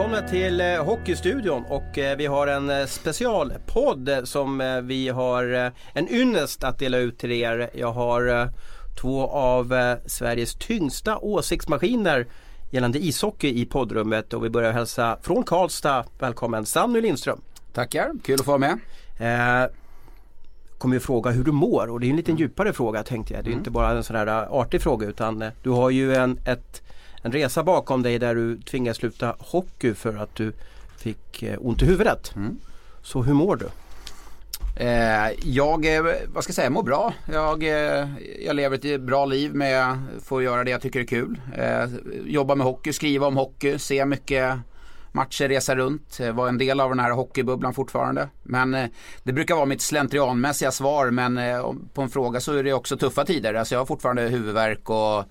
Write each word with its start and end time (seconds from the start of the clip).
Välkomna 0.00 0.28
till 0.28 0.60
eh, 0.60 0.84
Hockeystudion 0.84 1.64
och 1.64 1.98
eh, 1.98 2.16
vi 2.16 2.26
har 2.26 2.46
en 2.46 2.70
eh, 2.70 2.86
specialpodd 2.86 4.10
som 4.24 4.80
vi 4.84 5.08
har 5.08 5.72
en 5.92 6.08
ynnest 6.08 6.64
att 6.64 6.78
dela 6.78 6.98
ut 6.98 7.18
till 7.18 7.32
er. 7.32 7.70
Jag 7.74 7.92
har 7.92 8.50
två 9.00 9.28
av 9.28 9.96
Sveriges 10.06 10.54
tyngsta 10.54 11.18
åsiktsmaskiner 11.18 12.26
gällande 12.70 12.98
ishockey 12.98 13.60
i 13.60 13.66
poddrummet 13.66 14.34
och 14.34 14.44
vi 14.44 14.50
börjar 14.50 14.72
hälsa 14.72 15.18
från 15.22 15.42
Karlstad. 15.42 16.04
Välkommen 16.18 16.66
Sanny 16.66 17.00
Lindström. 17.00 17.40
Tackar, 17.72 18.12
kul 18.24 18.34
att 18.34 18.44
få 18.44 18.58
vara 18.58 18.76
med. 19.18 19.62
Eh, 19.64 19.70
kommer 20.78 20.96
ju 20.96 21.00
fråga 21.00 21.30
hur 21.30 21.44
du 21.44 21.52
mår 21.52 21.90
och 21.90 22.00
det 22.00 22.06
är 22.06 22.10
en 22.10 22.16
lite 22.16 22.32
djupare 22.32 22.72
fråga 22.72 23.02
tänkte 23.02 23.34
jag. 23.34 23.44
Det 23.44 23.48
är 23.48 23.52
mm. 23.52 23.60
inte 23.60 23.70
bara 23.70 23.90
en 23.90 24.04
sån 24.04 24.16
här 24.16 24.26
artig 24.60 24.82
fråga 24.82 25.06
utan 25.06 25.44
du 25.62 25.70
har 25.70 25.90
ju 25.90 26.14
en, 26.14 26.38
ett 26.44 26.82
en 27.22 27.32
resa 27.32 27.62
bakom 27.62 28.02
dig 28.02 28.18
där 28.18 28.34
du 28.34 28.60
tvingades 28.60 28.96
sluta 28.96 29.36
hockey 29.38 29.94
för 29.94 30.16
att 30.16 30.34
du 30.34 30.52
fick 30.98 31.42
eh, 31.42 31.58
ont 31.60 31.82
i 31.82 31.86
huvudet. 31.86 32.32
Mm. 32.36 32.58
Så 33.02 33.22
hur 33.22 33.34
mår 33.34 33.56
du? 33.56 33.68
Eh, 34.84 35.30
jag, 35.42 35.96
eh, 35.96 36.02
vad 36.28 36.44
ska 36.44 36.50
jag 36.50 36.54
säga, 36.54 36.70
mår 36.70 36.82
bra. 36.82 37.14
Jag, 37.32 37.62
jag 38.44 38.56
lever 38.56 38.86
ett 38.86 39.00
bra 39.00 39.26
liv 39.26 39.54
med 39.54 39.98
att 40.30 40.42
göra 40.42 40.64
det 40.64 40.70
jag 40.70 40.82
tycker 40.82 41.00
är 41.00 41.04
kul. 41.04 41.40
Jobba 42.26 42.54
med 42.54 42.66
hockey, 42.66 42.92
skriva 42.92 43.26
om 43.26 43.36
hockey, 43.36 43.78
se 43.78 44.04
mycket 44.04 44.58
matcher, 45.12 45.48
resa 45.48 45.76
runt. 45.76 46.20
Var 46.32 46.48
en 46.48 46.58
del 46.58 46.80
av 46.80 46.90
den 46.90 47.00
här 47.00 47.10
hockeybubblan 47.10 47.74
fortfarande. 47.74 48.28
Men 48.42 48.88
det 49.22 49.32
brukar 49.32 49.54
vara 49.54 49.66
mitt 49.66 49.82
slentrianmässiga 49.82 50.70
svar 50.70 51.10
men 51.10 51.40
på 51.94 52.02
en 52.02 52.08
fråga 52.08 52.40
så 52.40 52.52
är 52.52 52.62
det 52.62 52.72
också 52.72 52.96
tuffa 52.96 53.24
tider. 53.24 53.54
Alltså 53.54 53.74
jag 53.74 53.80
har 53.80 53.86
fortfarande 53.86 54.22
huvudvärk 54.22 54.90
och 54.90 55.24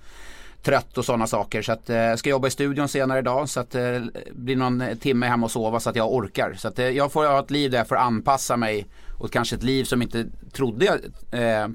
trött 0.64 0.98
och 0.98 1.06
sådana 1.06 1.28
saker. 1.28 1.62
Så 1.62 1.72
att, 1.72 1.90
jag 1.90 2.12
eh, 2.12 2.16
ska 2.16 2.30
jobba 2.30 2.48
i 2.48 2.52
studion 2.52 2.88
senare 2.88 3.20
idag 3.20 3.50
så 3.50 3.60
att 3.60 3.72
det 3.72 3.96
eh, 3.96 4.04
blir 4.32 4.56
någon 4.56 4.84
timme 5.00 5.28
hemma 5.28 5.46
och 5.46 5.52
sova 5.52 5.80
så 5.80 5.90
att 5.90 5.96
jag 5.96 6.14
orkar. 6.14 6.54
Så 6.58 6.68
att 6.68 6.80
eh, 6.80 6.90
jag 6.90 7.12
får 7.12 7.26
ha 7.26 7.40
ett 7.40 7.52
liv 7.52 7.72
där 7.72 7.78
jag 7.78 7.88
får 7.88 7.96
anpassa 7.96 8.58
mig 8.58 8.88
åt 9.20 9.32
kanske 9.32 9.56
ett 9.56 9.64
liv 9.64 9.84
som 9.84 10.02
inte 10.02 10.26
trodde 10.52 10.86
jag 10.86 11.00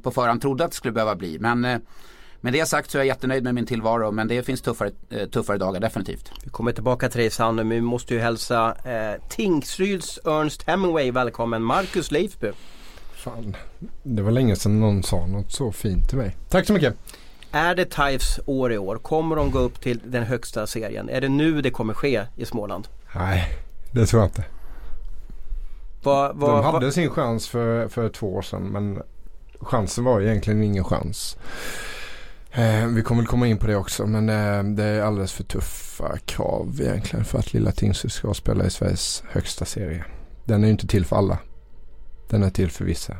på 0.02 0.10
förhand 0.10 0.40
trodde 0.40 0.64
att 0.64 0.70
det 0.70 0.76
skulle 0.76 0.92
behöva 0.92 1.16
bli. 1.16 1.38
Men 1.38 1.60
med 2.40 2.52
det 2.52 2.66
sagt 2.66 2.90
så 2.90 2.98
är 2.98 3.00
jag 3.00 3.06
jättenöjd 3.06 3.44
med 3.44 3.54
min 3.54 3.66
tillvaro 3.66 4.10
men 4.10 4.28
det 4.28 4.42
finns 4.42 4.60
tuffare, 4.62 4.90
tuffare 5.32 5.58
dagar 5.58 5.80
definitivt. 5.80 6.30
Vi 6.44 6.50
kommer 6.50 6.72
tillbaka 6.72 7.08
till 7.08 7.20
dig 7.20 7.30
Sanne 7.30 7.64
men 7.64 7.68
vi 7.68 7.80
måste 7.80 8.14
ju 8.14 8.20
hälsa 8.20 8.76
eh, 8.84 9.28
Tingsryds 9.28 10.18
Ernst 10.24 10.62
Hemingway 10.62 11.10
välkommen 11.10 11.62
Marcus 11.62 12.10
Leifby. 12.10 12.50
Fan, 13.14 13.56
det 14.02 14.22
var 14.22 14.30
länge 14.30 14.56
sedan 14.56 14.80
någon 14.80 15.02
sa 15.02 15.26
något 15.26 15.52
så 15.52 15.72
fint 15.72 16.08
till 16.08 16.18
mig. 16.18 16.36
Tack 16.48 16.66
så 16.66 16.72
mycket. 16.72 16.96
Är 17.54 17.74
det 17.74 17.84
TIFes 17.84 18.40
år 18.46 18.72
i 18.72 18.78
år? 18.78 18.96
Kommer 18.96 19.36
de 19.36 19.50
gå 19.50 19.58
upp 19.58 19.80
till 19.80 20.00
den 20.04 20.22
högsta 20.22 20.66
serien? 20.66 21.08
Är 21.08 21.20
det 21.20 21.28
nu 21.28 21.62
det 21.62 21.70
kommer 21.70 21.94
ske 21.94 22.26
i 22.36 22.44
Småland? 22.44 22.88
Nej, 23.14 23.48
det 23.92 24.06
tror 24.06 24.22
jag 24.22 24.28
inte. 24.28 24.44
Va, 26.02 26.32
va, 26.32 26.46
de 26.46 26.64
hade 26.64 26.86
va? 26.86 26.92
sin 26.92 27.10
chans 27.10 27.48
för, 27.48 27.88
för 27.88 28.08
två 28.08 28.34
år 28.34 28.42
sedan 28.42 28.62
men 28.62 29.02
chansen 29.60 30.04
var 30.04 30.20
egentligen 30.20 30.62
ingen 30.62 30.84
chans. 30.84 31.36
Eh, 32.52 32.86
vi 32.86 33.02
kommer 33.02 33.22
väl 33.22 33.28
komma 33.28 33.46
in 33.46 33.58
på 33.58 33.66
det 33.66 33.76
också 33.76 34.06
men 34.06 34.28
eh, 34.28 34.74
det 34.74 34.84
är 34.84 35.02
alldeles 35.02 35.32
för 35.32 35.44
tuffa 35.44 36.18
krav 36.24 36.78
egentligen 36.80 37.24
för 37.24 37.38
att 37.38 37.52
Lilla 37.52 37.72
Tingsryd 37.72 38.12
ska 38.12 38.34
spela 38.34 38.64
i 38.64 38.70
Sveriges 38.70 39.22
högsta 39.28 39.64
serie. 39.64 40.04
Den 40.44 40.62
är 40.62 40.66
ju 40.66 40.72
inte 40.72 40.86
till 40.86 41.04
för 41.04 41.16
alla. 41.16 41.38
Den 42.28 42.42
är 42.42 42.50
till 42.50 42.70
för 42.70 42.84
vissa. 42.84 43.16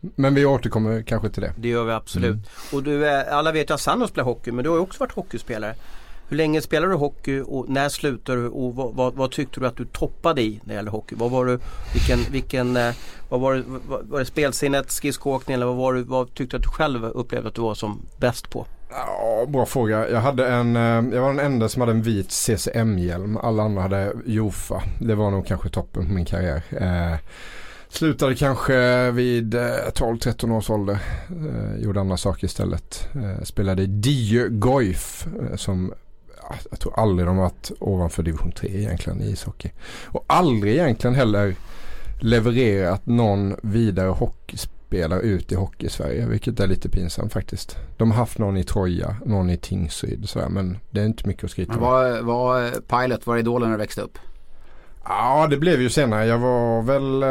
Men 0.00 0.34
vi 0.34 0.44
återkommer 0.44 1.02
kanske 1.02 1.28
till 1.28 1.42
det. 1.42 1.52
Det 1.56 1.68
gör 1.68 1.84
vi 1.84 1.92
absolut. 1.92 2.30
Mm. 2.30 2.44
Och 2.72 2.82
du, 2.82 3.08
alla 3.08 3.52
vet 3.52 3.70
att 3.70 3.80
Sannos 3.80 4.10
spelar 4.10 4.24
hockey 4.24 4.52
men 4.52 4.64
du 4.64 4.70
har 4.70 4.78
också 4.78 5.00
varit 5.00 5.12
hockeyspelare. 5.12 5.74
Hur 6.28 6.36
länge 6.36 6.60
spelade 6.60 6.92
du 6.92 6.96
hockey 6.96 7.40
och 7.46 7.68
när 7.68 7.88
slutade 7.88 8.42
du 8.42 8.48
och 8.48 8.74
vad, 8.74 8.94
vad, 8.94 9.14
vad, 9.14 9.30
tyckte 9.30 9.60
du 9.60 9.66
att 9.66 9.76
du 9.76 9.84
toppade 9.84 10.42
i 10.42 10.60
när 10.64 10.74
det 10.74 10.76
gäller 10.76 10.90
hockey? 10.90 11.14
Vad 11.18 11.30
var 11.30 11.46
du, 11.46 11.58
vilken, 11.92 12.32
vilken, 12.32 12.76
eh, 12.76 12.94
vad 13.28 13.40
var, 13.40 13.54
det, 13.54 13.62
var 14.02 14.18
det 14.18 14.24
spelsinnet, 14.24 14.90
skridskoåkning 14.90 15.54
eller 15.54 15.66
vad, 15.66 15.76
var 15.76 15.94
du, 15.94 16.02
vad 16.02 16.34
tyckte 16.34 16.56
du 16.56 16.58
att 16.58 16.62
du 16.62 16.68
själv 16.68 17.04
upplevde 17.04 17.48
att 17.48 17.54
du 17.54 17.60
var 17.60 17.74
som 17.74 18.00
bäst 18.18 18.50
på? 18.50 18.66
Ja, 18.90 19.46
bra 19.48 19.66
fråga. 19.66 20.10
Jag, 20.10 20.20
hade 20.20 20.48
en, 20.48 20.76
eh, 20.76 21.14
jag 21.14 21.20
var 21.20 21.28
den 21.28 21.46
enda 21.46 21.68
som 21.68 21.80
hade 21.80 21.92
en 21.92 22.02
vit 22.02 22.32
CCM-hjälm. 22.32 23.36
Alla 23.36 23.62
andra 23.62 23.82
hade 23.82 24.12
Jofa. 24.26 24.82
Det 25.00 25.14
var 25.14 25.30
nog 25.30 25.46
kanske 25.46 25.68
toppen 25.68 26.06
på 26.06 26.12
min 26.12 26.24
karriär. 26.24 26.62
Eh, 26.70 27.18
Slutade 27.90 28.34
kanske 28.34 29.10
vid 29.10 29.54
12-13 29.54 30.48
eh, 30.48 30.56
års 30.56 30.70
ålder. 30.70 30.98
Eh, 31.28 31.82
gjorde 31.82 32.00
andra 32.00 32.16
saker 32.16 32.44
istället. 32.44 33.08
Eh, 33.14 33.44
spelade 33.44 33.82
i 33.82 33.86
Dieu 33.86 34.48
Goif 34.48 35.26
som 35.56 35.92
jag 36.70 36.80
tror 36.80 36.98
aldrig 36.98 37.28
de 37.28 37.36
varit 37.36 37.70
ovanför 37.78 38.22
division 38.22 38.52
3 38.52 38.68
egentligen 38.68 39.22
i 39.22 39.30
ishockey. 39.30 39.70
Och 40.04 40.24
aldrig 40.26 40.74
egentligen 40.74 41.14
heller 41.14 41.54
levererat 42.20 43.06
någon 43.06 43.56
vidare 43.62 44.08
hockeyspelare 44.08 45.20
ut 45.20 45.52
i 45.52 45.54
hockey 45.54 45.86
i 45.86 45.90
Sverige. 45.90 46.26
Vilket 46.26 46.60
är 46.60 46.66
lite 46.66 46.88
pinsamt 46.88 47.32
faktiskt. 47.32 47.76
De 47.96 48.10
har 48.10 48.18
haft 48.18 48.38
någon 48.38 48.56
i 48.56 48.64
Troja, 48.64 49.16
någon 49.24 49.50
i 49.50 49.56
Tingsryd 49.56 50.28
sådär, 50.28 50.48
men 50.48 50.78
det 50.90 51.00
är 51.00 51.04
inte 51.04 51.28
mycket 51.28 51.44
att 51.44 51.50
skryta 51.50 51.72
om. 51.72 51.80
Var, 51.80 52.20
var 52.20 52.70
Pilot, 52.70 53.26
var 53.26 53.36
idolen 53.36 53.68
när 53.68 53.76
du 53.76 53.82
växte 53.82 54.00
upp? 54.00 54.18
Ja 55.08 55.46
det 55.50 55.56
blev 55.56 55.82
ju 55.82 55.90
senare. 55.90 56.26
Jag 56.26 56.38
var 56.38 56.82
väl, 56.82 57.22
eh, 57.22 57.28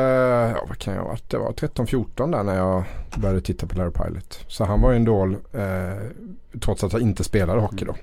ja 0.58 0.66
vad 0.68 0.78
kan 0.78 0.94
jag 0.94 1.02
ha 1.02 1.08
varit? 1.08 1.30
Det 1.30 1.38
var 1.38 1.52
13-14 1.52 2.32
där 2.32 2.44
när 2.44 2.56
jag 2.56 2.84
började 3.16 3.42
titta 3.42 3.68
på 3.68 3.78
Larry 3.78 3.92
Pilot. 3.92 4.40
Så 4.48 4.66
han 4.66 4.82
var 4.82 4.92
ju 4.92 4.96
en 4.96 5.02
idol 5.02 5.38
eh, 5.54 6.60
trots 6.60 6.84
att 6.84 6.94
jag 6.94 7.02
inte 7.02 7.24
spelade 7.24 7.62
hockey 7.62 7.86
då. 7.86 7.96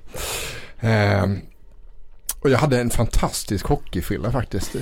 Eh, 0.87 1.25
och 2.39 2.51
jag 2.51 2.57
hade 2.57 2.79
en 2.81 2.89
fantastisk 2.89 3.65
hockeyfrilla 3.65 4.31
faktiskt. 4.31 4.75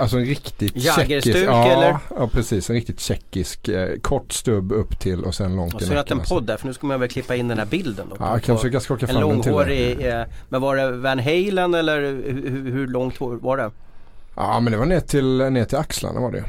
Alltså 0.00 0.16
en 0.16 0.24
riktigt 0.24 0.82
tjeckisk. 0.82 1.26
Ja, 1.26 1.66
eller? 1.66 1.96
ja 2.16 2.28
precis. 2.32 2.70
En 2.70 2.76
riktigt 2.76 3.00
tjeckisk. 3.00 3.68
Eh, 3.68 3.98
kort 4.00 4.32
stubb 4.32 4.72
upp 4.72 4.98
till 4.98 5.24
och 5.24 5.34
sen 5.34 5.56
långt 5.56 5.74
och 5.74 5.82
i 5.82 5.84
nacken. 5.84 6.18
Och 6.18 6.26
så 6.26 6.34
en 6.34 6.38
podd 6.38 6.46
där 6.46 6.56
för 6.56 6.66
nu 6.66 6.74
ska 6.74 6.86
man 6.86 7.00
väl 7.00 7.08
klippa 7.08 7.36
in 7.36 7.48
den 7.48 7.58
här 7.58 7.66
bilden. 7.66 8.06
Då, 8.10 8.16
ja, 8.18 8.32
jag 8.32 8.42
kan 8.42 8.56
försöka 8.56 8.80
skaka 8.80 9.06
fram 9.06 9.28
den 9.28 9.42
till 9.42 9.52
långhårig, 9.52 10.06
eh, 10.06 10.24
Men 10.48 10.60
var 10.60 10.76
det 10.76 10.92
Van 10.92 11.18
Halen 11.18 11.74
eller 11.74 12.00
hur, 12.00 12.70
hur 12.72 12.86
långt 12.86 13.20
var 13.20 13.56
det? 13.56 13.70
Ja 14.36 14.60
men 14.60 14.72
det 14.72 14.78
var 14.78 14.86
ner 14.86 15.00
till, 15.00 15.38
ner 15.38 15.64
till 15.64 15.78
axlarna 15.78 16.20
var 16.20 16.30
det. 16.30 16.44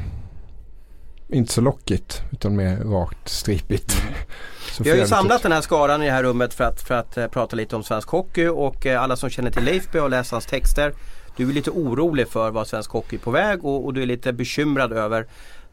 Inte 1.28 1.52
så 1.52 1.60
lockigt 1.60 2.22
utan 2.32 2.56
mer 2.56 2.76
rakt 2.76 3.28
stripigt. 3.28 4.02
Mm. 4.02 4.14
Vi 4.80 4.90
har 4.90 4.96
ju 4.96 5.06
samlat 5.06 5.42
den 5.42 5.52
här 5.52 5.60
skaran 5.60 6.02
i 6.02 6.06
det 6.06 6.12
här 6.12 6.22
rummet 6.22 6.54
för 6.54 6.64
att, 6.64 6.82
för 6.82 6.94
att 6.94 7.18
uh, 7.18 7.26
prata 7.26 7.56
lite 7.56 7.76
om 7.76 7.82
svensk 7.82 8.08
hockey 8.08 8.46
och 8.46 8.86
uh, 8.86 9.02
alla 9.02 9.16
som 9.16 9.30
känner 9.30 9.50
till 9.50 9.64
Leifby 9.64 9.98
och 9.98 10.10
läst 10.10 10.30
hans 10.30 10.46
texter. 10.46 10.92
Du 11.36 11.48
är 11.48 11.52
lite 11.52 11.70
orolig 11.70 12.28
för 12.28 12.50
vad 12.50 12.66
svensk 12.66 12.90
hockey 12.90 13.16
är 13.16 13.20
på 13.20 13.30
väg 13.30 13.64
och, 13.64 13.84
och 13.84 13.94
du 13.94 14.02
är 14.02 14.06
lite 14.06 14.32
bekymrad 14.32 14.92
över 14.92 15.20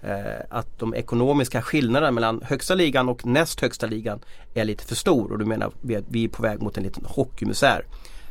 uh, 0.08 0.16
att 0.50 0.80
de 0.80 0.96
ekonomiska 0.96 1.62
skillnaderna 1.62 2.12
mellan 2.12 2.42
högsta 2.44 2.76
ligan 2.76 3.10
och 3.10 3.26
näst 3.26 3.62
högsta 3.62 3.88
ligan 3.88 4.20
är 4.54 4.66
lite 4.66 4.86
för 4.86 4.96
stor 4.96 5.32
och 5.32 5.40
du 5.40 5.46
menar 5.46 5.68
att 5.68 6.06
vi 6.08 6.24
är 6.24 6.30
på 6.30 6.44
väg 6.44 6.62
mot 6.62 6.78
en 6.78 6.84
liten 6.84 7.06
hockeymisär. 7.06 7.86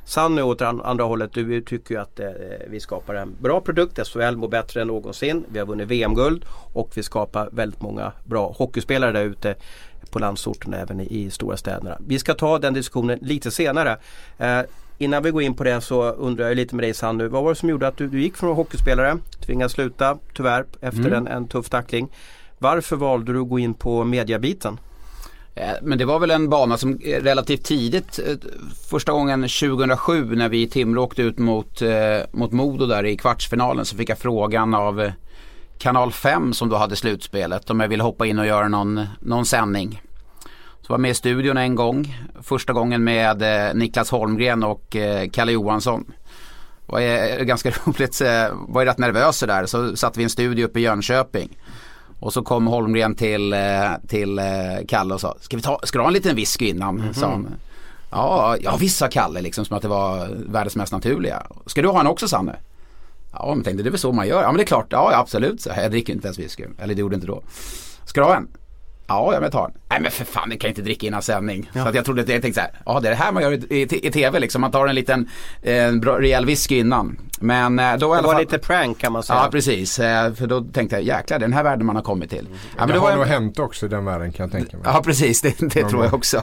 Sanny 0.05 0.43
åt 0.43 0.63
andra 0.63 1.05
hållet, 1.05 1.33
du 1.33 1.61
tycker 1.61 1.95
ju 1.95 2.01
att 2.01 2.21
eh, 2.21 2.27
vi 2.69 2.81
skapar 2.81 3.15
en 3.15 3.37
bra 3.41 3.61
produkt. 3.61 4.07
SHL 4.07 4.37
mår 4.37 4.49
bättre 4.49 4.83
än 4.83 4.87
någonsin. 4.87 5.45
Vi 5.49 5.59
har 5.59 5.67
vunnit 5.67 5.89
VM-guld 5.89 6.45
och 6.73 6.91
vi 6.95 7.03
skapar 7.03 7.49
väldigt 7.53 7.83
många 7.83 8.13
bra 8.25 8.55
hockeyspelare 8.59 9.13
där 9.13 9.25
ute 9.25 9.55
på 10.11 10.19
landsorten 10.19 10.75
även 10.75 11.01
i, 11.01 11.05
i 11.05 11.31
stora 11.31 11.57
städerna. 11.57 11.99
Vi 12.07 12.19
ska 12.19 12.35
ta 12.35 12.59
den 12.59 12.75
diskussionen 12.75 13.19
lite 13.23 13.51
senare. 13.51 13.99
Eh, 14.39 14.61
innan 14.99 15.23
vi 15.23 15.31
går 15.31 15.43
in 15.43 15.55
på 15.55 15.65
det 15.65 15.81
så 15.81 16.03
undrar 16.03 16.47
jag 16.49 16.57
lite 16.57 16.75
med 16.75 16.85
dig 16.85 16.95
Sanny. 16.95 17.27
Vad 17.27 17.43
var 17.43 17.51
det 17.51 17.57
som 17.57 17.69
gjorde 17.69 17.89
att 17.89 17.97
du, 17.97 18.09
du 18.09 18.23
gick 18.23 18.37
från 18.37 18.57
hockeyspelare, 18.57 19.19
tvingades 19.47 19.73
sluta 19.73 20.19
tyvärr 20.35 20.65
efter 20.81 21.01
mm. 21.01 21.15
en, 21.15 21.27
en 21.27 21.49
tuff 21.49 21.69
tackling. 21.69 22.09
Varför 22.59 22.97
valde 22.97 23.33
du 23.33 23.41
att 23.41 23.49
gå 23.49 23.59
in 23.59 23.75
på 23.75 24.05
mediabiten? 24.05 24.79
Eh, 25.57 25.73
men 25.83 25.99
det 25.99 26.05
var 26.05 26.19
väl 26.19 26.31
en 26.31 26.49
bana 26.49 26.77
som 26.77 26.99
eh, 27.03 27.23
relativt 27.23 27.65
tidigt, 27.65 28.19
eh, 28.27 28.37
första 28.91 29.13
gången 29.13 29.41
2007 29.41 30.37
när 30.37 30.49
vi 30.49 30.63
i 30.63 30.67
Timrå 30.67 31.03
åkte 31.03 31.23
ut 31.23 31.39
mot, 31.39 31.83
mot 32.33 32.53
Modo 32.53 32.87
där 32.87 33.07
i 33.07 33.17
kvartsfinalen 33.17 33.85
så 33.85 33.97
fick 33.97 34.09
jag 34.09 34.19
frågan 34.19 34.75
av 34.75 35.11
Kanal 35.79 36.13
5 36.13 36.53
som 36.53 36.69
då 36.69 36.77
hade 36.77 36.97
slutspelet 36.97 37.71
om 37.71 37.81
jag 37.81 37.89
ville 37.89 38.03
hoppa 38.03 38.27
in 38.27 38.39
och 38.39 38.47
göra 38.47 38.69
någon, 38.69 39.07
någon 39.21 39.47
sändning. 39.47 40.03
Så 40.81 40.93
var 40.93 40.99
med 40.99 41.11
i 41.11 41.15
studion 41.15 41.57
en 41.57 41.75
gång, 41.75 42.17
första 42.43 42.73
gången 42.73 43.05
med 43.05 43.43
Niklas 43.77 44.11
Holmgren 44.11 44.65
och 44.65 44.97
Kalle 45.33 45.53
Johansson. 45.53 46.13
Var 46.87 47.45
ganska 47.45 47.71
roligt, 47.85 48.21
var 48.53 48.83
ju 48.83 48.89
rätt 48.89 48.99
nervös 48.99 49.41
där 49.41 49.67
så 49.67 49.97
satt 49.97 50.17
vi 50.17 50.21
i 50.21 50.25
en 50.25 50.31
studio 50.31 50.65
uppe 50.65 50.81
i 50.81 50.83
Jönköping. 50.83 51.59
Och 52.21 52.33
så 52.33 52.43
kom 52.43 52.67
Holmgren 52.67 53.15
till, 53.15 53.53
eh, 53.53 53.61
till 54.09 54.39
eh, 54.39 54.45
Kalle 54.89 55.15
och 55.15 55.21
sa, 55.21 55.37
ska, 55.41 55.57
vi 55.57 55.63
ta, 55.63 55.81
ska 55.83 55.99
du 55.99 56.03
ha 56.03 56.09
en 56.09 56.15
liten 56.15 56.37
whisky 56.37 56.69
innan? 56.69 57.01
Mm 57.01 57.13
-hmm. 57.13 57.47
Ja, 58.11 58.57
ja 58.61 58.77
visst 58.77 58.99
sa 58.99 59.09
Kalle 59.09 59.41
liksom 59.41 59.65
som 59.65 59.77
att 59.77 59.83
det 59.83 59.89
var 59.89 60.29
världens 60.47 60.77
mest 60.77 60.93
naturliga. 60.93 61.47
Ska 61.67 61.83
du 61.83 61.89
ha 61.89 62.01
en 62.01 62.07
också 62.07 62.29
Sanne? 62.29 62.57
Ja, 63.33 63.55
men 63.55 63.65
tänkte 63.65 63.83
det 63.83 63.89
är 63.89 63.91
väl 63.91 64.01
så 64.01 64.13
man 64.13 64.29
gör. 64.29 64.43
Ja 64.43 64.47
men 64.47 64.57
det 64.57 64.63
är 64.63 64.67
klart, 64.67 64.87
ja 64.91 65.13
absolut. 65.15 65.61
Så 65.61 65.71
jag 65.77 65.91
dricker 65.91 66.13
inte 66.13 66.27
ens 66.27 66.39
whisky. 66.39 66.65
Eller 66.79 66.95
det 66.95 67.01
gjorde 67.01 67.15
inte 67.15 67.27
då. 67.27 67.43
Ska 68.05 68.21
du 68.21 68.27
ha 68.27 68.37
en? 68.37 68.49
Ja, 69.07 69.39
jag 69.43 69.53
tar 69.53 69.73
Nej 69.89 70.01
men 70.01 70.11
för 70.11 70.25
fan, 70.25 70.49
det 70.49 70.57
kan 70.57 70.69
jag 70.69 70.73
inte 70.73 70.83
dricka 70.83 71.07
innan 71.07 71.23
sändning. 71.23 71.71
Ja. 71.73 71.83
Så 71.83 71.89
att 71.89 71.95
jag 71.95 72.05
trodde, 72.05 72.21
jag 72.21 72.43
tänkte 72.43 72.53
så 72.53 72.61
här, 72.61 72.71
ja 72.87 73.01
det 73.01 73.09
är 73.09 73.11
det 73.11 73.17
här 73.17 73.33
man 73.33 73.43
gör 73.43 73.53
i, 73.53 73.77
i, 73.83 74.07
i 74.07 74.11
tv 74.11 74.41
liksom. 74.41 74.61
Man 74.61 74.71
tar 74.71 74.87
en 74.87 74.95
liten, 74.95 75.29
en 75.63 76.01
bra, 76.01 76.21
rejäl 76.21 76.47
whisky 76.47 76.79
innan. 76.79 77.17
Men 77.41 77.79
eh, 77.79 77.93
då 77.93 78.15
Det 78.15 78.23
var 78.23 78.33
fall... 78.33 78.41
lite 78.41 78.59
prank 78.59 78.99
kan 78.99 79.13
man 79.13 79.23
säga. 79.23 79.39
Ja 79.45 79.51
precis, 79.51 79.99
eh, 79.99 80.35
för 80.35 80.47
då 80.47 80.61
tänkte 80.61 80.97
jag 80.97 81.03
jäklar 81.03 81.39
den 81.39 81.53
här 81.53 81.65
världen 81.65 81.87
man 81.87 81.97
har 81.97 82.03
kommit 82.03 82.31
till. 82.31 82.47
Mm. 82.47 82.53
Ja, 82.53 82.69
men 82.79 82.89
det, 82.89 82.95
det 82.95 82.99
har 82.99 83.11
var... 83.11 83.17
nog 83.17 83.27
hänt 83.27 83.59
också 83.59 83.87
i 83.87 83.89
den 83.89 84.05
världen 84.05 84.33
kan 84.33 84.45
jag 84.45 84.53
tänka 84.53 84.77
mig. 84.77 84.87
Ja 84.87 85.03
precis, 85.05 85.43
det, 85.43 85.55
det 85.61 85.89
tror 85.89 86.05
jag 86.05 86.15
också. 86.15 86.43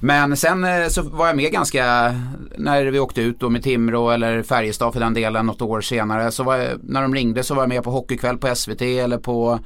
Men 0.00 0.36
sen 0.36 0.64
eh, 0.64 0.88
så 0.88 1.02
var 1.02 1.26
jag 1.26 1.36
med 1.36 1.52
ganska, 1.52 2.14
när 2.56 2.84
vi 2.84 2.98
åkte 2.98 3.20
ut 3.20 3.40
då 3.40 3.48
med 3.48 3.62
Timrå 3.62 4.10
eller 4.10 4.42
Färjestad 4.42 4.92
för 4.92 5.00
den 5.00 5.14
delen 5.14 5.46
något 5.46 5.62
år 5.62 5.80
senare. 5.80 6.30
Så 6.30 6.42
var 6.42 6.56
jag, 6.56 6.78
när 6.82 7.02
de 7.02 7.14
ringde 7.14 7.42
så 7.42 7.54
var 7.54 7.62
jag 7.62 7.68
med 7.68 7.82
på 7.82 7.90
Hockeykväll 7.90 8.38
på 8.38 8.54
SVT 8.54 8.82
eller 8.82 9.18
på 9.18 9.60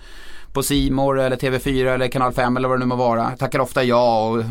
på 0.52 0.62
Simor 0.62 1.20
eller 1.20 1.37
TV4 1.37 1.94
eller 1.94 2.08
Kanal 2.08 2.32
5 2.32 2.56
eller 2.56 2.69
vad 2.69 2.78
det 2.78 2.81
nu 2.81 2.87
må 2.87 2.96
vara. 2.96 3.31
Jag 3.31 3.38
tackar 3.38 3.58
ofta 3.58 3.84
ja 3.84 4.28
och 4.28 4.38
eh, 4.38 4.46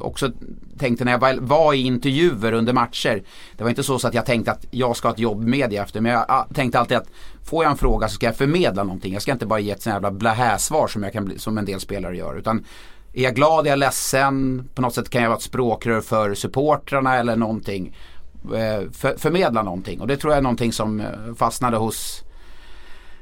också 0.00 0.30
tänkte 0.78 1.04
när 1.04 1.12
jag 1.12 1.40
var 1.40 1.74
i 1.74 1.82
intervjuer 1.82 2.52
under 2.52 2.72
matcher. 2.72 3.22
Det 3.56 3.64
var 3.64 3.70
inte 3.70 3.82
så, 3.82 3.98
så 3.98 4.08
att 4.08 4.14
jag 4.14 4.26
tänkte 4.26 4.52
att 4.52 4.66
jag 4.70 4.96
ska 4.96 5.08
ha 5.08 5.12
ett 5.14 5.20
jobb 5.20 5.42
med 5.42 5.72
efter. 5.72 6.00
Men 6.00 6.12
jag 6.12 6.24
ah, 6.28 6.46
tänkte 6.54 6.78
alltid 6.78 6.96
att 6.96 7.08
får 7.44 7.64
jag 7.64 7.70
en 7.70 7.78
fråga 7.78 8.08
så 8.08 8.14
ska 8.14 8.26
jag 8.26 8.36
förmedla 8.36 8.84
någonting. 8.84 9.12
Jag 9.12 9.22
ska 9.22 9.32
inte 9.32 9.46
bara 9.46 9.60
ge 9.60 9.70
ett 9.70 9.82
sånt 9.82 9.94
jävla 9.94 10.10
blähä-svar 10.10 10.88
som, 10.88 11.02
jag 11.02 11.12
kan 11.12 11.24
bli, 11.24 11.38
som 11.38 11.58
en 11.58 11.64
del 11.64 11.80
spelare 11.80 12.16
gör. 12.16 12.38
Utan 12.38 12.64
är 13.12 13.22
jag 13.22 13.34
glad, 13.34 13.66
är 13.66 13.70
jag 13.70 13.78
ledsen, 13.78 14.68
på 14.74 14.82
något 14.82 14.94
sätt 14.94 15.10
kan 15.10 15.22
jag 15.22 15.28
vara 15.28 15.36
ett 15.36 15.42
språkrör 15.42 16.00
för 16.00 16.34
supportrarna 16.34 17.16
eller 17.16 17.36
någonting. 17.36 17.96
Eh, 18.54 18.90
för, 18.92 19.16
förmedla 19.18 19.62
någonting 19.62 20.00
och 20.00 20.06
det 20.06 20.16
tror 20.16 20.32
jag 20.32 20.38
är 20.38 20.42
någonting 20.42 20.72
som 20.72 21.00
eh, 21.00 21.06
fastnade 21.36 21.76
hos 21.76 22.22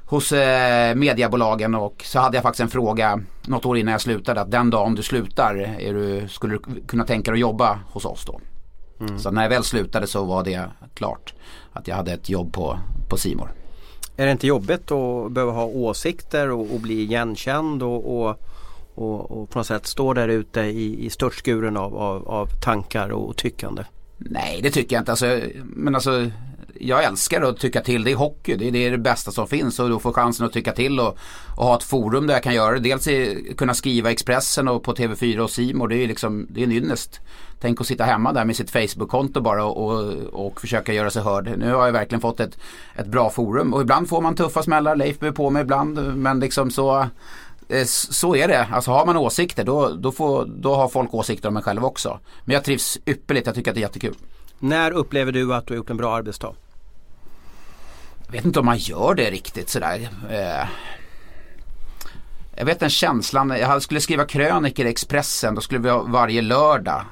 hos 0.06 0.32
eh, 0.32 0.94
mediebolagen 0.94 1.74
och 1.74 2.02
så 2.04 2.18
hade 2.18 2.36
jag 2.36 2.42
faktiskt 2.42 2.60
en 2.60 2.68
fråga 2.68 3.20
något 3.42 3.66
år 3.66 3.78
innan 3.78 3.92
jag 3.92 4.00
slutade 4.00 4.40
att 4.40 4.50
den 4.50 4.70
dagen 4.70 4.94
du 4.94 5.02
slutar 5.02 5.54
du, 5.78 6.28
skulle 6.28 6.54
du 6.54 6.80
kunna 6.86 7.04
tänka 7.04 7.30
dig 7.30 7.36
att 7.36 7.40
jobba 7.40 7.78
hos 7.92 8.04
oss 8.04 8.24
då. 8.26 8.40
Mm. 9.00 9.18
Så 9.18 9.30
när 9.30 9.42
jag 9.42 9.50
väl 9.50 9.64
slutade 9.64 10.06
så 10.06 10.24
var 10.24 10.44
det 10.44 10.70
klart 10.94 11.34
att 11.72 11.88
jag 11.88 11.96
hade 11.96 12.12
ett 12.12 12.28
jobb 12.28 12.52
på, 12.52 12.78
på 13.08 13.16
Simor. 13.16 13.52
Är 14.16 14.26
det 14.26 14.32
inte 14.32 14.46
jobbigt 14.46 14.90
att 14.90 15.32
behöva 15.32 15.52
ha 15.52 15.64
åsikter 15.64 16.50
och, 16.50 16.74
och 16.74 16.80
bli 16.80 17.02
igenkänd 17.02 17.82
och, 17.82 18.20
och, 18.20 18.40
och, 18.94 19.30
och, 19.30 19.50
på 19.50 19.58
något 19.58 19.66
sätt 19.66 19.86
stå 19.86 20.12
där 20.12 20.28
ute 20.28 20.60
i, 20.60 21.06
i 21.06 21.10
störtskuren 21.10 21.76
av, 21.76 21.96
av, 21.96 22.28
av 22.28 22.46
tankar 22.46 23.08
och 23.08 23.36
tyckande? 23.36 23.84
Nej 24.18 24.60
det 24.62 24.70
tycker 24.70 24.96
jag 24.96 25.00
inte. 25.00 25.12
Alltså, 25.12 25.40
men 25.62 25.94
alltså 25.94 26.30
jag 26.80 27.04
älskar 27.04 27.42
att 27.42 27.58
tycka 27.58 27.80
till. 27.80 28.04
Det 28.04 28.12
är 28.12 28.16
hockey. 28.16 28.56
Det 28.56 28.68
är, 28.68 28.72
det 28.72 28.86
är 28.86 28.90
det 28.90 28.98
bästa 28.98 29.30
som 29.30 29.48
finns 29.48 29.78
och 29.80 29.88
då 29.88 29.98
får 29.98 30.12
chansen 30.12 30.46
att 30.46 30.52
tycka 30.52 30.72
till 30.72 31.00
och, 31.00 31.18
och 31.56 31.64
ha 31.66 31.76
ett 31.76 31.82
forum 31.82 32.26
där 32.26 32.34
jag 32.34 32.42
kan 32.42 32.54
göra 32.54 32.74
det. 32.74 32.80
Dels 32.80 33.08
i, 33.08 33.54
kunna 33.58 33.74
skriva 33.74 34.10
Expressen 34.10 34.68
och 34.68 34.82
på 34.82 34.94
TV4 34.94 35.38
och 35.38 35.50
Simor. 35.50 35.88
Det 35.88 35.96
är 35.96 36.06
liksom, 36.06 36.46
det 36.50 36.60
är 36.60 36.64
en 36.64 36.72
ynnest. 36.72 37.20
Tänk 37.60 37.80
att 37.80 37.86
sitta 37.86 38.04
hemma 38.04 38.32
där 38.32 38.44
med 38.44 38.56
sitt 38.56 38.70
Facebook-konto 38.70 39.40
bara 39.40 39.64
och, 39.64 39.84
och, 39.84 40.12
och, 40.46 40.60
försöka 40.60 40.92
göra 40.92 41.10
sig 41.10 41.22
hörd. 41.22 41.54
Nu 41.58 41.72
har 41.72 41.86
jag 41.86 41.92
verkligen 41.92 42.20
fått 42.20 42.40
ett, 42.40 42.58
ett 42.94 43.06
bra 43.06 43.30
forum 43.30 43.74
och 43.74 43.80
ibland 43.80 44.08
får 44.08 44.20
man 44.20 44.34
tuffa 44.34 44.62
smällar. 44.62 44.96
Leif 44.96 45.18
blir 45.18 45.30
på 45.30 45.50
mig 45.50 45.62
ibland 45.62 46.16
men 46.16 46.40
liksom 46.40 46.70
så 46.70 47.06
eh, 47.68 47.84
så 47.84 48.36
är 48.36 48.48
det. 48.48 48.66
Alltså 48.72 48.90
har 48.90 49.06
man 49.06 49.16
åsikter 49.16 49.64
då, 49.64 49.88
då, 49.88 50.12
får, 50.12 50.44
då 50.44 50.74
har 50.74 50.88
folk 50.88 51.14
åsikter 51.14 51.48
om 51.48 51.56
en 51.56 51.62
själv 51.62 51.84
också. 51.84 52.18
Men 52.44 52.54
jag 52.54 52.64
trivs 52.64 52.98
ypperligt. 53.06 53.46
Jag 53.46 53.54
tycker 53.54 53.70
att 53.70 53.74
det 53.74 53.80
är 53.80 53.82
jättekul. 53.82 54.14
När 54.58 54.90
upplever 54.90 55.32
du 55.32 55.54
att 55.54 55.66
du 55.66 55.74
har 55.74 55.76
gjort 55.76 55.90
en 55.90 55.96
bra 55.96 56.16
arbetsdag? 56.16 56.54
Jag 58.26 58.32
vet 58.32 58.44
inte 58.44 58.58
om 58.60 58.66
man 58.66 58.78
gör 58.78 59.14
det 59.14 59.30
riktigt 59.30 59.68
sådär. 59.68 60.08
Eh, 60.30 60.68
jag 62.56 62.64
vet 62.64 62.80
den 62.80 62.90
känslan, 62.90 63.50
jag 63.50 63.82
skulle 63.82 64.00
skriva 64.00 64.24
krönikor 64.24 64.86
i 64.86 64.88
Expressen, 64.88 65.54
då 65.54 65.60
skulle 65.60 65.80
vi 65.80 65.90
ha 65.90 66.02
varje 66.02 66.42
lördag. 66.42 67.04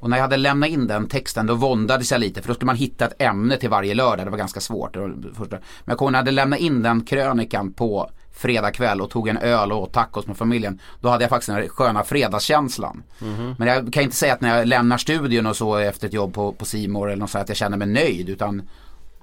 Och 0.00 0.10
när 0.10 0.16
jag 0.16 0.22
hade 0.22 0.36
lämnat 0.36 0.68
in 0.68 0.86
den 0.86 1.08
texten 1.08 1.46
då 1.46 1.54
våndades 1.54 2.10
jag 2.10 2.20
lite 2.20 2.42
för 2.42 2.48
då 2.48 2.54
skulle 2.54 2.66
man 2.66 2.76
hitta 2.76 3.04
ett 3.04 3.22
ämne 3.22 3.56
till 3.56 3.70
varje 3.70 3.94
lördag. 3.94 4.26
Det 4.26 4.30
var 4.30 4.38
ganska 4.38 4.60
svårt. 4.60 4.96
Men 4.96 5.60
jag 5.84 5.98
kommer 5.98 6.10
när 6.10 6.18
jag 6.18 6.22
hade 6.22 6.30
lämnat 6.30 6.58
in 6.58 6.82
den 6.82 7.00
krönikan 7.04 7.72
på 7.72 8.10
fredag 8.32 8.70
kväll 8.70 9.00
och 9.00 9.10
tog 9.10 9.28
en 9.28 9.36
öl 9.36 9.72
och 9.72 9.82
åt 9.82 9.92
tacos 9.92 10.26
med 10.26 10.36
familjen. 10.36 10.80
Då 11.00 11.08
hade 11.08 11.24
jag 11.24 11.30
faktiskt 11.30 11.52
den 11.52 11.68
sköna 11.68 12.04
fredagskänslan. 12.04 13.02
Mm. 13.20 13.54
Men 13.58 13.68
jag 13.68 13.92
kan 13.92 14.02
inte 14.02 14.16
säga 14.16 14.34
att 14.34 14.40
när 14.40 14.58
jag 14.58 14.68
lämnar 14.68 14.98
studion 14.98 15.46
och 15.46 15.56
så 15.56 15.76
efter 15.76 16.06
ett 16.06 16.12
jobb 16.12 16.34
på, 16.34 16.52
på 16.52 16.64
Simor 16.64 17.06
eller 17.06 17.20
något 17.20 17.30
så 17.30 17.38
att 17.38 17.48
jag 17.48 17.56
känner 17.56 17.76
mig 17.76 17.88
nöjd. 17.88 18.28
Utan 18.28 18.68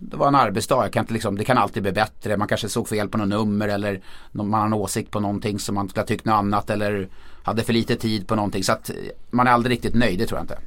det 0.10 0.18
var 0.18 0.28
en 0.28 0.36
arbetsdag. 0.36 0.84
Jag 0.84 0.94
kan 0.94 1.04
inte 1.04 1.14
liksom, 1.14 1.38
det 1.38 1.44
kan 1.44 1.58
alltid 1.58 1.84
bli 1.84 1.92
bättre. 1.92 2.38
Man 2.38 2.48
kanske 2.48 2.70
såg 2.70 2.88
fel 2.88 3.10
på 3.10 3.18
något 3.18 3.28
nummer 3.28 3.68
eller 3.68 4.02
man 4.32 4.54
har 4.54 4.66
en 4.66 4.74
åsikt 4.74 5.12
på 5.12 5.20
någonting 5.20 5.60
som 5.60 5.76
man 5.76 5.90
skulle 5.90 6.02
ha 6.02 6.08
tyckt 6.08 6.26
något 6.26 6.34
annat 6.34 6.70
eller 6.70 7.08
hade 7.44 7.64
för 7.64 7.74
lite 7.74 7.96
tid 7.96 8.28
på 8.28 8.36
någonting. 8.36 8.64
Så 8.64 8.72
att 8.72 8.90
eh, 8.90 8.96
man 9.32 9.48
är 9.48 9.52
aldrig 9.52 9.76
riktigt 9.76 9.96
nöjd, 9.96 10.20
det 10.20 10.26
tror 10.26 10.38
jag 10.38 10.44
inte. 10.44 10.58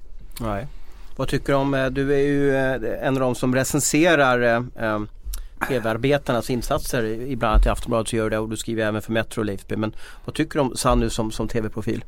Nej. 0.40 0.66
Vad 1.16 1.28
tycker 1.28 1.52
du 1.52 1.58
om, 1.58 1.74
eh, 1.74 1.86
du 1.86 2.14
är 2.14 2.18
ju 2.18 2.56
eh, 2.56 3.06
en 3.06 3.14
av 3.14 3.20
de 3.20 3.34
som 3.34 3.54
recenserar 3.54 4.42
eh, 4.76 5.00
tv-arbetarnas 5.68 6.50
insatser. 6.50 7.04
Ibland 7.04 7.54
annat 7.54 7.66
i 7.66 7.68
Aftonbladet 7.68 8.08
så 8.08 8.16
gör 8.16 8.24
du 8.24 8.30
det 8.30 8.38
och 8.38 8.48
du 8.48 8.56
skriver 8.56 8.86
även 8.86 9.02
för 9.02 9.12
Metro 9.12 9.40
och 9.40 9.44
Leifby. 9.44 9.76
Men 9.76 9.94
vad 10.24 10.34
tycker 10.34 10.58
du 10.58 10.60
om 10.60 10.76
Sannu 10.76 11.10
som, 11.10 11.30
som 11.30 11.48
tv-profil? 11.48 12.04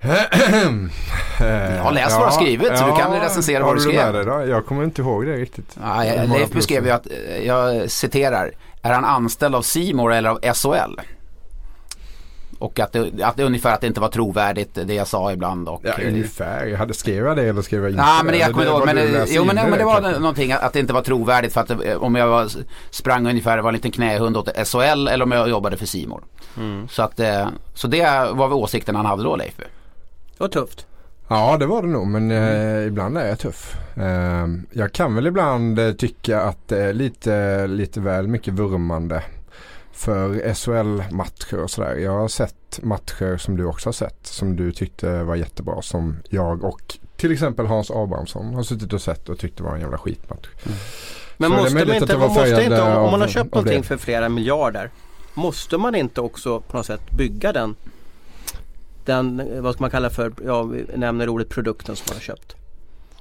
Jag 0.00 1.82
har 1.82 1.92
läst 1.92 2.10
ja, 2.10 2.18
vad 2.18 2.28
du 2.28 2.30
har 2.30 2.30
skrivit 2.30 2.78
så 2.78 2.86
du 2.86 2.96
kan 2.96 3.20
recensera 3.20 3.64
vad 3.64 3.76
du 3.76 3.80
skrev. 3.80 4.12
Du 4.12 4.24
då? 4.24 4.46
Jag 4.46 4.66
kommer 4.66 4.84
inte 4.84 5.02
ihåg 5.02 5.26
det 5.26 5.36
riktigt. 5.36 5.76
Ja, 5.82 6.02
Leif 6.28 6.50
beskrev 6.50 6.84
ju 6.86 6.90
att, 6.90 7.06
jag 7.44 7.90
citerar, 7.90 8.52
är 8.82 8.92
han 8.92 9.04
anställd 9.04 9.54
av 9.54 9.62
Simor 9.62 10.12
eller 10.12 10.30
av 10.30 10.40
SHL? 10.54 11.00
Och 12.58 12.80
att 12.80 12.92
det, 12.92 13.22
att 13.22 13.36
det 13.36 13.44
ungefär 13.44 13.74
att 13.74 13.80
det 13.80 13.86
inte 13.86 14.00
var 14.00 14.08
trovärdigt 14.08 14.74
det 14.74 14.94
jag 14.94 15.06
sa 15.06 15.32
ibland. 15.32 15.68
Och, 15.68 15.80
ja, 15.84 15.92
ungefär. 16.06 16.66
Jag 16.66 16.78
hade 16.78 16.94
skrivit 16.94 17.36
det 17.36 17.42
eller 17.42 17.62
skrev 17.62 17.82
jag 17.82 17.90
inte? 17.90 18.02
Ja, 18.02 18.20
men 18.24 18.32
det, 18.32 18.38
jag 18.38 18.52
kommer 18.52 18.66
ihåg. 18.66 18.86
Men, 18.86 19.26
jo, 19.28 19.44
men, 19.44 19.56
men 19.56 19.78
det 19.78 19.84
var 19.84 20.00
någonting 20.20 20.52
att 20.52 20.72
det 20.72 20.80
inte 20.80 20.92
var 20.92 21.02
trovärdigt 21.02 21.52
för 21.52 21.60
att 21.60 21.70
om 21.96 22.14
jag 22.14 22.28
var, 22.28 22.48
sprang 22.90 23.26
ungefär, 23.26 23.58
var 23.58 23.68
en 23.68 23.74
liten 23.74 23.90
knähund 23.90 24.36
åt 24.36 24.68
SHL 24.68 25.08
eller 25.08 25.22
om 25.22 25.32
jag 25.32 25.48
jobbade 25.48 25.76
för 25.76 25.86
Simor. 25.86 26.22
Mm. 26.56 26.88
Så, 26.88 27.02
att, 27.02 27.20
eh, 27.20 27.48
så 27.74 27.88
det 27.88 28.02
var 28.32 28.48
väl 28.48 28.52
åsikten 28.52 28.96
han 28.96 29.06
hade 29.06 29.22
då 29.22 29.36
Leif. 29.36 29.54
Det 30.38 30.44
var 30.44 30.48
tufft. 30.48 30.86
Ja 31.28 31.56
det 31.56 31.66
var 31.66 31.82
det 31.82 31.88
nog 31.88 32.06
men 32.06 32.30
eh, 32.30 32.86
ibland 32.86 33.18
är 33.18 33.28
jag 33.28 33.38
tuff. 33.38 33.76
Eh, 33.96 34.46
jag 34.72 34.92
kan 34.92 35.14
väl 35.14 35.26
ibland 35.26 35.78
eh, 35.78 35.92
tycka 35.92 36.40
att 36.40 36.68
det 36.68 36.82
är 36.82 36.92
lite, 36.92 37.66
lite 37.66 38.00
väl 38.00 38.28
mycket 38.28 38.54
vurmande 38.54 39.22
för 39.92 40.54
SHL-matcher 40.54 41.62
och 41.62 41.70
sådär. 41.70 41.94
Jag 41.96 42.12
har 42.12 42.28
sett 42.28 42.80
matcher 42.82 43.36
som 43.36 43.56
du 43.56 43.64
också 43.64 43.88
har 43.88 43.92
sett 43.92 44.26
som 44.26 44.56
du 44.56 44.72
tyckte 44.72 45.22
var 45.22 45.36
jättebra 45.36 45.82
som 45.82 46.16
jag 46.28 46.64
och 46.64 46.98
till 47.16 47.32
exempel 47.32 47.66
Hans 47.66 47.90
Abrahamsson 47.90 48.54
har 48.54 48.62
suttit 48.62 48.92
och 48.92 49.02
sett 49.02 49.28
och 49.28 49.38
tyckte 49.38 49.62
var 49.62 49.74
en 49.74 49.80
jävla 49.80 49.98
skitmatch. 49.98 50.48
Mm. 50.66 50.78
Men 51.36 51.50
måste 51.50 51.74
man 51.74 51.94
inte, 51.94 52.18
man 52.18 52.28
måste 52.28 52.62
inte 52.62 52.82
om, 52.82 53.04
om 53.04 53.10
man 53.10 53.20
har 53.20 53.28
köpt 53.28 53.54
någonting 53.54 53.82
för 53.82 53.96
flera 53.96 54.28
miljarder 54.28 54.90
Måste 55.34 55.78
man 55.78 55.94
inte 55.94 56.20
också 56.20 56.60
på 56.60 56.76
något 56.76 56.86
sätt 56.86 57.10
bygga 57.10 57.52
den 57.52 57.74
den, 59.08 59.42
vad 59.62 59.74
ska 59.74 59.82
man 59.82 59.90
kalla 59.90 60.10
för, 60.10 60.32
ja 60.44 60.62
vi 60.62 60.86
nämner 60.96 61.28
ordet 61.28 61.48
produkten 61.48 61.96
som 61.96 62.04
man 62.08 62.16
har 62.16 62.22
köpt. 62.22 62.56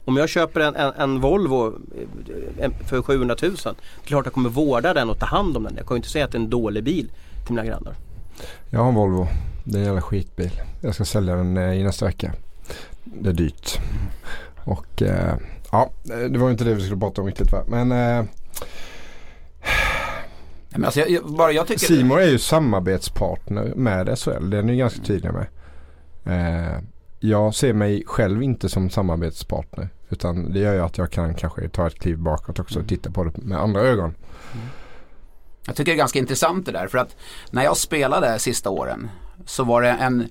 Om 0.05 0.17
jag 0.17 0.29
köper 0.29 0.59
en, 0.59 0.75
en, 0.75 0.93
en 0.97 1.21
Volvo 1.21 1.73
eh, 2.59 2.71
för 2.87 3.01
700 3.01 3.35
000, 3.41 3.55
det 3.63 3.69
är 3.69 3.75
klart 4.03 4.25
jag 4.25 4.33
kommer 4.33 4.49
vårda 4.49 4.93
den 4.93 5.09
och 5.09 5.19
ta 5.19 5.25
hand 5.25 5.57
om 5.57 5.63
den. 5.63 5.73
Jag 5.77 5.87
kan 5.87 5.95
ju 5.95 5.97
inte 5.97 6.09
säga 6.09 6.25
att 6.25 6.31
det 6.31 6.37
är 6.37 6.41
en 6.41 6.49
dålig 6.49 6.83
bil 6.83 7.11
till 7.45 7.55
mina 7.55 7.65
grannar. 7.65 7.95
Jag 8.69 8.79
har 8.79 8.89
en 8.89 8.95
Volvo. 8.95 9.27
Det 9.63 9.77
är 9.77 9.79
en 9.79 9.85
jävla 9.85 10.01
skitbil. 10.01 10.51
Jag 10.81 10.95
ska 10.95 11.05
sälja 11.05 11.35
den 11.35 11.57
eh, 11.57 11.73
i 11.73 11.83
nästa 11.83 12.05
vecka. 12.05 12.33
Det 13.03 13.29
är 13.29 13.33
dyrt. 13.33 13.79
Och 14.63 15.01
eh, 15.01 15.35
ja, 15.71 15.89
det 16.03 16.37
var 16.37 16.51
inte 16.51 16.63
det 16.63 16.73
vi 16.73 16.81
skulle 16.81 16.99
prata 16.99 17.21
om 17.21 17.27
riktigt 17.27 17.51
va. 17.51 17.63
Men 17.67 17.91
eh, 17.91 18.25
men 20.69 20.85
alltså 20.85 20.99
jag, 20.99 21.23
bara 21.25 21.51
jag 21.51 21.67
tycker... 21.67 21.85
Simon 21.85 22.17
är 22.17 22.27
ju 22.27 22.39
samarbetspartner 22.39 23.73
med 23.75 24.19
SHL. 24.19 24.49
Det 24.49 24.57
är 24.57 24.61
ni 24.61 24.77
ganska 24.77 25.03
tydliga 25.03 25.31
med. 25.31 25.45
Eh, 26.29 26.79
jag 27.19 27.55
ser 27.55 27.73
mig 27.73 28.03
själv 28.05 28.43
inte 28.43 28.69
som 28.69 28.89
samarbetspartner. 28.89 29.89
Utan 30.09 30.53
det 30.53 30.59
gör 30.59 30.73
ju 30.73 30.81
att 30.81 30.97
jag 30.97 31.11
kan 31.11 31.33
kanske 31.33 31.69
ta 31.69 31.87
ett 31.87 31.99
kliv 31.99 32.17
bakåt 32.17 32.59
också 32.59 32.75
och 32.75 32.83
mm. 32.83 32.87
titta 32.87 33.11
på 33.11 33.23
det 33.23 33.37
med 33.37 33.57
andra 33.57 33.81
ögon. 33.81 34.15
Mm. 34.53 34.67
Jag 35.65 35.75
tycker 35.75 35.91
det 35.91 35.95
är 35.95 35.97
ganska 35.97 36.19
intressant 36.19 36.65
det 36.65 36.71
där. 36.71 36.87
För 36.87 36.97
att 36.97 37.15
när 37.51 37.63
jag 37.63 37.77
spelade 37.77 38.39
sista 38.39 38.69
åren 38.69 39.09
så 39.45 39.63
var 39.63 39.81
det 39.81 39.89
en 39.89 40.27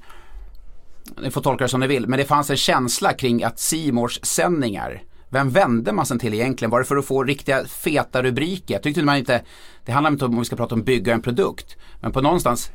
ni 1.23 1.31
får 1.31 1.41
tolka 1.41 1.65
det 1.65 1.69
som 1.69 1.81
ni 1.81 1.87
vill, 1.87 2.07
men 2.07 2.19
det 2.19 2.25
fanns 2.25 2.51
en 2.51 2.57
känsla 2.57 3.13
kring 3.13 3.45
att 3.45 3.59
Simors 3.59 4.21
sändningar 4.23 5.03
vem 5.29 5.51
vände 5.51 5.93
man 5.93 6.07
sig 6.07 6.19
till 6.19 6.35
egentligen? 6.35 6.71
Var 6.71 6.79
det 6.79 6.85
för 6.85 6.97
att 6.97 7.07
få 7.07 7.25
riktiga 7.25 7.65
feta 7.65 8.23
rubriker? 8.23 8.75
Jag 8.75 8.83
tyckte 8.83 9.03
man 9.03 9.17
inte, 9.17 9.43
det 9.85 9.93
handlar 9.93 10.11
inte 10.11 10.25
om 10.25 10.33
om 10.33 10.39
vi 10.39 10.45
ska 10.45 10.57
prata 10.57 10.75
om 10.75 10.83
bygga 10.83 11.15
en 11.15 11.23
produkt. 11.23 11.77
Men 12.01 12.13
på 12.13 12.21
någonstans, 12.21 12.71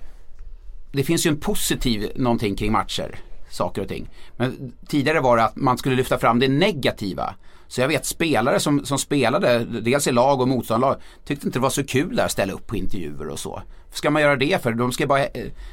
det 0.92 1.04
finns 1.04 1.26
ju 1.26 1.30
en 1.30 1.40
positiv 1.40 2.12
någonting 2.16 2.56
kring 2.56 2.72
matcher. 2.72 3.20
Saker 3.50 3.82
och 3.82 3.88
ting. 3.88 4.10
Men 4.38 4.74
tidigare 4.88 5.20
var 5.20 5.38
det 5.38 5.44
att 5.44 5.56
man 5.56 5.78
skulle 5.78 5.96
lyfta 5.96 6.18
fram 6.18 6.40
det 6.40 6.48
negativa. 6.48 7.36
Så 7.68 7.82
jag 7.82 7.88
vet 7.88 8.06
spelare 8.06 8.60
som, 8.60 8.86
som 8.86 8.98
spelade, 8.98 9.66
dels 9.66 10.08
i 10.08 10.12
lag 10.12 10.42
och 10.42 10.48
motståndarlag, 10.48 11.02
tyckte 11.26 11.48
inte 11.48 11.60
det 11.60 11.64
var 11.64 11.70
så 11.70 11.84
kul 11.84 12.16
där 12.16 12.26
att 12.26 12.32
ställa 12.32 12.54
upp 12.54 12.68
på 12.68 12.76
intervjuer 12.76 13.28
och 13.28 13.40
så. 13.40 13.62
Ska 13.94 14.10
man 14.10 14.22
göra 14.22 14.36
det 14.36 14.64
för? 14.64 14.72
De 14.72 14.92
ska 14.92 15.08
bara, 15.08 15.26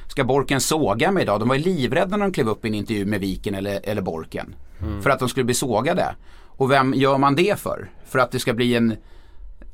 ska 0.08 0.24
Borken 0.24 0.60
såga 0.60 1.12
mig 1.12 1.22
idag? 1.22 1.40
De 1.40 1.48
var 1.48 1.56
ju 1.56 1.62
livrädda 1.62 2.16
när 2.16 2.26
de 2.26 2.32
klev 2.32 2.48
upp 2.48 2.64
i 2.64 2.68
en 2.68 2.74
intervju 2.74 3.06
med 3.06 3.20
Viken 3.20 3.54
eller, 3.54 3.80
eller 3.82 4.02
Borken. 4.02 4.54
Mm. 4.82 5.02
För 5.02 5.10
att 5.10 5.18
de 5.18 5.28
skulle 5.28 5.44
bli 5.44 5.54
sågade. 5.54 6.14
Och 6.40 6.70
vem 6.70 6.94
gör 6.94 7.18
man 7.18 7.34
det 7.34 7.60
för? 7.60 7.90
För 8.06 8.18
att 8.18 8.30
det 8.30 8.38
ska 8.38 8.52
bli 8.52 8.74
en 8.74 8.96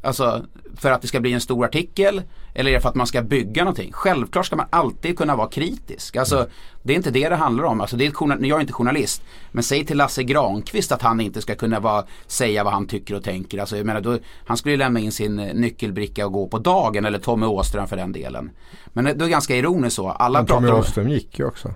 Alltså 0.04 0.44
för 0.76 0.90
att 0.90 1.02
det 1.02 1.08
ska 1.08 1.20
bli 1.20 1.32
en 1.32 1.40
stor 1.40 1.64
artikel 1.64 2.22
eller 2.54 2.70
är 2.70 2.74
det 2.74 2.80
för 2.80 2.88
att 2.88 2.94
man 2.94 3.06
ska 3.06 3.22
bygga 3.22 3.64
någonting? 3.64 3.92
Självklart 3.92 4.46
ska 4.46 4.56
man 4.56 4.66
alltid 4.70 5.18
kunna 5.18 5.36
vara 5.36 5.48
kritisk. 5.48 6.16
Alltså 6.16 6.46
det 6.82 6.92
är 6.92 6.96
inte 6.96 7.10
det 7.10 7.28
det 7.28 7.36
handlar 7.36 7.64
om. 7.64 7.80
Alltså, 7.80 7.96
det 7.96 8.06
är 8.06 8.12
jag 8.44 8.56
är 8.56 8.60
inte 8.60 8.72
journalist. 8.72 9.22
Men 9.52 9.62
säg 9.62 9.86
till 9.86 9.96
Lasse 9.96 10.22
Granqvist 10.22 10.92
att 10.92 11.02
han 11.02 11.20
inte 11.20 11.42
ska 11.42 11.54
kunna 11.54 11.80
vara, 11.80 12.04
säga 12.26 12.64
vad 12.64 12.72
han 12.72 12.86
tycker 12.86 13.14
och 13.14 13.24
tänker. 13.24 13.58
Alltså, 13.58 13.76
jag 13.76 13.86
menar, 13.86 14.00
då, 14.00 14.18
han 14.46 14.56
skulle 14.56 14.72
ju 14.72 14.78
lämna 14.78 15.00
in 15.00 15.12
sin 15.12 15.36
nyckelbricka 15.36 16.26
och 16.26 16.32
gå 16.32 16.46
på 16.46 16.58
dagen 16.58 17.04
eller 17.04 17.18
Tommy 17.18 17.46
Åström 17.46 17.86
för 17.86 17.96
den 17.96 18.12
delen. 18.12 18.50
Men 18.86 19.04
det 19.04 19.24
är 19.24 19.28
ganska 19.28 19.56
ironiskt 19.56 19.96
så. 19.96 20.10
Alla 20.10 20.38
men 20.38 20.46
Tommy 20.46 20.68
Åström 20.68 21.08
gick 21.08 21.38
ju 21.38 21.46
också. 21.46 21.74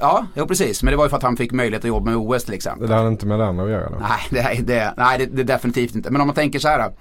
Ja, 0.00 0.26
jo 0.34 0.46
precis. 0.46 0.82
Men 0.82 0.90
det 0.90 0.96
var 0.96 1.04
ju 1.04 1.10
för 1.10 1.16
att 1.16 1.22
han 1.22 1.36
fick 1.36 1.52
möjlighet 1.52 1.84
att 1.84 1.88
jobba 1.88 2.10
med 2.10 2.16
OS 2.16 2.44
till 2.44 2.54
exempel. 2.54 2.88
Det 2.88 2.94
hade 2.94 3.08
inte 3.08 3.26
med 3.26 3.38
den 3.38 3.60
att 3.60 3.70
göra 3.70 3.90
då? 3.90 3.96
Nej, 4.00 4.20
det, 4.30 4.66
det, 4.66 4.94
nej 4.96 5.18
det, 5.18 5.26
det 5.26 5.42
definitivt 5.42 5.94
inte. 5.94 6.10
Men 6.10 6.20
om 6.20 6.26
man 6.26 6.34
tänker 6.34 6.58
så 6.58 6.68
här. 6.68 6.92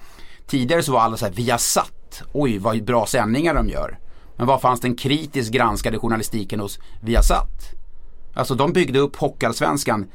Tidigare 0.48 0.84
så 0.84 0.92
var 0.92 1.00
alla 1.00 1.18
så 1.18 1.26
här, 1.26 1.34
vi 1.34 1.50
har 1.50 1.58
satt, 1.58 2.24
oj 2.34 2.58
vad 2.58 2.84
bra 2.84 3.06
sändningar 3.06 3.54
de 3.54 3.70
gör. 3.70 4.00
Men 4.36 4.48
var 4.48 4.60
fanns 4.60 4.80
den 4.80 4.96
kritiskt 4.96 5.52
granskade 5.52 6.00
journalistiken 6.00 6.60
hos 6.60 6.80
Viasat? 7.02 7.72
Alltså 8.34 8.56
de 8.56 8.74
byggde 8.74 9.00
upp 9.00 9.16
Hockeyallsvenskan, 9.16 10.08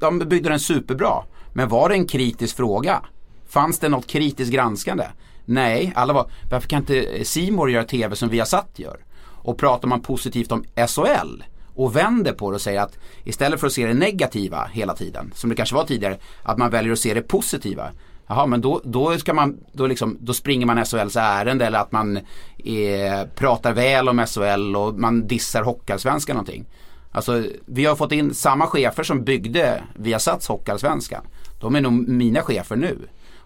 de 0.00 0.18
byggde 0.18 0.48
den 0.48 0.60
superbra. 0.60 1.24
Men 1.52 1.68
var 1.68 1.88
det 1.88 1.94
en 1.94 2.06
kritisk 2.06 2.56
fråga? 2.56 3.02
Fanns 3.48 3.78
det 3.78 3.88
något 3.88 4.06
kritiskt 4.06 4.52
granskande? 4.52 5.04
Nej, 5.44 5.92
alla 5.96 6.12
var, 6.12 6.30
varför 6.50 6.68
kan 6.68 6.78
inte 6.80 7.24
Simor 7.24 7.70
göra 7.70 7.84
TV 7.84 8.16
som 8.16 8.28
Viasat 8.28 8.70
gör? 8.76 9.04
Och 9.22 9.58
pratar 9.58 9.88
man 9.88 10.00
positivt 10.00 10.52
om 10.52 10.64
SHL 10.88 11.42
och 11.74 11.96
vänder 11.96 12.32
på 12.32 12.50
det 12.50 12.54
och 12.54 12.60
säger 12.60 12.80
att 12.80 12.98
istället 13.24 13.60
för 13.60 13.66
att 13.66 13.72
se 13.72 13.86
det 13.86 13.94
negativa 13.94 14.64
hela 14.72 14.94
tiden, 14.94 15.32
som 15.34 15.50
det 15.50 15.56
kanske 15.56 15.74
var 15.74 15.84
tidigare, 15.84 16.18
att 16.42 16.58
man 16.58 16.70
väljer 16.70 16.92
att 16.92 16.98
se 16.98 17.14
det 17.14 17.22
positiva. 17.22 17.90
Jaha, 18.26 18.46
men 18.46 18.60
då, 18.60 18.80
då, 18.84 19.18
ska 19.18 19.34
man, 19.34 19.58
då, 19.72 19.86
liksom, 19.86 20.18
då 20.20 20.32
springer 20.32 20.66
man 20.66 20.84
SHLs 20.84 21.16
ärende 21.16 21.66
eller 21.66 21.78
att 21.78 21.92
man 21.92 22.16
eh, 22.16 23.26
pratar 23.34 23.72
väl 23.72 24.08
om 24.08 24.26
SHL 24.26 24.76
och 24.76 24.94
man 24.94 25.26
dissar 25.26 25.62
Hockeyallsvenskan 25.62 26.36
någonting. 26.36 26.64
Alltså 27.12 27.44
vi 27.66 27.84
har 27.84 27.96
fått 27.96 28.12
in 28.12 28.34
samma 28.34 28.66
chefer 28.66 29.02
som 29.02 29.24
byggde 29.24 29.82
Viasats 29.94 30.48
Hockeyallsvenskan. 30.48 31.24
De 31.60 31.74
är 31.74 31.80
nog 31.80 31.92
mina 32.08 32.42
chefer 32.42 32.76
nu. 32.76 32.98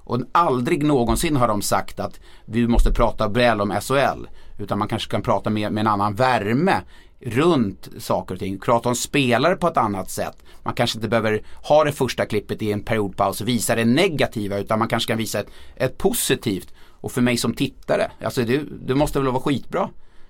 Och 0.07 0.21
aldrig 0.33 0.85
någonsin 0.85 1.37
har 1.37 1.49
de 1.49 1.63
sagt 1.63 2.01
att 2.01 2.21
vi 2.45 2.69
måste 2.69 2.93
prata 2.93 3.29
väl 3.29 3.61
om 3.61 3.81
SHL. 3.81 4.27
Utan 4.59 4.79
man 4.79 4.89
kanske 4.89 5.11
kan 5.11 5.23
prata 5.23 5.51
med, 5.51 5.73
med 5.73 5.81
en 5.81 5.87
annan 5.87 6.15
värme 6.15 6.81
runt 7.21 7.89
saker 7.99 8.35
och 8.35 8.39
ting. 8.39 8.59
Prata 8.59 8.95
spelar 8.95 8.95
spelare 8.95 9.57
på 9.57 9.69
ett 9.69 9.77
annat 9.77 10.11
sätt. 10.11 10.37
Man 10.63 10.75
kanske 10.75 10.99
inte 10.99 11.09
behöver 11.09 11.43
ha 11.63 11.85
det 11.85 11.93
första 11.93 12.27
klippet 12.27 12.63
i 12.63 12.73
en 12.73 12.83
periodpaus 12.83 13.41
och 13.41 13.49
visa 13.49 13.75
det 13.75 13.85
negativa 13.85 14.59
utan 14.59 14.79
man 14.79 14.89
kanske 14.89 15.09
kan 15.09 15.19
visa 15.19 15.41
ett, 15.41 15.49
ett 15.77 15.99
positivt. 15.99 16.75
Och 17.01 17.13
för 17.13 17.21
mig 17.21 17.37
som 17.37 17.55
tittare, 17.55 18.11
alltså 18.25 18.43
du, 18.43 18.69
du 18.87 18.95
måste 18.95 19.19
väl 19.19 19.29
vara 19.29 19.43
skitbra. 19.43 19.89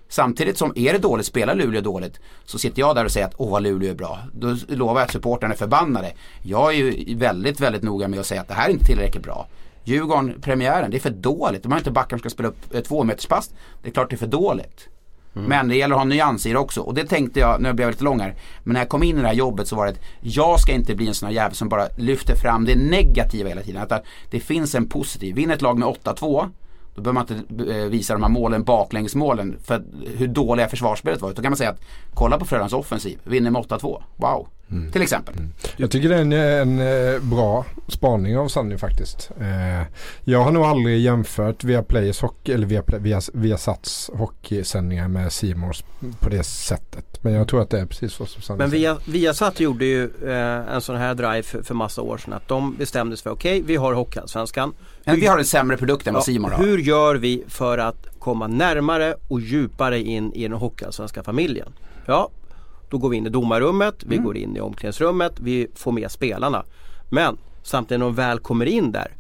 Samtidigt 0.09 0.59
som 0.59 0.73
är 0.76 0.93
det 0.93 0.99
dåligt, 0.99 1.26
spelar 1.26 1.55
Luleå 1.55 1.81
dåligt 1.81 2.21
så 2.45 2.59
sitter 2.59 2.81
jag 2.81 2.97
där 2.97 3.05
och 3.05 3.12
säger 3.12 3.26
att 3.26 3.35
åh 3.37 3.50
vad 3.50 3.62
Luleå 3.62 3.90
är 3.90 3.95
bra. 3.95 4.19
Då 4.33 4.57
lovar 4.69 5.00
jag 5.00 5.07
att 5.07 5.12
supportrarna 5.12 5.55
är 5.55 5.59
förbannade. 5.59 6.12
Jag 6.43 6.75
är 6.75 6.76
ju 6.76 7.16
väldigt, 7.16 7.61
väldigt 7.61 7.83
noga 7.83 8.09
med 8.09 8.21
att 8.21 8.26
säga 8.26 8.40
att 8.40 8.49
det 8.49 8.55
här 8.55 8.69
är 8.69 8.73
inte 8.73 8.85
tillräckligt 8.85 9.23
bra. 9.23 9.49
Djurgården, 9.85 10.40
premiären, 10.40 10.90
det 10.90 10.97
är 10.97 11.00
för 11.00 11.11
dåligt. 11.11 11.62
De 11.62 11.73
har 11.73 11.78
inte 11.78 11.90
backar 11.90 12.16
som 12.16 12.19
ska 12.19 12.31
spela 12.31 12.49
upp 12.49 12.75
eh, 12.75 12.81
två 12.81 13.05
meters 13.05 13.26
pass. 13.26 13.50
Det 13.83 13.88
är 13.88 13.93
klart 13.93 14.11
det 14.11 14.16
är 14.16 14.19
för 14.19 14.26
dåligt. 14.26 14.88
Mm. 15.37 15.49
Men 15.49 15.69
det 15.69 15.76
gäller 15.76 15.95
att 15.95 16.00
ha 16.00 16.05
nyanser 16.05 16.57
också. 16.57 16.81
Och 16.81 16.95
det 16.95 17.05
tänkte 17.05 17.40
jag, 17.40 17.61
nu 17.61 17.73
blev 17.73 17.87
jag 17.87 17.93
lite 17.93 18.05
lång 18.05 18.21
här. 18.21 18.35
Men 18.64 18.73
när 18.73 18.81
jag 18.81 18.88
kom 18.88 19.02
in 19.02 19.19
i 19.19 19.21
det 19.21 19.26
här 19.26 19.35
jobbet 19.35 19.69
så 19.69 19.76
var 19.76 19.87
det 19.87 19.93
att 19.93 20.00
jag 20.21 20.61
ska 20.61 20.73
inte 20.73 20.95
bli 20.95 21.09
en 21.09 21.14
sån 21.14 21.26
här 21.26 21.35
jävel 21.35 21.55
som 21.55 21.69
bara 21.69 21.88
lyfter 21.97 22.35
fram 22.35 22.64
det 22.64 22.76
negativa 22.76 23.49
hela 23.49 23.62
tiden. 23.62 23.83
Att 23.83 24.05
det 24.31 24.40
finns 24.40 24.75
en 24.75 24.88
positiv. 24.88 25.35
Vinner 25.35 25.55
ett 25.55 25.62
lag 25.62 25.78
med 25.78 25.88
8-2 25.88 26.49
då 26.97 27.02
behöver 27.02 27.12
man 27.12 27.26
inte 27.28 27.75
eh, 27.75 27.85
visa 27.85 28.12
de 28.12 28.23
här 28.23 28.31
målen, 28.31 28.64
baklängesmålen, 28.64 29.59
för 29.62 29.83
hur 30.16 30.26
dåliga 30.26 30.69
försvarsspelet 30.69 31.23
var. 31.23 31.33
Då 31.33 31.43
kan 31.43 31.50
man 31.50 31.57
säga 31.57 31.71
att 31.71 31.81
kolla 32.14 32.38
på 32.38 32.45
Frölundas 32.45 32.73
offensiv, 32.73 33.19
vinner 33.25 33.50
med 33.50 33.62
8-2. 33.62 34.02
Wow, 34.16 34.49
mm. 34.70 34.92
till 34.92 35.02
exempel. 35.02 35.35
Mm. 35.35 35.52
Jag 35.76 35.90
tycker 35.90 36.08
det 36.08 36.16
är 36.16 36.20
en, 36.20 36.32
en 36.32 37.14
eh, 37.14 37.20
bra 37.20 37.64
spaning 37.88 38.38
av 38.38 38.49
Sanny 38.49 38.78
faktiskt. 38.78 39.30
Eh, 39.40 39.87
jag 40.25 40.44
har 40.44 40.50
nog 40.50 40.64
aldrig 40.64 41.00
jämfört 41.00 41.64
via 41.64 41.82
Players 41.82 42.20
hockey 42.20 42.52
eller 42.52 42.66
via, 42.66 42.82
via, 42.87 43.20
via 43.32 43.58
Sats 43.58 44.11
hockeysändningar 44.14 45.08
med 45.08 45.32
Simors 45.32 45.85
på 46.20 46.28
det 46.28 46.42
sättet. 46.42 47.23
Men 47.23 47.32
jag 47.32 47.49
tror 47.49 47.62
att 47.62 47.70
det 47.70 47.80
är 47.80 47.87
precis 47.87 48.12
så 48.12 48.26
som 48.26 48.42
Sanny 48.42 48.58
Men 48.58 48.70
via, 48.70 48.99
Viasat 49.04 49.61
gjorde 49.61 49.85
ju 49.85 50.04
eh, 50.04 50.75
en 50.75 50.80
sån 50.80 50.96
här 50.96 51.14
drive 51.14 51.42
för, 51.42 51.62
för 51.62 51.75
massa 51.75 52.02
år 52.02 52.18
sedan. 52.18 52.32
Att 52.32 52.49
de 52.49 52.75
bestämde 52.76 53.16
sig 53.16 53.23
för 53.23 53.30
okej, 53.30 53.61
okay, 53.61 53.66
vi 53.66 53.76
har 53.76 53.92
Hockeyallsvenskan. 53.92 54.73
Men 55.04 55.20
vi 55.20 55.26
har 55.26 55.38
en 55.38 55.44
sämre 55.44 55.76
produkt 55.76 56.06
än 56.06 56.14
vad 56.14 56.20
ja, 56.20 56.25
Simon 56.25 56.52
har. 56.52 56.64
Hur 56.64 56.78
gör 56.78 57.14
vi 57.14 57.44
för 57.49 57.78
att 57.78 58.06
komma 58.18 58.46
närmare 58.46 59.14
och 59.28 59.40
djupare 59.40 60.00
in 60.00 60.32
i 60.32 60.42
den 60.42 60.52
hockeyallsvenska 60.52 61.23
familjen? 61.23 61.73
Ja, 62.06 62.30
då 62.88 62.99
går 62.99 63.09
vi 63.09 63.16
in 63.16 63.26
i 63.26 63.31
domarrummet, 63.31 63.95
vi 64.07 64.14
mm. 64.14 64.26
går 64.26 64.37
in 64.37 64.57
i 64.57 64.61
omklädningsrummet, 64.61 65.33
vi 65.40 65.66
får 65.75 65.93
med 65.93 66.11
spelarna. 66.11 66.64
Men 67.09 67.38
samtidigt 67.62 68.00
när 68.00 68.07
de 68.07 68.14
väl 68.14 68.38
kommer 68.38 68.66
in 68.66 68.93
där 68.93 69.16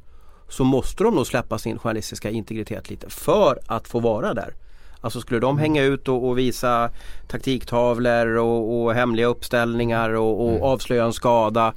så 0.48 0.64
måste 0.64 1.04
de 1.04 1.14
nog 1.14 1.26
släppa 1.26 1.58
sin 1.58 1.78
journalistiska 1.78 2.30
integritet 2.30 2.90
lite 2.90 3.10
för 3.10 3.58
att 3.66 3.88
få 3.88 4.00
vara 4.00 4.34
där. 4.34 4.54
Alltså 5.00 5.20
skulle 5.20 5.40
de 5.40 5.58
hänga 5.58 5.82
ut 5.82 6.08
och, 6.08 6.28
och 6.28 6.38
visa 6.38 6.90
taktiktavlor 7.26 8.26
och, 8.26 8.82
och, 8.82 8.94
hemliga 8.94 9.26
uppställningar 9.26 10.10
och, 10.10 10.44
och 10.44 10.50
mm. 10.50 10.62
avslöja 10.62 11.04
en 11.04 11.12
skada 11.12 11.72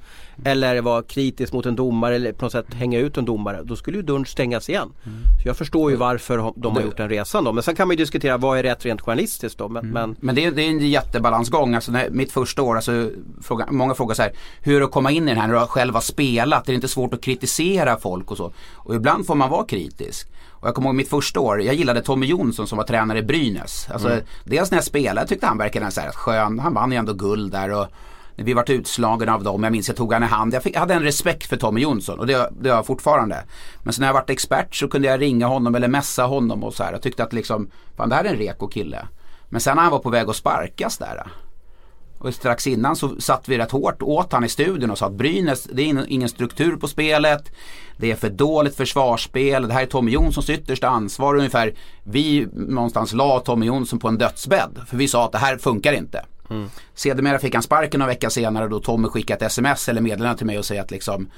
eller 0.46 0.81
vara 0.81 1.03
kritisk 1.03 1.53
mot 1.53 1.65
en 1.65 1.75
domare 1.75 2.15
eller 2.15 2.34
på 2.34 2.46
något 2.46 2.51
sätt 2.51 2.74
hänga 2.74 3.00
ut 3.00 3.17
en 3.17 3.25
domare. 3.25 3.63
Då 3.63 3.75
skulle 3.75 3.98
ju 3.98 4.03
dörren 4.03 4.25
stängas 4.25 4.69
igen. 4.69 4.89
Mm. 5.05 5.17
Så 5.41 5.48
jag 5.48 5.58
förstår 5.58 5.91
ju 5.91 5.98
varför 5.98 6.53
de 6.55 6.75
har 6.75 6.81
gjort 6.81 6.98
den 6.98 7.10
resan 7.10 7.43
då. 7.43 7.51
Men 7.51 7.63
sen 7.63 7.75
kan 7.75 7.88
man 7.88 7.98
ju 7.98 8.03
diskutera 8.03 8.38
vad 8.38 8.60
är 8.60 8.63
rätt 8.63 8.86
rent 8.86 9.01
journalistiskt 9.01 9.60
då. 9.60 9.69
Men, 9.69 9.84
mm. 9.84 9.93
men... 9.93 10.15
men 10.19 10.36
det, 10.36 10.46
är, 10.46 10.51
det, 10.51 10.62
är, 10.62 10.69
en 10.69 10.89
jättebalansgång. 10.89 11.75
Alltså 11.75 11.91
när, 11.91 12.10
mitt 12.10 12.31
första 12.31 12.62
år, 12.62 12.75
alltså, 12.75 13.10
fråga, 13.41 13.67
många 13.72 13.93
frågar 13.93 14.15
så 14.15 14.22
här. 14.22 14.31
Hur 14.62 14.84
att 14.84 14.91
komma 14.91 15.12
in 15.12 15.24
i 15.24 15.31
den 15.31 15.41
här 15.41 15.48
när 15.48 15.60
du 15.60 15.67
själv 15.67 15.93
har 15.93 16.01
spelat. 16.01 16.65
Det 16.65 16.72
är 16.72 16.75
inte 16.75 16.88
svårt 16.88 17.13
att 17.13 17.22
kritisera 17.22 17.98
folk 17.98 18.31
och 18.31 18.38
så. 18.38 18.53
Och 18.75 18.96
ibland 18.96 19.25
får 19.25 19.36
man 19.36 19.50
vara 19.50 19.65
kritisk. 19.65 20.27
Och 20.60 20.67
jag 20.67 20.75
kommer 20.75 20.89
ihåg 20.89 20.96
mitt 20.96 21.10
första 21.10 21.39
år, 21.39 21.62
jag 21.62 21.75
gillade 21.75 22.01
Tommy 22.01 22.25
Jonsson 22.25 22.67
som 22.67 22.77
var 22.77 22.86
tränare 22.86 23.19
i 23.19 23.24
Brynäs. 23.24 23.88
Alltså, 23.91 24.10
mm. 24.10 24.24
Dels 24.43 24.72
när 24.72 24.77
jag 24.77 24.86
spelade 24.86 25.27
tyckte 25.27 25.48
han 25.48 25.58
verkade 25.58 25.91
så 25.91 26.01
här 26.01 26.12
skön, 26.12 26.60
han 26.60 26.74
vann 26.74 26.91
ju 26.91 26.98
ändå 26.98 27.13
guld 27.13 27.51
där. 27.51 27.72
Och, 27.72 27.88
vi 28.43 28.53
vart 28.53 28.69
utslagna 28.69 29.34
av 29.34 29.43
dem. 29.43 29.63
Jag 29.63 29.72
minns 29.72 29.88
jag 29.88 29.98
tog 29.98 30.13
han 30.13 30.24
i 30.24 30.25
hand. 30.25 30.53
Jag, 30.53 30.63
fick, 30.63 30.75
jag 30.75 30.79
hade 30.79 30.93
en 30.93 31.03
respekt 31.03 31.50
för 31.50 31.58
Tommy 31.58 31.81
Jonsson 31.81 32.19
och 32.19 32.27
det, 32.27 32.50
det 32.60 32.69
har 32.69 32.75
jag 32.75 32.86
fortfarande. 32.86 33.43
Men 33.84 33.93
sen 33.93 34.01
när 34.01 34.08
jag 34.08 34.13
varit 34.13 34.29
expert 34.29 34.75
så 34.75 34.88
kunde 34.88 35.08
jag 35.08 35.22
ringa 35.22 35.48
honom 35.48 35.75
eller 35.75 35.88
messa 35.88 36.24
honom 36.24 36.63
och 36.63 36.74
så 36.74 36.84
här. 36.84 36.91
Jag 36.91 37.01
tyckte 37.01 37.24
att 37.24 37.34
liksom, 37.34 37.72
fan 37.98 38.10
det 38.10 38.15
här 38.15 38.24
är 38.24 38.29
en 38.29 38.36
reko 38.36 38.67
kille. 38.67 39.08
Men 39.50 39.62
sen 39.62 39.75
när 39.75 39.84
han 39.84 39.91
var 39.91 40.00
på 40.00 40.10
väg 40.10 40.29
att 40.29 40.36
sparkas 40.36 40.98
där. 40.98 41.15
Eh, 41.17 41.31
och 42.19 42.34
strax 42.34 42.67
innan 42.67 42.96
så 42.96 43.22
satt 43.22 43.50
vi 43.50 43.58
rätt 43.58 43.72
hårt 43.72 44.01
åt 44.01 44.34
han 44.34 44.43
i 44.43 44.50
studion 44.50 44.91
och 44.91 44.98
sa 44.98 45.05
att 45.05 45.13
Brynäs, 45.13 45.63
det 45.63 45.81
är 45.81 46.05
ingen 46.08 46.29
struktur 46.29 46.75
på 46.75 46.88
spelet. 46.88 47.51
Det 47.98 48.12
är 48.12 48.15
för 48.15 48.29
dåligt 48.29 48.75
försvarsspel. 48.75 49.67
Det 49.67 49.74
här 49.74 49.81
är 49.81 49.86
Tommy 49.86 50.12
Jonssons 50.12 50.50
yttersta 50.50 50.89
ansvar 50.89 51.36
ungefär. 51.36 51.74
Vi 52.03 52.48
någonstans 52.53 53.13
la 53.13 53.39
Tommy 53.39 53.65
Jonsson 53.65 54.00
på 54.00 54.08
en 54.08 54.17
dödsbädd. 54.17 54.79
För 54.88 54.98
vi 54.98 55.08
sa 55.08 55.25
att 55.25 55.31
det 55.31 55.38
här 55.38 55.58
funkar 55.58 55.93
inte. 55.93 56.25
Mm. 56.50 56.70
Sedermera 56.94 57.39
fick 57.39 57.53
han 57.53 57.63
sparken 57.63 58.00
några 58.00 58.12
veckor 58.12 58.29
senare 58.29 58.68
då 58.68 58.79
Tommy 58.79 59.08
skickade 59.08 59.46
ett 59.46 59.51
sms 59.51 59.89
eller 59.89 60.01
meddelande 60.01 60.38
till 60.38 60.48
mig 60.48 60.58
och 60.58 60.65
säger 60.65 60.82
att 60.82 60.91
liksom 60.91 61.29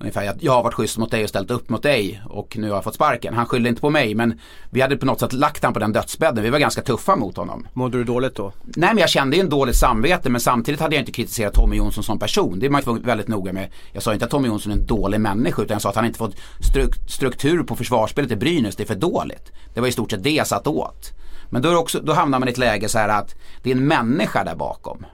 Ungefär 0.00 0.28
att 0.28 0.42
jag 0.42 0.52
har 0.52 0.62
varit 0.62 0.74
schysst 0.74 0.98
mot 0.98 1.10
dig 1.10 1.22
och 1.22 1.28
ställt 1.28 1.50
upp 1.50 1.68
mot 1.68 1.82
dig 1.82 2.22
och 2.28 2.56
nu 2.56 2.68
har 2.68 2.76
jag 2.76 2.84
fått 2.84 2.94
sparken. 2.94 3.34
Han 3.34 3.46
skyllde 3.46 3.68
inte 3.68 3.80
på 3.80 3.90
mig 3.90 4.14
men 4.14 4.40
vi 4.70 4.80
hade 4.80 4.96
på 4.96 5.06
något 5.06 5.20
sätt 5.20 5.32
lagt 5.32 5.64
han 5.64 5.72
på 5.72 5.78
den 5.78 5.92
dödsbädden. 5.92 6.44
Vi 6.44 6.50
var 6.50 6.58
ganska 6.58 6.82
tuffa 6.82 7.16
mot 7.16 7.36
honom. 7.36 7.66
Mådde 7.72 7.98
du 7.98 8.04
dåligt 8.04 8.34
då? 8.34 8.52
Nej 8.62 8.88
men 8.88 8.98
jag 8.98 9.08
kände 9.08 9.36
ju 9.36 9.40
en 9.40 9.48
dåligt 9.48 9.76
samvete 9.76 10.30
men 10.30 10.40
samtidigt 10.40 10.80
hade 10.80 10.94
jag 10.94 11.02
inte 11.02 11.12
kritiserat 11.12 11.54
Tommy 11.54 11.76
Jonsson 11.76 12.04
som 12.04 12.18
person. 12.18 12.58
Det 12.58 12.66
är 12.66 12.70
man 12.70 13.02
väldigt 13.02 13.28
noga 13.28 13.52
med. 13.52 13.68
Jag 13.92 14.02
sa 14.02 14.12
inte 14.12 14.24
att 14.24 14.30
Tommy 14.30 14.48
Jonsson 14.48 14.72
är 14.72 14.76
en 14.76 14.86
dålig 14.86 15.20
människa 15.20 15.62
utan 15.62 15.74
jag 15.74 15.82
sa 15.82 15.88
att 15.88 15.96
han 15.96 16.04
inte 16.04 16.18
fått 16.18 16.36
struktur 17.08 17.62
på 17.62 17.76
försvarsspelet 17.76 18.30
i 18.30 18.36
Brynäs. 18.36 18.76
Det 18.76 18.82
är 18.82 18.86
för 18.86 18.94
dåligt. 18.94 19.52
Det 19.74 19.80
var 19.80 19.88
i 19.88 19.92
stort 19.92 20.10
sett 20.10 20.22
det 20.22 20.30
jag 20.30 20.46
satt 20.46 20.66
åt. 20.66 21.12
Men 21.50 21.62
då, 21.62 21.76
också, 21.76 22.00
då 22.00 22.12
hamnar 22.12 22.38
man 22.38 22.48
i 22.48 22.50
ett 22.50 22.58
läge 22.58 22.88
så 22.88 22.98
här 22.98 23.08
att 23.08 23.34
det 23.62 23.70
är 23.70 23.76
en 23.76 23.86
människa 23.86 24.44
där 24.44 24.54
bakom. 24.54 25.06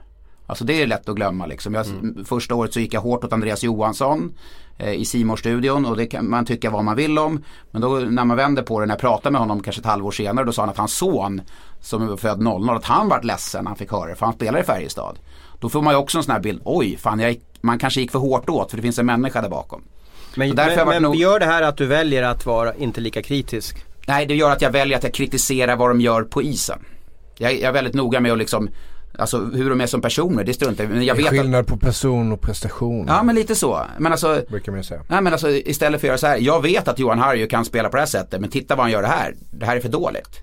Alltså 0.47 0.65
det 0.65 0.81
är 0.81 0.87
lätt 0.87 1.09
att 1.09 1.15
glömma 1.15 1.45
liksom. 1.45 1.73
Jag, 1.73 1.85
mm. 1.87 2.25
Första 2.25 2.55
året 2.55 2.73
så 2.73 2.79
gick 2.79 2.93
jag 2.93 3.01
hårt 3.01 3.23
åt 3.23 3.33
Andreas 3.33 3.63
Johansson 3.63 4.33
eh, 4.77 4.93
i 4.93 5.05
simor 5.05 5.35
studion 5.35 5.85
och 5.85 5.97
det 5.97 6.05
kan 6.05 6.29
man 6.29 6.45
tycka 6.45 6.69
vad 6.69 6.83
man 6.83 6.95
vill 6.95 7.19
om. 7.19 7.43
Men 7.71 7.81
då 7.81 7.89
när 7.89 8.25
man 8.25 8.37
vänder 8.37 8.63
på 8.63 8.79
det, 8.79 8.85
när 8.85 8.93
jag 8.93 9.01
pratade 9.01 9.31
med 9.31 9.41
honom 9.41 9.63
kanske 9.63 9.79
ett 9.79 9.85
halvår 9.85 10.11
senare, 10.11 10.45
då 10.45 10.51
sa 10.51 10.61
han 10.61 10.69
att 10.69 10.77
hans 10.77 10.97
son 10.97 11.41
som 11.81 12.11
är 12.11 12.17
född 12.17 12.41
00, 12.41 12.69
att 12.69 12.85
han 12.85 13.09
vart 13.09 13.23
ledsen 13.23 13.63
när 13.63 13.69
han 13.69 13.77
fick 13.77 13.91
höra 13.91 14.09
det, 14.09 14.15
för 14.15 14.25
han 14.25 14.35
spelar 14.35 14.59
i 14.59 14.63
Färjestad. 14.63 15.19
Då 15.59 15.69
får 15.69 15.81
man 15.81 15.93
ju 15.93 15.97
också 15.97 16.17
en 16.17 16.23
sån 16.23 16.33
här 16.33 16.39
bild, 16.39 16.61
oj, 16.65 16.97
fan 16.97 17.19
jag, 17.19 17.35
man 17.61 17.79
kanske 17.79 18.01
gick 18.01 18.11
för 18.11 18.19
hårt 18.19 18.49
åt 18.49 18.69
för 18.69 18.77
det 18.77 18.83
finns 18.83 18.99
en 18.99 19.05
människa 19.05 19.41
där 19.41 19.49
bakom. 19.49 19.81
Men, 20.35 20.55
men, 20.55 20.87
men 20.87 21.01
nog... 21.01 21.15
gör 21.15 21.39
det 21.39 21.45
här 21.45 21.61
att 21.61 21.77
du 21.77 21.85
väljer 21.85 22.23
att 22.23 22.45
vara 22.45 22.75
inte 22.75 23.01
lika 23.01 23.21
kritisk? 23.21 23.86
Nej, 24.07 24.25
det 24.25 24.35
gör 24.35 24.51
att 24.51 24.61
jag 24.61 24.71
väljer 24.71 24.97
att 24.97 25.03
jag 25.03 25.13
kritiserar 25.13 25.75
vad 25.75 25.89
de 25.89 26.01
gör 26.01 26.23
på 26.23 26.41
isen. 26.41 26.79
Jag, 27.37 27.53
jag 27.53 27.61
är 27.61 27.71
väldigt 27.71 27.93
noga 27.93 28.19
med 28.19 28.31
att 28.31 28.37
liksom 28.37 28.69
Alltså 29.19 29.39
hur 29.39 29.69
de 29.69 29.81
är 29.81 29.87
som 29.87 30.01
personer, 30.01 30.43
det 30.43 30.53
struntar 30.53 30.83
jag 30.83 30.93
men 30.93 31.05
jag 31.05 31.15
vet 31.15 31.29
skillnad 31.29 31.61
att... 31.61 31.67
på 31.67 31.77
person 31.77 32.31
och 32.31 32.41
prestation. 32.41 33.05
Ja 33.07 33.23
men 33.23 33.35
lite 33.35 33.55
så. 33.55 33.85
Men 33.97 34.11
alltså, 34.11 34.41
Brukar 34.49 34.71
man 34.71 34.83
säga. 34.83 35.01
Nej 35.07 35.21
men 35.21 35.33
alltså 35.33 35.49
istället 35.49 36.01
för 36.01 36.07
att 36.07 36.09
göra 36.09 36.17
så 36.17 36.27
här. 36.27 36.37
Jag 36.37 36.61
vet 36.61 36.87
att 36.87 36.99
Johan 36.99 37.19
Harju 37.19 37.47
kan 37.47 37.65
spela 37.65 37.89
på 37.89 37.95
det 37.95 38.01
här 38.01 38.07
sättet 38.07 38.41
men 38.41 38.49
titta 38.49 38.75
vad 38.75 38.83
han 38.83 38.91
gör 38.91 39.01
det 39.01 39.07
här. 39.07 39.35
Det 39.51 39.65
här 39.65 39.75
är 39.75 39.79
för 39.79 39.89
dåligt. 39.89 40.41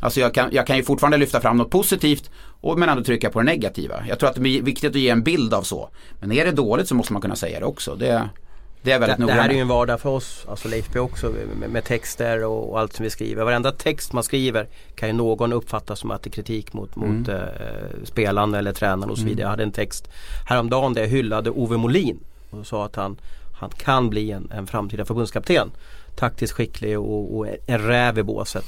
Alltså 0.00 0.20
jag 0.20 0.34
kan, 0.34 0.48
jag 0.52 0.66
kan 0.66 0.76
ju 0.76 0.82
fortfarande 0.82 1.16
lyfta 1.16 1.40
fram 1.40 1.56
något 1.56 1.70
positivt 1.70 2.30
och, 2.60 2.78
men 2.78 2.88
ändå 2.88 3.04
trycka 3.04 3.30
på 3.30 3.38
det 3.38 3.44
negativa. 3.44 3.94
Jag 4.08 4.18
tror 4.18 4.30
att 4.30 4.36
det 4.36 4.58
är 4.58 4.62
viktigt 4.62 4.90
att 4.90 5.00
ge 5.00 5.08
en 5.08 5.22
bild 5.22 5.54
av 5.54 5.62
så. 5.62 5.90
Men 6.20 6.32
är 6.32 6.44
det 6.44 6.52
dåligt 6.52 6.88
så 6.88 6.94
måste 6.94 7.12
man 7.12 7.22
kunna 7.22 7.36
säga 7.36 7.60
det 7.60 7.66
också. 7.66 7.94
Det, 7.94 8.28
det 8.84 8.92
är 8.92 8.98
väldigt 8.98 9.18
det, 9.18 9.26
det 9.26 9.32
här 9.32 9.48
är 9.48 9.52
ju 9.52 9.60
en 9.60 9.68
vardag 9.68 10.00
för 10.00 10.10
oss, 10.10 10.46
alltså 10.48 10.68
Leif 10.68 10.88
B 10.92 10.98
också 10.98 11.34
med, 11.60 11.70
med 11.70 11.84
texter 11.84 12.44
och, 12.44 12.70
och, 12.70 12.80
allt 12.80 12.92
som 12.92 13.02
vi 13.02 13.10
skriver. 13.10 13.44
Varenda 13.44 13.72
text 13.72 14.12
man 14.12 14.24
skriver 14.24 14.66
kan 14.94 15.08
ju 15.08 15.12
någon 15.12 15.52
uppfatta 15.52 15.96
som 15.96 16.10
att 16.10 16.22
det 16.22 16.28
är 16.28 16.32
kritik 16.32 16.72
mot, 16.72 16.96
mm. 16.96 17.18
mot 17.18 17.28
eh, 17.28 17.38
spelaren 18.04 18.54
eller 18.54 18.72
tränaren 18.72 19.10
och 19.10 19.18
så 19.18 19.24
vidare. 19.24 19.34
Mm. 19.34 19.42
Jag 19.42 19.48
hade 19.48 19.62
en 19.62 19.72
text 19.72 20.08
häromdagen 20.48 20.94
där 20.94 21.00
jag 21.02 21.08
hyllade 21.08 21.50
Ove 21.50 21.76
Molin 21.76 22.18
och 22.50 22.66
sa 22.66 22.84
att 22.84 22.96
han, 22.96 23.16
han 23.60 23.70
kan 23.70 24.10
bli 24.10 24.30
en, 24.30 24.50
en 24.54 24.66
framtida 24.66 25.04
förbundskapten. 25.04 25.70
Taktiskt 26.16 26.52
skicklig 26.52 26.98
och, 26.98 27.36
och 27.36 27.46
en 27.66 27.78
räv 27.78 28.18
i 28.18 28.22
båset. 28.22 28.64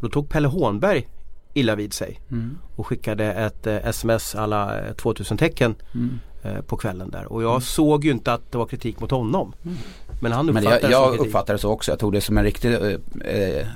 Då 0.00 0.08
tog 0.08 0.28
Pelle 0.28 0.48
Hånberg 0.48 1.08
illa 1.54 1.74
vid 1.74 1.92
sig 1.92 2.20
mm. 2.30 2.58
och 2.76 2.86
skickade 2.86 3.32
ett 3.32 3.66
eh, 3.66 3.76
sms 3.76 4.34
alla 4.34 4.80
2000 4.96 5.38
tecken 5.38 5.74
mm. 5.94 6.20
Eh, 6.42 6.60
på 6.60 6.76
kvällen 6.76 7.10
där. 7.10 7.32
Och 7.32 7.42
jag 7.42 7.50
mm. 7.50 7.60
såg 7.60 8.04
ju 8.04 8.10
inte 8.10 8.32
att 8.32 8.52
det 8.52 8.58
var 8.58 8.66
kritik 8.66 9.00
mot 9.00 9.10
honom. 9.10 9.54
Mm. 9.64 9.76
Men 10.20 10.32
han 10.32 10.48
uppfattade 10.48 10.80
Men 10.80 10.90
jag, 10.90 11.02
jag 11.02 11.12
det 11.12 11.18
uppfattade 11.18 11.52
det 11.52 11.58
så 11.58 11.70
också. 11.70 11.92
Jag 11.92 11.98
tog 11.98 12.12
det 12.12 12.20
som 12.20 12.38
en 12.38 12.44
riktig 12.44 12.74
eh, 12.74 12.90
eh 13.24 13.66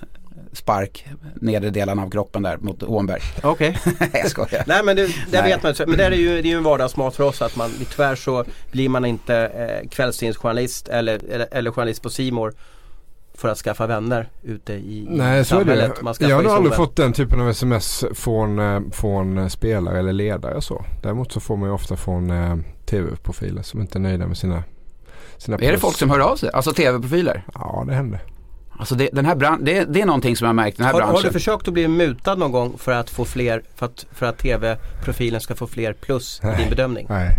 spark 0.52 1.06
nedre 1.34 1.70
delen 1.70 1.98
av 1.98 2.10
kroppen 2.10 2.42
där 2.42 2.56
mot 2.56 2.82
Hånberg. 2.82 3.20
Okej. 3.42 3.78
Okay. 3.86 4.08
jag 4.20 4.30
skojar. 4.30 4.64
Nej 4.66 4.82
men 4.84 4.96
det, 4.96 5.08
det 5.30 5.42
vet 5.42 5.62
man 5.62 5.74
Men 5.86 5.96
det 5.96 6.04
är 6.04 6.10
ju, 6.10 6.42
det 6.42 6.48
är 6.48 6.50
ju 6.50 6.56
en 6.56 6.62
vardagsmat 6.62 7.16
för 7.16 7.24
oss 7.24 7.42
att 7.42 7.56
man 7.56 7.70
tyvärr 7.90 8.16
så 8.16 8.44
blir 8.70 8.88
man 8.88 9.04
inte 9.04 9.36
eh, 9.36 9.88
kvällstidningsjournalist 9.88 10.88
eller, 10.88 11.20
eller, 11.30 11.48
eller 11.50 11.70
journalist 11.70 12.02
på 12.02 12.10
Simor 12.10 12.54
för 13.36 13.48
att 13.48 13.58
skaffa 13.58 13.86
vänner 13.86 14.28
ute 14.42 14.72
i, 14.72 15.06
Nej, 15.10 15.44
samhället. 15.44 15.92
Så 15.98 16.08
är 16.08 16.14
det. 16.18 16.28
jag 16.28 16.36
har 16.36 16.42
nog 16.42 16.52
aldrig 16.52 16.74
fått 16.74 16.96
den 16.96 17.12
typen 17.12 17.40
av 17.40 17.48
sms 17.48 18.04
från, 18.14 18.58
eh, 18.58 18.80
från 18.92 19.38
eh, 19.38 19.48
spelare 19.48 19.98
eller 19.98 20.12
ledare 20.12 20.60
så. 20.60 20.84
Däremot 21.02 21.32
så 21.32 21.40
får 21.40 21.56
man 21.56 21.68
ju 21.68 21.74
ofta 21.74 21.96
från 21.96 22.30
eh, 22.30 22.56
tv-profiler 22.86 23.62
som 23.62 23.80
inte 23.80 23.98
är 23.98 24.00
nöjda 24.00 24.26
med 24.26 24.36
sina, 24.36 24.62
sina 25.36 25.56
Är 25.56 25.72
det 25.72 25.78
folk 25.78 25.96
som 25.96 26.10
hör 26.10 26.20
av 26.20 26.36
sig? 26.36 26.50
Alltså 26.52 26.72
tv-profiler? 26.72 27.44
Ja 27.54 27.84
det 27.86 27.94
händer. 27.94 28.20
Alltså 28.78 28.94
det, 28.94 29.08
den 29.12 29.24
här 29.24 29.34
bran- 29.34 29.64
det, 29.64 29.84
det, 29.84 30.00
är 30.00 30.06
någonting 30.06 30.36
som 30.36 30.44
jag 30.44 30.48
har 30.48 30.54
märkt 30.54 30.76
den 30.76 30.86
här 30.86 30.92
har, 30.92 31.00
branschen. 31.00 31.16
Har 31.16 31.22
du 31.22 31.32
försökt 31.32 31.68
att 31.68 31.74
bli 31.74 31.88
mutad 31.88 32.34
någon 32.34 32.52
gång 32.52 32.78
för 32.78 32.92
att 32.92 33.10
få 33.10 33.24
fler, 33.24 33.62
för 33.74 33.86
att, 33.86 34.06
för 34.12 34.26
att 34.26 34.38
tv-profilen 34.38 35.40
ska 35.40 35.54
få 35.54 35.66
fler 35.66 35.92
plus 35.92 36.40
i 36.44 36.62
din 36.62 36.70
bedömning? 36.70 37.06
Nej. 37.08 37.36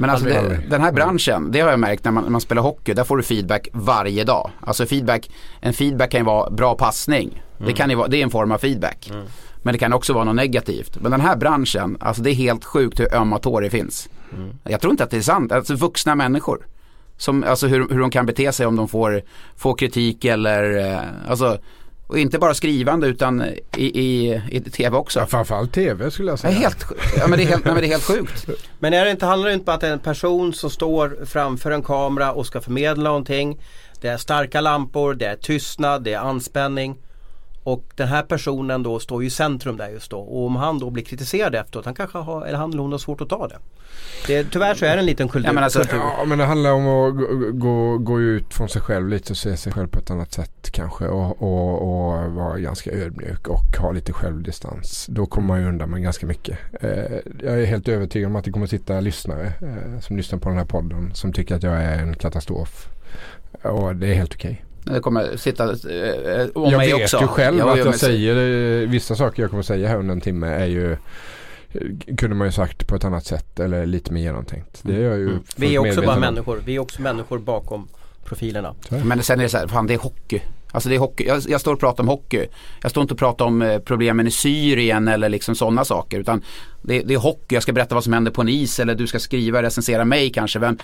Men 0.00 0.10
alltså 0.10 0.26
det, 0.26 0.60
den 0.70 0.80
här 0.80 0.92
branschen, 0.92 1.52
det 1.52 1.60
har 1.60 1.70
jag 1.70 1.80
märkt 1.80 2.04
när 2.04 2.12
man, 2.12 2.22
när 2.24 2.30
man, 2.30 2.40
spelar 2.40 2.62
hockey, 2.62 2.94
där 2.94 3.04
får 3.04 3.16
du 3.16 3.22
feedback 3.22 3.68
varje 3.72 4.24
dag. 4.24 4.50
Alltså 4.60 4.86
feedback, 4.86 5.30
en 5.60 5.72
feedback 5.72 6.10
kan 6.10 6.20
ju 6.20 6.24
vara 6.24 6.50
bra 6.50 6.74
passning. 6.74 7.28
Mm. 7.28 7.68
Det, 7.68 7.72
kan 7.72 7.90
ju 7.90 7.96
vara, 7.96 8.08
det 8.08 8.16
är 8.16 8.22
en 8.22 8.30
form 8.30 8.52
av 8.52 8.58
feedback. 8.58 9.10
Mm. 9.10 9.26
Men 9.62 9.72
det 9.72 9.78
kan 9.78 9.92
också 9.92 10.12
vara 10.12 10.24
något 10.24 10.34
negativt. 10.34 10.98
Men 11.00 11.10
den 11.10 11.20
här 11.20 11.36
branschen, 11.36 11.96
alltså 12.00 12.22
det 12.22 12.30
är 12.30 12.34
helt 12.34 12.64
sjukt 12.64 13.00
hur 13.00 13.14
ömma 13.14 13.38
tår 13.38 13.60
det 13.60 13.70
finns. 13.70 14.08
Mm. 14.32 14.50
Jag 14.64 14.80
tror 14.80 14.90
inte 14.90 15.04
att 15.04 15.10
det 15.10 15.16
är 15.16 15.20
sant, 15.20 15.52
alltså 15.52 15.74
vuxna 15.74 16.14
människor. 16.14 16.66
Som, 17.16 17.44
alltså 17.44 17.66
hur, 17.66 17.88
hur 17.88 18.00
de 18.00 18.10
kan 18.10 18.26
bete 18.26 18.52
sig 18.52 18.66
om 18.66 18.76
de 18.76 18.88
får, 18.88 19.22
får 19.56 19.76
kritik 19.76 20.24
eller, 20.24 20.92
eh, 20.92 21.30
alltså 21.30 21.58
och 22.08 22.18
inte 22.18 22.38
bara 22.38 22.54
skrivande 22.54 23.06
utan 23.06 23.44
i, 23.76 24.00
i, 24.00 24.42
i 24.50 24.60
tv 24.60 24.96
också. 24.96 25.20
Ja, 25.20 25.26
framförallt 25.26 25.72
tv 25.72 26.10
skulle 26.10 26.30
jag 26.30 26.38
säga. 26.38 26.52
Ja, 26.52 26.58
helt, 26.58 26.86
ja, 27.16 27.26
men 27.28 27.38
det 27.38 27.44
är 27.44 27.46
helt, 27.46 27.64
nej, 27.64 27.74
men 27.74 27.82
det 27.82 27.88
är 27.88 27.90
helt 27.90 28.04
sjukt. 28.04 28.46
Men 28.78 28.92
är 28.94 29.04
det 29.04 29.10
inte, 29.10 29.26
handlar 29.26 29.48
det 29.48 29.54
inte 29.54 29.70
om 29.70 29.76
att 29.76 29.82
en 29.82 29.98
person 29.98 30.52
som 30.52 30.70
står 30.70 31.24
framför 31.26 31.70
en 31.70 31.82
kamera 31.82 32.32
och 32.32 32.46
ska 32.46 32.60
förmedla 32.60 33.08
någonting. 33.08 33.60
Det 34.00 34.08
är 34.08 34.16
starka 34.16 34.60
lampor, 34.60 35.14
det 35.14 35.26
är 35.26 35.36
tystnad, 35.36 36.04
det 36.04 36.12
är 36.12 36.18
anspänning. 36.18 36.96
Och 37.68 37.84
den 37.94 38.08
här 38.08 38.22
personen 38.22 38.82
då 38.82 38.98
står 38.98 39.22
ju 39.22 39.26
i 39.26 39.30
centrum 39.30 39.76
där 39.76 39.88
just 39.88 40.10
då. 40.10 40.18
Och 40.18 40.46
om 40.46 40.56
han 40.56 40.78
då 40.78 40.90
blir 40.90 41.04
kritiserad 41.04 41.54
efteråt, 41.54 41.84
han 41.84 41.94
kanske 41.94 42.18
har, 42.18 42.46
eller 42.46 42.58
han 42.58 42.70
eller 42.70 42.82
hon 42.82 42.92
har 42.92 42.98
svårt 42.98 43.20
att 43.20 43.28
ta 43.28 43.48
det. 43.48 43.58
det 44.26 44.44
tyvärr 44.44 44.74
så 44.74 44.84
är 44.84 44.94
det 44.94 45.00
en 45.00 45.06
liten 45.06 45.28
kultur. 45.28 45.48
Ja 45.48 45.52
men, 45.52 45.64
alltså, 45.64 45.82
ja, 45.92 46.24
men 46.26 46.38
det 46.38 46.44
handlar 46.44 46.72
om 46.72 46.88
att 46.88 47.16
gå, 47.16 47.52
gå, 47.52 47.98
gå, 47.98 48.20
ut 48.20 48.54
från 48.54 48.68
sig 48.68 48.82
själv 48.82 49.08
lite 49.08 49.32
och 49.32 49.36
se 49.36 49.56
sig 49.56 49.72
själv 49.72 49.88
på 49.88 49.98
ett 49.98 50.10
annat 50.10 50.32
sätt 50.32 50.70
kanske. 50.72 51.06
Och, 51.06 51.42
och, 51.42 51.82
och 51.82 52.32
vara 52.32 52.58
ganska 52.58 52.90
ödmjuk 52.90 53.48
och 53.48 53.76
ha 53.78 53.92
lite 53.92 54.12
självdistans. 54.12 55.06
Då 55.08 55.26
kommer 55.26 55.48
man 55.48 55.60
ju 55.60 55.68
undan 55.68 55.90
med 55.90 56.02
ganska 56.02 56.26
mycket. 56.26 56.58
Eh, 56.80 56.90
jag 57.42 57.62
är 57.62 57.66
helt 57.66 57.88
övertygad 57.88 58.30
om 58.30 58.36
att 58.36 58.44
det 58.44 58.50
kommer 58.50 58.66
sitta 58.66 59.00
lyssnare 59.00 59.52
eh, 59.62 60.00
som 60.00 60.16
lyssnar 60.16 60.38
på 60.38 60.48
den 60.48 60.58
här 60.58 60.64
podden 60.64 61.14
som 61.14 61.32
tycker 61.32 61.54
att 61.54 61.62
jag 61.62 61.82
är 61.82 61.98
en 61.98 62.14
katastrof. 62.14 62.88
Och 63.62 63.96
det 63.96 64.06
är 64.06 64.14
helt 64.14 64.34
okej. 64.34 64.50
Okay. 64.50 64.67
Det 64.94 65.00
kommer 65.00 65.36
sitta 65.36 65.64
eh, 65.64 66.48
om 66.54 66.70
jag 66.70 66.78
mig 66.78 66.94
också. 66.94 67.16
Jag 67.16 67.20
vet 67.20 67.30
ju 67.30 67.34
själv 67.34 67.58
jag 67.58 67.68
att 67.68 67.78
jag 67.78 67.94
säger 67.94 68.82
eh, 68.82 68.88
vissa 68.88 69.16
saker 69.16 69.42
jag 69.42 69.50
kommer 69.50 69.62
säga 69.62 69.88
här 69.88 69.98
under 69.98 70.12
en 70.12 70.20
timme 70.20 70.46
är 70.46 70.66
ju 70.66 70.92
eh, 70.92 70.96
kunde 72.18 72.36
man 72.36 72.46
ju 72.46 72.52
sagt 72.52 72.86
på 72.86 72.96
ett 72.96 73.04
annat 73.04 73.26
sätt 73.26 73.60
eller 73.60 73.86
lite 73.86 74.12
mer 74.12 74.20
genomtänkt. 74.20 74.80
Det 74.82 74.94
är 74.94 74.98
ju 75.16 75.28
mm. 75.28 75.42
Vi 75.56 75.74
är 75.74 75.78
också 75.78 76.02
bara 76.02 76.18
människor. 76.18 76.60
Vi 76.64 76.76
är 76.76 76.78
också 76.78 77.02
människor 77.02 77.38
bakom 77.38 77.88
profilerna. 78.24 78.74
Men 78.88 79.22
sen 79.22 79.38
är 79.38 79.42
det 79.42 79.48
så 79.48 79.58
här, 79.58 79.66
fan 79.66 79.86
det 79.86 79.94
är 79.94 79.98
hockey. 79.98 80.40
Alltså 80.70 80.88
det 80.88 80.94
är 80.94 80.98
hockey. 80.98 81.26
Jag, 81.26 81.42
jag, 81.48 81.60
står 81.60 81.72
och 81.72 81.80
pratar 81.80 82.02
om 82.02 82.08
hockey. 82.08 82.46
Jag 82.82 82.90
står 82.90 83.02
inte 83.02 83.14
och 83.14 83.18
pratar 83.18 83.44
om 83.44 83.62
eh, 83.62 83.78
problemen 83.78 84.26
i 84.26 84.30
Syrien 84.30 85.08
eller 85.08 85.28
liksom 85.28 85.54
sådana 85.54 85.84
saker. 85.84 86.18
Utan 86.18 86.42
det, 86.82 87.02
det, 87.02 87.14
är 87.14 87.18
hockey. 87.18 87.54
Jag 87.54 87.62
ska 87.62 87.72
berätta 87.72 87.94
vad 87.94 88.04
som 88.04 88.12
händer 88.12 88.30
på 88.30 88.40
en 88.40 88.48
is 88.48 88.80
eller 88.80 88.94
du 88.94 89.06
ska 89.06 89.18
skriva, 89.18 89.62
recensera 89.62 90.04
mig 90.04 90.30
kanske. 90.30 90.58
Vem, 90.58 90.78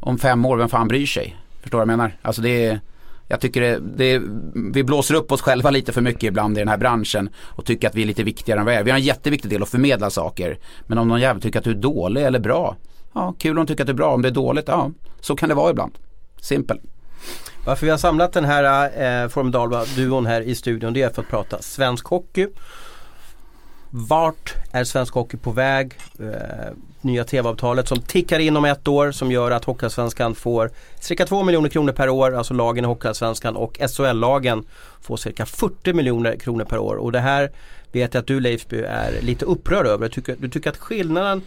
om 0.00 0.18
fem 0.18 0.44
år, 0.44 0.56
vem 0.56 0.68
fan 0.68 0.88
bryr 0.88 1.06
sig? 1.06 1.36
Förstår 1.60 1.78
du 1.78 1.86
vad 1.86 1.92
jag 1.92 1.98
menar? 1.98 2.16
Alltså 2.22 2.42
det 2.42 2.66
är 2.66 2.80
jag 3.30 3.40
tycker 3.40 3.60
det, 3.60 3.78
det, 3.96 4.22
vi 4.72 4.84
blåser 4.84 5.14
upp 5.14 5.32
oss 5.32 5.40
själva 5.40 5.70
lite 5.70 5.92
för 5.92 6.00
mycket 6.00 6.22
ibland 6.22 6.58
i 6.58 6.60
den 6.60 6.68
här 6.68 6.76
branschen 6.76 7.28
och 7.38 7.64
tycker 7.64 7.88
att 7.88 7.94
vi 7.94 8.02
är 8.02 8.06
lite 8.06 8.22
viktigare 8.22 8.60
än 8.60 8.66
vad 8.66 8.74
vi 8.74 8.80
är. 8.80 8.84
Vi 8.84 8.90
har 8.90 8.98
en 8.98 9.04
jätteviktig 9.04 9.50
del 9.50 9.62
att 9.62 9.68
förmedla 9.68 10.10
saker. 10.10 10.58
Men 10.86 10.98
om 10.98 11.08
någon 11.08 11.20
jävel 11.20 11.42
tycker 11.42 11.58
att 11.58 11.64
du 11.64 11.70
är 11.70 11.74
dålig 11.74 12.22
eller 12.22 12.38
bra, 12.38 12.76
ja 13.12 13.34
kul 13.38 13.50
om 13.50 13.56
de 13.56 13.66
tycker 13.66 13.82
att 13.82 13.86
du 13.86 13.92
är 13.92 13.96
bra. 13.96 14.14
Om 14.14 14.22
det 14.22 14.28
är 14.28 14.32
dåligt, 14.32 14.68
ja 14.68 14.90
så 15.20 15.36
kan 15.36 15.48
det 15.48 15.54
vara 15.54 15.70
ibland. 15.70 15.92
Simpel. 16.40 16.80
Varför 17.66 17.86
vi 17.86 17.90
har 17.90 17.98
samlat 17.98 18.32
den 18.32 18.44
här 18.44 19.22
eh, 19.22 19.28
formidabla 19.28 19.84
duon 19.96 20.26
här 20.26 20.40
i 20.40 20.54
studion 20.54 20.92
det 20.92 21.02
är 21.02 21.10
för 21.10 21.22
att 21.22 21.28
prata 21.28 21.62
svensk 21.62 22.06
hockey. 22.06 22.48
Vart 23.90 24.54
är 24.72 24.84
svensk 24.84 25.14
hockey 25.14 25.36
på 25.36 25.50
väg? 25.50 25.92
Eh, 26.20 26.72
nya 27.00 27.24
tv-avtalet 27.24 27.88
som 27.88 28.00
tickar 28.00 28.38
in 28.38 28.56
om 28.56 28.64
ett 28.64 28.88
år 28.88 29.12
som 29.12 29.32
gör 29.32 29.50
att 29.50 29.64
Hockeyallsvenskan 29.64 30.34
får 30.34 30.70
cirka 31.00 31.26
2 31.26 31.42
miljoner 31.42 31.68
kronor 31.68 31.92
per 31.92 32.08
år, 32.08 32.34
alltså 32.36 32.54
lagen 32.54 32.84
i 32.84 32.86
Hockeyallsvenskan 32.86 33.56
och 33.56 33.78
SHL-lagen 33.78 34.64
får 35.00 35.16
cirka 35.16 35.46
40 35.46 35.92
miljoner 35.92 36.36
kronor 36.36 36.64
per 36.64 36.78
år. 36.78 36.96
Och 36.96 37.12
det 37.12 37.20
här 37.20 37.50
vet 37.92 38.14
jag 38.14 38.20
att 38.20 38.26
du 38.26 38.40
Leifby 38.40 38.82
är 38.82 39.22
lite 39.22 39.44
upprörd 39.44 39.86
över. 39.86 40.04
Du 40.04 40.10
tycker, 40.10 40.36
du 40.38 40.48
tycker 40.48 40.70
att 40.70 40.76
skillnaden 40.76 41.42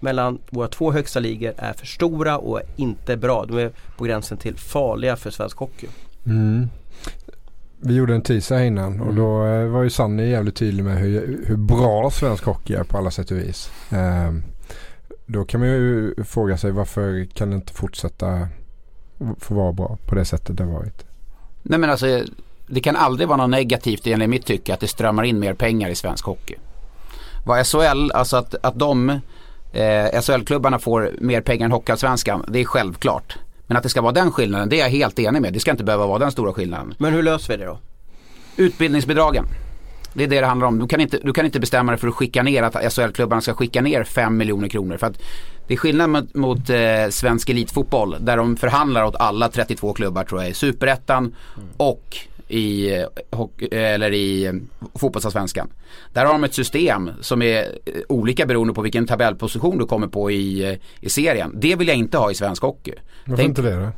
mellan 0.00 0.38
våra 0.50 0.68
två 0.68 0.92
högsta 0.92 1.20
ligor 1.20 1.52
är 1.56 1.72
för 1.72 1.86
stora 1.86 2.38
och 2.38 2.60
inte 2.76 3.16
bra. 3.16 3.44
De 3.44 3.58
är 3.58 3.70
på 3.96 4.04
gränsen 4.04 4.38
till 4.38 4.54
farliga 4.56 5.16
för 5.16 5.30
svensk 5.30 5.56
hockey. 5.56 5.86
Mm. 6.26 6.68
Vi 7.84 7.94
gjorde 7.94 8.14
en 8.14 8.22
teaser 8.22 8.62
innan 8.62 9.00
och 9.00 9.12
mm. 9.12 9.16
då 9.16 9.46
eh, 9.46 9.66
var 9.66 9.82
ju 9.82 9.90
Sanny 9.90 10.30
jävligt 10.30 10.56
tydlig 10.56 10.84
med 10.84 10.98
hur, 10.98 11.44
hur 11.46 11.56
bra 11.56 12.10
svensk 12.10 12.44
hockey 12.44 12.74
är 12.74 12.84
på 12.84 12.98
alla 12.98 13.10
sätt 13.10 13.30
och 13.30 13.36
vis. 13.36 13.70
Um, 13.90 14.42
då 15.32 15.44
kan 15.44 15.60
man 15.60 15.68
ju 15.68 16.14
fråga 16.24 16.56
sig 16.58 16.70
varför 16.70 17.24
kan 17.34 17.50
det 17.50 17.56
inte 17.56 17.72
fortsätta 17.72 18.48
få 19.38 19.54
vara 19.54 19.72
bra 19.72 19.98
på 20.06 20.14
det 20.14 20.24
sättet 20.24 20.56
det 20.56 20.64
har 20.64 20.72
varit? 20.72 21.04
Nej 21.62 21.78
men 21.78 21.90
alltså 21.90 22.24
det 22.66 22.80
kan 22.80 22.96
aldrig 22.96 23.28
vara 23.28 23.36
något 23.36 23.50
negativt 23.50 24.06
enligt 24.06 24.28
mitt 24.28 24.46
tycke 24.46 24.74
att 24.74 24.80
det 24.80 24.88
strömmar 24.88 25.22
in 25.22 25.38
mer 25.38 25.54
pengar 25.54 25.88
i 25.88 25.94
svensk 25.94 26.24
hockey. 26.24 26.54
Vad 27.46 27.66
SHL, 27.66 28.10
alltså 28.14 28.36
att, 28.36 28.54
att 28.62 28.78
de 28.78 29.10
eh, 29.72 30.20
SHL-klubbarna 30.20 30.78
får 30.78 31.12
mer 31.20 31.40
pengar 31.40 31.64
än 31.64 31.72
Hockeyallsvenskan, 31.72 32.44
det 32.48 32.60
är 32.60 32.64
självklart. 32.64 33.38
Men 33.66 33.76
att 33.76 33.82
det 33.82 33.88
ska 33.88 34.00
vara 34.02 34.12
den 34.12 34.32
skillnaden, 34.32 34.68
det 34.68 34.76
är 34.76 34.80
jag 34.80 34.90
helt 34.90 35.18
enig 35.18 35.42
med. 35.42 35.52
Det 35.52 35.60
ska 35.60 35.70
inte 35.70 35.84
behöva 35.84 36.06
vara 36.06 36.18
den 36.18 36.32
stora 36.32 36.52
skillnaden. 36.52 36.94
Men 36.98 37.12
hur 37.12 37.22
löser 37.22 37.52
vi 37.52 37.64
det 37.64 37.66
då? 37.66 37.78
Utbildningsbidragen. 38.56 39.44
Det 40.14 40.24
är 40.24 40.28
det 40.28 40.40
det 40.40 40.46
handlar 40.46 40.66
om. 40.66 40.78
Du 40.78 40.86
kan 40.86 41.00
inte, 41.00 41.18
du 41.22 41.32
kan 41.32 41.44
inte 41.44 41.60
bestämma 41.60 41.92
dig 41.92 41.98
för 41.98 42.08
att 42.08 42.14
skicka 42.14 42.42
ner 42.42 42.62
att 42.62 42.92
SHL-klubbarna 42.92 43.40
ska 43.40 43.54
skicka 43.54 43.80
ner 43.80 44.04
5 44.04 44.36
miljoner 44.36 44.68
kronor. 44.68 44.96
För 44.96 45.06
att 45.06 45.22
det 45.66 45.74
är 45.74 45.78
skillnad 45.78 46.10
mot, 46.10 46.34
mot 46.34 46.70
eh, 46.70 47.08
svensk 47.10 47.48
elitfotboll 47.48 48.16
där 48.20 48.36
de 48.36 48.56
förhandlar 48.56 49.04
åt 49.04 49.16
alla 49.16 49.48
32 49.48 49.92
klubbar 49.92 50.24
tror 50.24 50.40
jag 50.40 50.50
i 50.50 50.54
superettan 50.54 51.34
och 51.76 52.16
i, 52.52 52.96
eh, 52.96 53.06
hockey, 53.30 53.68
eller 53.70 54.12
i 54.12 54.46
eh, 54.46 54.52
fotbollsallsvenskan. 54.94 55.68
Där 56.12 56.24
har 56.24 56.32
de 56.32 56.44
ett 56.44 56.54
system 56.54 57.10
som 57.20 57.42
är 57.42 57.62
eh, 57.62 57.92
olika 58.08 58.46
beroende 58.46 58.74
på 58.74 58.82
vilken 58.82 59.06
tabellposition 59.06 59.78
du 59.78 59.86
kommer 59.86 60.06
på 60.06 60.30
i, 60.30 60.78
i 61.00 61.10
serien. 61.10 61.52
Det 61.54 61.76
vill 61.76 61.88
jag 61.88 61.96
inte 61.96 62.18
ha 62.18 62.30
i 62.30 62.34
svensk 62.34 62.62
hockey. 62.62 62.94
Varför 63.24 63.42
Tänk, 63.42 63.48
inte 63.48 63.62
det 63.62 63.76
då? 63.76 63.88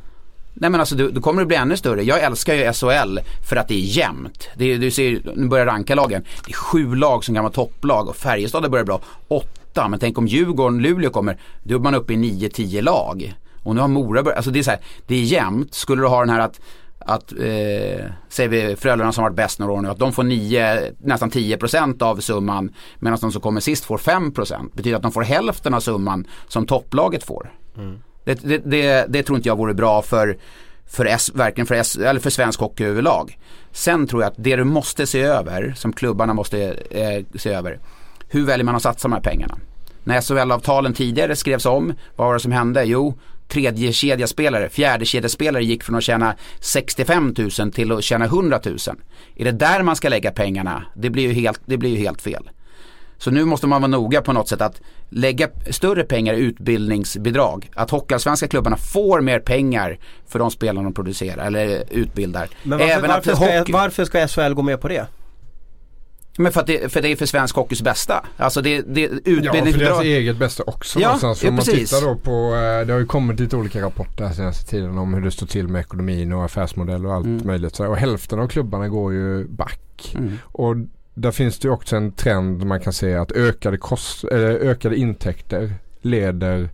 Nej 0.57 0.69
men 0.69 0.79
alltså 0.79 0.95
då 0.95 1.21
kommer 1.21 1.41
det 1.41 1.45
bli 1.45 1.55
ännu 1.55 1.77
större. 1.77 2.03
Jag 2.03 2.23
älskar 2.23 2.53
ju 2.53 2.73
SHL 2.73 3.19
för 3.49 3.55
att 3.55 3.67
det 3.67 3.73
är 3.73 3.97
jämnt. 3.97 4.49
Det, 4.55 4.77
du 4.77 4.91
ser, 4.91 5.21
nu 5.35 5.47
börjar 5.47 5.65
ranka 5.65 5.95
lagen. 5.95 6.23
Det 6.45 6.51
är 6.51 6.55
sju 6.55 6.95
lag 6.95 7.23
som 7.23 7.35
kan 7.35 7.43
vara 7.43 7.53
topplag 7.53 8.07
och 8.09 8.15
Färjestad 8.15 8.71
börjar 8.71 8.85
bra. 8.85 9.01
Åtta, 9.27 9.87
men 9.87 9.99
tänk 9.99 10.17
om 10.17 10.27
Djurgården, 10.27 10.81
Luleå 10.81 11.09
kommer. 11.09 11.37
Då 11.63 11.75
är 11.75 11.79
man 11.79 11.95
uppe 11.95 12.13
i 12.13 12.17
nio, 12.17 12.49
tio 12.49 12.81
lag. 12.81 13.33
Och 13.63 13.75
nu 13.75 13.81
har 13.81 13.87
Mora 13.87 14.23
börjat, 14.23 14.37
alltså 14.37 14.51
det 14.51 14.59
är 14.59 14.63
så 14.63 14.71
här, 14.71 14.79
det 15.07 15.15
är 15.15 15.23
jämnt. 15.23 15.73
Skulle 15.73 16.01
du 16.01 16.07
ha 16.07 16.19
den 16.19 16.29
här 16.29 16.39
att 16.39 16.59
att, 17.07 17.31
eh, 17.31 18.05
säger 18.29 18.47
vi 18.49 18.75
Frölunda 18.75 19.11
som 19.11 19.23
varit 19.23 19.35
bäst 19.35 19.59
några 19.59 19.73
år 19.73 19.81
nu, 19.81 19.89
att 19.89 19.99
de 19.99 20.13
får 20.13 20.23
9, 20.23 20.91
nästan 20.99 21.29
10% 21.29 22.01
av 22.01 22.17
summan 22.17 22.73
medan 22.99 23.19
de 23.21 23.31
som 23.31 23.41
kommer 23.41 23.61
sist 23.61 23.85
får 23.85 23.97
5%. 23.97 24.73
Betyder 24.73 24.97
att 24.97 25.03
de 25.03 25.11
får 25.11 25.21
hälften 25.21 25.73
av 25.73 25.79
summan 25.79 26.27
som 26.47 26.65
topplaget 26.65 27.23
får. 27.23 27.51
Mm. 27.77 27.99
Det, 28.25 28.33
det, 28.43 28.57
det, 28.57 29.05
det, 29.09 29.23
tror 29.23 29.37
inte 29.37 29.49
jag 29.49 29.57
vore 29.57 29.73
bra 29.73 30.01
för, 30.01 30.37
för, 30.87 31.05
S, 31.05 31.31
verkligen 31.33 31.67
för, 31.67 31.75
S, 31.75 31.95
eller 31.95 32.19
för 32.19 32.29
svensk 32.29 32.59
hockey 32.59 32.83
överlag. 32.83 33.37
Sen 33.71 34.07
tror 34.07 34.21
jag 34.21 34.31
att 34.31 34.37
det 34.37 34.55
du 34.55 34.63
måste 34.63 35.07
se 35.07 35.21
över, 35.21 35.73
som 35.77 35.93
klubbarna 35.93 36.33
måste 36.33 36.63
eh, 36.89 37.39
se 37.39 37.49
över, 37.53 37.79
hur 38.29 38.45
väljer 38.45 38.65
man 38.65 38.75
att 38.75 38.81
satsa 38.81 39.07
de 39.07 39.13
här 39.13 39.21
pengarna? 39.21 39.57
När 40.03 40.21
SHL-avtalen 40.21 40.93
tidigare 40.93 41.35
skrevs 41.35 41.65
om, 41.65 41.93
vad 42.15 42.27
var 42.27 42.33
det 42.33 42.39
som 42.39 42.51
hände? 42.51 42.83
Jo, 42.83 43.19
tredje 43.47 43.93
kedjaspelare, 43.93 44.69
fjärde 44.69 45.05
kedjaspelare 45.05 45.63
gick 45.63 45.83
från 45.83 45.95
att 45.95 46.03
tjäna 46.03 46.35
65 46.59 47.35
000 47.59 47.71
till 47.71 47.91
att 47.91 48.03
tjäna 48.03 48.25
100 48.25 48.59
000. 48.65 48.77
Är 49.35 49.45
det 49.45 49.51
där 49.51 49.83
man 49.83 49.95
ska 49.95 50.09
lägga 50.09 50.31
pengarna? 50.31 50.83
Det 50.95 51.09
blir 51.09 51.23
ju 51.23 51.33
helt, 51.33 51.61
det 51.65 51.77
blir 51.77 51.89
ju 51.89 51.97
helt 51.97 52.21
fel. 52.21 52.49
Så 53.17 53.31
nu 53.31 53.45
måste 53.45 53.67
man 53.67 53.81
vara 53.81 53.91
noga 53.91 54.21
på 54.21 54.33
något 54.33 54.47
sätt 54.47 54.61
att 54.61 54.81
lägga 55.09 55.49
större 55.69 56.03
pengar 56.03 56.33
i 56.33 56.39
utbildningsbidrag. 56.39 57.69
Att 57.75 57.89
hockeyallsvenska 57.89 58.47
klubbarna 58.47 58.77
får 58.77 59.21
mer 59.21 59.39
pengar 59.39 59.97
för 60.27 60.39
de 60.39 60.51
spelarna 60.51 60.83
de 60.83 60.93
producerar 60.93 61.45
eller 61.45 61.83
utbildar. 61.89 62.49
Men 62.63 62.79
varför, 62.79 62.93
Även 62.93 63.09
varför, 63.09 63.35
ska, 63.35 63.59
hockey... 63.59 63.71
varför 63.71 64.05
ska 64.05 64.27
SHL 64.27 64.53
gå 64.53 64.61
med 64.61 64.81
på 64.81 64.87
det? 64.87 65.07
Men 66.37 66.51
för 66.51 66.61
att, 66.61 66.67
det, 66.67 66.91
för 66.91 67.01
det 67.01 67.11
är 67.11 67.15
för 67.15 67.25
svensk 67.25 67.55
hockeys 67.55 67.81
bästa. 67.81 68.25
Alltså 68.37 68.61
det, 68.61 68.81
det 68.81 69.01
utbildningsbidrag. 69.03 69.65
Ja, 69.65 69.95
för 69.95 70.03
deras 70.03 70.03
eget 70.03 70.37
bästa 70.37 70.63
också 70.63 70.99
ja, 70.99 71.07
någonstans. 71.07 71.43
Ja, 71.43 71.49
om 71.49 71.55
man 71.55 71.65
tittar 71.65 72.01
då 72.01 72.15
på, 72.15 72.55
eh, 72.55 72.87
det 72.87 72.93
har 72.93 72.99
ju 72.99 73.05
kommit 73.05 73.39
lite 73.39 73.55
olika 73.55 73.81
rapporter 73.81 74.23
den 74.23 74.33
senaste 74.33 74.69
tiden 74.69 74.97
om 74.97 75.13
hur 75.13 75.21
det 75.21 75.31
står 75.31 75.47
till 75.47 75.67
med 75.67 75.79
ekonomin 75.79 76.33
och 76.33 76.45
affärsmodell 76.45 77.05
och 77.05 77.13
allt 77.13 77.25
mm. 77.25 77.47
möjligt. 77.47 77.79
Och 77.79 77.97
hälften 77.97 78.39
av 78.39 78.47
klubbarna 78.47 78.87
går 78.87 79.13
ju 79.13 79.47
back. 79.47 80.15
Mm. 80.15 80.37
Och 80.43 80.75
där 81.15 81.31
finns 81.31 81.59
det 81.59 81.69
också 81.69 81.95
en 81.95 82.11
trend 82.11 82.65
man 82.65 82.79
kan 82.79 82.93
se 82.93 83.15
att 83.15 83.31
ökade, 83.31 83.77
kost, 83.77 84.23
ökade 84.23 84.95
intäkter 84.95 85.73
leder 86.01 86.69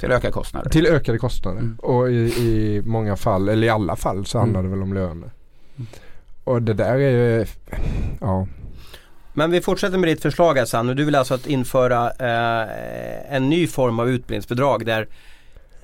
till 0.00 0.12
ökade 0.12 0.32
kostnader. 0.32 0.70
Till 0.70 0.86
ökade 0.86 1.18
kostnader. 1.18 1.58
Mm. 1.58 1.76
Och 1.78 2.10
i, 2.10 2.14
i 2.14 2.82
många 2.84 3.16
fall, 3.16 3.48
eller 3.48 3.66
i 3.66 3.70
alla 3.70 3.96
fall 3.96 4.26
så 4.26 4.38
handlar 4.38 4.60
mm. 4.60 4.70
det 4.70 4.76
väl 4.76 4.82
om 4.82 4.94
löner. 4.94 5.30
Mm. 5.76 5.86
Och 6.44 6.62
det 6.62 6.74
där 6.74 6.94
är 6.94 7.38
ju, 7.38 7.46
ja 8.20 8.46
men 9.38 9.50
vi 9.50 9.60
fortsätter 9.60 9.98
med 9.98 10.08
ditt 10.08 10.22
förslag 10.22 10.54
här 10.54 10.64
Sanne. 10.64 10.94
Du 10.94 11.04
vill 11.04 11.14
alltså 11.14 11.34
att 11.34 11.46
införa 11.46 12.10
eh, 12.10 13.34
en 13.34 13.48
ny 13.48 13.66
form 13.66 14.00
av 14.00 14.10
utbildningsbidrag 14.10 14.86
där 14.86 15.08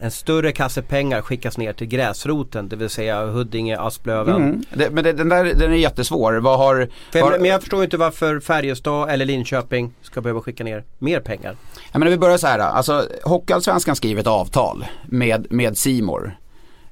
en 0.03 0.11
större 0.11 0.53
kasse 0.53 0.83
pengar 0.83 1.23
skickas 1.23 1.59
ner 1.59 1.73
till 1.73 1.87
gräsroten, 1.87 2.69
det 2.69 2.77
vill 2.77 2.91
säga 2.91 3.27
Huddinge, 3.27 3.81
Asplöven. 3.81 4.37
Mm. 4.37 4.63
Det, 4.75 4.91
men 4.91 5.05
det, 5.05 5.13
den 5.13 5.29
där 5.29 5.45
den 5.45 5.73
är 5.73 5.77
jättesvår. 5.77 6.33
Vad 6.33 6.59
har, 6.59 6.89
För, 7.13 7.39
Men 7.39 7.45
jag 7.45 7.61
förstår 7.61 7.85
inte 7.85 7.97
varför 7.97 8.41
Färjestad 8.41 9.11
eller 9.11 9.25
Linköping 9.25 9.95
ska 10.03 10.21
behöva 10.21 10.41
skicka 10.41 10.65
ner 10.65 10.85
mer 10.99 11.21
pengar. 11.21 11.57
Ja, 11.93 11.99
men 11.99 12.09
vi 12.09 12.19
börjar 12.19 12.37
så 12.37 12.47
här. 12.47 12.59
Alltså, 12.59 13.09
Hockeyallsvenskan 13.25 13.97
skriver 13.97 14.21
ett 14.21 14.27
avtal 14.27 14.85
med, 15.07 15.47
med 15.51 15.79
Simor. 15.79 16.37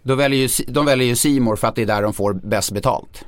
Då 0.03 0.15
väljer 0.15 0.41
ju, 0.41 0.65
de 0.69 0.87
väljer 0.87 1.09
ju 1.09 1.17
Simor 1.17 1.57
för 1.57 1.69
att 1.69 1.75
det 1.75 1.83
är 1.83 1.87
där 1.87 2.03
de 2.03 2.13
får 2.13 2.33
bäst 2.33 2.73
betalt. 2.73 3.25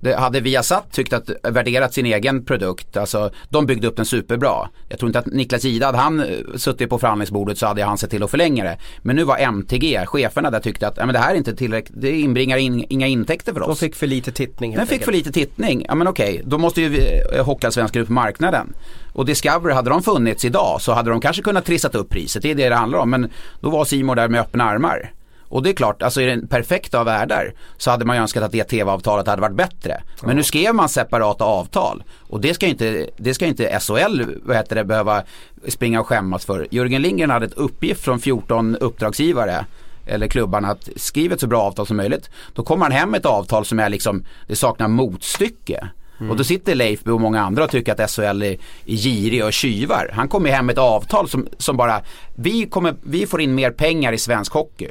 Det, 0.00 0.16
hade 0.16 0.40
Viasat 0.40 0.92
tyckt 0.92 1.12
att 1.12 1.30
värderat 1.42 1.94
sin 1.94 2.06
egen 2.06 2.44
produkt, 2.44 2.96
alltså 2.96 3.30
de 3.48 3.66
byggde 3.66 3.88
upp 3.88 3.96
den 3.96 4.06
superbra. 4.06 4.68
Jag 4.88 4.98
tror 4.98 5.08
inte 5.08 5.18
att 5.18 5.26
Niklas 5.26 5.64
Ida, 5.64 5.86
hade 5.86 5.98
han 5.98 6.20
eh, 6.20 6.26
suttit 6.56 6.90
på 6.90 6.98
förhandlingsbordet 6.98 7.58
så 7.58 7.66
hade 7.66 7.84
han 7.84 7.98
sett 7.98 8.10
till 8.10 8.22
att 8.22 8.30
förlänga 8.30 8.64
det. 8.64 8.78
Men 9.02 9.16
nu 9.16 9.24
var 9.24 9.38
MTG, 9.38 10.06
cheferna 10.06 10.50
där 10.50 10.60
tyckte 10.60 10.88
att 10.88 10.96
ja, 10.96 11.06
men 11.06 11.12
det 11.12 11.18
här 11.18 11.32
är 11.32 11.36
inte 11.36 11.56
tillräckligt, 11.56 12.00
det 12.00 12.20
inbringar 12.20 12.56
in, 12.56 12.84
inga 12.88 13.06
intäkter 13.06 13.52
för 13.52 13.60
oss. 13.62 13.80
De 13.80 13.86
fick 13.86 13.96
för 13.96 14.06
lite 14.06 14.32
tittning 14.32 14.74
Den 14.74 14.86
fick 14.86 14.92
enkelt. 14.92 15.04
för 15.04 15.12
lite 15.12 15.32
tittning, 15.32 15.84
ja 15.88 15.94
men 15.94 16.08
okej, 16.08 16.42
då 16.44 16.58
måste 16.58 16.80
ju 16.80 16.98
eh, 16.98 17.44
Hockeyallsvenskan 17.44 18.02
ut 18.02 18.08
på 18.08 18.12
marknaden. 18.14 18.72
Och 19.12 19.26
Discovery, 19.26 19.74
hade 19.74 19.90
de 19.90 20.02
funnits 20.02 20.44
idag 20.44 20.80
så 20.80 20.92
hade 20.92 21.10
de 21.10 21.20
kanske 21.20 21.42
kunnat 21.42 21.64
trissat 21.64 21.94
upp 21.94 22.08
priset, 22.08 22.42
det 22.42 22.50
är 22.50 22.54
det 22.54 22.68
det 22.68 22.74
handlar 22.74 22.98
om. 22.98 23.10
Men 23.10 23.30
då 23.60 23.70
var 23.70 23.84
Simon 23.84 24.16
där 24.16 24.28
med 24.28 24.40
öppna 24.40 24.64
armar. 24.64 25.12
Och 25.50 25.62
det 25.62 25.70
är 25.70 25.74
klart, 25.74 26.02
alltså 26.02 26.20
i 26.20 26.26
den 26.26 26.46
perfekta 26.46 26.98
av 26.98 27.06
världar 27.06 27.52
så 27.76 27.90
hade 27.90 28.04
man 28.04 28.16
ju 28.16 28.22
önskat 28.22 28.42
att 28.42 28.52
det 28.52 28.64
tv-avtalet 28.64 29.26
hade 29.26 29.42
varit 29.42 29.56
bättre. 29.56 30.02
Men 30.20 30.30
ja. 30.30 30.36
nu 30.36 30.42
skrev 30.42 30.74
man 30.74 30.88
separata 30.88 31.44
avtal 31.44 32.02
och 32.18 32.40
det 32.40 32.54
ska 32.54 32.66
inte, 32.66 33.06
det 33.16 33.34
ska 33.34 33.46
inte 33.46 33.80
SHL 33.80 34.24
vad 34.42 34.56
heter 34.56 34.76
det, 34.76 34.84
behöva 34.84 35.22
springa 35.68 36.00
och 36.00 36.06
skämmas 36.06 36.44
för. 36.44 36.66
Jörgen 36.70 37.02
Lindgren 37.02 37.30
hade 37.30 37.46
ett 37.46 37.54
uppgift 37.54 38.04
från 38.04 38.20
14 38.20 38.76
uppdragsgivare 38.76 39.64
eller 40.06 40.28
klubbarna 40.28 40.68
att 40.68 40.88
skriva 40.96 41.34
ett 41.34 41.40
så 41.40 41.46
bra 41.46 41.62
avtal 41.62 41.86
som 41.86 41.96
möjligt. 41.96 42.30
Då 42.54 42.62
kommer 42.62 42.84
han 42.84 42.92
hem 42.92 43.10
med 43.10 43.18
ett 43.18 43.26
avtal 43.26 43.64
som 43.64 43.78
är 43.78 43.88
liksom, 43.88 44.24
det 44.46 44.56
saknar 44.56 44.88
motstycke. 44.88 45.88
Mm. 46.18 46.30
Och 46.30 46.36
då 46.36 46.44
sitter 46.44 46.74
Leifby 46.74 47.10
och 47.10 47.20
många 47.20 47.40
andra 47.40 47.64
och 47.64 47.70
tycker 47.70 47.92
att 47.92 48.10
SHL 48.10 48.22
är, 48.22 48.56
är 48.86 48.96
girig 48.96 49.44
och 49.44 49.52
tjuvar. 49.52 50.10
Han 50.12 50.28
kommer 50.28 50.50
hem 50.50 50.66
med 50.66 50.72
ett 50.72 50.78
avtal 50.78 51.28
som, 51.28 51.48
som 51.58 51.76
bara, 51.76 52.00
vi, 52.34 52.66
kommer, 52.66 52.94
vi 53.02 53.26
får 53.26 53.40
in 53.40 53.54
mer 53.54 53.70
pengar 53.70 54.12
i 54.12 54.18
svensk 54.18 54.52
hockey. 54.52 54.88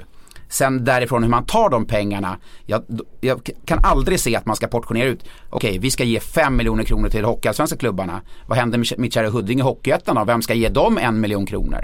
Sen 0.49 0.85
därifrån 0.85 1.23
hur 1.23 1.29
man 1.29 1.45
tar 1.45 1.69
de 1.69 1.85
pengarna, 1.85 2.37
jag, 2.65 2.83
jag 3.21 3.49
kan 3.65 3.79
aldrig 3.83 4.19
se 4.19 4.35
att 4.35 4.45
man 4.45 4.55
ska 4.55 4.67
portionera 4.67 5.07
ut, 5.07 5.23
okej 5.49 5.69
okay, 5.69 5.79
vi 5.79 5.91
ska 5.91 6.03
ge 6.03 6.19
5 6.19 6.55
miljoner 6.55 6.83
kronor 6.83 7.09
till 7.09 7.25
hockeyallsvenska 7.25 7.77
klubbarna. 7.77 8.21
Vad 8.47 8.57
händer 8.57 8.77
med 8.77 8.87
mitt 8.97 9.13
kära 9.13 9.29
Huddinge 9.29 9.63
Hockeyettan 9.63 10.15
då? 10.15 10.23
Vem 10.23 10.41
ska 10.41 10.53
ge 10.53 10.69
dem 10.69 10.97
en 10.97 11.21
miljon 11.21 11.45
kronor? 11.45 11.81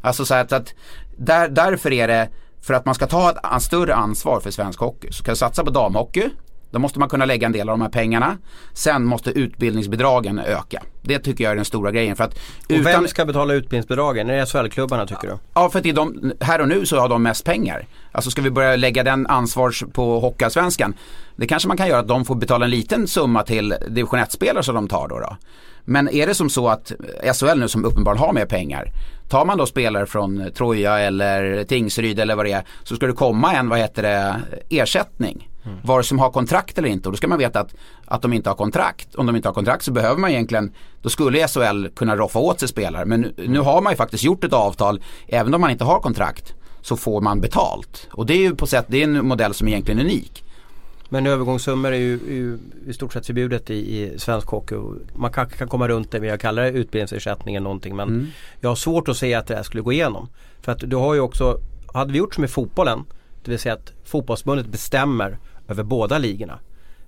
Alltså 0.00 0.24
så 0.24 0.34
att, 0.34 0.52
att 0.52 0.74
där, 1.16 1.48
därför 1.48 1.92
är 1.92 2.08
det 2.08 2.28
för 2.60 2.74
att 2.74 2.84
man 2.84 2.94
ska 2.94 3.06
ta 3.06 3.30
ett 3.56 3.62
större 3.62 3.94
ansvar 3.94 4.40
för 4.40 4.50
svensk 4.50 4.80
hockey 4.80 5.12
så 5.12 5.24
kan 5.24 5.32
du 5.32 5.36
satsa 5.36 5.64
på 5.64 5.70
damhockey 5.70 6.30
då 6.70 6.78
måste 6.78 6.98
man 6.98 7.08
kunna 7.08 7.24
lägga 7.24 7.46
en 7.46 7.52
del 7.52 7.68
av 7.68 7.78
de 7.78 7.82
här 7.82 7.88
pengarna. 7.88 8.38
Sen 8.72 9.04
måste 9.04 9.30
utbildningsbidragen 9.30 10.38
öka. 10.38 10.82
Det 11.02 11.18
tycker 11.18 11.44
jag 11.44 11.50
är 11.50 11.56
den 11.56 11.64
stora 11.64 11.90
grejen. 11.90 12.16
För 12.16 12.24
att 12.24 12.38
utan... 12.68 12.80
Och 12.80 12.86
vem 12.86 13.08
ska 13.08 13.24
betala 13.24 13.54
utbildningsbidragen? 13.54 14.30
Är 14.30 14.36
det 14.36 14.46
SHL-klubbarna 14.46 15.06
tycker 15.06 15.28
du? 15.28 15.38
Ja, 15.54 15.70
för 15.70 15.78
att 15.78 15.94
de, 15.94 16.32
här 16.40 16.60
och 16.60 16.68
nu 16.68 16.86
så 16.86 16.98
har 16.98 17.08
de 17.08 17.22
mest 17.22 17.44
pengar. 17.44 17.86
Alltså 18.12 18.30
ska 18.30 18.42
vi 18.42 18.50
börja 18.50 18.76
lägga 18.76 19.02
den 19.02 19.26
ansvars 19.26 19.84
på 19.92 20.20
Hockeyallsvenskan. 20.20 20.94
Det 21.36 21.46
kanske 21.46 21.68
man 21.68 21.76
kan 21.76 21.88
göra 21.88 22.00
att 22.00 22.08
de 22.08 22.24
får 22.24 22.34
betala 22.34 22.64
en 22.64 22.70
liten 22.70 23.08
summa 23.08 23.42
till 23.42 23.74
division 23.88 24.20
1-spelare 24.20 24.62
som 24.62 24.74
de 24.74 24.88
tar 24.88 25.08
då, 25.08 25.18
då. 25.18 25.36
Men 25.84 26.08
är 26.08 26.26
det 26.26 26.34
som 26.34 26.50
så 26.50 26.68
att 26.68 26.92
SHL 27.34 27.58
nu 27.58 27.68
som 27.68 27.84
uppenbarligen 27.84 28.26
har 28.26 28.32
mer 28.32 28.46
pengar 28.46 28.92
Tar 29.30 29.44
man 29.44 29.58
då 29.58 29.66
spelare 29.66 30.06
från 30.06 30.50
Troja 30.54 30.98
eller 30.98 31.64
Tingsryd 31.64 32.20
eller 32.20 32.36
vad 32.36 32.46
det 32.46 32.52
är 32.52 32.64
så 32.82 32.96
ska 32.96 33.06
det 33.06 33.12
komma 33.12 33.52
en, 33.54 33.68
vad 33.68 33.78
heter 33.78 34.02
det, 34.02 34.40
ersättning. 34.70 35.49
Mm. 35.64 35.78
Vare 35.82 36.02
som 36.02 36.18
har 36.18 36.30
kontrakt 36.30 36.78
eller 36.78 36.88
inte 36.88 37.08
och 37.08 37.12
då 37.12 37.16
ska 37.16 37.28
man 37.28 37.38
veta 37.38 37.60
att, 37.60 37.74
att 38.04 38.22
de 38.22 38.32
inte 38.32 38.50
har 38.50 38.56
kontrakt. 38.56 39.14
Om 39.14 39.26
de 39.26 39.36
inte 39.36 39.48
har 39.48 39.54
kontrakt 39.54 39.84
så 39.84 39.92
behöver 39.92 40.20
man 40.20 40.30
egentligen, 40.30 40.72
då 41.02 41.08
skulle 41.08 41.48
SHL 41.48 41.86
kunna 41.96 42.16
roffa 42.16 42.38
åt 42.38 42.60
sig 42.60 42.68
spelare. 42.68 43.04
Men 43.04 43.20
nu, 43.20 43.34
nu 43.48 43.58
har 43.58 43.82
man 43.82 43.92
ju 43.92 43.96
faktiskt 43.96 44.24
gjort 44.24 44.44
ett 44.44 44.52
avtal, 44.52 45.02
även 45.28 45.54
om 45.54 45.60
man 45.60 45.70
inte 45.70 45.84
har 45.84 46.00
kontrakt 46.00 46.54
så 46.82 46.96
får 46.96 47.20
man 47.20 47.40
betalt. 47.40 48.08
Och 48.12 48.26
det 48.26 48.34
är 48.34 48.38
ju 48.38 48.54
på 48.54 48.66
sätt, 48.66 48.84
det 48.88 48.98
är 48.98 49.04
en 49.04 49.26
modell 49.26 49.54
som 49.54 49.68
är 49.68 49.72
egentligen 49.72 50.00
unik. 50.00 50.44
Men 51.12 51.26
övergångssummor 51.26 51.92
är 51.92 51.96
ju, 51.96 52.20
ju 52.28 52.58
i 52.86 52.92
stort 52.92 53.12
sett 53.12 53.26
förbjudet 53.26 53.70
i, 53.70 53.74
i 53.74 54.18
svensk 54.18 54.48
hockey. 54.48 54.74
Man 55.14 55.32
kan, 55.32 55.48
kan 55.48 55.68
komma 55.68 55.88
runt 55.88 56.10
det, 56.10 56.20
men 56.20 56.28
jag 56.28 56.40
kallar 56.40 56.62
det 56.62 56.70
utbildningsersättning 56.70 57.54
eller 57.54 57.64
någonting. 57.64 57.96
Men 57.96 58.08
mm. 58.08 58.26
jag 58.60 58.68
har 58.68 58.76
svårt 58.76 59.08
att 59.08 59.16
se 59.16 59.34
att 59.34 59.46
det 59.46 59.56
här 59.56 59.62
skulle 59.62 59.82
gå 59.82 59.92
igenom. 59.92 60.28
För 60.60 60.72
att 60.72 60.78
du 60.78 60.96
har 60.96 61.14
ju 61.14 61.20
också, 61.20 61.58
hade 61.94 62.12
vi 62.12 62.18
gjort 62.18 62.34
som 62.34 62.44
i 62.44 62.48
fotbollen, 62.48 63.04
det 63.44 63.50
vill 63.50 63.60
säga 63.60 63.74
att 63.74 63.92
fotbollsförbundet 64.04 64.66
bestämmer 64.66 65.38
över 65.70 65.82
båda 65.82 66.18
ligorna 66.18 66.58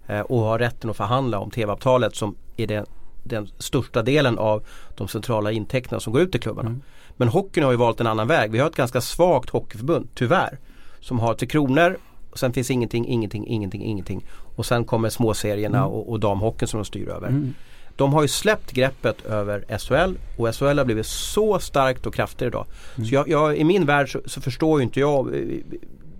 eh, 0.06 0.20
och 0.20 0.40
har 0.40 0.58
rätten 0.58 0.90
att 0.90 0.96
förhandla 0.96 1.38
om 1.38 1.50
tv-avtalet 1.50 2.16
som 2.16 2.36
är 2.56 2.66
det, 2.66 2.84
den 3.22 3.48
största 3.58 4.02
delen 4.02 4.38
av 4.38 4.62
de 4.96 5.08
centrala 5.08 5.52
intäkterna 5.52 6.00
som 6.00 6.12
går 6.12 6.22
ut 6.22 6.32
till 6.32 6.40
klubbarna. 6.40 6.68
Mm. 6.68 6.82
Men 7.16 7.28
hockeyn 7.28 7.64
har 7.64 7.70
ju 7.70 7.78
valt 7.78 8.00
en 8.00 8.06
annan 8.06 8.28
väg. 8.28 8.50
Vi 8.50 8.58
har 8.58 8.66
ett 8.66 8.76
ganska 8.76 9.00
svagt 9.00 9.50
hockeyförbund, 9.50 10.08
tyvärr. 10.14 10.58
Som 11.00 11.20
har 11.20 11.34
Tre 11.34 11.48
Kronor 11.48 11.96
och 12.30 12.38
sen 12.38 12.52
finns 12.52 12.70
ingenting, 12.70 13.08
ingenting, 13.08 13.46
ingenting, 13.46 13.82
ingenting. 13.82 14.24
Och 14.56 14.66
sen 14.66 14.84
kommer 14.84 15.08
småserierna 15.08 15.78
mm. 15.78 15.90
och, 15.90 16.10
och 16.10 16.20
damhockeyn 16.20 16.68
som 16.68 16.78
de 16.78 16.84
styr 16.84 17.08
över. 17.08 17.28
Mm. 17.28 17.54
De 17.96 18.12
har 18.12 18.22
ju 18.22 18.28
släppt 18.28 18.72
greppet 18.72 19.26
över 19.26 19.78
SHL 19.78 20.14
och 20.36 20.54
SHL 20.54 20.78
har 20.78 20.84
blivit 20.84 21.06
så 21.06 21.58
starkt 21.58 22.06
och 22.06 22.14
kraftigt 22.14 22.46
idag. 22.46 22.66
Mm. 22.96 23.08
Så 23.08 23.14
jag, 23.14 23.28
jag, 23.28 23.56
i 23.56 23.64
min 23.64 23.86
värld 23.86 24.12
så, 24.12 24.20
så, 24.26 24.40
förstår 24.40 24.80
ju 24.80 24.84
inte 24.84 25.00
jag 25.00 25.34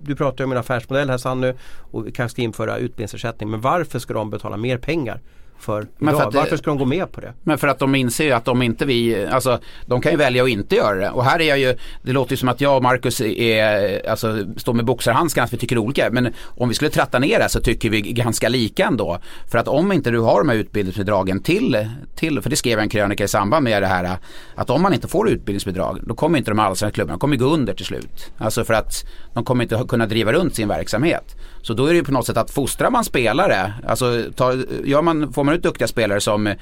du 0.03 0.17
pratar 0.17 0.39
ju 0.39 0.45
om 0.45 0.53
en 0.53 0.59
affärsmodell 0.59 1.11
här 1.11 1.19
Sannu 1.19 1.55
och 1.79 2.07
vi 2.07 2.13
kanske 2.13 2.35
ska 2.35 2.43
införa 2.43 2.77
utbildningsersättning. 2.77 3.51
Men 3.51 3.61
varför 3.61 3.99
ska 3.99 4.15
de 4.15 4.31
betala 4.31 4.57
mer 4.57 4.79
pengar 4.79 5.21
för 5.63 5.87
idag? 6.01 6.33
För 6.33 6.39
Varför 6.39 6.57
ska 6.57 6.71
de 6.71 6.79
gå 6.79 6.85
med 6.85 7.13
på 7.13 7.21
det? 7.21 7.33
Men 7.43 7.59
för 7.59 7.69
att 7.69 7.79
de 7.79 7.95
inser 7.95 8.25
ju 8.25 8.33
att 8.33 8.49
om 8.49 8.63
inte 8.63 8.85
vi, 8.85 9.27
alltså 9.27 9.59
de 9.87 10.01
kan 10.01 10.13
ju 10.13 10.19
välja 10.19 10.43
att 10.43 10.49
inte 10.49 10.77
göra 10.77 10.95
det. 10.95 11.11
Och 11.11 11.25
här 11.25 11.41
är 11.41 11.49
jag 11.49 11.59
ju, 11.59 11.77
det 12.03 12.13
låter 12.13 12.33
ju 12.33 12.37
som 12.37 12.49
att 12.49 12.61
jag 12.61 12.77
och 12.77 12.83
Marcus 12.83 13.21
är, 13.21 14.09
alltså 14.09 14.45
står 14.57 14.73
med 14.73 14.85
boxarhandskarna 14.85 15.45
att 15.45 15.53
vi 15.53 15.57
tycker 15.57 15.79
olika. 15.79 16.11
Men 16.11 16.35
om 16.45 16.69
vi 16.69 16.75
skulle 16.75 16.91
tratta 16.91 17.19
ner 17.19 17.39
det 17.39 17.49
så 17.49 17.61
tycker 17.61 17.91
vi 17.91 18.01
ganska 18.01 18.49
lika 18.49 18.87
ändå. 18.87 19.19
För 19.51 19.59
att 19.59 19.69
om 19.69 19.93
inte 19.93 20.11
du 20.11 20.21
har 20.21 20.39
de 20.39 20.49
här 20.49 20.57
utbildningsbidragen 20.57 21.43
till, 21.43 21.89
till 22.15 22.41
för 22.41 22.51
det 22.51 22.57
skrev 22.57 22.73
jag 22.73 22.83
en 22.83 22.89
krönika 22.89 23.25
i 23.25 23.29
samband 23.29 23.65
med 23.65 23.83
det 23.83 23.87
här, 23.87 24.17
att 24.55 24.71
om 24.71 24.83
man 24.83 24.95
inte 24.95 25.09
får 25.09 25.29
utbildningsbidrag 25.29 26.01
då 26.03 26.15
kommer 26.15 26.39
inte 26.39 26.51
de 26.51 26.59
allsvenska 26.59 26.95
klubbarna, 26.95 27.15
de 27.15 27.21
kommer 27.21 27.37
gå 27.37 27.45
under 27.45 27.75
till 27.75 27.87
slut. 27.87 28.33
Alltså 28.39 28.65
för 28.65 28.75
att 28.75 29.05
de 29.35 29.45
kommer 29.45 29.63
inte 29.63 29.85
kunna 29.89 30.07
driva 30.07 30.33
runt 30.33 30.55
sin 30.55 30.69
verksamhet. 30.69 31.37
Så 31.63 31.75
då 31.75 31.87
är 31.87 31.91
det 31.91 31.97
ju 31.97 32.05
på 32.05 32.13
något 32.13 32.27
sätt 32.27 32.37
att 32.37 32.51
fostrar 32.51 32.91
man 32.91 33.05
spelare, 33.05 33.75
alltså 33.87 34.25
tar, 34.37 34.65
gör 34.85 35.03
man, 35.03 35.33
får 35.33 35.45
man 35.45 35.55
ut 35.55 35.63
duktiga 35.63 35.89
spelare 35.89 36.21
som 36.21 36.47
eh, 36.47 36.57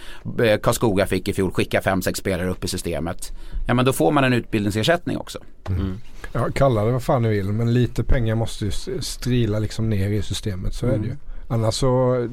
Karlskoga 0.62 1.06
fick 1.06 1.28
i 1.28 1.32
fjol, 1.32 1.50
skicka 1.50 1.80
fem 1.82 2.02
sex 2.02 2.18
spelare 2.18 2.50
upp 2.50 2.64
i 2.64 2.68
systemet. 2.68 3.32
Ja 3.66 3.74
men 3.74 3.84
då 3.84 3.92
får 3.92 4.12
man 4.12 4.24
en 4.24 4.32
utbildningsersättning 4.32 5.16
också. 5.16 5.38
Mm. 5.68 6.00
Ja, 6.32 6.48
kalla 6.54 6.84
det 6.84 6.92
vad 6.92 7.02
fan 7.02 7.22
ni 7.22 7.28
vill 7.28 7.52
men 7.52 7.72
lite 7.72 8.04
pengar 8.04 8.34
måste 8.34 8.64
ju 8.64 8.70
strila 9.00 9.58
liksom 9.58 9.90
ner 9.90 10.08
i 10.08 10.22
systemet, 10.22 10.74
så 10.74 10.86
mm. 10.86 10.94
är 10.94 10.98
det 10.98 11.06
ju. 11.06 11.12
Mm. 11.12 11.22
Annars 11.48 11.74
så, 11.74 12.28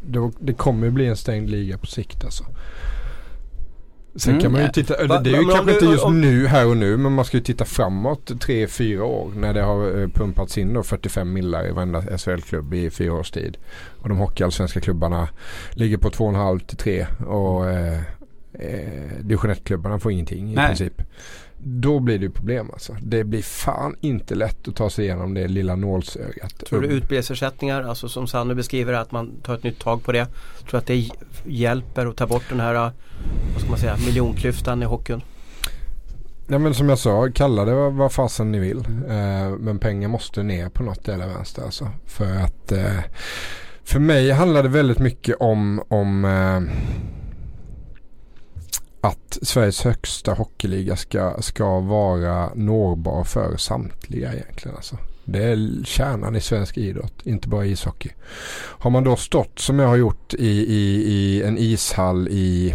det, 0.00 0.30
det 0.38 0.52
kommer 0.52 0.86
ju 0.86 0.90
bli 0.90 1.06
en 1.06 1.16
stängd 1.16 1.50
liga 1.50 1.78
på 1.78 1.86
sikt 1.86 2.24
alltså. 2.24 2.44
Sen 4.16 4.30
mm, 4.30 4.42
kan 4.42 4.52
man 4.52 4.62
ju 4.62 4.68
titta, 4.68 5.06
va, 5.06 5.20
det 5.20 5.30
är 5.30 5.40
ju 5.40 5.48
kanske 5.48 5.72
inte 5.72 5.84
just 5.84 6.04
om, 6.04 6.20
nu, 6.20 6.46
här 6.46 6.66
och 6.66 6.76
nu, 6.76 6.96
men 6.96 7.12
man 7.12 7.24
ska 7.24 7.36
ju 7.36 7.42
titta 7.42 7.64
framåt 7.64 8.30
3-4 8.30 9.00
år 9.00 9.32
när 9.36 9.54
det 9.54 9.62
har 9.62 10.00
eh, 10.00 10.08
pumpats 10.08 10.58
in 10.58 10.72
då 10.72 10.82
45 10.82 11.32
millar 11.32 11.68
i 11.68 11.70
varenda 11.70 12.18
SHL-klubb 12.18 12.74
i 12.74 12.90
fyra 12.90 13.12
års 13.12 13.30
tid. 13.30 13.56
Och 14.00 14.08
de 14.08 14.18
hockeyallsvenska 14.18 14.80
klubbarna 14.80 15.28
ligger 15.72 15.96
på 15.96 16.10
2,5 16.10 16.58
till 16.58 16.76
3 16.76 17.06
och 17.26 17.70
eh, 17.70 18.00
eh, 18.52 19.18
division 19.20 19.50
1-klubbarna 19.50 19.98
får 19.98 20.12
ingenting 20.12 20.52
i 20.52 20.54
Nej. 20.54 20.66
princip. 20.66 21.02
Då 21.66 22.00
blir 22.00 22.18
det 22.18 22.30
problem 22.30 22.70
alltså. 22.72 22.96
Det 23.02 23.24
blir 23.24 23.42
fan 23.42 23.96
inte 24.00 24.34
lätt 24.34 24.68
att 24.68 24.76
ta 24.76 24.90
sig 24.90 25.04
igenom 25.04 25.34
det 25.34 25.48
lilla 25.48 25.76
nålsögat. 25.76 26.58
Tror 26.68 26.80
du 26.80 26.88
utbildningsersättningar, 26.88 27.82
alltså 27.82 28.08
som 28.08 28.26
Sanne 28.26 28.54
beskriver 28.54 28.92
att 28.92 29.12
man 29.12 29.32
tar 29.42 29.54
ett 29.54 29.62
nytt 29.62 29.78
tag 29.78 30.04
på 30.04 30.12
det. 30.12 30.24
Tror 30.60 30.70
du 30.70 30.76
att 30.76 30.86
det 30.86 31.10
hjälper 31.44 32.06
att 32.06 32.16
ta 32.16 32.26
bort 32.26 32.44
den 32.48 32.60
här 32.60 32.74
vad 32.74 33.60
ska 33.60 33.70
man 33.70 33.78
säga, 33.78 33.96
miljonklyftan 34.06 34.82
i 34.82 34.86
hockeyn? 34.86 35.22
Ja 36.46 36.58
men 36.58 36.74
som 36.74 36.88
jag 36.88 36.98
sa, 36.98 37.28
kalla 37.34 37.64
det 37.64 37.90
vad 37.90 38.12
fasen 38.12 38.52
ni 38.52 38.58
vill. 38.58 38.78
Eh, 39.08 39.50
men 39.58 39.78
pengar 39.78 40.08
måste 40.08 40.42
ner 40.42 40.68
på 40.68 40.82
något 40.82 41.08
eller 41.08 41.26
vänster 41.26 41.62
alltså. 41.62 41.88
För 42.06 42.36
att 42.36 42.72
eh, 42.72 43.00
för 43.84 44.00
mig 44.00 44.30
handlar 44.30 44.62
det 44.62 44.68
väldigt 44.68 44.98
mycket 44.98 45.36
om, 45.40 45.82
om 45.88 46.24
eh, 46.24 46.60
att 49.04 49.38
Sveriges 49.42 49.84
högsta 49.84 50.34
hockeyliga 50.34 50.96
ska, 50.96 51.42
ska 51.42 51.80
vara 51.80 52.54
nåbar 52.54 53.24
för 53.24 53.56
samtliga 53.56 54.32
egentligen. 54.32 54.76
Alltså. 54.76 54.98
Det 55.24 55.44
är 55.44 55.84
kärnan 55.84 56.36
i 56.36 56.40
svensk 56.40 56.78
idrott, 56.78 57.14
inte 57.24 57.48
bara 57.48 57.66
ishockey. 57.66 58.10
Har 58.78 58.90
man 58.90 59.04
då 59.04 59.16
stått 59.16 59.58
som 59.58 59.78
jag 59.78 59.88
har 59.88 59.96
gjort 59.96 60.34
i, 60.34 60.48
i, 60.48 61.04
i 61.06 61.42
en 61.42 61.58
ishall 61.58 62.28
i 62.28 62.74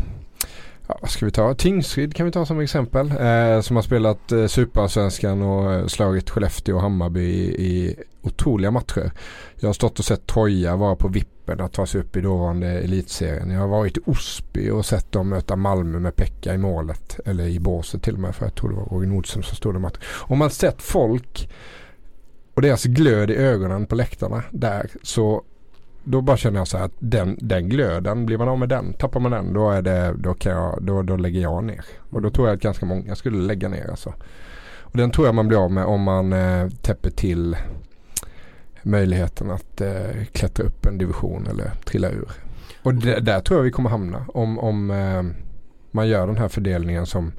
vad 1.02 1.10
ska 1.10 1.26
vi 1.26 1.32
ta? 1.32 1.54
Tingsryd 1.54 2.16
kan 2.16 2.26
vi 2.26 2.32
ta 2.32 2.46
som 2.46 2.60
exempel. 2.60 3.12
Eh, 3.12 3.62
som 3.62 3.76
har 3.76 3.82
spelat 3.82 4.32
eh, 4.32 4.48
Superallsvenskan 4.48 5.42
och 5.42 5.74
eh, 5.74 5.88
slagit 5.88 6.30
Skellefteå 6.30 6.76
och 6.76 6.82
Hammarby 6.82 7.22
i, 7.22 7.66
i 7.66 7.96
otroliga 8.22 8.72
matcher. 8.72 9.12
Jag 9.56 9.70
har 9.70 9.74
stått 9.74 10.00
och 10.00 10.06
sett 10.06 10.28
Troja 10.28 10.76
vara 10.76 10.96
på 10.96 11.08
vippen 11.08 11.62
att 11.62 11.74
ta 11.74 11.86
sig 11.86 12.02
upp 12.02 12.18
i 12.18 12.22
dåvarande 12.22 12.68
elitserien. 12.68 13.52
Jag 13.52 13.60
har 13.60 13.68
varit 13.68 13.98
i 13.98 14.02
Osby 14.06 14.70
och 14.70 14.86
sett 14.86 15.12
dem 15.12 15.30
möta 15.30 15.56
Malmö 15.56 16.00
med 16.00 16.16
Pekka 16.16 16.54
i 16.54 16.58
målet. 16.58 17.20
Eller 17.26 17.48
i 17.48 17.60
båset 17.60 18.04
till 18.04 18.14
och 18.14 18.20
med 18.20 18.36
för 18.36 18.46
jag 18.46 18.56
tror 18.56 18.70
det 18.70 18.76
var 18.76 18.86
Roger 18.86 19.08
Nordström 19.08 19.44
som 19.44 19.56
stod 19.56 19.76
i 19.76 19.80
matchen. 19.80 20.02
Om 20.06 20.38
man 20.38 20.50
sett 20.50 20.82
folk 20.82 21.50
och 22.54 22.62
deras 22.62 22.84
glöd 22.84 23.32
i 23.32 23.36
ögonen 23.36 23.86
på 23.86 23.96
läktarna 23.96 24.44
där 24.52 24.90
så 25.04 25.44
då 26.12 26.22
bara 26.22 26.38
känner 26.38 26.60
jag 26.60 26.68
så 26.68 26.78
här 26.78 26.86
att 26.86 26.96
den, 27.00 27.38
den 27.42 27.70
glöden, 27.70 28.26
blir 28.26 28.38
man 28.38 28.50
av 28.50 28.60
med 28.60 28.70
den, 28.70 28.94
tappar 28.94 29.20
man 29.20 29.32
den 29.32 29.54
då, 29.54 29.70
är 29.70 29.82
det, 29.82 30.14
då, 30.18 30.34
kan 30.34 30.52
jag, 30.52 30.80
då, 30.82 31.02
då 31.02 31.16
lägger 31.16 31.42
jag 31.42 31.64
ner. 31.64 31.86
Och 32.10 32.22
då 32.22 32.30
tror 32.30 32.48
jag 32.48 32.56
att 32.56 32.62
ganska 32.62 32.86
många 32.86 33.16
skulle 33.16 33.38
lägga 33.38 33.70
ner 33.70 33.90
alltså. 33.90 34.14
Och 34.80 34.98
den 34.98 35.12
tror 35.12 35.28
jag 35.28 35.36
man 35.36 35.48
blir 35.48 35.64
av 35.64 35.72
med 35.72 35.86
om 35.86 36.02
man 36.02 36.34
eh, 36.34 36.70
täpper 36.82 37.10
till 37.10 37.58
möjligheten 38.84 39.52
att 39.52 39.82
eh, 39.82 40.24
klättra 40.32 40.66
upp 40.66 40.86
en 40.86 40.98
division 40.98 41.48
eller 41.48 41.72
trilla 41.86 42.10
ur. 42.10 42.32
Och 42.84 42.94
där 42.94 43.40
tror 43.40 43.60
jag 43.60 43.64
vi 43.64 43.72
kommer 43.72 43.90
hamna 43.90 44.26
om, 44.28 44.60
om 44.60 44.92
eh, 44.92 45.24
man 45.92 46.08
gör 46.08 46.28
den 46.28 46.38
här 46.38 46.48
fördelningen 46.48 47.06
som 47.06 47.32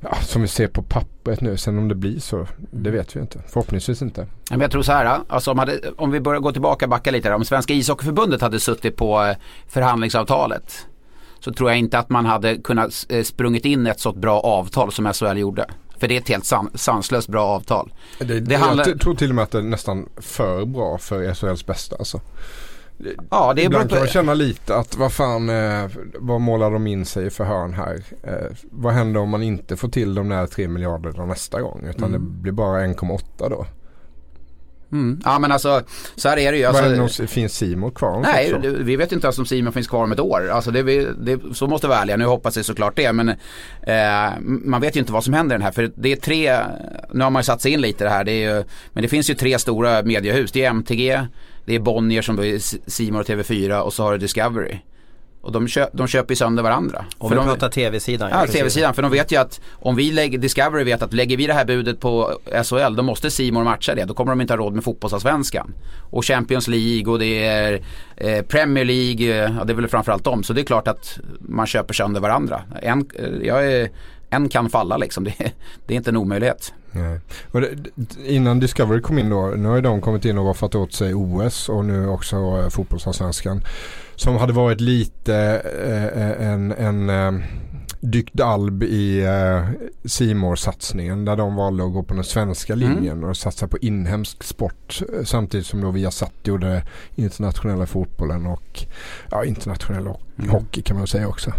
Ja, 0.00 0.14
som 0.22 0.42
vi 0.42 0.48
ser 0.48 0.66
på 0.66 0.82
pappret 0.82 1.40
nu. 1.40 1.56
Sen 1.56 1.78
om 1.78 1.88
det 1.88 1.94
blir 1.94 2.20
så, 2.20 2.46
det 2.70 2.90
vet 2.90 3.16
vi 3.16 3.20
inte. 3.20 3.42
Förhoppningsvis 3.48 4.02
inte. 4.02 4.26
Men 4.50 4.60
jag 4.60 4.70
tror 4.70 4.82
så 4.82 4.92
här, 4.92 5.20
alltså 5.28 5.50
om, 5.50 5.58
hade, 5.58 5.80
om 5.96 6.10
vi 6.10 6.20
börjar 6.20 6.40
gå 6.40 6.52
tillbaka 6.52 6.88
backa 6.88 7.10
lite. 7.10 7.28
Där, 7.28 7.34
om 7.34 7.44
Svenska 7.44 7.74
ishockeyförbundet 7.74 8.40
hade 8.40 8.60
suttit 8.60 8.96
på 8.96 9.24
eh, 9.24 9.36
förhandlingsavtalet 9.68 10.86
så 11.40 11.52
tror 11.52 11.70
jag 11.70 11.78
inte 11.78 11.98
att 11.98 12.10
man 12.10 12.26
hade 12.26 12.56
kunnat 12.56 13.06
eh, 13.08 13.22
sprungit 13.22 13.64
in 13.64 13.86
ett 13.86 14.00
så 14.00 14.12
bra 14.12 14.40
avtal 14.40 14.92
som 14.92 15.12
SHL 15.12 15.38
gjorde. 15.38 15.66
För 15.98 16.08
det 16.08 16.16
är 16.16 16.20
ett 16.20 16.28
helt 16.28 16.44
san, 16.44 16.70
sanslöst 16.74 17.28
bra 17.28 17.46
avtal. 17.46 17.92
Det, 18.18 18.40
det 18.40 18.56
handlar... 18.56 18.88
Jag 18.88 19.00
tror 19.00 19.14
till 19.14 19.28
och 19.28 19.34
med 19.34 19.44
att 19.44 19.50
det 19.50 19.58
är 19.58 19.62
nästan 19.62 20.08
för 20.16 20.64
bra 20.64 20.98
för 20.98 21.34
SHLs 21.34 21.66
bästa. 21.66 21.96
Alltså. 21.96 22.20
Ja, 23.30 23.52
det 23.54 23.62
är 23.62 23.66
Ibland 23.66 23.90
kan 23.90 23.98
man 23.98 24.08
känna 24.08 24.34
lite 24.34 24.76
att 24.76 24.96
vad 24.96 25.12
fan, 25.12 25.48
eh, 25.48 25.90
vad 26.14 26.40
målar 26.40 26.70
de 26.70 26.86
in 26.86 27.04
sig 27.04 27.30
för 27.30 27.44
hörn 27.44 27.74
här? 27.74 28.02
Eh, 28.22 28.56
vad 28.70 28.92
händer 28.94 29.20
om 29.20 29.28
man 29.28 29.42
inte 29.42 29.76
får 29.76 29.88
till 29.88 30.14
de 30.14 30.28
där 30.28 30.46
3 30.46 30.68
miljarderna 30.68 31.26
nästa 31.26 31.60
gång? 31.60 31.86
Utan 31.90 32.08
mm. 32.08 32.12
det 32.12 32.18
blir 32.18 32.52
bara 32.52 32.86
1,8 32.86 33.50
då. 33.50 33.66
Mm. 34.92 35.20
Ja 35.24 35.38
men 35.38 35.52
alltså 35.52 35.82
så 36.16 36.28
här 36.28 36.38
är 36.38 36.52
det 36.52 36.58
ju. 36.58 36.64
Alltså, 36.64 37.22
det 37.22 37.26
finns 37.26 37.54
Simon 37.54 37.90
kvar? 37.90 38.20
Nej, 38.20 38.54
det, 38.62 38.70
vi 38.70 38.96
vet 38.96 39.12
inte 39.12 39.26
ens 39.26 39.38
om 39.38 39.46
Simon 39.46 39.72
finns 39.72 39.88
kvar 39.88 40.04
om 40.04 40.12
ett 40.12 40.20
år. 40.20 40.48
Alltså 40.48 40.70
det, 40.70 40.82
det, 41.12 41.40
så 41.54 41.66
måste 41.66 41.86
vi 41.86 41.88
vara 41.88 42.00
ärliga. 42.00 42.16
Nu 42.16 42.24
hoppas 42.24 42.56
jag 42.56 42.64
såklart 42.64 42.96
det. 42.96 43.12
Men 43.12 43.28
eh, 43.82 44.30
man 44.40 44.80
vet 44.80 44.96
ju 44.96 45.00
inte 45.00 45.12
vad 45.12 45.24
som 45.24 45.34
händer 45.34 45.54
i 45.54 45.58
den 45.58 45.62
här. 45.62 45.72
För 45.72 45.92
det 45.94 46.12
är 46.12 46.16
tre, 46.16 46.58
nu 47.12 47.24
har 47.24 47.30
man 47.30 47.40
ju 47.40 47.44
satt 47.44 47.62
sig 47.62 47.72
in 47.72 47.80
lite 47.80 48.04
i 48.04 48.06
det 48.06 48.10
här. 48.10 48.24
Det 48.24 48.32
är 48.32 48.56
ju, 48.56 48.64
men 48.92 49.02
det 49.02 49.08
finns 49.08 49.30
ju 49.30 49.34
tre 49.34 49.58
stora 49.58 50.02
mediehus. 50.02 50.52
Det 50.52 50.64
är 50.64 50.70
MTG, 50.70 51.26
det 51.70 51.76
är 51.76 51.80
Bonnier 51.80 52.22
som 52.22 52.38
är 52.38 52.90
Simon 52.90 53.20
och 53.20 53.26
TV4 53.26 53.80
och 53.80 53.92
så 53.92 54.02
har 54.02 54.12
du 54.12 54.18
Discovery. 54.18 54.78
Och 55.40 55.52
de, 55.52 55.68
köp, 55.68 55.88
de 55.92 56.06
köper 56.06 56.32
ju 56.32 56.36
sönder 56.36 56.62
varandra. 56.62 57.04
Om 57.18 57.30
vi 57.30 57.36
de, 57.36 57.46
pratar 57.46 57.68
tv-sidan. 57.68 58.30
Ja, 58.32 58.46
tv-sidan. 58.46 58.94
För 58.94 59.02
de 59.02 59.10
vet 59.10 59.32
ju 59.32 59.36
att 59.36 59.60
om 59.72 59.96
vi 59.96 60.10
lägger, 60.12 60.38
Discovery 60.38 60.84
vet 60.84 61.02
att 61.02 61.12
lägger 61.12 61.36
vi 61.36 61.46
det 61.46 61.52
här 61.52 61.64
budet 61.64 62.00
på 62.00 62.38
SHL 62.64 62.96
då 62.96 63.02
måste 63.02 63.30
Simon 63.30 63.64
matcha 63.64 63.94
det. 63.94 64.04
Då 64.04 64.14
kommer 64.14 64.32
de 64.32 64.40
inte 64.40 64.52
ha 64.52 64.58
råd 64.58 64.74
med 64.74 64.84
fotbollsallsvenskan. 64.84 65.74
Och 66.10 66.24
Champions 66.24 66.68
League 66.68 67.12
och 67.12 67.18
det 67.18 67.46
är 67.46 67.82
eh, 68.16 68.42
Premier 68.42 68.84
League, 68.84 69.26
ja, 69.58 69.64
det 69.64 69.72
är 69.72 69.74
väl 69.74 69.88
framförallt 69.88 70.24
dem. 70.24 70.42
Så 70.42 70.52
det 70.52 70.60
är 70.60 70.64
klart 70.64 70.88
att 70.88 71.18
man 71.40 71.66
köper 71.66 71.94
sönder 71.94 72.20
varandra. 72.20 72.62
En, 72.82 73.10
eh, 73.14 73.46
jag 73.46 73.72
är, 73.72 73.90
en 74.30 74.48
kan 74.48 74.70
falla 74.70 74.96
liksom. 74.96 75.24
Det, 75.38 75.52
det 75.86 75.94
är 75.94 75.96
inte 75.96 76.10
en 76.10 76.16
omöjlighet. 76.16 76.72
Nej. 76.92 77.20
Det, 77.52 77.68
innan 78.26 78.60
Discovery 78.60 79.00
kom 79.00 79.18
in 79.18 79.30
då, 79.30 79.46
nu 79.46 79.68
har 79.68 79.76
ju 79.76 79.82
de 79.82 80.00
kommit 80.00 80.24
in 80.24 80.38
och 80.38 80.46
roffat 80.46 80.74
åt 80.74 80.92
sig 80.92 81.14
OS 81.14 81.68
och 81.68 81.84
nu 81.84 82.08
också 82.08 82.36
eh, 82.36 82.68
fotbollsallsvenskan. 82.68 83.62
Som 84.16 84.36
hade 84.36 84.52
varit 84.52 84.80
lite 84.80 85.34
eh, 85.86 86.04
eh 86.04 86.52
en, 86.52 86.72
en 86.72 87.10
eh, 87.10 87.42
dykt 88.00 88.40
alb 88.40 88.82
i 88.82 89.26
simor 90.04 90.56
satsningen 90.56 91.24
där 91.24 91.36
de 91.36 91.56
valde 91.56 91.84
att 91.84 91.92
gå 91.92 92.02
på 92.02 92.14
den 92.14 92.24
svenska 92.24 92.72
mm. 92.72 92.88
linjen 92.88 93.18
mm. 93.18 93.30
och 93.30 93.36
satsa 93.36 93.68
på 93.68 93.78
inhemsk 93.78 94.44
sport 94.44 95.02
samtidigt 95.24 95.66
som 95.66 95.80
då 95.80 95.90
Viasat 95.90 96.34
gjorde 96.42 96.82
internationella 97.14 97.86
fotbollen 97.86 98.46
och 98.46 98.84
ja, 99.30 99.44
internationell 99.44 100.06
mm. 100.06 100.50
hockey 100.50 100.82
kan 100.82 100.98
man 100.98 101.06
säga 101.06 101.28
också. 101.28 101.52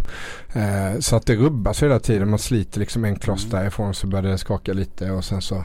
Eh, 0.54 0.99
så 0.99 1.15
att 1.15 1.25
det 1.25 1.36
rubbas 1.36 1.84
hela 1.84 1.99
tiden. 1.99 2.30
Man 2.30 2.39
sliter 2.39 2.80
liksom 2.80 3.06
en 3.06 3.15
kloss 3.15 3.45
mm. 3.45 3.60
därifrån 3.60 3.93
så 3.93 4.08
börjar 4.08 4.32
det 4.32 4.38
skaka 4.38 4.73
lite 4.73 5.12
och 5.12 5.25
sen 5.25 5.41
så 5.41 5.63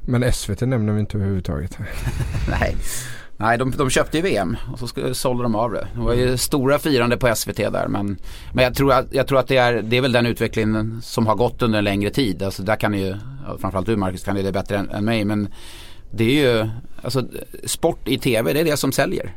men 0.00 0.32
SVT 0.32 0.60
nämner 0.60 0.92
vi 0.92 1.00
inte 1.00 1.16
överhuvudtaget. 1.16 1.78
Nej. 2.50 2.76
Nej, 3.40 3.58
de, 3.58 3.70
de 3.70 3.90
köpte 3.90 4.16
ju 4.16 4.22
VM 4.22 4.56
och 4.72 4.78
så 4.78 5.14
sålde 5.14 5.42
de 5.42 5.54
av 5.54 5.72
det. 5.72 5.88
Det 5.94 6.00
var 6.00 6.14
ju 6.14 6.36
stora 6.36 6.78
firande 6.78 7.16
på 7.16 7.34
SVT 7.34 7.56
där. 7.56 7.88
Men, 7.88 8.16
men 8.52 8.64
jag, 8.64 8.74
tror 8.74 8.92
att, 8.92 9.06
jag 9.10 9.26
tror 9.26 9.38
att 9.38 9.48
det 9.48 9.56
är, 9.56 9.82
det 9.82 9.96
är 9.96 10.00
väl 10.00 10.12
den 10.12 10.26
utvecklingen 10.26 11.00
som 11.02 11.26
har 11.26 11.34
gått 11.34 11.62
under 11.62 11.78
en 11.78 11.84
längre 11.84 12.10
tid. 12.10 12.42
Alltså 12.42 12.62
där 12.62 12.76
kan 12.76 12.94
ju, 12.94 13.16
framförallt 13.60 13.86
du 13.86 13.96
Marcus 13.96 14.24
kan 14.24 14.34
det 14.34 14.52
bättre 14.52 14.76
än, 14.76 14.90
än 14.90 15.04
mig. 15.04 15.24
Men 15.24 15.48
det 16.10 16.24
är 16.24 16.54
ju, 16.54 16.68
alltså 17.02 17.24
sport 17.64 18.08
i 18.08 18.18
tv 18.18 18.52
det 18.52 18.60
är 18.60 18.64
det 18.64 18.76
som 18.76 18.92
säljer. 18.92 19.34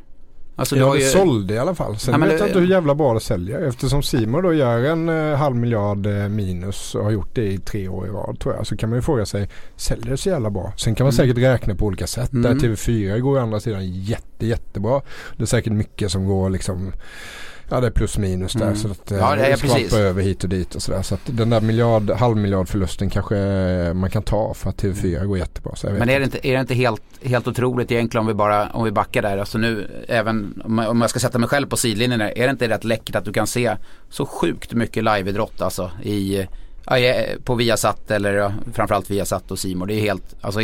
Alltså, 0.56 0.76
ja, 0.76 0.94
det 0.94 1.00
ju... 1.00 1.06
sålde 1.06 1.54
i 1.54 1.58
alla 1.58 1.76
fall. 1.76 1.98
Sen 1.98 2.22
ja, 2.22 2.28
vet 2.28 2.40
jag 2.40 2.50
inte 2.50 2.60
hur 2.60 2.68
jävla 2.68 2.96
bra 2.96 3.14
det 3.14 3.20
säljer. 3.20 3.62
Eftersom 3.62 4.04
Simon 4.04 4.44
då 4.44 4.54
gör 4.54 4.80
en 4.80 5.10
eh, 5.10 5.38
halv 5.38 5.56
miljard 5.56 6.06
eh, 6.06 6.30
minus 6.30 6.96
och 6.96 7.04
har 7.04 7.12
gjort 7.12 7.36
det 7.36 7.46
i 7.46 7.58
tre 7.58 7.88
år 7.88 8.08
i 8.08 8.10
rad 8.10 8.40
tror 8.40 8.56
jag. 8.56 8.68
Så 8.68 8.78
kan 8.78 8.90
man 8.90 8.98
ju 8.98 9.02
fråga 9.02 9.26
sig, 9.26 9.50
säljer 9.76 10.12
det 10.12 10.18
så 10.18 10.30
jävla 10.30 10.50
bra? 10.50 10.74
Sen 10.78 10.96
kan 10.96 11.06
man 11.06 11.14
mm. 11.14 11.28
säkert 11.28 11.44
räkna 11.44 11.76
på 11.76 11.86
olika 11.86 12.08
sätt. 12.08 12.34
Mm. 12.34 12.60
Där 12.60 12.68
TV4 12.68 13.20
går 13.20 13.38
å 13.38 13.42
andra 13.42 13.60
sidan 13.60 13.92
jätte, 13.92 14.46
jättebra. 14.46 15.02
Det 15.38 15.44
är 15.44 15.48
säkert 15.48 15.74
mycket 15.74 16.12
som 16.12 16.26
går 16.26 16.50
liksom 16.50 16.94
Ja 17.70 17.80
det 17.80 17.88
är 17.88 17.92
plus 17.92 18.18
minus 18.18 18.54
där 18.54 18.66
mm. 18.66 18.76
så 18.76 18.88
att 18.88 19.12
ja, 19.12 19.36
det 19.36 19.46
är 19.46 19.96
över 19.98 20.22
hit 20.22 20.44
och 20.44 20.50
dit 20.50 20.76
och 20.76 20.82
sådär. 20.82 21.02
Så 21.02 21.16
att 21.16 21.22
den 21.26 21.50
där 21.50 21.62
miljard, 21.62 22.12
halv 22.12 22.66
förlusten 22.66 23.10
kanske 23.10 23.36
man 23.94 24.10
kan 24.10 24.24
ta 24.24 24.54
för 24.54 24.70
att 24.70 24.82
TV4 24.82 25.16
mm. 25.16 25.28
går 25.28 25.38
jättebra. 25.38 25.76
Så 25.76 25.90
Men 25.90 26.10
är 26.10 26.20
det 26.20 26.26
inte, 26.26 26.48
är 26.48 26.54
det 26.54 26.60
inte 26.60 26.74
helt, 26.74 27.02
helt 27.24 27.48
otroligt 27.48 27.92
egentligen 27.92 28.22
om 28.22 28.28
vi 28.28 28.34
bara 28.34 28.70
om 28.70 28.84
vi 28.84 28.92
backar 28.92 29.22
där. 29.22 29.38
Alltså 29.38 29.58
nu 29.58 30.04
även 30.08 30.62
om 30.66 31.02
jag 31.02 31.10
ska 31.10 31.20
sätta 31.20 31.40
mig 31.40 31.50
själv 31.50 31.68
på 31.68 31.78
sidlinjen 31.78 32.20
där. 32.20 32.38
Är 32.38 32.44
det 32.44 32.52
inte 32.52 32.70
rätt 32.70 32.84
läckert 32.84 33.16
att 33.16 33.26
du 33.26 33.34
kan 33.34 33.48
se 33.48 33.76
så 34.10 34.26
sjukt 34.26 34.74
mycket 34.74 35.04
liveidrott 35.04 35.62
alltså 35.62 35.92
i 36.04 36.48
på 37.44 37.56
Viasat 37.56 38.12
eller 38.12 38.54
framförallt 38.74 39.10
Viasat 39.10 39.52
och 39.52 39.60
Simor. 39.60 39.86
Det 39.86 39.94
är 39.94 40.02
helt, 40.02 40.36
alltså 40.42 40.60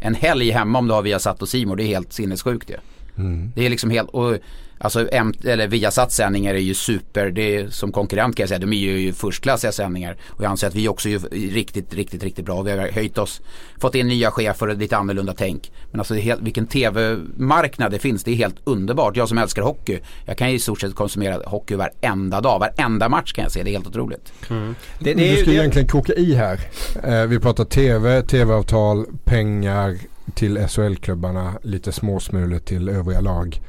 en 0.00 0.14
helg 0.14 0.50
hemma 0.50 0.78
om 0.78 0.88
du 0.88 0.94
har 0.94 1.02
Viasat 1.02 1.42
och 1.42 1.48
Simor 1.48 1.76
det 1.76 1.82
är 1.82 1.86
helt 1.86 2.12
sinnessjukt 2.12 2.70
ju. 2.70 2.76
Mm. 3.16 3.52
Det 3.54 3.66
är 3.66 3.70
liksom 3.70 3.90
helt, 3.90 4.08
och 4.10 4.36
Alltså 4.78 5.08
M 5.12 5.32
eller 5.44 5.68
Viasats 5.68 6.16
sändningar 6.16 6.54
är 6.54 6.58
ju 6.58 6.74
super, 6.74 7.30
det 7.30 7.56
är 7.56 7.68
som 7.68 7.92
konkurrent 7.92 8.36
kan 8.36 8.42
jag 8.42 8.48
säga, 8.48 8.58
de 8.58 8.72
är 8.72 8.76
ju 8.76 9.12
förstklassiga 9.12 9.72
sändningar. 9.72 10.16
Och 10.28 10.44
jag 10.44 10.50
anser 10.50 10.66
att 10.66 10.74
vi 10.74 10.88
också 10.88 11.08
är 11.08 11.18
riktigt, 11.50 11.94
riktigt, 11.94 12.22
riktigt 12.22 12.44
bra. 12.44 12.62
Vi 12.62 12.70
har 12.70 12.88
höjt 12.88 13.18
oss, 13.18 13.40
fått 13.80 13.94
in 13.94 14.08
nya 14.08 14.30
chefer 14.30 14.68
och 14.68 14.76
lite 14.76 14.96
annorlunda 14.96 15.34
tänk. 15.36 15.72
Men 15.90 16.00
alltså 16.00 16.14
helt, 16.14 16.42
vilken 16.42 16.66
tv-marknad 16.66 17.92
det 17.92 17.98
finns, 17.98 18.24
det 18.24 18.30
är 18.30 18.34
helt 18.34 18.56
underbart. 18.64 19.16
Jag 19.16 19.28
som 19.28 19.38
älskar 19.38 19.62
hockey, 19.62 19.98
jag 20.26 20.38
kan 20.38 20.50
ju 20.50 20.56
i 20.56 20.58
stort 20.58 20.80
sett 20.80 20.94
konsumera 20.94 21.42
hockey 21.46 21.74
varenda 21.74 22.40
dag, 22.40 22.58
varenda 22.58 23.08
match 23.08 23.32
kan 23.32 23.42
jag 23.42 23.52
se, 23.52 23.62
det 23.62 23.70
är 23.70 23.72
helt 23.72 23.86
otroligt. 23.86 24.32
Mm. 24.50 24.74
Det, 24.98 25.14
det, 25.14 25.30
du 25.30 25.36
ska 25.36 25.50
det, 25.50 25.56
egentligen 25.56 25.88
koka 25.88 26.12
i 26.12 26.34
här. 26.34 26.60
Eh, 27.04 27.26
vi 27.26 27.38
pratar 27.38 27.64
tv, 27.64 28.22
tv-avtal, 28.22 29.06
pengar 29.24 29.96
till 30.34 30.58
SHL-klubbarna, 30.68 31.54
lite 31.62 31.92
småsmulor 31.92 32.58
till 32.58 32.88
övriga 32.88 33.20
lag. 33.20 33.60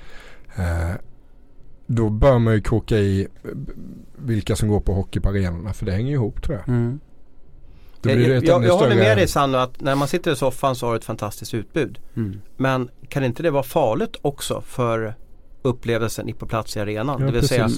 Eh, 0.60 0.96
då 1.88 2.10
bör 2.10 2.40
man 2.40 2.54
ju 2.54 2.62
koka 2.62 2.98
i 2.98 3.28
vilka 4.18 4.56
som 4.56 4.70
går 4.70 4.80
på 4.80 4.94
hockey 4.94 5.20
på 5.20 5.30
arenorna 5.30 5.74
för 5.74 5.86
det 5.86 5.92
hänger 5.92 6.14
ihop 6.14 6.42
tror 6.44 6.58
jag. 6.58 6.68
Mm. 6.68 7.00
Jag, 8.02 8.20
jag, 8.20 8.46
jag, 8.46 8.66
jag 8.66 8.78
håller 8.78 8.96
med 8.96 9.18
dig 9.18 9.28
Sanno 9.28 9.58
att 9.58 9.82
när 9.82 9.96
man 9.96 10.08
sitter 10.08 10.32
i 10.32 10.36
soffan 10.36 10.76
så 10.76 10.86
har 10.86 10.94
du 10.94 10.98
ett 10.98 11.06
fantastiskt 11.06 11.54
utbud. 11.54 12.00
Mm. 12.16 12.42
Men 12.58 12.90
kan 13.10 13.24
inte 13.24 13.44
det 13.44 13.52
vara 13.52 13.64
farligt 13.64 14.16
också 14.22 14.62
för 14.62 15.16
upplevelsen 15.62 16.34
på 16.34 16.46
plats 16.46 16.78
i 16.78 16.80
arenan? 16.80 17.16
Ja, 17.20 17.26
det 17.26 17.32
vill 17.32 17.42
precis. 17.42 17.50
säga 17.50 17.70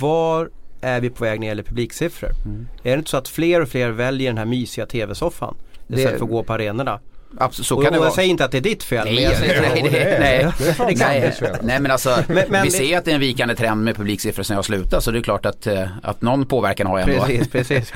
var 0.00 0.50
är 0.80 1.00
vi 1.00 1.10
på 1.10 1.24
väg 1.24 1.40
när 1.40 1.46
det 1.46 1.48
gäller 1.48 1.62
publiksiffror? 1.62 2.30
Mm. 2.44 2.66
Är 2.82 2.90
det 2.90 2.98
inte 2.98 3.10
så 3.10 3.16
att 3.16 3.28
fler 3.28 3.62
och 3.62 3.68
fler 3.68 3.90
väljer 3.90 4.30
den 4.30 4.38
här 4.38 4.44
mysiga 4.44 4.86
tv-soffan 4.86 5.54
istället 5.88 6.18
för 6.18 6.24
att 6.24 6.30
gå 6.30 6.42
på 6.42 6.52
arenorna? 6.52 7.00
Absolut, 7.36 7.66
så 7.66 7.76
och, 7.76 7.82
kan 7.82 7.92
det 7.92 7.98
vara. 7.98 8.08
Jag 8.08 8.14
säger 8.14 8.30
inte 8.30 8.44
att 8.44 8.50
det 8.50 8.58
är 8.58 8.62
ditt 8.62 8.82
fel. 8.82 9.04
Nej, 9.04 9.14
men 9.14 9.24
jag 9.24 9.36
säger, 9.36 9.60
nej, 9.60 9.82
det, 9.82 9.90
nej, 9.90 10.52
nej, 10.58 10.96
nej, 10.96 11.34
nej, 11.40 11.52
nej 11.62 11.80
men 11.80 11.90
alltså 11.90 12.22
men, 12.28 12.44
men, 12.48 12.62
vi 12.62 12.70
ser 12.70 12.98
att 12.98 13.04
det 13.04 13.10
är 13.10 13.14
en 13.14 13.20
vikande 13.20 13.54
trend 13.54 13.84
med 13.84 13.96
publiksiffror 13.96 14.42
sen 14.42 14.54
jag 14.54 14.64
slutade 14.64 15.02
så 15.02 15.10
det 15.10 15.18
är 15.18 15.22
klart 15.22 15.46
att, 15.46 15.66
eh, 15.66 15.86
att 16.02 16.22
någon 16.22 16.46
påverkan 16.46 16.86
har 16.86 16.98
jag 16.98 17.08
ändå. 17.08 17.24
Precis, 17.24 17.48
precis. 17.48 17.92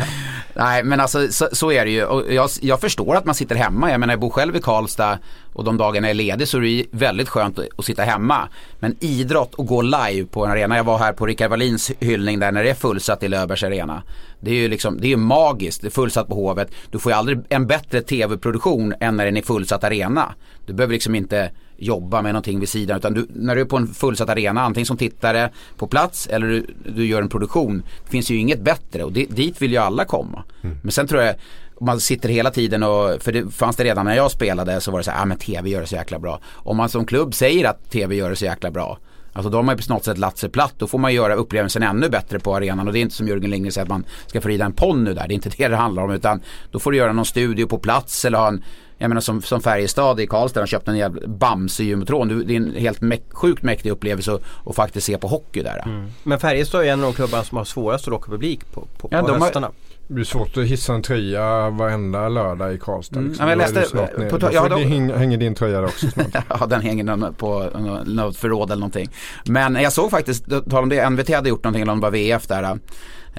nej 0.55 0.83
men 0.83 1.01
alltså 1.01 1.29
så, 1.29 1.49
så, 1.53 1.73
är 1.73 1.85
det 1.85 1.91
ju 1.91 2.05
och 2.05 2.33
jag, 2.33 2.51
jag 2.61 2.81
förstår 2.81 3.17
att 3.17 3.25
man 3.25 3.35
sitter 3.35 3.55
hemma. 3.55 3.91
Jag 3.91 4.01
menar 4.01 4.13
jag 4.13 4.21
bor 4.21 4.31
själv 4.31 4.57
i 4.57 4.61
Karlstad 4.61 5.19
och 5.53 5.65
de 5.65 5.77
dagarna 5.77 6.07
jag 6.07 6.11
är 6.11 6.15
ledig 6.15 6.49
så 6.49 6.59
är 6.59 6.61
det 6.61 6.87
väldigt 6.91 7.29
skönt 7.29 7.59
att, 7.59 7.85
sitta 7.85 8.03
hemma. 8.03 8.49
Men 8.79 8.97
idrott 9.01 9.55
och 9.55 9.67
gå 9.67 9.83
live 9.83 10.27
på 10.27 10.45
en 10.45 10.51
arena. 10.51 10.77
Jag 10.77 10.85
var 10.85 10.99
här 10.99 11.13
på 11.13 11.27
Rickard 11.27 11.51
Wallins 11.51 11.91
hyllning 12.01 12.39
där 12.39 12.53
när 12.53 12.65
det 12.65 12.71
är 12.71 12.75
fullsatt 12.75 13.23
i 13.23 13.29
Löfbergs 13.29 13.63
arena. 13.63 14.03
Det 14.41 14.51
är 14.51 14.55
ju 14.55 14.69
liksom, 14.69 15.01
det 15.01 15.13
är 15.13 15.17
magiskt. 15.17 15.81
Det 15.83 15.89
är 15.89 15.91
fullsatt 15.91 16.29
på 16.29 16.35
Hovet. 16.35 16.71
Du 16.91 16.99
får 16.99 17.13
ju 17.13 17.19
aldrig 17.19 17.39
en 17.49 17.67
bättre 17.67 18.03
tv-produktion 18.03 18.95
än 19.01 19.17
när 19.17 19.25
den 19.25 19.37
är 19.37 19.43
fullsatt 19.43 19.85
arena. 19.85 20.35
Du 20.67 20.73
behöver 20.73 20.93
liksom 20.93 21.15
inte 21.15 21.51
jobba 21.77 22.23
med 22.23 22.33
någonting 22.33 22.61
vid 22.61 22.69
sidan 22.69 22.97
utan 22.97 23.15
du, 23.15 23.27
när 23.35 23.55
du 23.55 23.61
är 23.61 23.65
på 23.65 23.77
en 23.77 23.87
fullsatt 23.87 24.29
arena 24.29 24.63
antingen 24.63 24.87
som 24.87 24.97
tittare 24.97 25.51
på 25.77 25.87
plats 25.87 26.27
eller 26.27 26.47
du, 26.47 26.67
du 26.97 27.07
gör 27.07 27.23
en 27.23 27.29
produktion. 27.29 27.83
Det 28.05 28.11
finns 28.11 28.31
ju 28.31 28.37
inget 28.37 28.61
bättre 28.61 29.05
och 29.05 29.13
det, 29.13 29.25
dit 29.25 29.63
vill 29.63 29.73
ju 29.73 29.79
alla 29.79 30.05
komma. 30.05 30.45
Mm. 30.63 30.77
Men 30.83 30.93
sen 30.93 31.07
tror 31.07 31.23
jag 31.23 31.35
man 31.83 32.01
sitter 32.01 32.29
hela 32.29 32.51
tiden 32.51 32.83
och, 32.83 33.23
för 33.23 33.33
det 33.33 33.51
fanns 33.51 33.77
det 33.77 33.85
redan 33.85 34.07
när 34.07 34.17
jag 34.17 34.31
spelade 34.31 34.81
så 34.81 34.91
var 34.91 34.99
det 34.99 35.05
så 35.05 35.11
här, 35.11 35.23
ah, 35.23 35.25
men 35.25 35.39
tv 35.39 35.71
gör 35.71 35.81
det 35.81 35.87
så 35.87 35.95
jäkla 35.95 36.19
bra. 36.19 36.41
Om 36.53 36.77
man 36.77 36.89
som 36.89 37.07
klubb 37.07 37.35
säger 37.35 37.69
att 37.69 37.91
tv 37.91 38.15
gör 38.15 38.31
det 38.31 38.37
så 38.37 38.45
jäkla 38.45 38.71
bra 38.71 38.99
Alltså 39.33 39.51
då 39.51 39.59
har 39.59 39.63
man 39.63 39.77
ju 39.77 39.83
på 39.83 39.93
något 39.93 40.05
sätt 40.05 40.19
lagt 40.19 40.39
sig 40.39 40.51
platt. 40.51 40.75
Då 40.79 40.87
får 40.87 40.99
man 40.99 41.15
göra 41.15 41.35
upplevelsen 41.35 41.83
ännu 41.83 42.09
bättre 42.09 42.39
på 42.39 42.57
arenan. 42.57 42.87
Och 42.87 42.93
det 42.93 42.99
är 42.99 43.01
inte 43.01 43.15
som 43.15 43.29
Jörgen 43.29 43.51
Lindgren 43.51 43.73
säger 43.73 43.83
att 43.85 43.89
man 43.89 44.05
ska 44.27 44.41
få 44.41 44.49
rida 44.49 44.65
en 44.65 44.73
ponny 44.73 45.13
där. 45.13 45.29
Det 45.29 45.33
är 45.33 45.35
inte 45.35 45.51
det 45.57 45.69
det 45.69 45.77
handlar 45.77 46.03
om. 46.03 46.11
Utan 46.11 46.41
då 46.71 46.79
får 46.79 46.93
du 46.93 46.97
göra 46.97 47.13
någon 47.13 47.25
studio 47.25 47.67
på 47.67 47.79
plats 47.79 48.25
eller 48.25 48.39
ha 48.39 48.49
en 48.49 48.65
jag 48.99 49.09
menar 49.09 49.21
som, 49.21 49.43
som 49.43 49.61
Färjestad 49.61 50.21
i 50.21 50.27
Karlstad 50.27 50.61
har 50.61 50.67
köpt 50.67 50.89
en 50.89 50.97
jävla 50.97 51.21
Bamse-jumbotron. 51.27 52.45
Det 52.47 52.55
är 52.55 52.57
en 52.57 52.75
helt 52.75 53.01
mä 53.01 53.17
sjukt 53.31 53.63
mäktig 53.63 53.91
upplevelse 53.91 54.39
att 54.67 54.77
faktiskt 54.77 55.07
se 55.07 55.19
på 55.19 55.29
hockey 55.29 55.63
där. 55.63 55.83
Mm. 55.87 56.11
Men 56.23 56.39
Färjestad 56.41 56.85
är 56.85 56.93
en 56.93 57.01
av 57.01 57.07
de 57.07 57.13
klubbarna 57.13 57.45
som 57.45 57.59
har 57.59 57.65
svårast 57.65 58.05
att 58.05 58.11
locka 58.11 58.31
publik 58.31 58.73
på, 58.73 58.87
på, 58.99 59.09
ja, 59.11 59.23
på 59.23 59.35
höstarna. 59.35 59.67
Har, 59.67 59.75
det 60.09 60.15
blir 60.15 60.25
svårt 60.25 60.57
att 60.57 60.65
hissa 60.65 60.95
en 60.95 61.03
tröja 61.03 61.71
varenda 61.71 62.29
lördag 62.29 62.75
i 62.75 62.79
Karlstad. 62.79 63.19
Mm. 63.19 63.29
Liksom. 63.29 63.49
Ja, 63.49 63.53
jag 63.53 63.59
läste, 63.59 63.97
på, 64.29 64.39
på, 64.39 64.49
ja, 64.53 64.69
då, 64.69 64.77
hänger 64.77 65.37
din 65.37 65.55
tröja 65.55 65.81
där 65.81 65.87
också 65.87 66.11
snart. 66.11 66.45
ja 66.61 66.67
den 66.67 66.81
hänger 66.81 67.33
på 67.33 67.71
något 68.07 68.37
förråd 68.37 68.71
eller 68.71 68.81
någonting. 68.81 69.09
Men 69.45 69.75
jag 69.75 69.93
såg 69.93 70.11
faktiskt, 70.11 70.45
tal 70.71 70.83
om 70.83 70.89
det, 70.89 71.11
NVT 71.11 71.35
hade 71.35 71.49
gjort 71.49 71.65
någonting, 71.65 71.83
eller 71.83 71.93
om 71.93 72.01
det 72.01 72.03
var 72.03 72.11
VF 72.11 72.47
där 72.47 72.63
eh, 72.63 72.75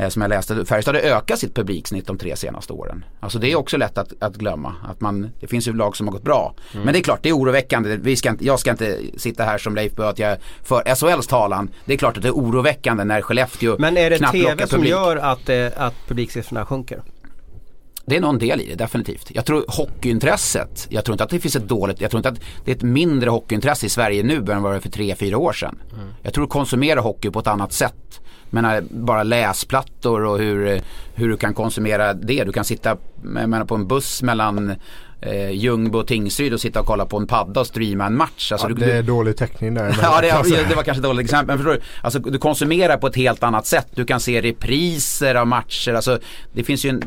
som 0.09 0.21
jag 0.21 0.29
läste, 0.29 0.65
Färjestad 0.65 0.95
hade 0.95 1.07
ökat 1.07 1.39
sitt 1.39 1.55
publiksnitt 1.55 2.07
de 2.07 2.17
tre 2.17 2.35
senaste 2.35 2.73
åren. 2.73 3.05
Alltså 3.19 3.39
det 3.39 3.51
är 3.51 3.55
också 3.55 3.77
lätt 3.77 3.97
att, 3.97 4.13
att 4.19 4.35
glömma. 4.35 4.75
Att 4.89 5.01
man, 5.01 5.29
det 5.39 5.47
finns 5.47 5.67
ju 5.67 5.73
lag 5.73 5.97
som 5.97 6.07
har 6.07 6.11
gått 6.11 6.23
bra. 6.23 6.55
Mm. 6.73 6.85
Men 6.85 6.93
det 6.93 6.99
är 6.99 7.03
klart, 7.03 7.19
det 7.23 7.29
är 7.29 7.33
oroväckande. 7.33 7.97
Vi 7.97 8.15
ska 8.15 8.29
inte, 8.29 8.45
jag 8.45 8.59
ska 8.59 8.71
inte 8.71 8.97
sitta 9.17 9.43
här 9.43 9.57
som 9.57 9.75
Leif 9.75 9.95
Bö 9.95 10.09
att 10.09 10.19
jag 10.19 10.37
för 10.63 10.95
SHLs 10.95 11.27
talan. 11.27 11.69
Det 11.85 11.93
är 11.93 11.97
klart 11.97 12.17
att 12.17 12.23
det 12.23 12.29
är 12.29 12.33
oroväckande 12.33 13.03
när 13.03 13.21
Skellefteå 13.21 13.75
Men 13.79 13.97
är 13.97 14.09
det 14.09 14.17
TV 14.17 14.67
som 14.67 14.85
gör 14.85 15.15
att, 15.15 15.49
eh, 15.49 15.67
att 15.77 15.93
publiksiffrorna 16.07 16.65
sjunker? 16.65 17.01
Det 18.05 18.17
är 18.17 18.21
någon 18.21 18.37
del 18.37 18.61
i 18.61 18.65
det, 18.65 18.75
definitivt. 18.75 19.31
Jag 19.33 19.45
tror 19.45 19.65
hockeyintresset, 19.67 20.87
jag 20.89 21.05
tror 21.05 21.13
inte 21.13 21.23
att 21.23 21.29
det 21.29 21.39
finns 21.39 21.55
ett 21.55 21.67
dåligt, 21.67 22.01
jag 22.01 22.11
tror 22.11 22.19
inte 22.19 22.29
att 22.29 22.39
det 22.65 22.71
är 22.71 22.75
ett 22.75 22.81
mindre 22.81 23.29
hockeyintresse 23.29 23.85
i 23.85 23.89
Sverige 23.89 24.23
nu 24.23 24.35
än 24.35 24.45
vad 24.45 24.55
det 24.55 24.61
var 24.61 24.79
för 24.79 24.89
tre 24.89 25.15
fyra 25.15 25.37
år 25.37 25.53
sedan. 25.53 25.79
Mm. 25.93 26.07
Jag 26.21 26.33
tror 26.33 26.43
att 26.43 26.49
konsumera 26.49 26.99
hockey 26.99 27.29
på 27.29 27.39
ett 27.39 27.47
annat 27.47 27.73
sätt 27.73 28.21
menar, 28.53 28.83
bara 28.89 29.23
läsplattor 29.23 30.25
och 30.25 30.39
hur, 30.39 30.81
hur 31.13 31.29
du 31.29 31.37
kan 31.37 31.53
konsumera 31.53 32.13
det. 32.13 32.43
Du 32.43 32.51
kan 32.51 32.65
sitta 32.65 32.97
menar, 33.21 33.65
på 33.65 33.75
en 33.75 33.87
buss 33.87 34.23
mellan 34.23 34.75
eh, 35.21 35.51
Ljungby 35.51 35.97
och 35.97 36.07
Tingsryd 36.07 36.53
och 36.53 36.61
sitta 36.61 36.79
och 36.79 36.85
kolla 36.85 37.05
på 37.05 37.17
en 37.17 37.27
padda 37.27 37.59
och 37.59 37.67
streama 37.67 38.05
en 38.05 38.17
match. 38.17 38.51
Alltså, 38.51 38.69
ja, 38.69 38.73
du, 38.73 38.85
det 38.85 38.93
är 38.93 39.03
dålig 39.03 39.37
täckning 39.37 39.73
där. 39.73 39.97
ja, 40.01 40.21
det, 40.21 40.27
det, 40.69 40.75
var 40.75 40.83
kanske 40.83 40.99
ett 40.99 41.03
dåligt 41.03 41.23
exempel. 41.23 41.47
Men 41.47 41.57
förstår 41.57 41.73
du? 41.73 41.81
Alltså, 42.01 42.19
du 42.19 42.37
konsumerar 42.37 42.97
på 42.97 43.07
ett 43.07 43.15
helt 43.15 43.43
annat 43.43 43.65
sätt. 43.65 43.87
Du 43.95 44.05
kan 44.05 44.19
se 44.19 44.41
repriser 44.41 45.35
av 45.35 45.47
matcher. 45.47 45.93
Alltså, 45.93 46.19
det 46.53 46.63
finns 46.63 46.85
ju 46.85 46.89
en 46.89 47.03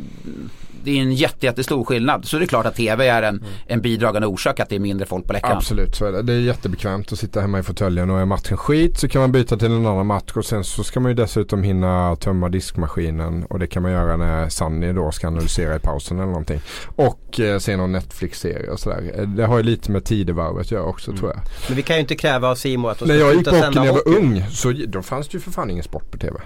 det 0.84 0.90
är 0.90 1.02
en 1.02 1.12
jätte, 1.12 1.46
jättestor 1.46 1.84
skillnad. 1.84 2.24
Så 2.24 2.38
det 2.38 2.44
är 2.44 2.46
klart 2.46 2.66
att 2.66 2.74
tv 2.74 3.08
är 3.08 3.22
en, 3.22 3.36
mm. 3.36 3.48
en 3.66 3.80
bidragande 3.80 4.26
orsak 4.26 4.60
att 4.60 4.68
det 4.68 4.76
är 4.76 4.80
mindre 4.80 5.06
folk 5.06 5.26
på 5.26 5.32
läktaren. 5.32 5.56
Absolut, 5.56 5.96
så 5.96 6.04
är 6.04 6.12
det. 6.12 6.22
Det 6.22 6.32
är 6.32 6.40
jättebekvämt 6.40 7.12
att 7.12 7.18
sitta 7.18 7.40
hemma 7.40 7.58
i 7.58 7.62
fåtöljen 7.62 8.10
och 8.10 8.20
är 8.20 8.24
matchen 8.24 8.56
skit 8.56 8.98
så 8.98 9.08
kan 9.08 9.20
man 9.20 9.32
byta 9.32 9.56
till 9.56 9.72
en 9.72 9.86
annan 9.86 10.06
match 10.06 10.32
och 10.34 10.44
sen 10.44 10.64
så 10.64 10.84
ska 10.84 11.00
man 11.00 11.10
ju 11.10 11.14
dessutom 11.14 11.62
hinna 11.62 12.16
tömma 12.16 12.48
diskmaskinen 12.48 13.44
och 13.44 13.58
det 13.58 13.66
kan 13.66 13.82
man 13.82 13.92
göra 13.92 14.16
när 14.16 14.48
Sanni 14.48 14.92
då 14.92 15.12
ska 15.12 15.26
analysera 15.26 15.76
i 15.76 15.78
pausen 15.78 16.16
eller 16.16 16.26
någonting. 16.26 16.60
Och 16.96 17.40
eh, 17.40 17.58
se 17.58 17.76
någon 17.76 17.92
Netflix-serie 17.92 18.70
och 18.70 18.80
sådär. 18.80 19.12
Eh, 19.14 19.28
det 19.28 19.46
har 19.46 19.56
ju 19.56 19.62
lite 19.62 19.90
med 19.90 20.04
tidevarvet 20.04 20.60
att 20.60 20.70
göra 20.70 20.84
också 20.84 21.10
mm. 21.10 21.20
tror 21.20 21.30
jag. 21.30 21.40
Men 21.68 21.76
vi 21.76 21.82
kan 21.82 21.96
ju 21.96 22.00
inte 22.00 22.14
kräva 22.14 22.48
av 22.48 22.54
Simon 22.54 22.90
att 22.90 22.98
de 22.98 23.04
ska 23.04 23.14
När 23.14 23.20
jag 23.20 23.34
gick 23.34 23.44
på 23.44 23.56
hockey 23.56 23.78
när 23.78 23.86
jag 23.86 23.92
var 23.92 24.08
ung 24.08 24.44
så 24.50 24.72
då 24.88 25.02
fanns 25.02 25.28
det 25.28 25.34
ju 25.34 25.40
för 25.40 25.50
fan 25.50 25.70
ingen 25.70 25.84
sport 25.84 26.10
på 26.10 26.18
tv. 26.18 26.40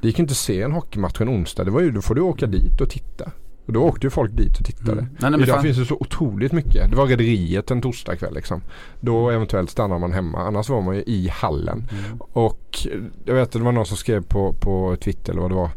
Det 0.00 0.08
gick 0.08 0.18
inte 0.18 0.32
att 0.32 0.36
se 0.36 0.62
en 0.62 0.72
hockeymatch 0.72 1.20
en 1.20 1.28
onsdag. 1.28 1.64
Det 1.64 1.70
var 1.70 1.80
ju, 1.80 1.90
då 1.90 2.02
får 2.02 2.14
du 2.14 2.20
åka 2.20 2.46
dit 2.46 2.80
och 2.80 2.90
titta. 2.90 3.30
Och 3.70 3.74
då 3.74 3.82
åkte 3.84 4.06
ju 4.06 4.10
folk 4.10 4.32
dit 4.32 4.58
och 4.58 4.66
tittade. 4.66 4.92
Mm. 4.92 5.16
Nej, 5.18 5.30
nej, 5.30 5.42
Idag 5.42 5.54
fan. 5.54 5.62
finns 5.62 5.78
det 5.78 5.84
så 5.84 5.96
otroligt 6.00 6.52
mycket. 6.52 6.90
Det 6.90 6.96
var 6.96 7.06
Rederiet 7.06 7.70
en 7.70 7.82
torsdagkväll 7.82 8.34
liksom. 8.34 8.62
Då 9.00 9.30
eventuellt 9.30 9.70
stannar 9.70 9.98
man 9.98 10.12
hemma. 10.12 10.38
Annars 10.38 10.68
var 10.68 10.80
man 10.80 10.94
ju 10.96 11.02
i 11.02 11.28
hallen. 11.28 11.88
Mm. 11.92 12.20
Och 12.20 12.78
jag 13.24 13.34
vet 13.34 13.42
att 13.42 13.52
det 13.52 13.58
var 13.58 13.72
någon 13.72 13.86
som 13.86 13.96
skrev 13.96 14.22
på, 14.22 14.52
på 14.52 14.96
Twitter 15.00 15.32
eller 15.32 15.42
vad 15.42 15.50
det 15.50 15.54
var. 15.54 15.70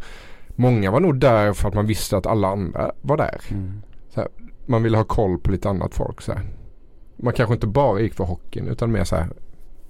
Många 0.55 0.91
var 0.91 0.99
nog 0.99 1.19
där 1.19 1.53
för 1.53 1.67
att 1.67 1.73
man 1.73 1.85
visste 1.85 2.17
att 2.17 2.25
alla 2.25 2.47
andra 2.47 2.91
var 3.01 3.17
där. 3.17 3.41
Mm. 3.49 3.81
Här, 4.15 4.27
man 4.65 4.83
ville 4.83 4.97
ha 4.97 5.03
koll 5.03 5.37
på 5.39 5.51
lite 5.51 5.69
annat 5.69 5.95
folk. 5.95 6.21
Så 6.21 6.31
här. 6.31 6.41
Man 7.17 7.33
kanske 7.33 7.53
inte 7.53 7.67
bara 7.67 7.99
gick 7.99 8.13
för 8.13 8.23
hockeyn 8.23 8.67
utan 8.67 8.91
mer 8.91 9.03
så 9.03 9.15
här 9.15 9.29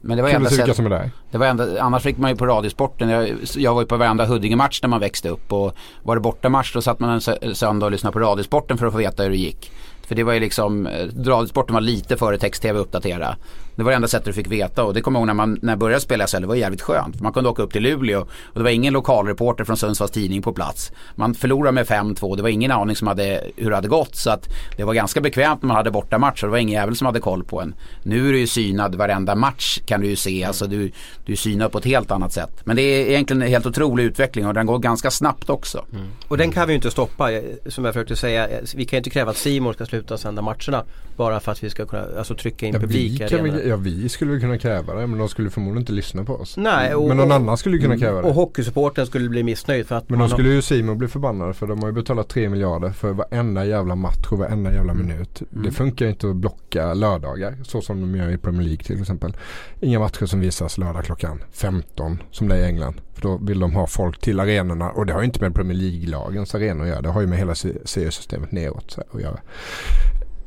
men 0.06 0.18
det 0.18 0.24
var 0.24 0.30
enda 0.30 0.50
sätt, 0.50 0.76
som 0.76 0.86
är 0.86 0.90
där. 0.90 1.12
Det 1.32 1.38
var 1.38 1.46
enda, 1.46 1.82
annars 1.82 2.04
fick 2.04 2.18
man 2.18 2.32
ju 2.32 2.38
på 2.38 2.46
Radiosporten. 2.46 3.10
Jag, 3.10 3.30
jag 3.56 3.74
var 3.74 3.82
ju 3.82 3.88
på 3.88 3.98
varenda 3.98 4.26
Huddinge-match 4.26 4.80
när 4.82 4.90
man 4.90 5.00
växte 5.00 5.30
upp. 5.30 5.54
Och 5.54 5.76
var 6.04 6.16
det 6.16 6.22
bortamatch 6.22 6.74
då 6.74 6.82
satt 6.82 7.00
man 7.00 7.22
en 7.42 7.56
söndag 7.56 7.86
och 7.86 7.92
lyssnade 7.92 8.14
på 8.14 8.20
Radiosporten 8.20 8.78
för 8.78 8.86
att 8.86 8.92
få 8.92 8.98
veta 8.98 9.24
hur 9.24 9.30
det 9.30 9.38
gick. 9.38 9.72
För 10.08 10.16
det 10.16 10.24
var 10.24 10.34
ju 10.34 10.40
liksom, 10.40 10.88
eh, 10.88 11.08
Radiosporten 11.26 11.74
var 11.74 11.82
lite 11.82 12.18
före 12.18 12.38
text-tv 12.38 12.80
uppdatera. 12.80 13.36
Det 13.76 13.84
var 13.84 13.92
det 13.92 13.96
enda 13.96 14.08
sättet 14.08 14.26
du 14.26 14.34
fick 14.34 14.48
veta 14.48 14.84
och 14.84 14.94
det 14.94 15.02
kommer 15.02 15.20
jag 15.20 15.22
ihåg 15.22 15.28
när, 15.28 15.34
man, 15.34 15.60
när 15.62 15.72
jag 15.72 15.80
började 15.80 16.02
spela 16.02 16.28
SHL, 16.28 16.42
det 16.42 16.48
var 16.48 16.56
jävligt 16.56 16.82
skönt. 16.82 17.22
Man 17.22 17.34
kunde 17.34 17.50
åka 17.50 17.64
upp 17.64 17.74
till 17.74 17.84
Luleå 17.84 18.20
och 18.22 18.28
det 18.54 18.64
var 18.64 18.70
ingen 18.70 18.94
lokalreporter 18.94 19.64
från 19.64 19.78
Sundsvalls 19.78 20.12
Tidning 20.12 20.42
på 20.42 20.54
plats. 20.54 20.92
Man 21.16 21.34
förlorade 21.34 21.72
med 21.72 21.86
5-2, 21.86 22.36
det 22.36 22.42
var 22.42 22.50
ingen 22.50 22.72
aning 22.72 22.96
som 22.96 23.08
hade, 23.08 23.44
hur 23.56 23.70
det 23.70 23.76
hade 23.76 23.88
gått 23.88 24.16
så 24.16 24.30
att 24.30 24.50
det 24.78 24.84
var 24.84 24.94
ganska 24.94 25.22
bekvämt 25.22 25.62
när 25.62 25.68
man 25.68 25.78
hade 25.78 25.92
bortamatcher. 25.92 26.46
Det 26.46 26.52
var 26.52 26.58
ingen 26.58 26.80
jävel 26.80 26.96
som 26.96 27.06
hade 27.06 27.20
koll 27.20 27.44
på 27.44 27.62
en. 27.62 27.76
Nu 28.04 28.28
är 28.28 28.34
du 28.34 28.40
ju 28.40 28.48
synad 28.48 28.96
varenda 28.96 29.36
match 29.36 29.80
kan 29.86 30.02
du 30.02 30.08
ju 30.08 30.16
se, 30.16 30.44
alltså 30.44 30.68
du, 30.68 30.92
du 31.26 31.32
är 31.32 31.38
synad 31.38 31.72
på 31.72 31.78
ett 31.78 31.86
helt 31.86 32.12
annat 32.12 32.34
sätt. 32.34 32.62
Men 32.64 32.76
det 32.76 32.82
är 32.82 33.10
egentligen 33.10 33.42
en 33.42 33.48
helt 33.48 33.66
otrolig 33.66 34.04
utveckling 34.04 34.48
och 34.48 34.54
den 34.54 34.66
går 34.66 34.80
ganska 34.80 35.12
snabbt 35.12 35.50
också. 35.50 35.86
Mm. 35.94 36.08
Och 36.28 36.38
den 36.38 36.52
kan 36.52 36.68
vi 36.68 36.74
ju 36.74 36.76
inte 36.76 36.92
stoppa, 36.92 37.30
som 37.68 37.86
jag 37.86 37.94
försökte 37.94 38.16
säga. 38.16 38.48
Vi 38.76 38.86
kan 38.86 38.98
ju 38.98 39.00
inte 39.00 39.10
kräva 39.10 39.32
att 39.32 39.38
Simon 39.38 39.74
ska 39.74 39.86
sluta 39.86 40.18
sända 40.18 40.42
matcherna 40.42 40.84
bara 41.18 41.40
för 41.40 41.52
att 41.52 41.64
vi 41.64 41.70
ska 41.70 41.86
kunna 41.86 42.06
alltså, 42.18 42.36
trycka 42.36 42.66
in 42.66 42.74
ja, 42.74 42.80
publik. 42.80 43.22
Vi, 43.22 43.63
ja 43.68 43.76
vi 43.76 44.10
skulle 44.10 44.40
kunna 44.40 44.58
kräva 44.58 44.94
det 44.94 45.08
men 45.08 45.20
de 45.20 45.30
skulle 45.30 45.50
förmodligen 45.50 45.82
inte 45.82 45.92
lyssna 45.92 46.24
på 46.24 46.34
oss. 46.34 46.58
Nej, 46.58 46.96
och, 46.96 47.08
men 47.08 47.18
någon 47.18 47.32
annan 47.32 47.58
skulle 47.58 47.78
kunna 47.78 47.98
kräva 47.98 48.22
det. 48.22 48.28
Och 48.28 48.34
hockeysupporten 48.34 49.06
skulle 49.06 49.30
bli 49.30 49.44
missnöjd 49.44 49.88
för 49.88 49.96
att 49.96 50.10
Men 50.10 50.20
då 50.20 50.28
skulle 50.28 50.50
ju 50.50 50.62
Simon 50.62 50.98
bli 50.98 51.08
förbannad 51.08 51.56
för 51.56 51.68
de 51.68 51.80
har 51.80 51.88
ju 51.88 51.94
betalat 51.94 52.30
3 52.30 52.50
miljarder 52.50 52.90
för 52.90 53.12
varenda 53.14 53.66
jävla 53.66 53.96
match 53.96 54.28
och 54.32 54.38
varenda 54.38 54.74
jävla 54.74 54.92
mm. 54.92 55.08
minut. 55.08 55.42
Mm. 55.52 55.64
Det 55.64 55.72
funkar 55.72 56.06
inte 56.06 56.30
att 56.30 56.36
blocka 56.36 56.94
lördagar 56.94 57.56
så 57.64 57.82
som 57.82 58.02
de 58.02 58.20
gör 58.20 58.30
i 58.30 58.38
Premier 58.38 58.64
League 58.64 58.84
till 58.84 59.02
exempel. 59.02 59.38
Inga 59.80 60.00
matcher 60.00 60.26
som 60.26 60.40
visas 60.40 60.78
lördag 60.78 61.06
klockan 61.06 61.44
15 61.52 62.24
som 62.32 62.48
det 62.48 62.56
är 62.56 62.60
i 62.60 62.66
England. 62.66 63.02
För 63.14 63.22
då 63.22 63.38
vill 63.38 63.60
de 63.60 63.74
ha 63.74 63.88
folk 63.88 64.20
till 64.22 64.40
arenorna 64.40 64.90
och 64.90 65.06
det 65.06 65.14
har 65.14 65.20
ju 65.20 65.26
inte 65.26 65.42
med 65.42 65.56
Premier 65.56 65.78
League-lagens 65.78 66.56
arenor 66.56 66.84
att 66.84 66.90
göra. 66.90 67.02
Det 67.02 67.10
har 67.10 67.22
ju 67.22 67.28
med 67.28 67.38
hela 67.38 67.56
seriesystemet 67.56 68.52
neråt 68.52 68.98
att 69.14 69.22
göra. 69.22 69.40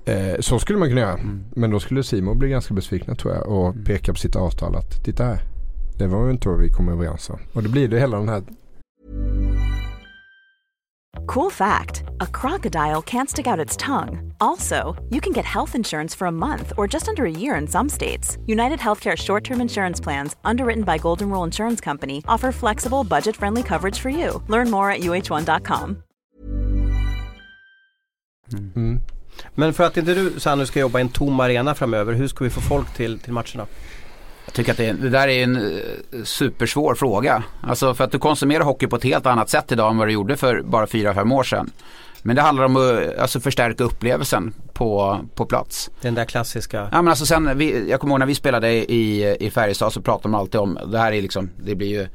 Eh, 0.07 0.41
så 0.41 0.59
skulle 0.59 0.79
man 0.79 0.89
kunna 0.89 1.01
göra. 1.01 1.13
Mm. 1.13 1.45
Men 1.57 1.71
då 1.71 1.81
skulle 1.81 2.03
Simon 2.03 2.39
bli 2.39 2.49
ganska 2.49 2.75
besvikna 2.75 3.15
tror 3.15 3.35
jag 3.35 3.47
och 3.47 3.69
mm. 3.69 3.85
peka 3.85 4.13
på 4.13 4.19
sitt 4.19 4.37
avtal 4.37 4.77
att 4.77 5.05
titta 5.05 5.25
här. 5.25 5.41
Det 5.99 6.07
var 6.07 6.25
ju 6.25 6.31
inte 6.31 6.49
vad 6.49 6.59
vi 6.59 6.71
kom 6.71 6.89
överens 6.89 7.31
om. 7.31 7.39
Och 7.53 7.63
det 7.63 7.69
blir 7.69 7.89
det 7.89 8.01
hela 8.01 8.19
den 8.19 8.29
här 8.29 8.43
Cool 11.27 11.51
fact 11.51 12.05
a 12.21 12.27
crocodile 12.27 13.03
can't 13.03 13.29
stick 13.29 13.47
out 13.47 13.59
its 13.59 13.77
tongue. 13.77 14.33
Also, 14.41 14.95
you 15.11 15.21
can 15.21 15.33
get 15.33 15.45
health 15.45 15.75
insurance 15.75 16.15
for 16.15 16.27
a 16.27 16.33
month 16.33 16.73
or 16.77 16.87
just 16.87 17.09
under 17.09 17.25
a 17.25 17.31
year 17.31 17.57
in 17.57 17.67
some 17.67 17.89
states. 17.89 18.39
United 18.47 18.79
Healthcare 18.79 19.17
short 19.17 19.43
term 19.45 19.61
insurance 19.61 20.01
plans, 20.05 20.37
underwritten 20.45 20.85
by 20.85 20.99
Golden 20.99 21.31
Rule 21.31 21.45
Insurance 21.45 21.81
Company, 21.81 22.23
offer 22.29 22.53
flexible, 22.53 23.03
budget 23.03 23.37
friendly 23.37 23.63
coverage 23.63 23.99
for 23.99 24.11
you. 24.11 24.43
Learn 24.49 24.71
more 24.71 24.91
at 24.91 25.01
uh1.com. 25.01 26.03
Mm. 28.53 29.01
Men 29.55 29.73
för 29.73 29.85
att 29.85 29.97
inte 29.97 30.15
du 30.15 30.41
Sannu 30.41 30.67
ska 30.67 30.81
jobba 30.81 30.99
i 30.99 31.03
en 31.03 31.09
tom 31.09 31.41
arena 31.41 31.75
framöver, 31.75 32.13
hur 32.13 32.29
ska 32.29 32.45
vi 32.45 32.51
få 32.51 32.61
folk 32.61 32.95
till, 32.95 33.19
till 33.19 33.33
matcherna? 33.33 33.67
Jag 34.45 34.55
tycker 34.55 34.73
att 34.73 34.79
det, 34.79 34.93
det, 34.93 35.09
där 35.09 35.29
är 35.29 35.45
en 35.45 35.57
eh, 35.57 36.23
supersvår 36.25 36.95
fråga. 36.95 37.43
Alltså 37.63 37.95
för 37.95 38.05
att 38.05 38.13
du 38.13 38.19
konsumerar 38.19 38.65
hockey 38.65 38.87
på 38.87 38.97
ett 38.97 39.05
helt 39.05 39.27
annat 39.27 39.51
sätt 39.51 39.73
idag 39.73 39.91
än 39.91 39.99
vad 39.99 40.09
du 40.09 40.13
gjorde 40.13 40.37
för 40.37 40.63
bara 40.63 40.87
4-5 40.87 41.35
år 41.35 41.43
sedan. 41.43 41.71
Men 42.23 42.37
det 42.37 42.43
handlar 42.43 42.65
om 42.65 42.77
att 42.77 43.19
alltså, 43.19 43.41
förstärka 43.41 43.85
upplevelsen 43.85 44.55
på, 44.73 45.21
på 45.35 45.47
plats. 45.47 45.91
Den 46.01 46.15
där 46.15 46.25
klassiska. 46.25 46.89
Ja 46.93 47.03
men 47.03 47.09
alltså 47.09 47.27
sen, 47.27 47.59
vi, 47.59 47.91
jag 47.91 48.01
kommer 48.01 48.13
ihåg 48.13 48.19
när 48.19 48.27
vi 48.27 48.35
spelade 48.35 48.93
i, 48.93 49.37
i 49.41 49.51
Färjestad 49.51 49.93
så 49.93 50.01
pratade 50.01 50.29
man 50.29 50.41
alltid 50.41 50.61
om, 50.61 50.79
det 50.87 50.99
här 50.99 51.13
är 51.13 51.23
liksom, 51.23 51.51
det 51.57 51.75
blir 51.75 51.89
ju 51.89 52.09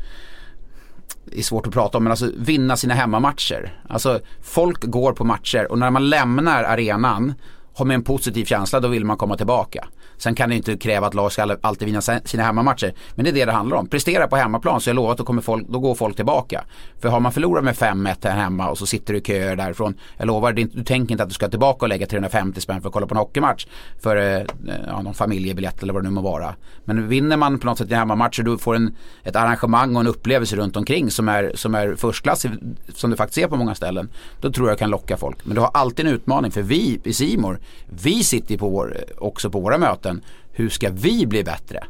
är 1.32 1.42
svårt 1.42 1.68
att 1.68 1.74
prata 1.74 1.98
om 1.98 2.04
men 2.04 2.12
alltså 2.12 2.32
vinna 2.38 2.78
sina 2.78 2.94
hemmamatcher. 2.94 3.82
Alltså 3.90 4.20
folk 4.42 4.84
går 4.84 5.14
på 5.14 5.24
matcher 5.24 5.72
och 5.72 5.80
när 5.80 5.90
man 5.90 6.10
lämnar 6.10 6.64
arenan 6.64 7.34
har 7.74 7.86
med 7.86 7.96
en 7.96 8.04
positiv 8.04 8.46
känsla 8.46 8.80
då 8.80 8.88
vill 8.88 9.06
man 9.06 9.18
komma 9.18 9.38
tillbaka. 9.38 9.88
Sen 10.22 10.36
kan 10.36 10.50
det 10.50 10.56
inte 10.56 10.78
kräva 10.78 11.08
att 11.08 11.14
lag 11.14 11.32
ska 11.32 11.58
alltid 11.62 11.86
vinna 11.86 12.02
sina 12.02 12.44
hemmamatcher. 12.44 12.94
Men 13.16 13.26
det 13.26 13.32
är 13.32 13.34
det 13.34 13.46
det 13.46 13.52
handlar 13.52 13.78
om. 13.78 13.88
Prestera 13.88 14.28
på 14.28 14.36
hemmaplan 14.36 14.82
så 14.82 14.90
jag 14.90 14.96
lovar 14.96 15.12
att 15.12 15.18
då, 15.18 15.24
kommer 15.24 15.42
folk, 15.42 15.68
då 15.68 15.80
går 15.80 15.96
folk 15.96 16.16
tillbaka. 16.16 16.64
För 17.00 17.10
har 17.10 17.20
man 17.20 17.32
förlorat 17.32 17.64
med 17.64 17.76
5-1 17.76 18.16
här 18.24 18.36
hemma 18.36 18.70
och 18.70 18.78
så 18.78 18.86
sitter 18.86 19.14
du 19.14 19.20
i 19.20 19.24
köer 19.24 19.56
därifrån. 19.56 19.96
Jag 20.18 20.28
lovar, 20.28 20.54
du 20.54 20.84
tänker 20.84 21.12
inte 21.12 21.24
att 21.24 21.30
du 21.30 21.34
ska 21.34 21.50
tillbaka 21.50 21.86
och 21.86 21.90
lägga 21.90 22.06
350 22.06 22.62
spänn 22.62 22.82
för 22.82 22.90
att 22.90 22.94
kolla 22.94 23.08
på 23.08 23.14
en 23.14 23.20
hockeymatch. 23.20 23.66
För 24.02 24.18
eh, 24.18 24.46
ja, 24.88 25.02
någon 25.02 25.14
familjebiljett 25.14 25.84
eller 25.84 25.94
vad 25.94 26.04
det 26.04 26.10
nu 26.10 26.16
må 26.16 26.22
vara. 26.22 26.56
Men 26.86 27.08
vinner 27.08 27.38
man 27.38 27.60
på 27.60 27.66
något 27.66 27.78
sätt 27.78 27.92
i 27.92 27.94
hemmamatcher 27.94 28.44
du 28.44 28.58
får 28.58 28.76
en, 28.76 28.96
ett 29.24 29.36
arrangemang 29.36 29.96
och 29.96 30.02
en 30.02 30.08
upplevelse 30.08 30.56
runt 30.56 30.78
omkring 30.78 31.12
som 31.12 31.30
är, 31.30 31.52
som 31.56 31.76
är 31.76 31.96
förstklassig. 31.96 32.52
Som 32.96 33.10
du 33.10 33.16
faktiskt 33.16 33.36
ser 33.36 33.48
på 33.48 33.56
många 33.56 33.76
ställen. 33.76 34.10
Då 34.42 34.52
tror 34.52 34.70
jag 34.70 34.80
kan 34.80 34.90
locka 34.90 35.18
folk. 35.18 35.46
Men 35.46 35.56
du 35.56 35.62
har 35.62 35.72
alltid 35.74 36.08
en 36.08 36.14
utmaning 36.14 36.52
för 36.52 36.62
vi 36.62 37.00
i 37.04 37.14
Simor 37.14 37.60
vi 38.04 38.24
sitter 38.24 38.58
på 38.58 38.70
vår, 38.70 38.98
också 39.18 39.50
på 39.50 39.60
våra 39.60 39.78
möten. 39.78 40.11
Hur 40.52 40.70
ska 40.70 40.90
vi 40.90 41.26
bli 41.26 41.44
bättre? 41.44 41.84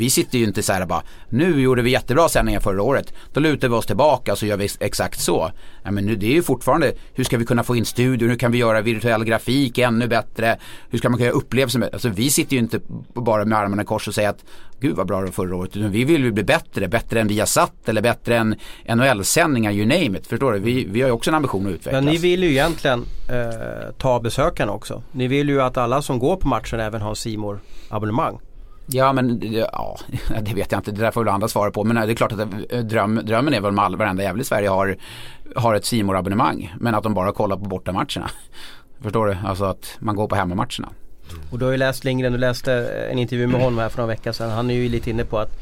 Vi 0.00 0.10
sitter 0.10 0.38
ju 0.38 0.44
inte 0.44 0.62
så 0.62 0.72
här 0.72 0.86
bara, 0.86 1.02
nu 1.28 1.60
gjorde 1.60 1.82
vi 1.82 1.90
jättebra 1.90 2.28
sändningar 2.28 2.60
förra 2.60 2.82
året. 2.82 3.14
Då 3.32 3.40
lutar 3.40 3.68
vi 3.68 3.74
oss 3.74 3.86
tillbaka 3.86 4.32
och 4.32 4.38
så 4.38 4.46
gör 4.46 4.56
vi 4.56 4.68
exakt 4.80 5.20
så. 5.20 5.50
Ja, 5.82 5.90
men 5.90 6.06
nu, 6.06 6.16
det 6.16 6.26
är 6.26 6.32
ju 6.32 6.42
fortfarande, 6.42 6.92
hur 7.14 7.24
ska 7.24 7.38
vi 7.38 7.44
kunna 7.44 7.64
få 7.64 7.76
in 7.76 7.84
studion, 7.84 8.28
hur 8.28 8.36
kan 8.36 8.52
vi 8.52 8.58
göra 8.58 8.80
virtuell 8.80 9.24
grafik 9.24 9.78
ännu 9.78 10.08
bättre? 10.08 10.58
Hur 10.90 10.98
ska 10.98 11.08
man 11.08 11.18
kunna 11.18 11.26
göra 11.26 11.36
upplevelser? 11.36 11.90
Alltså 11.92 12.08
vi 12.08 12.30
sitter 12.30 12.52
ju 12.52 12.58
inte 12.58 12.80
bara 13.14 13.44
med 13.44 13.58
armarna 13.58 13.82
i 13.82 13.84
kors 13.84 14.08
och 14.08 14.14
säger 14.14 14.28
att 14.28 14.44
gud 14.80 14.96
vad 14.96 15.06
bra 15.06 15.18
det 15.18 15.24
var 15.24 15.32
förra 15.32 15.56
året. 15.56 15.76
Utan 15.76 15.90
vi 15.90 16.04
vill 16.04 16.24
ju 16.24 16.32
bli 16.32 16.42
bättre, 16.42 16.88
bättre 16.88 17.20
än 17.20 17.28
vi 17.28 17.38
har 17.38 17.46
satt 17.46 17.88
eller 17.88 18.02
bättre 18.02 18.36
än 18.36 18.54
NHL-sändningar, 18.88 19.72
you 19.72 19.86
name 19.86 20.18
it. 20.18 20.26
Förstår 20.26 20.52
du? 20.52 20.58
Vi, 20.58 20.86
vi 20.90 21.00
har 21.00 21.08
ju 21.08 21.12
också 21.12 21.30
en 21.30 21.34
ambition 21.34 21.66
att 21.66 21.72
utvecklas. 21.72 22.04
Ja, 22.04 22.10
ni 22.10 22.16
vill 22.16 22.42
ju 22.42 22.50
egentligen 22.50 23.04
eh, 23.28 23.92
ta 23.98 24.20
besökarna 24.20 24.72
också. 24.72 25.02
Ni 25.12 25.28
vill 25.28 25.48
ju 25.48 25.62
att 25.62 25.76
alla 25.76 26.02
som 26.02 26.18
går 26.18 26.36
på 26.36 26.48
matchen 26.48 26.80
även 26.80 27.00
har 27.00 27.14
simor 27.14 27.60
abonnemang 27.88 28.38
Ja 28.92 29.12
men 29.12 29.40
ja, 29.52 29.98
det 30.40 30.54
vet 30.54 30.72
jag 30.72 30.78
inte, 30.78 30.90
det 30.90 31.00
där 31.00 31.10
får 31.10 31.24
väl 31.24 31.34
andra 31.34 31.48
svara 31.48 31.70
på. 31.70 31.84
Men 31.84 31.96
det 32.06 32.12
är 32.12 32.14
klart 32.14 32.32
att 32.32 32.48
dröm, 32.88 33.20
drömmen 33.24 33.54
är 33.54 33.60
väl 33.60 33.70
om 33.70 33.78
all, 33.78 33.96
varenda 33.96 34.22
jävel 34.22 34.40
i 34.40 34.44
Sverige 34.44 34.68
har, 34.68 34.96
har 35.56 35.74
ett 35.74 35.84
simor 35.84 36.16
abonnemang 36.16 36.74
Men 36.80 36.94
att 36.94 37.02
de 37.02 37.14
bara 37.14 37.32
kollar 37.32 37.56
på 37.56 37.64
bortamatcherna. 37.64 38.30
Förstår 39.02 39.26
du? 39.26 39.36
Alltså 39.44 39.64
att 39.64 39.96
man 39.98 40.16
går 40.16 40.28
på 40.28 40.34
hemmamatcherna. 40.34 40.88
Och 41.50 41.58
du 41.58 41.64
har 41.64 41.72
ju 41.72 41.78
läst 41.78 42.04
Lindgren, 42.04 42.32
du 42.32 42.38
läste 42.38 42.72
en 43.12 43.18
intervju 43.18 43.46
med 43.46 43.60
honom 43.62 43.78
här 43.78 43.88
för 43.88 43.98
några 43.98 44.08
veckor 44.08 44.32
sedan. 44.32 44.50
Han 44.50 44.70
är 44.70 44.74
ju 44.74 44.88
lite 44.88 45.10
inne 45.10 45.24
på 45.24 45.38
att 45.38 45.60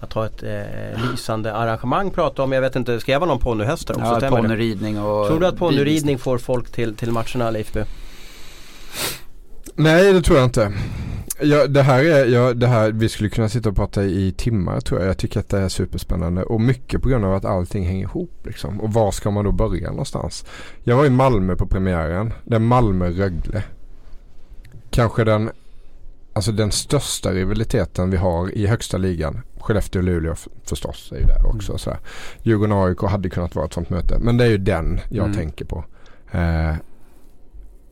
att 0.00 0.12
ha 0.12 0.26
ett 0.26 0.42
eh, 0.42 1.10
lysande 1.10 1.54
arrangemang 1.54 2.10
prata 2.10 2.42
om. 2.42 2.52
Jag 2.52 2.60
vet 2.60 2.76
inte, 2.76 3.00
ska 3.00 3.12
jag 3.12 3.20
vara 3.20 3.30
någon 3.30 3.38
ponnyhäst 3.38 3.90
också? 3.90 4.18
Ja, 4.22 4.28
ponnyridning 4.30 5.00
och 5.00 5.28
Tror 5.28 5.40
du 5.40 5.46
att 5.46 5.56
ponnyridning 5.56 6.18
får 6.18 6.38
folk 6.38 6.70
till, 6.72 6.96
till 6.96 7.12
matcherna 7.12 7.50
Leifby? 7.50 7.80
Nej 9.74 10.12
det 10.12 10.22
tror 10.22 10.38
jag 10.38 10.46
inte. 10.46 10.72
Ja, 11.42 11.66
det 11.66 11.82
här 11.82 12.04
är, 12.04 12.26
ja, 12.26 12.54
det 12.54 12.66
här, 12.66 12.92
vi 12.92 13.08
skulle 13.08 13.30
kunna 13.30 13.48
sitta 13.48 13.68
och 13.68 13.76
prata 13.76 14.04
i 14.04 14.32
timmar 14.32 14.80
tror 14.80 15.00
jag. 15.00 15.08
Jag 15.08 15.18
tycker 15.18 15.40
att 15.40 15.48
det 15.48 15.58
är 15.58 15.68
superspännande 15.68 16.42
och 16.42 16.60
mycket 16.60 17.02
på 17.02 17.08
grund 17.08 17.24
av 17.24 17.34
att 17.34 17.44
allting 17.44 17.86
hänger 17.86 18.02
ihop 18.02 18.40
liksom. 18.44 18.80
Och 18.80 18.92
var 18.92 19.10
ska 19.10 19.30
man 19.30 19.44
då 19.44 19.52
börja 19.52 19.90
någonstans? 19.90 20.44
Jag 20.84 20.96
var 20.96 21.06
i 21.06 21.10
Malmö 21.10 21.56
på 21.56 21.66
premiären. 21.66 22.32
Det 22.44 22.54
är 22.54 22.60
Malmö-Rögle. 22.60 23.62
Kanske 24.90 25.24
den, 25.24 25.50
alltså 26.32 26.52
den 26.52 26.72
största 26.72 27.32
rivaliteten 27.32 28.10
vi 28.10 28.16
har 28.16 28.54
i 28.58 28.66
högsta 28.66 28.98
ligan. 28.98 29.40
Skellefteå 29.60 30.00
och 30.00 30.04
Luleå 30.04 30.34
förstås 30.64 31.12
är 31.12 31.18
ju 31.18 31.24
där 31.24 31.46
också. 31.46 31.72
Mm. 31.72 31.78
Så 31.78 31.96
Djurgården 32.42 32.72
och 32.72 32.88
AIK 32.88 33.02
hade 33.02 33.30
kunnat 33.30 33.54
vara 33.54 33.66
ett 33.66 33.72
sånt 33.72 33.90
möte. 33.90 34.18
Men 34.18 34.36
det 34.36 34.44
är 34.44 34.48
ju 34.48 34.58
den 34.58 35.00
jag 35.08 35.24
mm. 35.24 35.36
tänker 35.36 35.64
på. 35.64 35.84
Eh, 36.32 36.74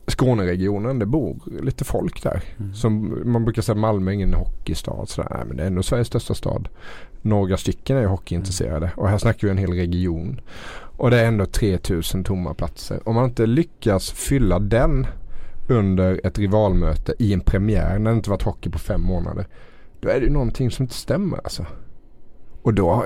Skåneregionen, 0.09 0.99
det 0.99 1.05
bor 1.05 1.37
lite 1.61 1.83
folk 1.83 2.23
där. 2.23 2.43
Mm. 2.59 2.73
Som 2.73 3.21
man 3.25 3.45
brukar 3.45 3.61
säga 3.61 3.75
Malmö 3.75 4.11
är 4.11 4.15
ingen 4.15 4.33
hockeystad. 4.33 5.05
Sådär. 5.05 5.29
Nej, 5.31 5.43
men 5.47 5.57
det 5.57 5.63
är 5.63 5.67
ändå 5.67 5.83
Sveriges 5.83 6.07
största 6.07 6.33
stad. 6.33 6.67
Några 7.21 7.57
stycken 7.57 7.97
är 7.97 8.05
hockeyintresserade 8.05 8.85
mm. 8.85 8.99
och 8.99 9.09
här 9.09 9.17
snackar 9.17 9.47
vi 9.47 9.51
en 9.51 9.57
hel 9.57 9.73
region. 9.73 10.41
Och 10.97 11.11
det 11.11 11.19
är 11.19 11.25
ändå 11.25 11.45
3000 11.45 12.23
tomma 12.23 12.53
platser. 12.53 12.99
Om 13.05 13.15
man 13.15 13.25
inte 13.25 13.45
lyckas 13.45 14.11
fylla 14.11 14.59
den 14.59 15.07
under 15.67 16.21
ett 16.23 16.39
rivalmöte 16.39 17.13
i 17.19 17.33
en 17.33 17.41
premiär 17.41 17.99
när 17.99 18.11
det 18.11 18.17
inte 18.17 18.29
varit 18.29 18.43
hockey 18.43 18.69
på 18.69 18.79
fem 18.79 19.01
månader. 19.01 19.47
Då 19.99 20.09
är 20.09 20.19
det 20.19 20.25
ju 20.25 20.31
någonting 20.31 20.71
som 20.71 20.83
inte 20.83 20.95
stämmer 20.95 21.37
alltså. 21.37 21.65
Och 22.61 22.73
då, 22.73 23.05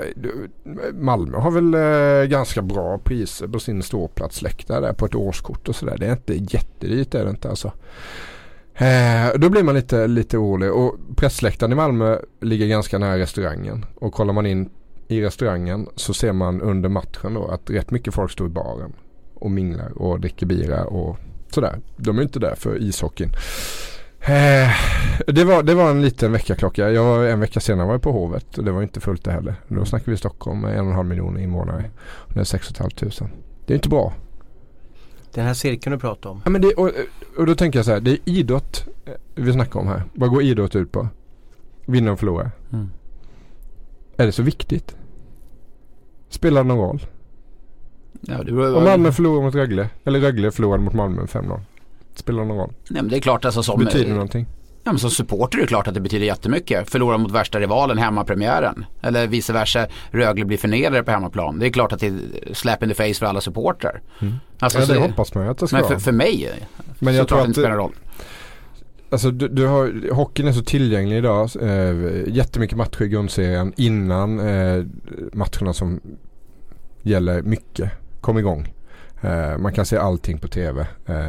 Malmö 0.92 1.38
har 1.38 1.50
väl 1.50 1.74
eh, 1.74 2.28
ganska 2.30 2.62
bra 2.62 2.98
priser 2.98 3.48
på 3.48 3.58
sin 3.60 3.82
ståplatsläktare 3.82 4.80
där 4.80 4.92
på 4.92 5.06
ett 5.06 5.14
årskort 5.14 5.68
och 5.68 5.76
sådär. 5.76 5.96
Det 5.98 6.06
är 6.06 6.12
inte 6.12 6.56
jättedyrt 6.56 7.14
är 7.14 7.24
det 7.24 7.30
inte 7.30 7.48
alltså. 7.48 7.72
Eh, 8.74 9.38
då 9.38 9.50
blir 9.50 9.62
man 9.62 9.74
lite, 9.74 10.06
lite 10.06 10.38
orolig 10.38 10.72
och 10.72 10.96
pressläktaren 11.16 11.72
i 11.72 11.74
Malmö 11.74 12.18
ligger 12.40 12.66
ganska 12.66 12.98
nära 12.98 13.18
restaurangen. 13.18 13.86
Och 13.94 14.12
kollar 14.12 14.32
man 14.32 14.46
in 14.46 14.70
i 15.08 15.22
restaurangen 15.22 15.88
så 15.96 16.14
ser 16.14 16.32
man 16.32 16.60
under 16.60 16.88
matchen 16.88 17.34
då 17.34 17.46
att 17.46 17.70
rätt 17.70 17.90
mycket 17.90 18.14
folk 18.14 18.30
står 18.30 18.46
i 18.46 18.50
baren 18.50 18.92
och 19.34 19.50
minglar 19.50 20.02
och 20.02 20.20
dricker 20.20 20.46
bira 20.46 20.84
och 20.84 21.16
sådär. 21.50 21.80
De 21.96 22.18
är 22.18 22.22
inte 22.22 22.38
där 22.38 22.54
för 22.54 22.82
ishockeyn. 22.82 23.30
Eh, 24.26 24.70
det, 25.26 25.44
var, 25.44 25.62
det 25.62 25.74
var 25.74 25.90
en 25.90 26.02
liten 26.02 26.32
väckarklocka. 26.32 26.90
Jag 26.90 27.04
var, 27.04 27.24
en 27.24 27.40
vecka 27.40 27.60
senare 27.60 27.86
var 27.86 27.94
jag 27.94 28.02
på 28.02 28.12
Hovet 28.12 28.58
och 28.58 28.64
det 28.64 28.72
var 28.72 28.82
inte 28.82 29.00
fullt 29.00 29.24
det 29.24 29.32
heller. 29.32 29.54
Då 29.68 29.84
snackar 29.84 30.12
vi 30.12 30.16
Stockholm 30.18 30.60
med 30.60 30.72
en 30.78 30.80
och 30.84 30.86
en 30.90 30.96
halv 30.96 31.08
miljon 31.08 31.38
invånare. 31.38 31.84
Och 32.04 32.34
det 32.34 32.40
är 32.40 32.44
6 32.44 32.68
500. 32.72 33.36
Det 33.66 33.72
är 33.72 33.74
inte 33.76 33.88
bra. 33.88 34.12
Den 35.34 35.46
här 35.46 35.54
cirkeln 35.54 35.92
du 35.92 35.98
pratar 35.98 36.30
om. 36.30 36.40
Ja, 36.44 36.50
men 36.50 36.62
det, 36.62 36.74
och, 36.74 36.90
och 37.38 37.46
då 37.46 37.54
tänker 37.54 37.78
jag 37.78 37.86
så 37.86 37.92
här. 37.92 38.00
Det 38.00 38.10
är 38.10 38.18
idrott 38.24 38.86
eh, 39.06 39.12
vi 39.34 39.52
snackar 39.52 39.80
om 39.80 39.86
här. 39.86 40.02
Vad 40.14 40.30
går 40.30 40.42
idrott 40.42 40.76
ut 40.76 40.92
på? 40.92 41.08
vinner 41.86 42.12
och 42.12 42.18
förlorar. 42.18 42.50
Mm. 42.72 42.90
Är 44.16 44.26
det 44.26 44.32
så 44.32 44.42
viktigt? 44.42 44.96
Spelar 46.28 46.62
det 46.62 46.68
någon 46.68 46.78
roll? 46.88 47.06
Ja, 48.20 48.38
det 48.38 48.52
beror- 48.52 48.76
Om 48.76 48.84
Malmö 48.84 49.12
förlorar 49.12 49.42
mot 49.42 49.54
Rögle, 49.54 49.88
eller 50.04 50.20
Rögle 50.20 50.50
förlorar 50.50 50.78
mot 50.78 50.92
Malmö 50.94 51.22
5-0. 51.22 51.60
Spelar 52.14 52.42
det 52.42 52.48
någon 52.48 52.56
roll? 52.58 52.72
Nej, 52.90 53.02
men 53.02 53.10
det 53.10 53.16
är 53.16 53.20
klart 53.20 53.44
alltså 53.44 53.62
som, 53.62 53.84
Betyder 53.84 54.04
det 54.06 54.12
någonting? 54.12 54.46
ja, 54.84 54.92
men 54.92 54.98
som 54.98 55.10
supporter 55.10 55.58
är 55.58 55.62
det 55.62 55.68
klart 55.68 55.88
att 55.88 55.94
det 55.94 56.00
betyder 56.00 56.26
jättemycket. 56.26 56.90
Förlora 56.90 57.18
mot 57.18 57.30
värsta 57.32 57.60
rivalen 57.60 57.98
hemmapremiären. 57.98 58.84
Eller 59.02 59.26
vice 59.26 59.52
versa, 59.52 59.86
Rögle 60.10 60.44
blir 60.44 60.58
förnedrade 60.58 61.02
på 61.02 61.10
hemmaplan. 61.10 61.58
Det 61.58 61.66
är 61.66 61.70
klart 61.70 61.92
att 61.92 62.00
det 62.00 62.06
är 62.06 62.14
slap 62.52 62.82
in 62.82 62.88
the 62.88 62.94
face 62.94 63.14
för 63.18 63.26
alla 63.26 63.40
supportrar. 63.40 64.02
Alltså, 64.58 64.78
Ja, 64.78 64.86
det 64.86 64.94
så- 64.94 65.00
hoppas 65.00 65.34
man 65.34 65.44
ju 65.44 65.50
att 65.50 65.58
det 65.58 65.68
ska 65.68 65.76
Men 65.76 65.88
för, 65.88 65.96
för 65.98 66.12
mig 66.12 66.50
Men 66.98 67.14
jag 67.14 67.22
så 67.24 67.28
tror 67.28 67.36
tror 67.36 67.38
det 67.38 67.42
att 67.42 67.48
inte 67.48 67.60
spelar 67.60 67.76
roll. 67.76 67.92
Alltså 69.10 69.30
du, 69.30 69.48
du 69.48 69.66
har, 69.66 70.12
hockeyn 70.14 70.48
är 70.48 70.52
så 70.52 70.64
tillgänglig 70.64 71.16
idag. 71.18 71.50
Eh, 71.62 72.28
jättemycket 72.28 72.76
matcher 72.76 73.02
i 73.02 73.08
grundserien 73.08 73.72
innan 73.76 74.40
eh, 74.40 74.84
matcherna 75.32 75.72
som 75.72 76.00
gäller 77.02 77.42
mycket 77.42 77.90
kom 78.20 78.38
igång. 78.38 78.74
Eh, 79.20 79.58
man 79.58 79.72
kan 79.72 79.86
se 79.86 79.96
allting 79.96 80.38
på 80.38 80.48
tv. 80.48 80.86
Eh, 81.06 81.24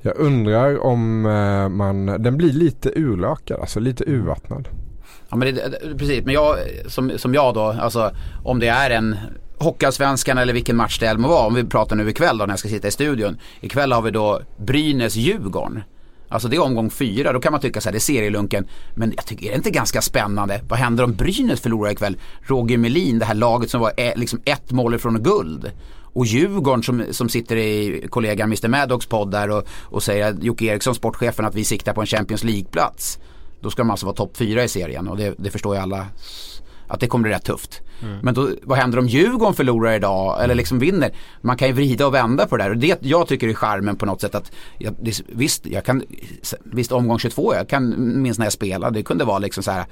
jag 0.00 0.16
undrar 0.16 0.84
om 0.84 1.26
eh, 1.26 1.68
man, 1.68 2.06
den 2.06 2.36
blir 2.36 2.52
lite 2.52 2.92
urlakad, 2.96 3.60
alltså 3.60 3.80
lite 3.80 4.04
urvattnad. 4.06 4.68
Ja, 5.28 5.36
men 5.36 5.54
det, 5.54 5.68
det, 5.68 5.98
precis, 5.98 6.24
men 6.24 6.34
jag 6.34 6.56
som, 6.86 7.12
som 7.16 7.34
jag 7.34 7.54
då, 7.54 7.60
alltså 7.60 8.10
om 8.44 8.58
det 8.58 8.68
är 8.68 8.90
en 8.90 9.16
Hockeyallsvenskan 9.58 10.38
eller 10.38 10.52
vilken 10.52 10.76
match 10.76 10.98
det 10.98 11.06
än 11.06 11.20
må 11.20 11.28
vara, 11.28 11.46
om 11.46 11.54
vi 11.54 11.64
pratar 11.64 11.96
nu 11.96 12.10
ikväll 12.10 12.38
då 12.38 12.46
när 12.46 12.52
jag 12.52 12.58
ska 12.58 12.68
sitta 12.68 12.88
i 12.88 12.90
studion. 12.90 13.38
Ikväll 13.60 13.92
har 13.92 14.02
vi 14.02 14.10
då 14.10 14.40
Brynäs-Djurgården. 14.56 15.82
Alltså 16.28 16.48
det 16.48 16.56
är 16.56 16.62
omgång 16.62 16.90
fyra, 16.90 17.32
då 17.32 17.40
kan 17.40 17.52
man 17.52 17.60
tycka 17.60 17.80
så 17.80 17.88
här, 17.88 17.92
det 17.92 17.98
är 17.98 18.00
serielunken. 18.00 18.66
Men 18.94 19.12
jag 19.16 19.26
tycker, 19.26 19.46
är 19.46 19.50
det 19.50 19.56
inte 19.56 19.70
ganska 19.70 20.02
spännande? 20.02 20.60
Vad 20.68 20.78
händer 20.78 21.04
om 21.04 21.14
Brynäs 21.14 21.60
förlorar 21.60 21.90
ikväll? 21.90 22.16
Roger 22.42 22.78
Melin, 22.78 23.18
det 23.18 23.24
här 23.24 23.34
laget 23.34 23.70
som 23.70 23.80
var 23.80 23.92
eh, 23.96 24.12
liksom 24.16 24.40
ett 24.44 24.72
mål 24.72 24.94
ifrån 24.94 25.22
guld. 25.22 25.70
Och 26.16 26.26
Djurgården 26.26 26.82
som, 26.82 27.04
som 27.10 27.28
sitter 27.28 27.56
i 27.56 28.06
kollegan 28.10 28.48
Mr 28.48 28.68
Maddox 28.68 29.06
podd 29.06 29.30
där 29.30 29.50
och, 29.50 29.68
och 29.82 30.02
säger 30.02 30.30
att 30.32 30.42
Jocke 30.42 30.64
Eriksson, 30.64 30.94
sportchefen, 30.94 31.44
att 31.44 31.54
vi 31.54 31.64
siktar 31.64 31.92
på 31.92 32.00
en 32.00 32.06
Champions 32.06 32.44
League-plats. 32.44 33.18
Då 33.60 33.70
ska 33.70 33.82
de 33.82 33.90
alltså 33.90 34.06
vara 34.06 34.16
topp 34.16 34.36
fyra 34.36 34.64
i 34.64 34.68
serien 34.68 35.08
och 35.08 35.16
det, 35.16 35.34
det 35.38 35.50
förstår 35.50 35.74
ju 35.74 35.80
alla 35.82 36.06
att 36.88 37.00
det 37.00 37.06
kommer 37.06 37.22
bli 37.22 37.32
rätt 37.32 37.44
tufft. 37.44 37.80
Men 38.22 38.34
då, 38.34 38.48
vad 38.62 38.78
händer 38.78 38.98
om 38.98 39.06
Djurgården 39.06 39.54
förlorar 39.54 39.92
idag 39.92 40.44
eller 40.44 40.54
liksom 40.54 40.78
vinner? 40.78 41.10
Man 41.40 41.56
kan 41.56 41.68
ju 41.68 41.74
vrida 41.74 42.06
och 42.06 42.14
vända 42.14 42.46
på 42.46 42.56
det 42.56 42.64
där 42.64 42.70
och 42.70 42.76
det 42.76 42.98
jag 43.02 43.28
tycker 43.28 43.48
är 43.48 43.54
charmen 43.54 43.96
på 43.96 44.06
något 44.06 44.20
sätt 44.20 44.34
att 44.34 44.52
jag, 44.78 44.94
det, 45.00 45.22
visst, 45.28 45.66
jag 45.66 45.84
kan, 45.84 46.02
visst 46.64 46.92
omgång 46.92 47.18
22, 47.18 47.54
jag 47.54 47.68
kan 47.68 47.94
minns 48.22 48.38
när 48.38 48.46
jag 48.46 48.52
spelade, 48.52 48.98
det 48.98 49.02
kunde 49.02 49.24
vara 49.24 49.38
liksom 49.38 49.62
så 49.62 49.70
här 49.70 49.84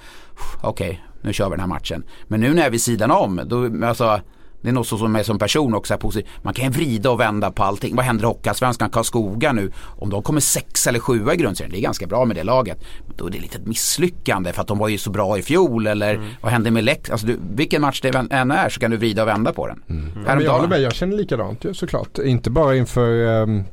okej, 0.62 1.05
nu 1.22 1.33
kör 1.33 1.45
vi 1.45 1.51
den 1.51 1.61
här 1.61 1.66
matchen. 1.66 2.05
Men 2.29 2.41
nu 2.41 2.49
när 2.49 2.57
jag 2.57 2.66
är 2.66 2.70
vid 2.70 2.83
sidan 2.83 3.11
om, 3.11 3.41
då, 3.47 3.87
alltså 3.87 4.20
det 4.65 4.71
är 4.71 4.73
något 4.73 4.87
som 4.87 5.12
mig 5.12 5.25
som 5.25 5.39
person 5.39 5.75
också 5.75 5.95
är 5.95 5.99
positivt. 5.99 6.31
Man 6.43 6.55
kan 6.55 6.65
ju 6.65 6.71
vrida 6.71 7.11
och 7.11 7.21
vända 7.21 7.51
på 7.51 7.62
allting. 7.62 7.97
Vad 7.97 8.05
händer 8.05 8.25
i 8.25 8.27
Hockeyallsvenskan, 8.27 8.91
Karlskoga 8.91 9.53
nu? 9.53 9.73
Om 9.99 10.11
de 10.11 10.23
kommer 10.23 10.41
sex 10.41 10.87
eller 10.87 10.99
sjua 10.99 11.35
i 11.35 11.37
grundserien, 11.37 11.73
det 11.73 11.79
är 11.79 11.83
ganska 11.83 12.07
bra 12.07 12.25
med 12.25 12.37
det 12.37 12.43
laget. 12.45 12.79
Men 13.07 13.17
då 13.17 13.27
är 13.27 13.31
det 13.31 13.39
lite 13.39 13.59
ett 13.59 13.67
misslyckande 13.67 14.53
för 14.53 14.62
att 14.62 14.69
de 14.69 14.79
var 14.79 14.89
ju 14.89 14.99
så 14.99 15.11
bra 15.11 15.39
i 15.39 15.43
fjol 15.43 15.87
eller 15.87 16.21
vad 16.41 16.53
hände 16.53 16.71
med 16.71 16.85
Leksand? 16.85 17.12
Alltså 17.12 17.27
du, 17.27 17.39
vilken 17.55 17.83
match 17.83 18.01
det 18.01 18.27
än 18.31 18.51
är 18.51 18.69
så 18.69 18.81
kan 18.81 18.91
du 18.91 18.97
vrida 18.97 19.23
och 19.23 19.29
vända 19.29 19.53
på 19.53 19.67
den. 19.67 19.83
Ja, 20.27 20.35
men 20.35 20.45
jag 20.45 20.53
håller 20.53 20.69
med, 20.69 20.81
jag 20.81 20.95
känner 20.95 21.17
likadant 21.17 21.65
ju 21.65 21.75
såklart. 21.75 22.19
Inte 22.19 22.51
bara 22.51 22.77
inför 22.77 23.43
um, 23.43 23.65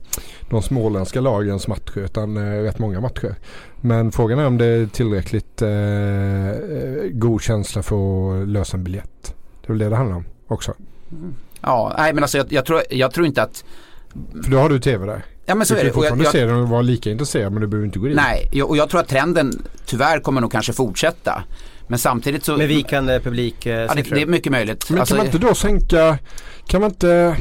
de 0.49 0.61
småländska 0.61 1.21
lagens 1.21 1.67
matcher 1.67 1.97
utan 1.97 2.37
uh, 2.37 2.63
rätt 2.63 2.79
många 2.79 3.01
matcher. 3.01 3.35
Men 3.81 4.11
frågan 4.11 4.39
är 4.39 4.47
om 4.47 4.57
det 4.57 4.65
är 4.65 4.85
tillräckligt 4.85 5.61
uh, 5.61 7.09
god 7.11 7.41
känsla 7.41 7.83
för 7.83 8.41
att 8.41 8.47
lösa 8.47 8.77
en 8.77 8.83
biljett. 8.83 9.35
Det 9.61 9.67
är 9.67 9.73
väl 9.73 9.77
det 9.79 9.89
det 9.89 9.95
handlar 9.95 10.15
om 10.15 10.25
också. 10.51 10.73
Ja, 11.61 11.95
nej 11.97 12.13
men 12.13 12.23
alltså 12.23 12.37
jag, 12.37 12.53
jag, 12.53 12.65
tror, 12.65 12.81
jag 12.89 13.13
tror 13.13 13.25
inte 13.25 13.43
att 13.43 13.63
För 14.43 14.51
då 14.51 14.57
har 14.57 14.69
du 14.69 14.79
tv 14.79 15.05
där. 15.05 15.25
Ja 15.45 15.55
men 15.55 15.65
så 15.65 15.73
du 15.73 15.79
är 15.79 15.83
kan 15.83 15.85
det. 15.85 15.87
Jag, 15.87 15.95
fortfarande 15.95 16.23
jag, 16.23 16.31
se 16.31 16.45
den 16.45 16.55
och 16.55 16.69
vara 16.69 16.81
lika 16.81 17.11
intresserad 17.11 17.51
men 17.51 17.61
du 17.61 17.67
behöver 17.67 17.85
inte 17.85 17.99
gå 17.99 18.07
in. 18.07 18.15
nej, 18.15 18.63
och 18.63 18.77
jag 18.77 18.89
tror 18.89 19.01
att 19.01 19.07
trenden 19.07 19.63
tyvärr 19.85 20.19
kommer 20.19 20.41
nog 20.41 20.51
kanske 20.51 20.73
fortsätta. 20.73 21.43
Men 21.91 21.99
samtidigt 21.99 22.45
så... 22.45 22.57
Med 22.57 22.67
vikande 22.67 23.13
ja, 23.13 23.19
det, 23.95 24.01
det 24.01 24.21
är 24.21 24.25
mycket 24.25 24.51
möjligt. 24.51 24.89
Men 24.89 24.99
Alltså, 24.99 25.15
kan 25.15 25.17
man 25.17 25.25
inte 25.25 25.47
då 25.47 25.55
sänka, 25.55 26.17
kan 26.67 26.81
man 26.81 26.89
inte, 26.89 27.35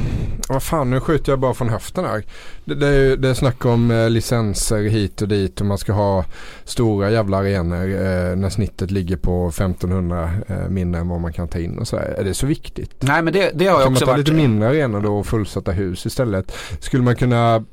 vad 0.49 0.63
fan 0.63 0.89
nu 0.89 0.99
skjuter 0.99 1.31
jag 1.31 1.39
bara 1.39 1.53
från 1.53 1.69
höften 1.69 2.05
här. 2.05 2.23
Det, 2.65 2.75
det, 2.75 2.87
är, 2.87 3.17
det 3.17 3.29
är 3.29 3.33
snack 3.33 3.65
om 3.65 3.91
eh, 3.91 4.09
licenser 4.09 4.83
hit 4.83 5.21
och 5.21 5.27
dit 5.27 5.61
och 5.61 5.67
man 5.67 5.77
ska 5.77 5.93
ha 5.93 6.25
stora 6.63 7.11
jävla 7.11 7.37
arenor 7.37 7.83
eh, 7.83 8.35
när 8.35 8.49
snittet 8.49 8.91
ligger 8.91 9.17
på 9.17 9.47
1500 9.47 10.29
eh, 10.47 10.55
mindre 10.69 11.01
än 11.01 11.07
vad 11.07 11.21
man 11.21 11.33
kan 11.33 11.47
ta 11.47 11.59
in 11.59 11.77
och 11.77 11.87
så 11.87 11.97
här. 11.97 12.05
Är 12.05 12.23
det 12.23 12.33
så 12.33 12.47
viktigt? 12.47 12.95
Nej 12.99 13.21
men 13.21 13.33
det, 13.33 13.51
det 13.53 13.67
har 13.67 13.73
jag 13.73 13.83
Kan 13.83 13.91
man 13.91 13.93
också 13.93 14.05
ta 14.05 14.11
varit... 14.11 14.27
lite 14.27 14.37
mindre 14.37 14.69
arenor 14.69 15.01
då 15.01 15.19
och 15.19 15.27
fullsatta 15.27 15.71
hus 15.71 16.05
istället? 16.05 16.51
Skulle 16.79 17.03
man 17.03 17.15
kunna 17.15 17.65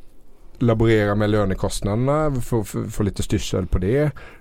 laborera 0.59 1.15
med 1.15 1.31
lönekostnaderna, 1.31 2.41
få, 2.41 2.65
få, 2.65 2.85
få 2.91 3.03
lite 3.03 3.23
styrsel 3.23 3.67
på 3.67 3.79
det? 3.79 4.01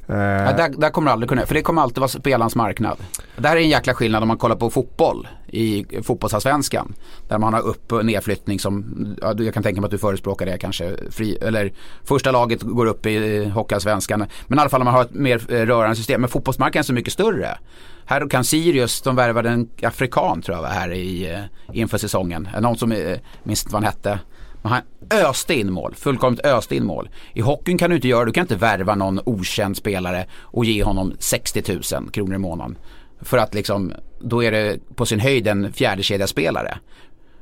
Eh, 0.10 0.18
Ja, 0.18 0.54
där, 0.58 0.70
där 0.78 0.90
kommer 0.90 1.08
du 1.08 1.12
aldrig 1.12 1.30
kunna, 1.30 1.46
för 1.46 1.54
det 1.54 1.62
kommer 1.62 1.82
alltid 1.82 1.98
vara 1.98 2.08
spelarens 2.08 2.56
marknad. 2.56 2.98
Det 3.38 3.48
här 3.48 3.56
är 3.56 3.62
en 3.62 3.70
jäkla 3.70 3.94
skillnad 3.94 4.22
om 4.22 4.28
man 4.28 4.38
kollar 4.38 4.56
på 4.56 4.70
fotboll 4.70 5.28
i 5.48 5.86
fotbollsallsvenskan. 6.04 6.94
Där 7.28 7.38
man 7.38 7.54
har 7.54 7.62
upp 7.62 7.92
och 7.92 8.06
nedflyttning 8.06 8.60
som, 8.60 8.86
ja, 9.22 9.34
jag 9.38 9.54
kan 9.54 9.64
tänka 9.64 9.82
mig 9.82 9.86
att 9.88 9.92
du 9.92 9.98
förespråkar 9.98 10.46
det 10.46 10.58
kanske. 10.58 10.96
Fri, 11.12 11.38
eller 11.42 11.72
första 12.04 12.32
laget 12.32 12.62
går 12.62 12.86
upp 12.86 13.06
i 13.06 13.46
hockeyallsvenskan. 13.46 14.26
Men 14.48 14.58
i 14.58 14.62
alla 14.62 14.70
fall 14.70 14.82
om 14.82 14.86
man 14.86 14.94
har 14.94 15.02
ett 15.02 15.14
mer 15.14 15.54
eh, 15.54 15.66
rörande 15.66 15.96
system. 15.96 16.22
Men 16.22 16.30
fotbollsmarknaden 16.30 16.80
är 16.80 16.84
så 16.84 16.94
mycket 16.94 17.14
större. 17.14 17.58
Här 18.06 18.30
kan 18.30 18.44
Sirius, 18.44 19.02
de 19.02 19.16
värvade 19.16 19.50
en 19.50 19.70
afrikan 19.84 20.42
tror 20.42 20.58
jag 20.58 20.62
var 20.62 20.70
här 20.70 20.92
i, 20.92 21.32
eh, 21.32 21.40
inför 21.76 21.98
säsongen. 21.98 22.48
Någon 22.60 22.78
som, 22.78 22.90
minst 22.90 23.20
minns 23.44 23.64
inte 23.64 23.74
vad 23.74 23.84
han 23.84 23.94
hette. 23.94 24.20
Men 24.68 24.74
han 24.74 24.84
öste 25.26 25.54
in 25.54 25.72
mål, 25.72 25.96
fullkomligt 25.96 26.46
öste 26.46 26.76
in 26.76 26.86
mål. 26.86 27.10
I 27.34 27.42
hockeyn 27.42 27.78
kan 27.78 27.90
du 27.90 27.96
inte 27.96 28.08
göra, 28.08 28.26
du 28.26 28.32
kan 28.32 28.44
inte 28.44 28.56
värva 28.56 28.96
någon 28.96 29.20
okänd 29.26 29.78
spelare 29.78 30.26
och 30.42 30.66
ge 30.66 30.84
honom 30.84 31.14
60 31.20 31.64
000 31.94 32.10
kronor 32.12 32.36
i 32.36 32.38
månaden. 32.38 32.78
För 33.22 33.38
att 33.38 33.54
liksom, 33.54 33.94
då 34.20 34.44
är 34.44 34.52
det 34.52 34.80
på 34.96 35.06
sin 35.06 35.20
höjd 35.20 35.48
en 35.48 35.74
fjärdekedjaspelare. 35.74 36.78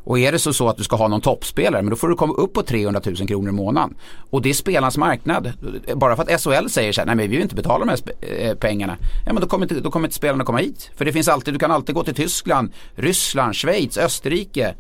Och 0.04 0.20
är 0.20 0.32
det 0.32 0.40
så, 0.40 0.54
så 0.54 0.70
att 0.70 0.78
du 0.78 0.84
ska 0.84 0.96
ha 0.96 1.08
någon 1.08 1.22
toppspelare, 1.22 1.82
men 1.82 1.90
då 1.90 1.96
får 1.96 2.10
du 2.10 2.16
komma 2.16 2.34
upp 2.34 2.54
på 2.54 2.62
300 2.64 3.02
000 3.06 3.16
kronor 3.16 3.50
i 3.50 3.52
månaden. 3.52 3.96
Och 4.30 4.42
det 4.42 4.50
är 4.50 4.54
spelarnas 4.54 4.98
marknad. 4.98 5.54
Bara 5.96 6.16
för 6.16 6.24
att 6.24 6.42
SHL 6.42 6.68
säger 6.70 6.92
så 6.92 7.02
här, 7.02 7.06
nej 7.06 7.16
men 7.16 7.30
vi 7.30 7.36
vill 7.36 7.42
inte 7.42 7.56
betala 7.56 7.86
de 7.86 7.90
här 7.90 8.00
eh, 8.22 8.56
pengarna. 8.56 8.98
Ja 9.26 9.34
men 9.34 9.42
då 9.42 9.48
kommer, 9.48 9.66
inte, 9.66 9.80
då 9.80 9.92
kommer 9.92 10.08
inte 10.08 10.16
spelarna 10.16 10.44
komma 10.44 10.58
hit. 10.58 10.92
För 10.96 11.06
det 11.06 11.14
finns 11.14 11.28
alltid, 11.28 11.54
du 11.54 11.60
kan 11.60 11.72
alltid 11.72 11.96
gå 11.96 12.04
till 12.04 12.16
Tyskland, 12.16 12.72
Ryssland, 12.96 13.56
Schweiz, 13.56 13.98
Österrike. 13.98 14.76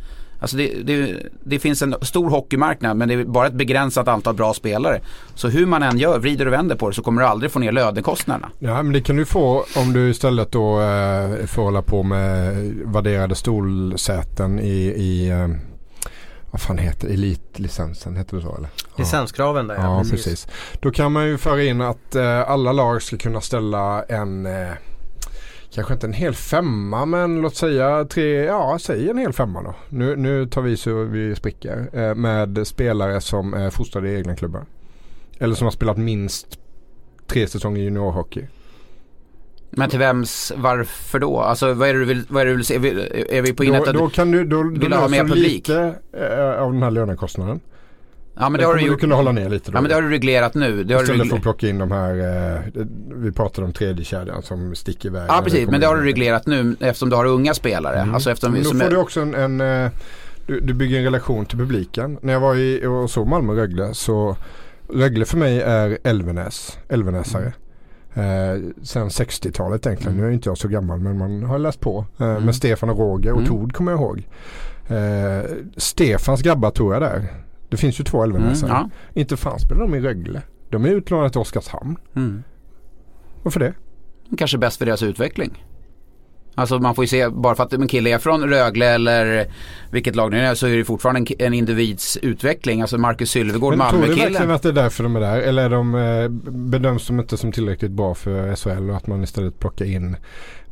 Alltså 0.45 0.57
det, 0.57 0.83
det, 0.83 1.19
det 1.43 1.59
finns 1.59 1.81
en 1.81 1.95
stor 2.01 2.29
hockeymarknad 2.29 2.97
men 2.97 3.07
det 3.07 3.13
är 3.13 3.23
bara 3.23 3.47
ett 3.47 3.53
begränsat 3.53 4.07
antal 4.07 4.35
bra 4.35 4.53
spelare. 4.53 5.01
Så 5.35 5.47
hur 5.47 5.65
man 5.65 5.83
än 5.83 5.97
gör, 5.97 6.19
vrider 6.19 6.45
och 6.45 6.53
vänder 6.53 6.75
på 6.75 6.89
det 6.89 6.95
så 6.95 7.01
kommer 7.01 7.21
du 7.21 7.27
aldrig 7.27 7.51
få 7.51 7.59
ner 7.59 7.71
lönekostnaderna. 7.71 8.49
Ja 8.59 8.83
men 8.83 8.93
det 8.93 9.01
kan 9.01 9.15
du 9.15 9.25
få 9.25 9.65
om 9.75 9.93
du 9.93 10.09
istället 10.09 10.51
då 10.51 10.81
eh, 10.81 11.45
får 11.45 11.61
hålla 11.61 11.81
på 11.81 12.03
med 12.03 12.55
värderade 12.85 13.35
stolsäten 13.35 14.59
i, 14.59 14.93
i 14.97 15.29
eh, 15.29 15.47
vad 16.51 16.61
fan 16.61 16.77
heter 16.77 17.07
elitlicensen, 17.07 18.15
heter 18.15 18.37
det 18.37 18.43
så 18.43 18.57
eller? 18.57 18.69
Licenskraven 18.97 19.67
där 19.67 19.75
Ja, 19.75 20.03
precis. 20.11 20.47
Då 20.79 20.91
kan 20.91 21.11
man 21.11 21.27
ju 21.27 21.37
föra 21.37 21.63
in 21.63 21.81
att 21.81 22.15
eh, 22.15 22.49
alla 22.49 22.71
lag 22.71 23.01
ska 23.01 23.17
kunna 23.17 23.41
ställa 23.41 24.03
en 24.03 24.45
eh, 24.45 24.71
Kanske 25.73 25.93
inte 25.93 26.07
en 26.07 26.13
hel 26.13 26.33
femma 26.33 27.05
men 27.05 27.41
låt 27.41 27.55
säga 27.55 28.05
tre, 28.05 28.43
ja 28.43 28.77
säg 28.81 29.09
en 29.09 29.17
hel 29.17 29.33
femma 29.33 29.63
då. 29.63 29.75
Nu, 29.89 30.15
nu 30.15 30.45
tar 30.45 30.61
vi 30.61 30.77
så 30.77 31.03
vi 31.03 31.35
spricker. 31.35 31.89
Eh, 31.93 32.15
med 32.15 32.67
spelare 32.67 33.21
som 33.21 33.53
är 33.53 33.69
fostrade 33.69 34.09
i 34.09 34.15
egna 34.15 34.35
klubbar. 34.35 34.65
Eller 35.39 35.55
som 35.55 35.65
har 35.65 35.71
spelat 35.71 35.97
minst 35.97 36.59
tre 37.27 37.47
säsonger 37.47 37.81
juniorhockey. 37.81 38.47
Men 39.69 39.89
till 39.89 39.99
vems, 39.99 40.53
varför 40.55 41.19
då? 41.19 41.39
Alltså 41.39 41.73
vad 41.73 41.89
är 41.89 41.93
det 41.93 41.99
du 41.99 42.05
vill, 42.05 42.23
vad 42.29 42.41
är 42.41 42.45
det 42.45 42.51
du 42.51 42.55
vill 42.55 42.65
se? 42.65 42.75
Är 42.75 43.41
vi, 43.41 43.53
på 43.53 43.63
innet 43.63 43.83
Då, 43.83 43.89
att, 43.89 43.95
då 43.95 44.09
kan 44.09 44.31
du, 44.31 44.45
då, 44.45 44.63
vill 44.63 44.89
du 44.91 44.95
ha 44.95 45.07
mer 45.07 45.23
publik? 45.23 45.67
lite 45.67 45.95
eh, 46.13 46.61
av 46.61 46.73
den 46.73 46.83
här 46.83 46.91
lönekostnaden. 46.91 47.59
Ja 48.39 48.49
men 48.49 48.59
det 48.59 48.65
har 48.65 48.75
du 48.75 48.81
gjort. 48.85 48.99
kunna 48.99 49.15
hålla 49.15 49.31
ner 49.31 49.49
lite 49.49 49.71
då. 49.71 49.77
Ja 49.77 49.81
men 49.81 49.89
det 49.89 49.95
har 49.95 50.01
du 50.01 50.09
reglerat 50.09 50.53
nu. 50.53 50.83
Det 50.83 50.93
har 50.93 51.01
du 51.01 51.05
Istället 51.05 51.29
för 51.29 51.35
att 51.35 51.41
plocka 51.41 51.67
in 51.67 51.77
de 51.77 51.91
här, 51.91 52.11
eh, 52.55 52.61
vi 53.15 53.31
pratade 53.31 53.67
om 53.67 53.73
tredje 53.73 54.05
kedjan 54.05 54.41
som 54.43 54.75
sticker 54.75 55.09
iväg. 55.09 55.25
Ja 55.27 55.41
precis, 55.43 55.69
men 55.69 55.81
det 55.81 55.87
har 55.87 55.95
du 55.95 56.03
reglerat 56.03 56.45
nu 56.47 56.75
eftersom 56.79 57.09
du 57.09 57.15
har 57.15 57.25
unga 57.25 57.53
spelare. 57.53 57.99
Mm. 57.99 58.15
Alltså 58.15 58.31
eftersom 58.31 58.53
Men 58.53 58.63
då 58.63 58.69
får 58.69 58.83
är, 58.83 58.89
du 58.89 58.97
också 58.97 59.21
en, 59.21 59.35
en 59.35 59.61
eh, 59.85 59.91
du, 60.47 60.59
du 60.59 60.73
bygger 60.73 60.97
en 60.97 61.03
relation 61.03 61.45
till 61.45 61.57
publiken. 61.57 62.17
När 62.21 62.33
jag 62.33 62.39
var 62.39 62.55
i 62.55 62.85
och 62.85 63.09
såg 63.09 63.27
Malmö-Rögle 63.27 63.93
så 63.93 64.37
Rögle 64.93 65.25
för 65.25 65.37
mig 65.37 65.61
är 65.61 65.97
Elvenäs, 66.03 66.77
Elvenäsare. 66.89 67.53
Eh, 68.13 68.61
sen 68.83 69.09
60-talet 69.09 69.85
egentligen. 69.85 70.13
Mm. 70.13 70.25
Nu 70.25 70.29
är 70.31 70.33
inte 70.33 70.49
jag 70.49 70.57
så 70.57 70.67
gammal 70.67 70.99
men 70.99 71.17
man 71.17 71.43
har 71.43 71.59
läst 71.59 71.79
på. 71.79 72.05
Eh, 72.19 72.25
Mm. 72.27 72.43
Med 72.43 72.55
Stefan 72.55 72.89
och 72.89 72.97
Roger 72.99 73.31
och 73.31 73.37
Mm. 73.37 73.49
Tord 73.49 73.73
kommer 73.73 73.91
jag 73.91 74.01
ihåg. 74.01 74.27
Eh, 74.87 75.51
Stefans 75.77 76.41
grabbar 76.41 76.71
tror 76.71 76.93
jag 76.93 77.01
där. 77.01 77.23
Det 77.69 77.77
finns 77.77 77.99
ju 77.99 78.03
två 78.03 78.23
mm, 78.23 78.35
Elvenäsare. 78.35 78.69
ja. 78.69 78.89
Inte 79.13 79.37
fan 79.37 79.59
spelar 79.59 79.81
de 79.81 79.95
i 79.95 79.99
Rögle. 79.99 80.41
De 80.69 80.85
är 80.85 80.89
utlånade 80.89 81.29
till 81.29 81.41
Oskarshamn. 81.41 81.97
mm. 82.15 82.43
Varför 83.43 83.59
det? 83.59 83.73
Kanske 84.37 84.57
bäst 84.57 84.77
för 84.77 84.85
deras 84.85 85.03
utveckling. 85.03 85.63
Alltså 86.57 86.79
man 86.79 86.95
får 86.95 87.03
ju 87.03 87.07
se, 87.07 87.29
bara 87.29 87.55
för 87.55 87.63
att 87.63 87.73
en 87.73 87.87
kille 87.87 88.09
är 88.09 88.17
från 88.17 88.49
Rögle 88.49 88.85
eller 88.85 89.47
vilket 89.91 90.15
lag 90.15 90.31
det 90.31 90.39
är 90.39 90.55
så 90.55 90.67
är 90.67 90.77
det 90.77 90.85
fortfarande 90.85 91.19
en, 91.19 91.45
en 91.45 91.53
individs 91.53 92.17
utveckling. 92.17 92.81
Alltså 92.81 92.97
Marcus 92.97 93.31
Sylvegård, 93.31 93.77
Men 93.77 93.89
tror 93.89 94.01
du 94.01 94.07
verkligen 94.07 94.33
Malmökillen. 94.33 94.55
att 94.55 94.61
det 94.61 94.69
är 94.69 94.73
därför 94.73 95.03
de 95.03 95.15
är 95.15 95.19
där? 95.19 95.37
Eller 95.41 95.63
är 95.63 95.69
de, 95.69 95.95
eh, 95.95 96.29
bedöms 96.51 97.07
de 97.07 97.19
inte 97.19 97.37
som 97.37 97.51
tillräckligt 97.51 97.91
bra 97.91 98.13
för 98.15 98.55
SHL 98.55 98.89
och 98.89 98.97
att 98.97 99.07
man 99.07 99.23
istället 99.23 99.59
plockar 99.59 99.85
in 99.85 100.17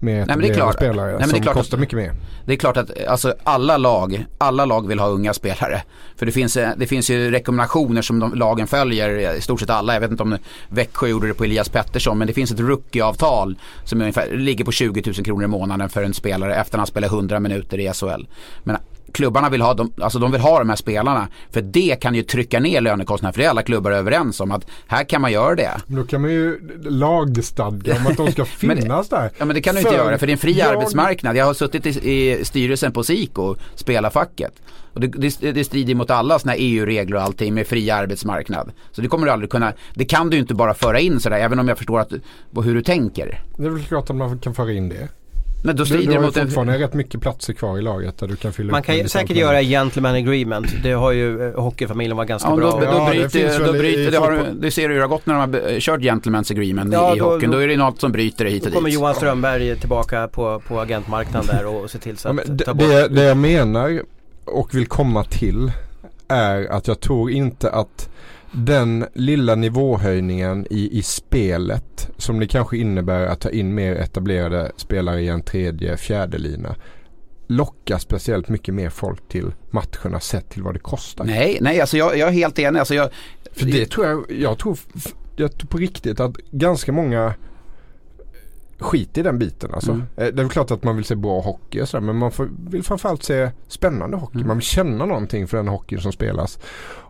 mer 0.04 0.26
men 0.26 0.40
det 0.40 0.48
är 0.48 0.54
klart. 0.54 0.76
spelare 0.76 1.12
Nej, 1.12 1.20
men 1.20 1.20
det 1.20 1.24
är 1.26 1.30
som 1.30 1.42
klart 1.42 1.56
att- 1.56 1.62
kostar 1.62 1.78
mycket 1.78 1.98
mer? 1.98 2.12
Det 2.46 2.54
är 2.54 2.58
klart 2.58 2.78
att 2.78 3.08
alltså, 3.08 3.34
alla, 3.44 3.78
lag, 3.78 4.26
alla 4.38 4.66
lag 4.66 4.88
vill 4.88 5.00
ha 5.00 5.08
unga 5.08 5.34
spelare. 5.34 5.82
För 6.16 6.26
det 6.26 6.32
finns, 6.32 6.58
eh, 6.58 6.70
det 6.78 6.88
finns 6.88 7.10
ju 7.10 7.32
rekommendationer 7.32 8.02
som 8.02 8.20
de, 8.20 8.34
lagen 8.34 8.68
följer, 8.68 9.36
i 9.38 9.42
stort 9.42 9.60
sett 9.60 9.70
alla. 9.70 9.94
Jag 9.94 10.02
vet 10.02 10.12
inte 10.12 10.24
om 10.24 10.38
Växjö 10.70 11.08
gjorde 11.08 11.28
det 11.28 11.34
på 11.34 11.44
Elias 11.44 11.70
Pettersson 11.70 12.18
men 12.18 12.28
det 12.28 12.34
finns 12.34 12.52
ett 12.52 12.60
rookieavtal 12.60 13.56
som 13.84 14.02
ungefär, 14.02 14.38
ligger 14.38 14.66
på 14.66 14.72
20 14.72 15.04
000 15.06 15.26
kronor 15.26 15.44
i 15.44 15.48
månaden 15.48 15.90
för 15.90 16.04
en 16.04 16.14
spelare 16.14 16.56
efter 16.56 16.76
att 16.76 16.80
han 16.80 16.88
spelar 16.88 17.08
100 17.08 17.40
minuter 17.40 17.80
i 17.80 17.94
SHL. 17.94 18.28
Men 18.64 18.78
klubbarna 19.14 19.50
vill 19.50 19.62
ha, 19.62 19.74
de, 19.74 19.94
alltså 20.02 20.20
de 20.20 20.32
vill 20.32 20.42
ha 20.42 20.60
de 20.60 20.70
här 20.70 20.76
spelarna 20.76 21.28
för 21.52 21.62
det 21.62 21.96
kan 22.02 22.16
ju 22.16 22.24
trycka 22.24 22.60
ner 22.60 22.82
lönekostnaderna 22.82 23.34
för 23.34 23.40
det 23.40 23.46
är 23.46 23.50
alla 23.50 23.64
klubbar 23.64 23.92
överens 23.92 24.40
om 24.40 24.52
att 24.52 24.68
här 24.88 25.04
kan 25.04 25.22
man 25.22 25.32
göra 25.32 25.56
det. 25.56 25.72
Men 25.88 25.96
Då 25.98 26.04
kan 26.04 26.22
man 26.22 26.32
ju 26.32 26.60
lagstadga 26.84 27.96
om 27.98 28.08
att 28.08 28.18
de 28.18 28.32
ska 28.32 28.46
Men 28.62 28.78
finnas 28.78 29.10
där. 29.10 29.32
Ja 29.38 29.46
men 29.46 29.56
det 29.56 29.62
kan 29.62 29.76
du 29.76 29.80
inte 29.80 29.92
För 29.92 29.98
göra 29.98 30.18
för 30.18 30.28
det 30.28 30.32
är 30.32 30.34
en 30.34 30.38
fri 30.40 30.52
jag- 30.60 30.76
arbetsmarknad. 30.76 31.36
Jag 31.36 31.46
har 31.46 31.54
suttit 31.54 31.86
i, 31.86 31.90
i 32.12 32.46
styrelsen 32.46 32.92
på 32.92 33.04
SIKO, 33.04 33.56
spelarfacket. 33.76 34.54
Och 34.94 35.02
det, 35.02 35.08
det, 35.08 35.52
det 35.52 35.64
strider 35.64 35.96
mot 35.96 36.12
alla 36.12 36.40
sådana 36.40 36.52
här 36.58 36.60
EU-regler 36.62 37.16
och 37.18 37.24
allting 37.24 37.54
med 37.54 37.68
fri 37.68 37.90
arbetsmarknad. 37.90 38.72
Så 38.92 39.02
det 39.02 39.08
kommer 39.08 39.26
du 39.26 39.32
aldrig 39.32 39.50
kunna, 39.50 39.74
det 39.94 40.06
kan 40.06 40.30
du 40.30 40.38
inte 40.38 40.54
bara 40.54 40.74
föra 40.74 41.00
in 41.00 41.20
sådär 41.20 41.38
även 41.40 41.60
om 41.60 41.68
jag 41.68 41.78
förstår 41.78 42.00
att, 42.00 42.12
hur 42.64 42.76
du 42.76 42.82
tänker. 42.82 43.42
Det 43.58 43.66
är 43.66 43.70
väl 43.70 43.84
klart 43.84 44.10
att 44.10 44.16
man 44.16 44.40
kan 44.40 44.54
föra 44.54 44.72
in 44.72 44.90
det. 44.90 45.08
Men 45.66 45.76
då 45.76 45.84
Du, 45.84 45.86
strider 45.88 46.06
du 46.06 46.12
det 46.12 46.18
har 46.18 46.22
ju 46.22 46.28
mot 46.28 46.38
en, 46.38 46.46
fortfarande 46.48 46.80
rätt 46.80 46.94
mycket 46.94 47.22
platser 47.22 47.54
kvar 47.54 47.78
i 47.78 47.82
laget 47.82 48.18
där 48.18 48.28
du 48.28 48.36
kan 48.36 48.54
fylla 48.54 48.72
Man 48.72 48.84
kan 48.84 48.98
ju 48.98 49.08
säkert 49.08 49.38
göra 49.38 49.62
gentleman 49.62 50.16
agreement. 50.16 50.68
Det 50.84 50.92
har 50.92 51.12
ju 51.12 51.48
eh, 51.50 51.60
hockeyfamiljen 51.62 52.18
varit 52.18 52.28
ganska 52.30 52.50
Ja, 52.50 52.56
bra. 52.56 52.72
då, 52.72 52.80
då, 52.80 52.86
Ja, 52.86 53.10
det 53.14 53.32
bryter, 53.32 53.66
då 53.66 53.72
bryter, 53.74 54.12
det, 54.12 54.18
har, 54.18 54.48
det 54.60 54.72
ser 54.72 54.82
du 54.88 54.94
hur 54.94 54.96
det 55.02 55.04
har 55.08 55.10
gått 55.10 55.26
när 55.26 55.34
de 55.34 55.40
har 55.54 55.80
kört 55.80 56.00
gentlemen's 56.02 56.52
agreement 56.52 56.94
Ja, 56.94 57.14
i, 57.14 57.16
i 57.16 57.20
då- 57.20 57.26
hockeyn. 57.34 57.52
Då 57.52 57.58
då- 57.58 57.64
är 57.64 57.68
det 57.68 57.78
något 57.78 58.00
som 58.00 58.12
bryter 58.12 58.46
det 58.46 58.52
hit 58.52 58.64
Då 58.64 58.70
och 58.70 58.76
kommer 58.76 58.90
dit. 58.90 59.00
Johan 59.00 59.16
Strömberg 59.16 59.76
tillbaka 59.76 60.28
på, 60.28 60.62
på 60.68 60.80
agentmarknaden 60.80 61.56
där 61.56 61.66
och 61.66 61.90
ser 61.90 62.00
till 62.00 62.18
så 62.18 62.28
Ja, 62.28 62.30
att 62.30 62.48
men 62.48 62.58
ta 62.58 62.74
det, 62.74 62.74
bort. 62.78 62.88
det, 62.88 63.08
det 63.08 63.24
jag 63.24 63.38
menar 63.38 64.02
och 64.46 64.76
vill 64.76 64.88
komma 64.88 65.24
till 65.24 65.72
är 66.28 66.72
att 66.72 66.88
jag 66.88 67.00
tror 67.00 67.32
inte 67.32 67.70
att 67.70 68.10
den 68.52 69.06
lilla 69.14 69.56
nivåhöjningen 69.56 70.68
i, 70.70 70.98
i 70.98 71.04
spelet 71.04 72.10
som 72.18 72.40
det 72.40 72.48
kanske 72.48 72.78
innebär 72.78 73.26
att 73.26 73.40
ta 73.40 73.50
in 73.50 73.74
mer 73.74 73.96
etablerade 73.96 74.72
spelare 74.78 75.22
i 75.22 75.28
en 75.28 75.42
tredje, 75.42 75.98
fjärde 75.98 76.38
lina 76.38 76.76
lockar 77.48 77.98
speciellt 77.98 78.50
mycket 78.50 78.74
mer 78.74 78.90
folk 78.90 79.30
till 79.30 79.52
matcherna 79.72 80.20
sett 80.20 80.50
till 80.50 80.64
vad 80.64 80.76
det 80.76 80.80
kostar. 80.80 81.26
Nej, 81.26 81.58
nej 81.62 81.82
alltså 81.82 81.98
jag, 81.98 82.18
jag 82.18 82.30
är 82.30 82.34
helt 82.34 82.60
enig. 82.60 82.80
Alltså 82.80 82.96
jag, 82.96 83.10
För 83.52 83.66
det 83.66 83.86
tror 83.86 84.08
jag, 84.08 84.26
jag 84.30 84.60
tror, 84.60 84.78
jag 85.36 85.58
tror 85.58 85.68
på 85.68 85.78
riktigt 85.78 86.20
att 86.20 86.38
ganska 86.52 86.92
många 86.92 87.34
skiter 88.80 89.22
i 89.22 89.24
den 89.24 89.40
biten 89.40 89.74
alltså. 89.74 89.92
Mm. 89.92 90.02
Eh, 90.16 90.24
Det 90.26 90.28
är 90.28 90.44
väl 90.44 90.50
klart 90.50 90.72
att 90.72 90.84
man 90.84 90.96
vill 90.96 91.06
se 91.06 91.16
bra 91.16 91.42
hockey 91.42 91.82
och 91.82 91.90
sådär 91.90 92.02
men 92.06 92.16
man 92.18 92.32
får, 92.32 92.50
vill 92.70 92.84
framförallt 92.84 93.24
se 93.24 93.52
spännande 93.68 94.18
hockey. 94.18 94.36
Mm. 94.38 94.48
Man 94.48 94.58
vill 94.58 94.66
känna 94.66 95.06
någonting 95.06 95.48
för 95.48 95.58
den 95.58 95.68
hockeyn 95.68 96.02
som 96.02 96.12
spelas. 96.12 96.60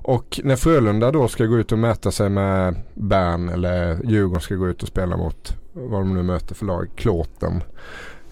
Och 0.05 0.39
när 0.43 0.55
Frölunda 0.55 1.11
då 1.11 1.27
ska 1.27 1.45
gå 1.45 1.57
ut 1.57 1.71
och 1.71 1.79
mäta 1.79 2.11
sig 2.11 2.29
med 2.29 2.75
Bern 2.93 3.49
eller 3.49 3.99
Djurgården 4.03 4.41
ska 4.41 4.55
gå 4.55 4.67
ut 4.69 4.81
och 4.81 4.87
spela 4.87 5.17
mot 5.17 5.57
vad 5.73 6.01
de 6.01 6.13
nu 6.13 6.23
möter 6.23 6.55
för 6.55 6.65
lag, 6.65 6.87
Klåten. 6.95 7.63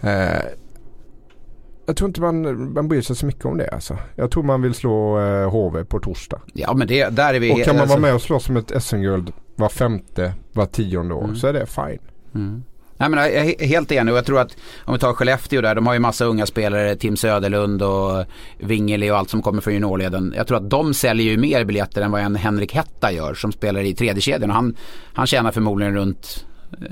Eh, 0.01 0.41
jag 1.85 1.95
tror 1.95 2.07
inte 2.07 2.21
man, 2.21 2.73
man 2.73 2.87
bryr 2.87 3.01
sig 3.01 3.15
så 3.15 3.25
mycket 3.25 3.45
om 3.45 3.57
det 3.57 3.67
alltså. 3.69 3.97
Jag 4.15 4.31
tror 4.31 4.43
man 4.43 4.61
vill 4.61 4.73
slå 4.73 5.19
eh, 5.19 5.49
HV 5.51 5.83
på 5.85 5.99
torsdag. 5.99 6.41
ja 6.53 6.73
men 6.73 6.87
det, 6.87 7.09
där 7.09 7.33
är 7.33 7.39
vi 7.39 7.53
Och 7.53 7.63
kan 7.63 7.75
man 7.75 7.81
alltså- 7.81 7.95
vara 7.95 8.01
med 8.01 8.15
och 8.15 8.21
slåss 8.21 8.49
om 8.49 8.57
ett 8.57 8.83
SM-guld 8.83 9.31
var 9.55 9.69
femte, 9.69 10.33
var 10.53 10.65
tionde 10.65 11.13
år 11.13 11.23
Mm. 11.23 11.35
så 11.35 11.47
är 11.47 11.53
det 11.53 11.65
fine. 11.65 11.99
Mm. 12.35 12.63
Nej, 13.01 13.09
men 13.09 13.19
jag 13.19 13.33
är 13.33 13.43
he- 13.43 13.63
helt 13.65 13.91
enig 13.91 14.11
och 14.13 14.17
jag 14.17 14.25
tror 14.25 14.39
att 14.39 14.57
om 14.85 14.93
vi 14.93 14.99
tar 14.99 15.13
Skellefteå 15.13 15.61
där, 15.61 15.75
de 15.75 15.87
har 15.87 15.93
ju 15.93 15.99
massa 15.99 16.25
unga 16.25 16.45
spelare, 16.45 16.95
Tim 16.95 17.17
Söderlund 17.17 17.81
och 17.81 18.25
Wingeli 18.59 19.11
och 19.11 19.17
allt 19.17 19.29
som 19.29 19.41
kommer 19.41 19.61
från 19.61 19.73
juniorleden. 19.73 20.33
Jag 20.37 20.47
tror 20.47 20.57
att 20.57 20.69
de 20.69 20.93
säljer 20.93 21.31
ju 21.31 21.37
mer 21.37 21.63
biljetter 21.65 22.01
än 22.01 22.11
vad 22.11 22.21
en 22.21 22.35
Henrik 22.35 22.73
Hetta 22.75 23.11
gör 23.11 23.33
som 23.33 23.51
spelar 23.51 23.81
i 23.81 23.93
tredje 23.93 24.21
kedjan 24.21 24.49
och 24.49 24.55
han, 24.55 24.75
han 25.13 25.27
tjänar 25.27 25.51
förmodligen 25.51 25.95
runt 25.95 26.45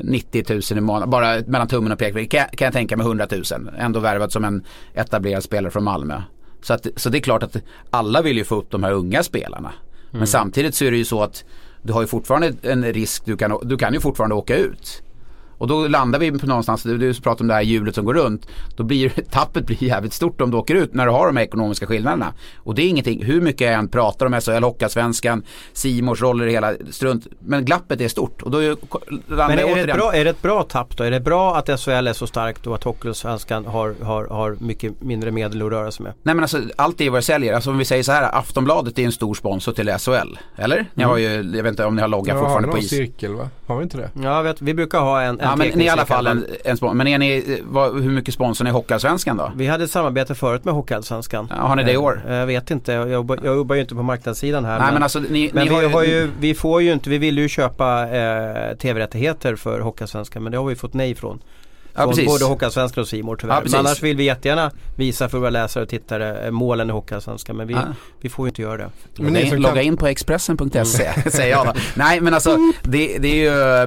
90 0.03 0.45
000 0.49 0.61
i 0.77 0.81
månaden, 0.81 1.09
bara 1.09 1.41
mellan 1.47 1.67
tummen 1.67 1.91
och 1.91 1.99
pekfingret 1.99 2.31
kan, 2.31 2.45
kan 2.57 2.65
jag 2.65 2.73
tänka 2.73 2.97
mig 2.97 3.05
100 3.05 3.27
000. 3.31 3.43
Ändå 3.77 3.99
värvad 3.99 4.31
som 4.31 4.45
en 4.45 4.63
etablerad 4.93 5.43
spelare 5.43 5.71
från 5.71 5.83
Malmö. 5.83 6.21
Så, 6.61 6.73
att, 6.73 6.87
så 6.95 7.09
det 7.09 7.17
är 7.17 7.21
klart 7.21 7.43
att 7.43 7.55
alla 7.89 8.21
vill 8.21 8.37
ju 8.37 8.43
få 8.43 8.55
upp 8.55 8.71
de 8.71 8.83
här 8.83 8.91
unga 8.91 9.23
spelarna. 9.23 9.71
Men 10.11 10.27
samtidigt 10.27 10.75
så 10.75 10.85
är 10.85 10.91
det 10.91 10.97
ju 10.97 11.05
så 11.05 11.23
att 11.23 11.43
du 11.81 11.93
har 11.93 12.01
ju 12.01 12.07
fortfarande 12.07 12.53
en 12.61 12.83
risk, 12.83 13.25
du 13.25 13.37
kan, 13.37 13.59
du 13.63 13.77
kan 13.77 13.93
ju 13.93 13.99
fortfarande 13.99 14.35
åka 14.35 14.55
ut. 14.57 15.03
Och 15.59 15.67
då 15.67 15.87
landar 15.87 16.19
vi 16.19 16.31
på 16.39 16.45
någonstans, 16.47 16.83
du, 16.83 16.97
du 16.97 17.13
pratar 17.13 17.41
om 17.43 17.47
det 17.47 17.53
här 17.53 17.61
hjulet 17.61 17.95
som 17.95 18.05
går 18.05 18.13
runt. 18.13 18.47
Då 18.75 18.83
blir 18.83 19.09
tappet 19.31 19.65
blir 19.65 19.83
jävligt 19.83 20.13
stort 20.13 20.41
om 20.41 20.51
du 20.51 20.57
åker 20.57 20.75
ut 20.75 20.93
när 20.93 21.05
du 21.05 21.11
har 21.11 21.27
de 21.27 21.37
här 21.37 21.43
ekonomiska 21.43 21.85
skillnaderna. 21.87 22.33
Och 22.57 22.75
det 22.75 22.81
är 22.81 22.87
ingenting, 22.89 23.23
hur 23.25 23.41
mycket 23.41 23.61
jag 23.61 23.73
än 23.73 23.87
pratar 23.87 24.25
om 24.25 24.41
SHL, 24.41 24.63
Hockeyallsvenskan, 24.63 25.43
Simors 25.73 26.21
roller 26.21 26.47
i 26.47 26.51
hela 26.51 26.73
strunt. 26.91 27.27
Men 27.39 27.65
glappet 27.65 28.01
är 28.01 28.07
stort 28.07 28.41
och 28.41 28.51
då 28.51 28.57
är- 28.57 28.75
landar 29.27 29.47
Men 29.47 29.57
jag 29.57 29.69
är 29.69 29.75
det, 29.75 29.81
ett 29.81 29.87
återigen- 29.87 29.97
bra, 29.97 30.13
är 30.15 30.23
det 30.23 30.29
ett 30.29 30.41
bra 30.41 30.63
tapp 30.63 30.97
då? 30.97 31.03
Är 31.03 31.11
det 31.11 31.19
bra 31.19 31.55
att 31.57 31.79
SHL 31.79 32.07
är 32.07 32.13
så 32.13 32.27
starkt 32.27 32.67
och 32.67 32.75
att 32.75 32.83
Hockeyallsvenskan 32.83 33.65
har, 33.65 33.95
har, 34.03 34.25
har 34.27 34.55
mycket 34.59 35.01
mindre 35.01 35.31
medel 35.31 35.61
att 35.61 35.71
röra 35.71 35.91
sig 35.91 36.03
med? 36.03 36.13
Nej 36.23 36.35
men 36.35 36.43
alltså 36.43 36.61
allt 36.75 37.01
är 37.01 37.09
vad 37.09 37.17
det 37.17 37.21
säljer. 37.25 37.53
Alltså 37.53 37.69
om 37.69 37.77
vi 37.77 37.85
säger 37.85 38.03
så 38.03 38.11
här, 38.11 38.35
Aftonbladet 38.37 38.99
är 38.99 39.03
en 39.03 39.11
stor 39.11 39.33
sponsor 39.33 39.71
till 39.71 39.89
SHL. 39.97 40.37
Eller? 40.55 40.85
Ni 40.93 41.03
har 41.03 41.17
ju, 41.17 41.27
jag 41.27 41.63
vet 41.63 41.65
inte 41.67 41.85
om 41.85 41.95
ni 41.95 42.01
har 42.01 42.07
logga 42.09 42.33
Ja, 42.33 42.39
fortfarande 42.39 42.67
har 42.67 42.71
på 42.71 42.77
någon 42.77 42.83
is. 42.85 42.89
cirkel 42.89 43.33
va? 43.35 43.49
Har 43.67 43.77
vi 43.77 43.83
inte 43.83 43.97
det? 43.97 44.09
Ja, 44.13 44.35
jag 44.35 44.43
vet, 44.43 44.61
vi 44.61 44.73
brukar 44.73 44.99
ha 44.99 45.21
en, 45.21 45.39
en 45.39 45.48
Ja 45.49 45.55
men 45.55 45.67
ni 45.67 45.85
i 45.85 45.89
alla 45.89 46.05
fall 46.05 46.27
en, 46.27 46.45
en 46.63 46.77
sponsor. 46.77 46.95
Men 46.95 47.07
är 47.07 47.17
ni, 47.17 47.61
vad, 47.63 48.01
hur 48.01 48.11
mycket 48.11 48.33
sponsor 48.33 48.67
är 48.67 48.71
Hockeyallsvenskan 48.71 49.37
då? 49.37 49.51
Vi 49.55 49.67
hade 49.67 49.83
ett 49.83 49.91
samarbete 49.91 50.35
förut 50.35 50.65
med 50.65 50.73
Hockeyallsvenskan. 50.73 51.47
Ja, 51.49 51.55
har 51.55 51.75
ni 51.75 51.83
det 51.83 51.91
i 51.91 51.97
år? 51.97 52.21
Eh, 52.27 52.35
Jag 52.35 52.45
vet 52.47 52.71
inte, 52.71 52.91
jag 52.91 53.09
jag 53.43 53.55
jobbar 53.55 53.75
ju 53.75 53.81
inte 53.81 53.95
på 53.95 54.03
marknadssidan 54.03 54.65
här. 54.65 54.79
Nej 54.79 54.93
men 54.93 55.03
alltså 55.03 55.19
ni, 55.19 55.49
men 55.53 55.63
ni 55.63 55.69
vi, 55.69 55.75
har 55.75 55.81
ju, 55.81 55.87
har 55.87 56.03
ju, 56.03 56.29
vi 56.39 56.53
får 56.53 56.81
ju 56.81 56.93
inte, 56.93 57.09
vi 57.09 57.17
ville 57.17 57.41
ju 57.41 57.49
köpa 57.49 58.01
eh, 58.09 58.77
tv-rättigheter 58.77 59.55
för 59.55 59.79
Hockeyallsvenskan 59.79 60.43
men 60.43 60.51
det 60.51 60.57
har 60.57 60.65
vi 60.65 60.75
fått 60.75 60.93
nej 60.93 61.15
från. 61.15 61.39
Ja, 61.93 62.01
Från 62.01 62.09
precis. 62.09 62.25
både 62.27 62.45
Hockeyallsvenskan 62.45 63.01
och 63.01 63.07
Simor 63.07 63.35
tyvärr. 63.35 63.55
Ja, 63.55 63.61
men 63.71 63.79
annars 63.79 64.03
vill 64.03 64.17
vi 64.17 64.23
jättegärna 64.23 64.71
visa 64.97 65.29
för 65.29 65.37
våra 65.37 65.49
läsare 65.49 65.83
och 65.83 65.89
tittare 65.89 66.45
eh, 66.45 66.51
målen 66.51 66.89
i 66.89 66.93
Hockeyallsvenskan 66.93 67.57
men 67.57 67.67
vi, 67.67 67.73
Ja. 67.73 67.81
vi 68.21 68.29
får 68.29 68.45
ju 68.45 68.49
inte 68.49 68.61
göra 68.61 68.77
det. 68.77 68.89
Men 69.17 69.25
Logga 69.33 69.39
ni 69.45 69.47
in, 69.55 69.61
logga 69.61 69.81
in 69.81 69.97
på 69.97 70.07
Expressen.se 70.07 71.29
säger 71.31 71.51
jag 71.51 71.65
då. 71.65 71.73
Nej 71.95 72.21
men 72.21 72.33
alltså 72.33 72.57
det, 72.83 73.17
det 73.17 73.27
är 73.27 73.35
ju 73.35 73.83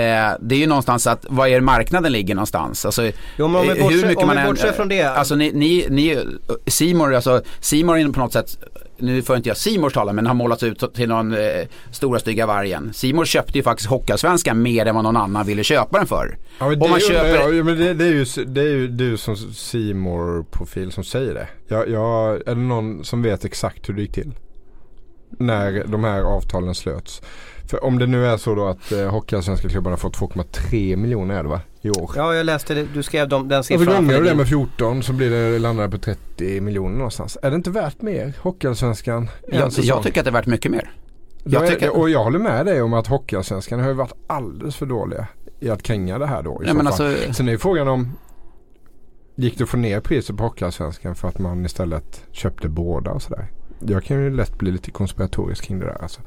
eh, 0.00 0.36
Det 0.40 0.54
är 0.54 0.58
ju 0.58 0.66
någonstans 0.66 1.06
att 1.06 1.26
vad 1.28 1.48
är 1.48 1.60
marknaden 1.60 2.12
ligger 2.12 2.34
någonstans? 2.34 2.84
Alltså, 2.86 3.02
Jo 3.38 3.48
men 3.48 3.60
om 3.60 3.62
vi 3.62 3.78
eh, 3.80 3.84
bortser, 3.84 4.18
om 4.18 4.28
vi 4.30 4.36
än- 4.36 4.46
bortser 4.46 4.72
från 4.72 4.88
det. 4.88 5.02
Alltså 5.02 5.34
ni, 5.34 5.52
ni, 5.54 5.86
ni 5.90 6.18
Simor, 6.66 7.14
alltså 7.14 7.42
Simor 7.60 7.98
är 7.98 8.08
på 8.12 8.20
något 8.20 8.32
sätt 8.32 8.58
nu 9.02 9.22
får 9.22 9.36
inte 9.36 9.48
jag 9.48 9.56
Simors 9.56 9.92
tala 9.92 10.12
men 10.12 10.26
har 10.26 10.34
målats 10.34 10.62
ut 10.62 10.94
till 10.94 11.08
någon 11.08 11.32
eh, 11.32 11.38
stora 11.90 12.18
stygga 12.18 12.46
vargen. 12.46 12.92
Simor 12.92 13.24
köpte 13.24 13.58
ju 13.58 13.62
faktiskt 13.62 13.90
Hockeyallsvenskan 13.90 14.62
mer 14.62 14.86
än 14.86 14.94
vad 14.94 15.04
någon 15.04 15.16
annan 15.16 15.46
ville 15.46 15.64
köpa 15.64 15.98
den 15.98 16.06
för. 16.06 16.38
Ja, 16.58 16.68
men 16.68 16.78
det, 16.78 16.88
man 16.88 16.98
ju- 16.98 17.06
köper- 17.06 17.52
ja, 17.52 17.64
men 17.64 17.78
det, 17.78 17.94
det, 17.94 18.04
är 18.04 18.12
ju, 18.12 18.44
det 18.44 18.60
är 18.60 18.68
ju 18.68 18.88
du 18.88 19.16
som 19.16 19.36
Simor 19.36 20.44
profil 20.50 20.92
som 20.92 21.04
säger 21.04 21.34
det. 21.34 21.48
Jag, 21.68 21.88
jag, 21.88 22.34
är 22.48 22.54
det 22.54 22.60
någon 22.60 23.04
som 23.04 23.22
vet 23.22 23.44
exakt 23.44 23.88
hur 23.88 23.94
det 23.94 24.00
gick 24.02 24.12
till? 24.12 24.32
När 25.38 25.84
de 25.86 26.04
här 26.04 26.20
avtalen 26.22 26.74
slöts. 26.74 27.22
För 27.70 27.84
om 27.84 27.98
det 27.98 28.06
nu 28.06 28.26
är 28.26 28.36
så 28.36 28.54
då 28.54 28.66
att 28.68 28.92
eh, 28.92 29.10
Hockeyallsvenska 29.10 29.68
klubbarna 29.68 29.96
fått 29.96 30.18
2,3 30.18 30.96
miljoner 30.96 31.34
är 31.38 31.42
det 31.42 31.48
va? 31.48 31.60
I 31.82 31.90
år. 31.90 32.10
Ja 32.16 32.34
jag 32.34 32.46
läste 32.46 32.74
det, 32.74 32.86
du 32.94 33.02
skrev 33.02 33.28
dem, 33.28 33.48
den 33.48 33.64
siffran. 33.64 33.86
gånger 33.96 34.20
du 34.20 34.24
det 34.28 34.34
med 34.34 34.48
14 34.48 35.02
så 35.02 35.12
blir 35.12 35.30
det, 35.30 35.58
landar 35.58 35.84
det 35.84 35.90
på 35.90 35.98
30 35.98 36.60
miljoner 36.60 36.96
någonstans. 36.96 37.38
Är 37.42 37.50
det 37.50 37.56
inte 37.56 37.70
värt 37.70 38.02
mer? 38.02 38.32
Hockeyallsvenskan? 38.40 39.28
en 39.48 39.58
Jag, 39.58 39.72
jag 39.76 40.02
tycker 40.02 40.20
att 40.20 40.24
det 40.24 40.30
är 40.30 40.32
värt 40.32 40.46
mycket 40.46 40.70
mer. 40.70 40.90
Jag 41.44 41.66
är, 41.66 41.70
tycker- 41.70 41.96
Och 41.98 42.10
jag 42.10 42.24
håller 42.24 42.38
med 42.38 42.66
dig 42.66 42.82
om 42.82 42.92
att 42.94 43.06
Hockeyallsvenskan 43.06 43.80
har 43.80 43.88
ju 43.88 43.94
varit 43.94 44.12
alldeles 44.26 44.76
för 44.76 44.86
dåliga 44.86 45.26
i 45.60 45.70
att 45.70 45.82
kränga 45.82 46.18
det 46.18 46.26
här 46.26 46.42
då. 46.42 46.50
i 46.62 46.64
Nej, 46.64 46.68
så 46.68 46.74
men 46.76 46.86
alltså, 46.86 47.14
Sen 47.32 47.48
är 47.48 47.52
ju 47.52 47.58
frågan 47.58 47.88
om 47.88 48.12
Gick 49.34 49.58
det 49.58 49.64
att 49.64 49.70
få 49.70 49.76
ner 49.76 50.00
priset 50.00 50.36
på 50.36 50.42
Hockeyallsvenskan 50.42 51.14
för 51.14 51.28
att 51.28 51.38
man 51.38 51.64
istället 51.64 52.24
köpte 52.32 52.68
båda 52.68 53.10
och 53.10 53.22
sådär? 53.22 53.46
Jag 53.80 54.04
kan 54.04 54.22
ju 54.22 54.30
lätt 54.36 54.58
bli 54.58 54.70
lite 54.70 54.90
konspiratorisk 54.90 55.64
kring 55.64 55.78
det 55.78 55.86
där 55.86 56.02
alltså. 56.02 56.20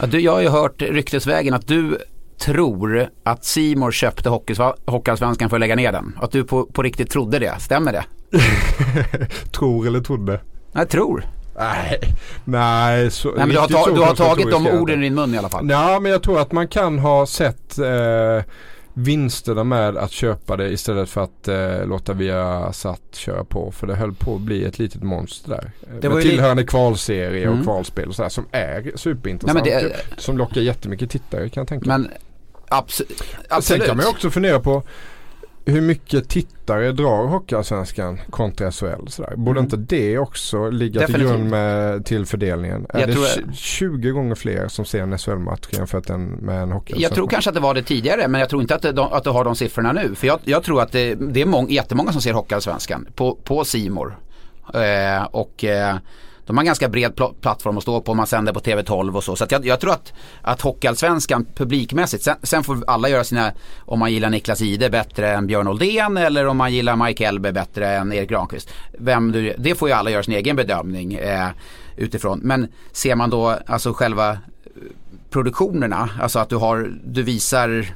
Ja, 0.00 0.06
du, 0.06 0.20
jag 0.20 0.32
har 0.32 0.40
ju 0.40 0.48
hört 0.48 0.82
ryktesvägen 0.82 1.54
att 1.54 1.66
du 1.66 1.98
tror 2.38 3.08
att 3.24 3.44
Simor 3.44 3.90
köpte 3.92 4.28
Hockeyallsvenskan 4.86 5.48
för 5.50 5.56
att 5.56 5.60
lägga 5.60 5.76
ner 5.76 5.92
den. 5.92 6.18
Att 6.20 6.32
du 6.32 6.44
på, 6.44 6.66
på 6.66 6.82
riktigt 6.82 7.10
trodde 7.10 7.38
det. 7.38 7.54
Stämmer 7.60 7.92
det? 7.92 8.04
Tror 9.52 9.86
eller 9.86 10.00
trodde? 10.00 10.40
Jag 10.72 10.88
tror. 10.88 11.24
Nej, 11.58 12.00
nej 12.44 13.10
så 13.10 13.28
Nej, 13.28 13.38
men 13.38 13.48
du 13.48 13.58
har, 13.58 13.68
ta, 13.68 13.90
du 13.94 14.00
har 14.00 14.14
tagit 14.14 14.50
de 14.50 14.66
orden 14.66 14.98
i 14.98 15.02
din 15.02 15.14
mun 15.14 15.34
i 15.34 15.38
alla 15.38 15.48
fall. 15.48 15.70
Ja 15.70 16.00
men 16.00 16.12
jag 16.12 16.22
tror 16.22 16.40
att 16.40 16.52
man 16.52 16.68
kan 16.68 16.98
ha 16.98 17.26
sett 17.26 17.78
eh, 17.78 18.44
vinsterna 18.94 19.64
med 19.64 19.96
att 19.96 20.10
köpa 20.10 20.56
det 20.56 20.68
istället 20.70 21.08
för 21.08 21.20
att 21.20 21.48
eh, 21.48 21.86
låta 21.86 22.12
Viasat 22.12 23.00
köra 23.12 23.44
på. 23.44 23.72
För 23.72 23.86
det 23.86 23.94
höll 23.94 24.14
på 24.14 24.34
att 24.34 24.40
bli 24.40 24.64
ett 24.64 24.78
litet 24.78 25.02
monster 25.02 25.50
där. 25.50 25.70
Det 26.00 26.08
med 26.08 26.22
tillhörande 26.22 26.64
kvalserie 26.64 27.46
och 27.48 27.52
Mm. 27.52 27.64
kvalspel 27.64 28.08
och 28.08 28.14
sådär 28.14 28.28
som 28.28 28.44
är 28.50 28.80
Nej, 28.82 28.92
superintressant. 28.94 29.54
men 29.54 29.64
det- 29.64 29.96
Som 30.16 30.38
lockar 30.38 30.60
jättemycket 30.60 31.10
tittare 31.10 31.48
kan 31.48 31.60
jag 31.60 31.68
tänka 31.68 31.98
mig. 31.98 32.08
Abs- 32.70 32.90
Sen 33.02 33.06
absolut. 33.50 33.86
kan 33.86 33.96
man 33.96 34.06
också 34.06 34.30
fundera 34.30 34.60
på 34.60 34.82
hur 35.64 35.80
mycket 35.80 36.28
tittare 36.28 36.92
drar 36.92 37.26
Hockeyallsvenskan 37.26 38.20
kontra 38.30 38.70
SHL? 38.72 39.06
Sådär. 39.08 39.34
Borde 39.36 39.60
Mm. 39.60 39.64
inte 39.64 39.76
det 39.96 40.18
också 40.18 40.70
ligga 40.70 40.92
till 41.06 41.12
Definitivt. 41.12 41.28
grund 41.38 41.50
med, 41.50 42.04
till 42.06 42.26
fördelningen? 42.26 42.86
Är 42.88 42.98
Jag 43.00 43.08
det 43.08 43.12
tror- 43.14 43.24
tj- 43.24 43.52
20 43.54 44.10
gånger 44.10 44.34
fler 44.34 44.68
som 44.68 44.84
ser 44.84 45.02
en 45.02 45.18
SHL-match 45.18 45.60
jämfört 45.70 46.08
med 46.08 46.18
en 46.62 46.72
Hockeyallsvensk 46.72 47.00
Jag 47.04 47.14
tror 47.14 47.28
kanske 47.28 47.50
att 47.50 47.54
det 47.54 47.60
var 47.60 47.74
det 47.74 47.82
tidigare 47.82 48.28
men 48.28 48.40
jag 48.40 48.50
tror 48.50 48.62
inte 48.62 48.74
att, 48.74 48.82
det, 48.82 49.02
att 49.02 49.24
du 49.24 49.30
har 49.30 49.44
de 49.44 49.54
siffrorna 49.56 49.92
nu. 49.92 50.14
För 50.14 50.26
jag, 50.26 50.38
jag 50.44 50.62
tror 50.62 50.80
att 50.82 50.92
det, 50.92 51.14
det 51.14 51.40
är 51.42 51.46
mång, 51.46 51.70
jättemånga 51.70 52.12
som 52.12 52.20
ser 52.20 52.32
Hockeyallsvenskan 52.32 53.06
på, 53.14 53.34
på 53.44 53.64
Simor 53.64 54.18
eh, 54.74 55.22
Och 55.24 55.64
eh, 55.64 55.96
de 56.48 56.56
har 56.56 56.62
en 56.62 56.66
ganska 56.66 56.88
bred 56.88 57.12
pl- 57.12 57.34
plattform 57.40 57.76
att 57.76 57.82
stå 57.82 58.00
på. 58.00 58.14
Man 58.14 58.26
sänder 58.26 58.52
på 58.52 58.60
TV12 58.60 59.16
och 59.16 59.24
så. 59.24 59.36
Så 59.36 59.44
att 59.44 59.52
jag, 59.52 59.66
jag 59.66 59.80
tror 59.80 59.92
att, 59.92 60.12
att 60.42 60.60
Hockeyallsvenskan 60.60 61.46
publikmässigt. 61.54 62.24
Sen, 62.24 62.36
sen 62.42 62.64
får 62.64 62.84
alla 62.86 63.08
göra 63.08 63.24
sina, 63.24 63.52
om 63.78 63.98
man 63.98 64.12
gillar 64.12 64.30
Niklas 64.30 64.62
Ide 64.62 64.90
bättre 64.90 65.34
än 65.34 65.46
Björn 65.46 65.68
Oldén 65.68 66.16
eller 66.16 66.46
om 66.46 66.56
man 66.56 66.72
gillar 66.72 67.06
Mike 67.06 67.26
Elbe 67.26 67.52
bättre 67.52 67.96
än 67.96 68.12
Erik 68.12 68.30
Granqvist. 68.30 68.70
Vem 68.98 69.32
du, 69.32 69.54
det 69.58 69.74
får 69.74 69.88
ju 69.88 69.94
alla 69.94 70.10
göra 70.10 70.22
sin 70.22 70.34
egen 70.34 70.56
bedömning 70.56 71.14
eh, 71.14 71.48
utifrån. 71.96 72.40
Men 72.42 72.68
ser 72.92 73.14
man 73.14 73.30
då 73.30 73.58
alltså 73.66 73.92
själva 73.92 74.30
eh, 74.30 74.36
produktionerna, 75.30 76.10
alltså 76.20 76.38
att 76.38 76.48
du 76.48 76.56
har, 76.56 76.92
du 77.04 77.22
visar 77.22 77.86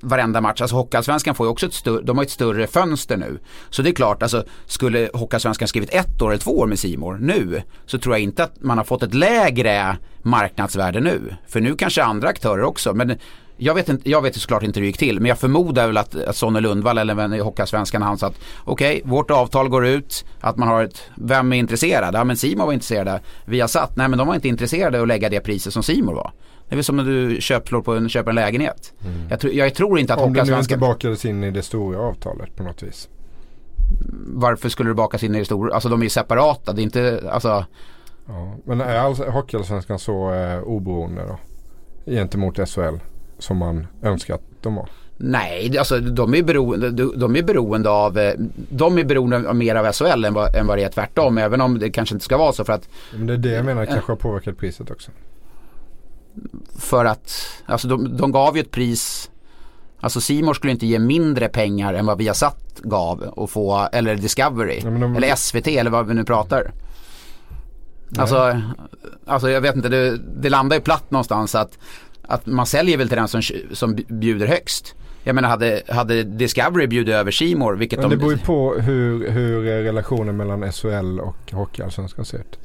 varenda 0.00 0.40
match. 0.40 0.60
Alltså 0.60 0.76
Hockeyallsvenskan 0.76 1.34
får 1.34 1.46
ju 1.46 1.50
också 1.50 1.66
ett 1.66 1.74
större, 1.74 2.02
de 2.02 2.16
har 2.16 2.24
ett 2.24 2.30
större 2.30 2.66
fönster 2.66 3.16
nu. 3.16 3.38
Så 3.70 3.82
det 3.82 3.90
är 3.90 3.94
klart, 3.94 4.22
alltså 4.22 4.44
skulle 4.66 5.10
Hockeyallsvenskan 5.14 5.68
skrivit 5.68 5.94
ett 5.94 6.22
år 6.22 6.30
eller 6.30 6.40
två 6.40 6.58
år 6.58 6.66
med 6.66 6.78
Simor 6.78 7.18
nu 7.20 7.62
så 7.86 7.98
tror 7.98 8.14
jag 8.14 8.22
inte 8.22 8.44
att 8.44 8.62
man 8.62 8.78
har 8.78 8.84
fått 8.84 9.02
ett 9.02 9.14
lägre 9.14 9.96
marknadsvärde 10.22 11.00
nu. 11.00 11.34
För 11.48 11.60
nu 11.60 11.76
kanske 11.76 12.02
andra 12.02 12.28
aktörer 12.28 12.62
också. 12.62 12.94
Men 12.94 13.18
jag 13.62 13.74
vet, 13.74 13.88
inte, 13.88 14.10
jag 14.10 14.22
vet 14.22 14.36
såklart 14.36 14.62
inte 14.62 14.80
hur 14.80 14.84
det 14.84 14.86
gick 14.86 14.98
till 14.98 15.20
men 15.20 15.28
jag 15.28 15.38
förmodar 15.38 15.86
väl 15.86 15.96
att, 15.96 16.14
att 16.14 16.36
Sonny 16.36 16.60
Lundvall 16.60 16.98
eller 16.98 17.14
vem 17.14 17.34
i 17.34 17.38
Hockeyallsvenskan 17.38 18.02
han 18.02 18.18
sa 18.18 18.26
att 18.26 18.40
okej, 18.64 19.02
vårt 19.04 19.30
avtal 19.30 19.68
går 19.68 19.86
ut, 19.86 20.24
att 20.40 20.56
man 20.56 20.68
har 20.68 20.84
ett, 20.84 21.02
vem 21.14 21.52
är 21.52 21.56
intresserad? 21.56 22.14
Ja 22.14 22.24
men 22.24 22.36
Simor 22.36 22.66
var 22.66 22.72
intresserade, 22.72 23.20
vi 23.44 23.60
har 23.60 23.68
satt, 23.68 23.96
nej 23.96 24.08
men 24.08 24.18
de 24.18 24.28
var 24.28 24.34
inte 24.34 24.48
intresserade 24.48 25.02
att 25.02 25.08
lägga 25.08 25.28
det 25.28 25.40
priset 25.40 25.72
som 25.72 25.82
Simor 25.82 26.14
var. 26.14 26.32
Det 26.70 26.74
är 26.74 26.76
väl 26.76 26.84
som 26.84 26.96
när 26.96 27.04
du 27.04 27.40
köp, 27.40 27.68
slår 27.68 27.82
på 27.82 27.94
en, 27.94 28.08
köper 28.08 28.30
en 28.30 28.34
lägenhet. 28.34 28.92
Jag, 29.30 29.40
tror- 29.40 29.52
jag 29.52 29.74
tror 29.74 29.98
inte 29.98 30.14
att 30.14 30.20
Om 30.20 30.32
det 30.32 30.44
nu 30.44 30.58
inte 30.58 30.76
bakades 30.76 31.24
in 31.24 31.44
i 31.44 31.50
det 31.50 31.62
stora 31.62 31.98
avtalet 32.00 32.56
på 32.56 32.62
något 32.62 32.82
vis. 32.82 33.08
varför 34.26 34.68
skulle 34.68 34.90
det 34.90 34.94
bakas 34.94 35.22
in 35.22 35.34
i 35.34 35.38
det 35.38 35.44
stora? 35.44 35.74
Alltså 35.74 35.88
de 35.88 36.00
är 36.00 36.04
ju 36.04 36.10
separata, 36.10 36.72
det 36.72 36.80
är 36.80 36.82
inte, 36.82 37.22
alltså 37.30 37.64
Ja. 38.28 38.54
Men 38.64 38.80
är 38.80 38.96
alltså 38.98 39.24
Hockeyallsvenskan 39.24 39.98
så 39.98 40.34
eh, 40.34 40.62
oberoende 40.62 41.22
då? 41.28 41.38
Gentemot 42.12 42.56
SHL 42.68 42.96
som 43.38 43.56
man 43.56 43.86
önskar 44.02 44.34
att 44.34 44.42
de 44.62 44.74
var? 44.74 44.88
Nej, 45.16 45.78
alltså 45.78 45.98
de 45.98 46.34
är 46.34 46.42
beroende, 46.42 46.90
de 47.16 47.36
är 47.36 47.42
beroende 47.42 47.90
av, 47.90 48.18
eh, 48.18 48.34
de 48.70 48.98
är 48.98 49.04
beroende 49.04 49.48
av 49.48 49.56
mer 49.56 49.74
av 49.74 49.92
SHL 49.92 50.24
än 50.24 50.34
vad, 50.34 50.56
än 50.56 50.66
vad 50.66 50.78
det 50.78 50.84
är 50.84 50.88
tvärtom. 50.88 51.38
Även 51.38 51.60
om 51.60 51.78
det 51.78 51.90
kanske 51.90 52.14
inte 52.14 52.24
ska 52.24 52.36
vara 52.36 52.52
så 52.52 52.64
för 52.64 52.72
att, 52.72 52.88
Men 53.14 53.26
det 53.26 53.32
är 53.32 53.38
det 53.38 53.50
jag 53.50 53.64
menar 53.64 53.86
kanske 53.86 54.12
har 54.12 54.16
påverkat 54.16 54.56
priset 54.58 54.90
också. 54.90 55.10
För 56.78 57.04
att, 57.04 57.32
alltså 57.66 57.88
de, 57.88 58.16
de 58.16 58.32
gav 58.32 58.56
ju 58.56 58.60
ett 58.60 58.70
pris, 58.70 59.30
alltså 60.00 60.20
Simor 60.20 60.54
skulle 60.54 60.72
inte 60.72 60.86
ge 60.86 60.98
mindre 60.98 61.48
pengar 61.48 61.94
än 61.94 62.06
vad 62.06 62.18
Viasat 62.18 62.80
gav 62.82 63.20
och 63.20 63.50
få, 63.50 63.88
eller 63.92 64.16
Discovery, 64.16 64.80
Ja, 64.84 64.90
de- 64.90 65.16
eller 65.16 65.36
SVT 65.36 65.66
eller 65.66 65.90
vad 65.90 66.06
vi 66.06 66.14
nu 66.14 66.24
pratar. 66.24 66.72
Alltså, 68.18 68.60
alltså 69.26 69.50
jag 69.50 69.60
vet 69.60 69.76
inte, 69.76 69.88
det, 69.88 70.16
det 70.16 70.50
landar 70.50 70.76
ju 70.76 70.82
platt 70.82 71.10
någonstans 71.10 71.54
att, 71.54 71.78
att 72.22 72.46
man 72.46 72.66
säljer 72.66 72.98
väl 72.98 73.08
till 73.08 73.16
den 73.16 73.28
som, 73.28 73.42
som 73.72 73.96
bjuder 74.08 74.46
högst. 74.46 74.94
Jag 75.22 75.34
menar 75.34 75.48
hade, 75.48 75.82
hade 75.88 76.22
Discovery 76.22 76.86
bjudit 76.86 77.14
över 77.14 77.30
Simor, 77.30 77.76
vilket 77.76 77.98
Men 77.98 78.10
det 78.10 78.16
de... 78.16 78.18
beror 78.20 78.32
ju 78.32 78.38
på 78.38 78.74
hur, 78.74 79.30
hur 79.30 79.62
relationen 79.62 80.36
mellan 80.36 80.72
SHL 80.72 81.20
och 81.20 81.52
Hockeyallsvenskan 81.52 82.24
ser 82.24 82.38
ut. 82.38 82.58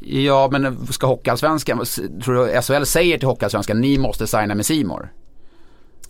Ja 0.00 0.48
men 0.52 0.86
ska 0.86 1.06
Hockeyallsvenskan, 1.06 1.84
tror 2.24 2.46
du 2.46 2.62
SHL 2.62 2.84
säger 2.86 3.18
till 3.18 3.28
Hockeyallsvenskan 3.28 3.80
ni 3.80 3.98
måste 3.98 4.26
signa 4.26 4.54
med 4.54 4.66
Simor? 4.66 5.12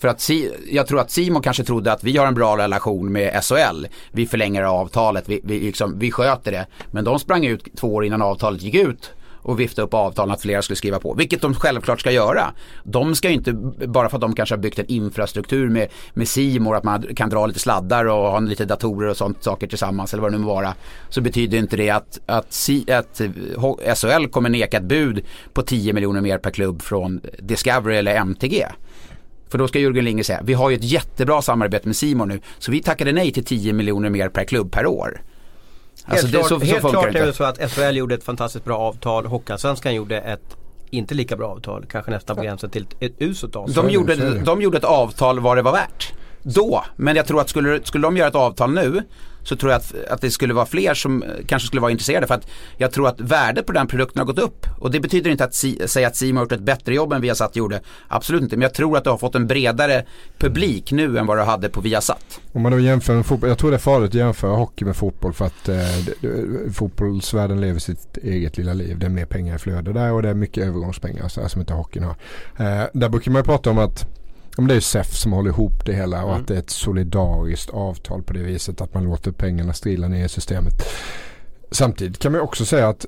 För 0.00 0.08
att 0.08 0.20
Si- 0.20 0.52
jag 0.70 0.86
tror 0.86 1.00
att 1.00 1.10
Simon 1.10 1.42
kanske 1.42 1.64
trodde 1.64 1.92
att 1.92 2.04
vi 2.04 2.16
har 2.16 2.26
en 2.26 2.34
bra 2.34 2.56
relation 2.58 3.12
med 3.12 3.44
SHL. 3.44 3.86
Vi 4.12 4.26
förlänger 4.26 4.62
avtalet, 4.62 5.28
vi, 5.28 5.40
vi, 5.44 5.60
liksom, 5.60 5.98
vi 5.98 6.10
sköter 6.10 6.52
det. 6.52 6.66
Men 6.90 7.04
de 7.04 7.18
sprang 7.18 7.44
ut 7.46 7.64
två 7.76 7.94
år 7.94 8.04
innan 8.04 8.22
avtalet 8.22 8.62
gick 8.62 8.74
ut 8.74 9.10
och 9.42 9.60
vifta 9.60 9.82
upp 9.82 9.94
avtalen 9.94 10.34
att 10.34 10.42
flera 10.42 10.62
skulle 10.62 10.76
skriva 10.76 10.98
på. 10.98 11.14
Vilket 11.14 11.42
de 11.42 11.54
självklart 11.54 12.00
ska 12.00 12.10
göra. 12.10 12.52
De 12.84 13.14
ska 13.14 13.28
ju 13.28 13.34
inte, 13.34 13.52
bara 13.86 14.08
för 14.08 14.16
att 14.16 14.20
de 14.20 14.34
kanske 14.34 14.54
har 14.54 14.60
byggt 14.60 14.78
en 14.78 14.86
infrastruktur 14.86 15.68
med, 15.68 15.88
med 16.14 16.28
Simor 16.28 16.76
att 16.76 16.84
man 16.84 17.02
kan 17.16 17.30
dra 17.30 17.46
lite 17.46 17.60
sladdar 17.60 18.04
och 18.04 18.30
ha 18.30 18.40
lite 18.40 18.64
datorer 18.64 19.08
och 19.08 19.16
sånt 19.16 19.44
saker 19.44 19.66
tillsammans 19.66 20.12
eller 20.12 20.22
vad 20.22 20.32
det 20.32 20.38
nu 20.38 20.44
må 20.44 20.54
vara. 20.54 20.74
Så 21.08 21.20
betyder 21.20 21.58
inte 21.58 21.76
det 21.76 21.90
att, 21.90 22.20
att, 22.26 22.70
att 22.90 23.20
eh, 23.20 23.94
SHL 23.94 24.26
kommer 24.26 24.48
neka 24.48 24.76
ett 24.76 24.82
bud 24.82 25.24
på 25.52 25.62
10 25.62 25.92
miljoner 25.92 26.20
mer 26.20 26.38
per 26.38 26.50
klubb 26.50 26.82
från 26.82 27.20
Discovery 27.38 27.96
eller 27.96 28.14
MTG. 28.14 28.66
För 29.48 29.58
då 29.58 29.68
ska 29.68 29.78
Jörgen 29.78 30.04
Linge 30.04 30.24
säga, 30.24 30.40
vi 30.44 30.54
har 30.54 30.70
ju 30.70 30.76
ett 30.76 30.84
jättebra 30.84 31.42
samarbete 31.42 31.88
med 31.88 31.96
Simon 31.96 32.28
nu, 32.28 32.40
så 32.58 32.72
vi 32.72 32.82
tackade 32.82 33.12
nej 33.12 33.32
till 33.32 33.44
10 33.44 33.72
miljoner 33.72 34.10
mer 34.10 34.28
per 34.28 34.44
klubb 34.44 34.72
per 34.72 34.86
år. 34.86 35.20
Alltså 36.10 36.26
helt 36.26 36.32
det, 36.32 36.38
klart, 36.38 36.48
så, 36.48 36.60
så 36.60 36.66
helt 36.66 36.82
funkar 36.82 37.00
klart 37.00 37.12
det 37.12 37.18
är 37.18 37.22
det 37.22 37.26
inte. 37.26 37.36
så 37.36 37.44
att 37.44 37.72
SHL 37.72 37.96
gjorde 37.96 38.14
ett 38.14 38.24
fantastiskt 38.24 38.64
bra 38.64 38.78
avtal. 38.78 39.26
Hockeyallsvenskan 39.26 39.94
gjorde 39.94 40.20
ett 40.20 40.56
inte 40.90 41.14
lika 41.14 41.36
bra 41.36 41.48
avtal. 41.48 41.84
Kanske 41.90 42.10
nästan 42.10 42.36
på 42.36 42.42
gränsen 42.42 42.70
till 42.70 42.86
ett 43.00 43.12
uselt 43.18 43.56
avtal. 43.56 43.84
De 43.84 43.90
gjorde, 43.90 44.38
de 44.38 44.62
gjorde 44.62 44.78
ett 44.78 44.84
avtal 44.84 45.40
vad 45.40 45.56
det 45.56 45.62
var 45.62 45.72
värt. 45.72 46.12
Då, 46.42 46.84
men 46.96 47.16
jag 47.16 47.26
tror 47.26 47.40
att 47.40 47.48
skulle, 47.48 47.80
skulle 47.84 48.06
de 48.06 48.16
göra 48.16 48.28
ett 48.28 48.34
avtal 48.34 48.72
nu 48.72 49.02
så 49.42 49.56
tror 49.56 49.72
jag 49.72 49.78
att, 49.78 49.94
att 50.10 50.20
det 50.20 50.30
skulle 50.30 50.54
vara 50.54 50.66
fler 50.66 50.94
som 50.94 51.22
eh, 51.22 51.28
kanske 51.46 51.66
skulle 51.66 51.80
vara 51.80 51.90
intresserade 51.90 52.26
för 52.26 52.34
att 52.34 52.48
jag 52.76 52.92
tror 52.92 53.08
att 53.08 53.20
värdet 53.20 53.66
på 53.66 53.72
den 53.72 53.86
produkten 53.86 54.18
har 54.18 54.26
gått 54.26 54.38
upp. 54.38 54.66
Och 54.78 54.90
det 54.90 55.00
betyder 55.00 55.30
inte 55.30 55.44
att 55.44 55.54
si, 55.54 55.88
säga 55.88 56.08
att 56.08 56.16
Simon 56.16 56.36
har 56.36 56.44
gjort 56.44 56.52
ett 56.52 56.60
bättre 56.60 56.94
jobb 56.94 57.12
än 57.12 57.20
Viasat 57.20 57.56
gjorde. 57.56 57.80
Absolut 58.08 58.42
inte, 58.42 58.56
men 58.56 58.62
jag 58.62 58.74
tror 58.74 58.96
att 58.96 59.04
det 59.04 59.10
har 59.10 59.18
fått 59.18 59.34
en 59.34 59.46
bredare 59.46 60.04
publik 60.38 60.92
nu 60.92 61.18
än 61.18 61.26
vad 61.26 61.36
det 61.36 61.42
hade 61.42 61.68
på 61.68 61.80
Viasat. 61.80 62.40
Om 62.52 62.62
man 62.62 62.72
då 62.72 62.80
jämför 62.80 63.14
med 63.14 63.26
fotboll, 63.26 63.48
jag 63.48 63.58
tror 63.58 63.70
det 63.70 63.76
är 63.76 63.78
farligt 63.78 64.08
att 64.08 64.14
jämföra 64.14 64.56
hockey 64.56 64.84
med 64.84 64.96
fotboll 64.96 65.32
för 65.32 65.44
att 65.44 65.68
eh, 65.68 65.76
fotbollsvärlden 66.74 67.60
lever 67.60 67.80
sitt 67.80 68.16
eget 68.16 68.58
lilla 68.58 68.72
liv. 68.72 68.98
Det 68.98 69.06
är 69.06 69.10
mer 69.10 69.26
pengar 69.26 69.54
i 69.54 69.58
flöde 69.58 69.92
där 69.92 70.12
och 70.12 70.22
det 70.22 70.28
är 70.28 70.34
mycket 70.34 70.64
övergångspengar 70.64 71.28
så 71.28 71.40
här, 71.40 71.48
som 71.48 71.60
inte 71.60 71.72
hockeyn 71.72 72.04
har. 72.04 72.16
Eh, 72.56 72.86
där 72.92 73.08
brukar 73.08 73.30
man 73.30 73.40
ju 73.40 73.44
prata 73.44 73.70
om 73.70 73.78
att 73.78 74.19
om 74.60 74.66
det 74.66 74.72
är 74.72 74.76
ju 74.76 74.80
SEF 74.80 75.14
som 75.14 75.32
håller 75.32 75.50
ihop 75.50 75.84
det 75.84 75.92
hela 75.92 76.24
och 76.24 76.30
Mm. 76.30 76.40
att 76.40 76.48
det 76.48 76.54
är 76.54 76.58
ett 76.58 76.70
solidariskt 76.70 77.70
avtal 77.70 78.22
på 78.22 78.32
det 78.32 78.42
viset 78.42 78.80
att 78.80 78.94
man 78.94 79.04
låter 79.04 79.32
pengarna 79.32 79.72
strila 79.72 80.08
ner 80.08 80.24
i 80.24 80.28
systemet. 80.28 80.74
Samtidigt 81.70 82.18
kan 82.18 82.32
man 82.32 82.40
också 82.40 82.64
säga 82.64 82.88
att 82.88 83.06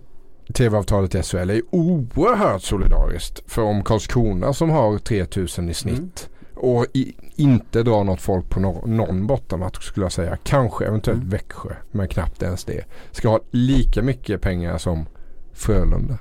tv-avtalet 0.55 1.15
i 1.15 1.23
SHL 1.23 1.51
är 1.51 1.63
oerhört 1.71 2.63
solidariskt. 2.63 3.43
För 3.47 3.63
om 3.63 3.85
Karlskrona 3.85 4.53
som 4.53 4.71
har 4.71 4.99
3000 4.99 5.69
i 5.71 5.75
snitt 5.75 6.29
och 6.55 6.87
i, 6.95 7.15
inte 7.37 7.83
drar 7.83 8.05
något 8.05 8.21
folk 8.21 8.49
på 8.49 8.61
no, 8.61 8.83
någon 8.87 9.27
bortamatch 9.27 9.85
skulle 9.87 10.05
jag 10.05 10.13
säga. 10.13 10.37
Kanske 10.45 10.85
eventuellt 10.87 11.19
Mm. 11.19 11.31
Växjö 11.31 11.71
men 11.91 12.09
knappt 12.09 12.43
ens 12.43 12.65
det. 12.65 12.85
Ska 13.11 13.29
ha 13.29 13.41
lika 13.51 14.03
mycket 14.03 14.41
pengar 14.41 14.79
som 14.79 15.07
Frölunda. 15.53 16.19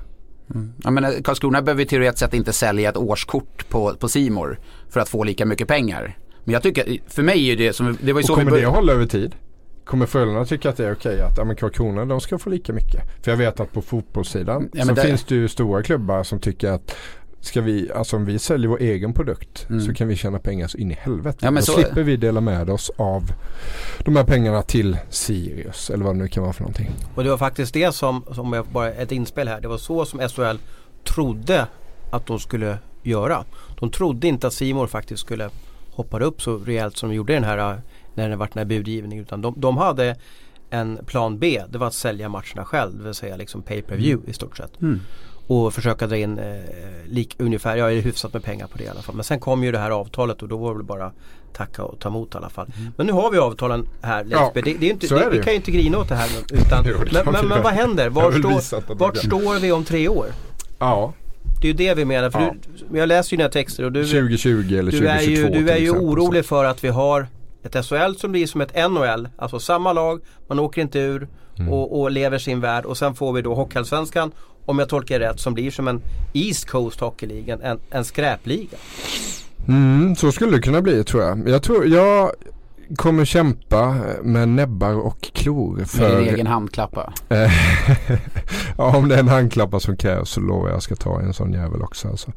Jag 0.84 0.92
menar, 0.92 1.12
Karlskrona 1.24 1.62
behöver 1.62 1.84
teoretiskt 1.84 2.18
sett 2.18 2.34
inte 2.34 2.52
sälja 2.52 2.88
ett 2.90 2.96
årskort 2.96 3.68
på, 3.68 3.94
på 3.94 4.08
Simor 4.08 4.58
för 4.90 5.00
att 5.00 5.08
få 5.08 5.24
lika 5.24 5.46
mycket 5.46 5.68
pengar. 5.68 6.16
Men 6.44 6.52
jag 6.52 6.62
tycker, 6.62 6.98
för 7.08 7.22
mig 7.22 7.48
är 7.52 7.56
det 7.56 7.72
som, 7.72 7.96
det 8.00 8.12
var 8.12 8.20
ju 8.20 8.22
Och 8.22 8.26
så 8.26 8.32
vi 8.34 8.40
kommer 8.40 8.44
det 8.44 8.50
började. 8.50 8.68
att 8.68 8.74
hålla 8.74 8.92
över 8.92 9.06
tid? 9.06 9.34
Kommer 9.84 10.06
Frölunda 10.06 10.44
tycka 10.44 10.68
att 10.68 10.76
det 10.76 10.86
är 10.86 10.92
okej 10.92 11.20
att 11.20 11.38
ja, 11.38 11.44
men 11.44 11.56
Karlskrona 11.56 12.04
de 12.04 12.20
ska 12.20 12.38
få 12.38 12.50
lika 12.50 12.72
mycket? 12.72 13.02
För 13.24 13.30
jag 13.30 13.38
vet 13.38 13.60
att 13.60 13.72
på 13.72 13.82
fotbollssidan 13.82 14.68
Ja, 14.72 14.84
men 14.84 14.86
så 14.96 15.02
det- 15.02 15.08
finns 15.08 15.24
det 15.24 15.34
ju 15.34 15.48
stora 15.48 15.82
klubbar 15.82 16.22
som 16.22 16.40
tycker 16.40 16.68
att 16.70 16.96
Ska 17.44 17.60
vi, 17.60 17.90
alltså 17.94 18.16
om 18.16 18.24
vi 18.24 18.38
säljer 18.38 18.68
vår 18.68 18.80
egen 18.80 19.12
produkt 19.14 19.66
Mm. 19.70 19.80
så 19.86 19.94
kan 19.94 20.08
vi 20.08 20.16
tjäna 20.16 20.38
pengar 20.38 20.68
så 20.68 20.78
in 20.78 20.90
i 20.90 20.94
helvete. 21.00 21.38
Ja, 21.40 21.50
men 21.50 21.60
Då 21.60 21.64
så- 21.66 21.72
slipper 21.72 22.02
vi 22.02 22.16
dela 22.16 22.40
med 22.40 22.70
oss 22.70 22.90
av 22.96 23.22
de 24.04 24.16
här 24.16 24.24
pengarna 24.24 24.62
till 24.62 24.96
Sirius 25.10 25.90
eller 25.90 26.04
vad 26.04 26.14
det 26.14 26.18
nu 26.18 26.28
kan 26.28 26.42
vara 26.42 26.52
för 26.52 26.62
någonting. 26.62 26.90
Och 27.14 27.24
det 27.24 27.30
var 27.30 27.38
faktiskt 27.38 27.74
det 27.74 27.94
som, 27.94 28.24
som 28.34 28.52
jag 28.52 28.66
bara 28.66 28.92
ett 28.92 29.12
inspel 29.12 29.48
här. 29.48 29.60
Det 29.60 29.68
var 29.68 29.78
så 29.78 30.04
som 30.04 30.20
SHL 30.28 30.56
trodde 31.04 31.66
att 32.10 32.26
de 32.26 32.38
skulle 32.38 32.78
göra. 33.02 33.44
De 33.80 33.90
trodde 33.90 34.28
inte 34.28 34.46
att 34.46 34.52
Simor 34.52 34.86
faktiskt 34.86 35.20
skulle 35.20 35.50
hoppa 35.90 36.20
upp 36.20 36.42
så 36.42 36.56
rejält 36.58 36.96
som 36.96 37.08
de 37.08 37.14
gjorde 37.14 37.32
den 37.34 37.44
här, 37.44 37.80
när 38.14 38.28
det 38.28 38.36
vart 38.36 38.52
den 38.54 38.58
här 38.60 38.64
budgivningen. 38.78 39.22
Utan 39.24 39.42
de, 39.42 39.54
de 39.56 39.76
hade 39.76 40.16
en 40.70 40.98
plan 41.06 41.38
B. 41.38 41.62
Det 41.68 41.78
var 41.78 41.86
att 41.86 41.94
sälja 41.94 42.28
matcherna 42.28 42.64
själv. 42.64 42.98
Det 42.98 43.04
vill 43.04 43.14
säga 43.14 43.36
liksom 43.36 43.62
pay 43.62 43.82
per 43.82 43.96
view 43.96 44.30
i 44.30 44.32
stort 44.34 44.56
sett. 44.56 44.80
Mm. 44.80 45.00
Och 45.46 45.74
försöka 45.74 46.06
dra 46.06 46.16
in 46.16 46.38
eh, 46.38 46.44
lik, 47.06 47.34
ungefär, 47.38 47.76
jag 47.76 47.92
är 47.92 48.00
hyfsat 48.00 48.32
med 48.32 48.42
pengar 48.44 48.66
på 48.66 48.78
det 48.78 48.84
i 48.84 48.88
alla 48.88 49.02
fall. 49.02 49.14
Men 49.14 49.24
sen 49.24 49.40
kom 49.40 49.64
ju 49.64 49.72
det 49.72 49.78
här 49.78 49.90
avtalet 49.90 50.42
och 50.42 50.48
då 50.48 50.56
var 50.56 50.70
det 50.70 50.76
väl 50.76 50.86
bara 50.86 51.12
tacka 51.52 51.82
och 51.84 51.98
ta 51.98 52.08
emot 52.08 52.34
i 52.34 52.36
alla 52.36 52.48
fall. 52.48 52.66
Mm. 52.78 52.92
Men 52.96 53.06
nu 53.06 53.12
har 53.12 53.30
vi 53.30 53.38
avtalen 53.38 53.88
här. 54.02 54.26
Ja, 54.30 54.50
det, 54.54 54.60
det 54.60 54.70
är 54.86 54.90
inte, 54.90 55.06
är 55.14 55.18
det, 55.18 55.30
vi 55.30 55.42
kan 55.42 55.52
ju 55.52 55.56
inte 55.56 55.70
grina 55.70 55.98
åt 55.98 56.08
det 56.08 56.14
här 56.14 56.30
utan, 56.52 56.84
Jo, 56.88 56.94
men, 57.12 57.32
men, 57.32 57.48
men 57.48 57.62
vad 57.62 57.72
händer? 57.72 58.08
Var 58.08 58.32
står, 58.32 58.94
vart 58.94 59.16
står 59.16 59.60
vi 59.60 59.72
om 59.72 59.84
tre 59.84 60.08
år? 60.08 60.26
Ja, 60.78 61.12
Det 61.60 61.66
är 61.66 61.68
ju 61.68 61.72
det 61.72 61.94
vi 61.94 62.04
menar. 62.04 62.30
För 62.30 62.40
Ja. 62.40 62.54
du, 62.90 62.98
jag 62.98 63.06
läser 63.08 63.32
ju 63.32 63.36
dina 63.36 63.48
texter 63.48 63.84
och 63.84 63.92
du, 63.92 64.04
2020 64.04 64.48
eller 64.78 64.90
2022 64.92 65.02
du 65.02 65.08
är 65.08 65.20
ju, 65.20 65.48
du 65.64 65.70
är 65.70 65.76
ju 65.78 65.90
orolig 65.90 66.44
för 66.44 66.64
att 66.64 66.84
vi 66.84 66.88
har 66.88 67.26
ett 67.62 67.86
SHL 67.86 68.14
som 68.18 68.32
blir 68.32 68.46
som 68.46 68.60
ett 68.60 68.90
NHL. 68.90 69.28
Alltså 69.36 69.58
samma 69.58 69.92
lag, 69.92 70.20
man 70.48 70.58
åker 70.58 70.82
inte 70.82 70.98
ur 70.98 71.28
Mm. 71.58 71.72
och, 71.72 72.00
och 72.00 72.10
lever 72.10 72.38
sin 72.38 72.60
värld. 72.60 72.84
Och 72.84 72.98
sen 72.98 73.14
får 73.14 73.32
vi 73.32 73.42
då 73.42 73.54
Hockeyallsvenskan, 73.54 74.32
om 74.66 74.78
jag 74.78 74.88
tolkar 74.88 75.18
det 75.18 75.28
rätt, 75.28 75.40
som 75.40 75.54
blir 75.54 75.70
som 75.70 75.88
en 75.88 76.00
East 76.32 76.68
Coast 76.68 77.00
Hockey 77.00 77.26
League, 77.26 77.58
en, 77.62 77.78
en 77.90 78.04
skräpliga. 78.04 78.78
Mm, 79.68 80.16
så 80.16 80.32
skulle 80.32 80.56
det 80.56 80.62
kunna 80.62 80.82
bli 80.82 81.04
tror 81.04 81.22
jag. 81.22 81.48
Jag 81.48 81.62
tror, 81.62 81.86
jag 81.86 82.32
kommer 82.96 83.24
kämpa 83.24 83.96
med 84.22 84.48
näbbar 84.48 84.94
och 84.94 85.20
klor 85.20 85.76
Med 85.76 85.88
för... 85.88 86.20
din 86.20 86.28
egen 86.28 86.46
handklappa. 86.46 87.12
Ja, 88.76 88.96
om 88.96 89.08
det 89.08 89.14
är 89.14 89.18
en 89.18 89.28
handklappa 89.28 89.80
som 89.80 89.96
krävs 89.96 90.30
så 90.30 90.40
lovar 90.40 90.70
jag 90.70 90.82
ska 90.82 90.94
ta 90.94 91.20
en 91.20 91.32
sån 91.32 91.52
jävel 91.52 91.82
också. 91.82 92.08
Alltså. 92.08 92.28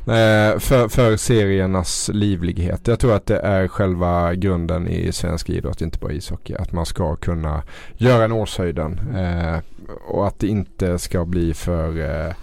Eh, 0.00 0.58
för, 0.58 0.88
för 0.88 1.16
seriernas 1.16 2.10
livlighet. 2.12 2.88
Jag 2.88 2.98
tror 2.98 3.14
att 3.14 3.26
det 3.26 3.38
är 3.38 3.68
själva 3.68 4.34
grunden 4.34 4.88
i 4.88 5.12
svensk 5.12 5.50
idrott, 5.50 5.80
inte 5.80 5.98
bara 5.98 6.12
ishockey. 6.12 6.54
Att 6.54 6.72
man 6.72 6.86
ska 6.86 7.16
kunna 7.16 7.62
göra 7.96 8.24
en 8.24 8.32
årshöjden. 8.32 9.00
Eh, 9.16 9.58
och 10.08 10.26
att 10.26 10.38
det 10.38 10.46
inte 10.46 10.98
ska 10.98 11.24
bli 11.24 11.54
för 11.54 12.00
eh, 12.26 12.34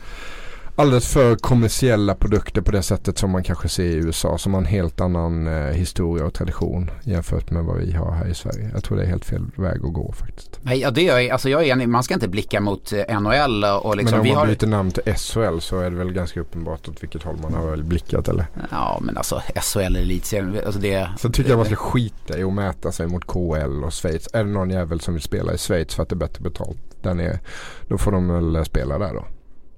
alldeles 0.76 1.08
för 1.08 1.36
kommersiella 1.36 2.16
produkter 2.16 2.62
på 2.62 2.72
det 2.72 2.84
sättet 2.84 3.18
som 3.18 3.32
man 3.32 3.44
kanske 3.44 3.70
ser 3.70 3.84
i 3.84 3.96
USA. 3.96 4.38
Som 4.38 4.54
har 4.54 4.62
en 4.62 4.68
helt 4.68 5.02
annan 5.02 5.48
eh, 5.48 5.74
historia 5.74 6.26
och 6.26 6.34
tradition 6.34 6.92
jämfört 7.04 7.52
med 7.52 7.64
vad 7.64 7.78
vi 7.78 7.94
har 7.94 8.12
här 8.12 8.28
i 8.28 8.34
Sverige. 8.34 8.70
Jag 8.74 8.84
tror 8.84 8.98
det 8.98 9.04
är 9.04 9.08
helt 9.08 9.26
fel 9.26 9.42
väg 9.56 9.86
att 9.86 9.94
gå 9.94 10.12
faktiskt. 10.12 10.60
Nej, 10.62 10.80
ja, 10.80 10.92
det 10.92 11.10
är, 11.10 11.34
alltså 11.34 11.50
jag 11.50 11.64
är 11.64 11.72
enig, 11.72 11.90
man 11.90 12.04
ska 12.04 12.14
inte 12.14 12.28
blicka 12.28 12.62
mot 12.62 12.94
eh, 12.94 13.20
NHL 13.22 13.64
och 13.64 13.98
liksom, 13.98 14.12
men 14.12 14.20
om 14.20 14.24
vi 14.24 14.30
man 14.30 14.48
har... 14.48 14.56
byter 14.56 14.68
namn 14.68 14.92
till 14.92 15.14
SHL 15.16 15.60
så 15.60 15.80
är 15.80 15.90
det 15.90 15.98
väl 15.98 16.14
ganska 16.14 16.40
uppenbart 16.40 16.88
åt 16.88 17.04
vilket 17.04 17.24
håll 17.24 17.38
man 17.42 17.54
har 17.54 17.72
väl 17.72 17.84
blickat 17.84 18.28
eller? 18.28 18.46
Ja 18.72 19.00
men 19.02 19.18
alltså 19.18 19.42
SHL 19.56 19.96
elitserien, 19.96 20.58
alltså 20.66 20.80
det... 20.82 21.10
Sen 21.20 21.32
tycker 21.32 21.50
jag 21.50 21.58
man 21.58 21.66
ska 21.66 21.76
skita 21.76 22.38
i 22.38 22.44
att 22.44 22.54
mäta 22.54 22.92
sig 22.92 23.08
mot 23.08 23.28
KL 23.28 23.84
och 23.84 23.94
Schweiz. 23.94 24.28
Är 24.34 24.44
det 24.44 24.50
någon 24.50 24.70
jävel 24.70 25.00
som 25.00 25.14
vill 25.14 25.24
spela 25.24 25.54
i 25.54 25.58
Schweiz 25.58 25.96
för 25.96 26.04
att 26.04 26.10
det 26.10 26.14
är 26.14 26.18
bättre 26.18 26.44
betalt 26.44 26.78
där 27.02 27.14
nere. 27.14 27.40
Då 27.88 27.98
får 27.98 28.12
de 28.12 28.28
väl 28.28 28.66
spela 28.66 28.98
där 28.98 29.14
då. 29.14 29.26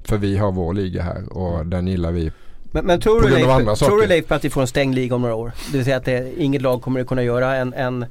För 0.06 0.18
vi 0.18 0.38
har 0.38 0.52
vår 0.52 0.74
liga 0.74 1.04
här 1.04 1.38
och 1.38 1.66
den 1.66 1.88
gillar 1.88 2.12
vi. 2.12 2.32
Men, 2.72 2.86
men 2.86 3.02
tror, 3.02 3.22
du 3.22 3.30
Leif, 3.30 3.80
tror 3.80 4.02
du. 4.02 4.08
Leif 4.08 4.28
på 4.28 4.34
att 4.34 4.46
vi 4.46 4.50
får 4.50 4.62
en 4.62 4.68
stängd 4.68 4.96
liga 4.96 5.16
om 5.16 5.22
några 5.22 5.36
år? 5.36 5.52
Det 5.72 5.78
vill 5.78 5.86
säga 5.86 5.98
att 5.98 6.06
det, 6.06 6.34
inget 6.38 6.62
lag 6.62 6.82
kommer 6.82 7.02
att 7.02 7.08
kunna 7.08 7.24
göra 7.24 7.56
en, 7.56 7.74
en, 7.74 8.06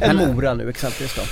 en 0.00 0.16
Men- 0.16 0.34
Mora 0.34 0.54
nu 0.54 0.68
exempelvis 0.68 1.16
då? 1.16 1.22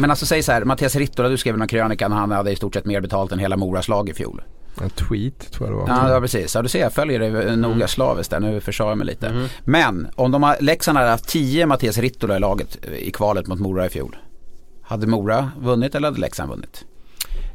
Men 0.00 0.10
alltså 0.10 0.26
säg 0.26 0.42
så 0.42 0.52
här, 0.52 0.64
Mattias 0.64 0.96
Rittola, 0.96 1.28
du 1.28 1.36
skrev 1.36 1.58
någon 1.58 1.68
krönika 1.68 2.08
när 2.08 2.16
han 2.16 2.30
hade 2.30 2.50
i 2.50 2.56
stort 2.56 2.74
sett 2.74 2.84
mer 2.84 3.00
betalt 3.00 3.32
än 3.32 3.38
hela 3.38 3.56
Moras 3.56 3.88
lag 3.88 4.08
i 4.08 4.14
fjol. 4.14 4.42
En 4.82 4.90
tweet 4.90 5.52
tror 5.52 5.68
jag 5.68 5.78
det 5.78 5.80
var. 5.80 5.88
Ja, 5.88 6.12
ja 6.14 6.20
precis. 6.20 6.54
Ja, 6.54 6.62
du 6.62 6.68
ser 6.68 6.80
jag 6.80 6.92
följer 6.92 7.18
det 7.18 7.56
noga 7.56 7.88
slaviskt 7.88 8.30
där. 8.30 8.40
Nu 8.40 8.60
försade 8.60 8.90
jag 8.90 8.98
mig 8.98 9.06
lite. 9.06 9.26
Mm. 9.26 9.46
Men 9.64 10.08
om 10.14 10.30
de 10.30 10.42
har, 10.42 10.56
Leksand 10.60 10.98
hade 10.98 11.10
haft 11.10 11.28
10 11.28 11.66
Mattias 11.66 11.98
Rittola 11.98 12.36
i 12.36 12.40
laget 12.40 12.78
eh, 12.82 12.92
i 12.92 13.10
kvalet 13.10 13.46
mot 13.46 13.58
Mora 13.58 13.86
i 13.86 13.88
fjol. 13.88 14.16
Hade 14.82 15.06
Mora 15.06 15.50
vunnit 15.60 15.94
eller 15.94 16.08
hade 16.08 16.20
Leksand 16.20 16.50
vunnit? 16.50 16.84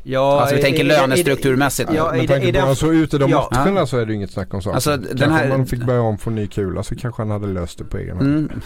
Ja, 0.05 0.39
Alltså, 0.41 0.55
vi 0.55 0.61
i- 0.61 0.63
tänker 0.63 0.79
i- 0.83 0.85
i- 0.85 0.89
lönestrukturmässigt. 0.89 1.89
Ja, 1.93 2.13
i, 2.13 2.15
Med 2.17 2.23
i, 2.23 2.27
tanke 2.27 2.47
i 2.47 2.51
på 2.53 2.59
hur 2.59 2.65
han 2.65 2.75
såg 2.75 2.95
ut 2.95 3.13
i 3.13 3.17
de 3.17 3.29
Ja. 3.31 3.49
matcherna 3.51 3.85
så 3.85 3.97
är 3.97 4.05
det 4.05 4.13
inget 4.13 4.31
snack 4.31 4.53
om 4.53 4.61
saken. 4.61 4.75
Alltså, 4.75 4.89
Kanske 4.91 5.13
den 5.15 5.31
här- 5.31 5.47
man 5.49 5.65
fick 5.65 5.83
börja 5.83 6.01
om 6.01 6.17
från 6.17 6.35
ny 6.35 6.47
kula 6.47 6.83
så 6.83 6.95
kanske 6.95 7.21
han 7.21 7.31
hade 7.31 7.47
löst 7.47 7.77
det 7.77 7.83
på 7.83 7.97
egen 7.97 8.17
hand. 8.17 8.29
Mm. 8.29 8.61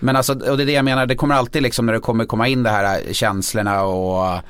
Men 0.00 0.16
alltså, 0.16 0.32
och 0.32 0.56
det 0.56 0.62
är 0.62 0.66
det 0.66 0.72
jag 0.72 0.84
menar, 0.84 1.06
det 1.06 1.14
kommer 1.14 1.34
alltid 1.34 1.62
liksom 1.62 1.86
när 1.86 1.92
det 1.92 1.98
kommer 2.00 2.24
komma 2.24 2.48
in 2.48 2.62
det 2.62 2.70
här 2.70 2.98
eh, 3.06 3.12
känslorna 3.12 3.82
och 3.82 4.26
eh, 4.26 4.40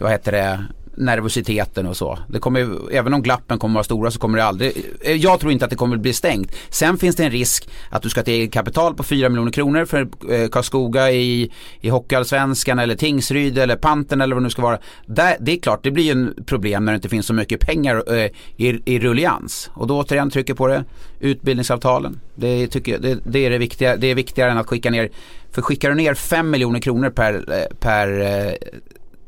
vad 0.00 0.10
heter 0.10 0.32
det, 0.32 0.64
nervositeten 0.96 1.86
och 1.86 1.96
så. 1.96 2.18
Det 2.28 2.38
kommer, 2.38 2.92
även 2.92 3.14
om 3.14 3.22
glappen 3.22 3.58
kommer 3.58 3.74
vara 3.74 3.84
stora 3.84 4.10
så 4.10 4.18
kommer 4.18 4.38
det 4.38 4.44
aldrig, 4.44 4.72
eh, 5.00 5.12
jag 5.16 5.40
tror 5.40 5.52
inte 5.52 5.64
att 5.64 5.70
det 5.70 5.76
kommer 5.76 5.96
bli 5.96 6.12
stängt. 6.12 6.56
Sen 6.68 6.98
finns 6.98 7.16
det 7.16 7.24
en 7.24 7.30
risk 7.30 7.68
att 7.90 8.02
du 8.02 8.10
ska 8.10 8.18
ha 8.18 8.22
ett 8.22 8.28
eget 8.28 8.52
kapital 8.52 8.94
på 8.94 9.02
4 9.02 9.28
miljoner 9.28 9.52
kronor 9.52 9.84
för 9.84 10.00
eh, 10.30 10.48
Karlskoga 10.48 11.10
i, 11.10 11.50
i 11.80 11.88
Hockeyallsvenskan 11.88 12.78
eller 12.78 12.94
Tingsryd 12.94 13.58
eller 13.58 13.76
Panten 13.76 14.20
eller 14.20 14.34
vad 14.34 14.42
det 14.42 14.44
nu 14.44 14.50
ska 14.50 14.62
vara. 14.62 14.78
Där, 15.06 15.36
det 15.40 15.52
är 15.52 15.56
klart, 15.56 15.80
det 15.82 15.90
blir 15.90 16.04
ju 16.04 16.12
en 16.12 16.34
problem 16.46 16.84
när 16.84 16.92
det 16.92 16.96
inte 16.96 17.08
finns 17.08 17.26
så 17.26 17.34
mycket 17.34 17.60
pengar 17.60 18.16
eh, 18.16 18.30
i, 18.56 18.82
i 18.84 18.98
rullians. 18.98 19.70
Och 19.74 19.86
då 19.86 19.98
återigen 19.98 20.30
trycker 20.30 20.54
på 20.54 20.66
det, 20.66 20.84
utbildningsavtalen. 21.20 22.20
Det, 22.34 22.66
tycker 22.66 22.92
jag, 22.92 23.02
det, 23.02 23.18
det 23.24 23.46
är 23.46 23.50
det 23.50 23.58
viktiga, 23.58 23.96
det 23.96 24.06
är 24.06 24.14
viktigare 24.14 24.50
än 24.50 24.58
att 24.58 24.66
skicka 24.66 24.90
ner, 24.90 25.10
för 25.52 25.62
skickar 25.62 25.88
du 25.88 25.94
ner 25.94 26.14
5 26.14 26.50
miljoner 26.50 26.80
kronor 26.80 27.10
per, 27.10 27.34
eh, 27.34 27.76
per 27.80 28.20
eh, 28.20 28.52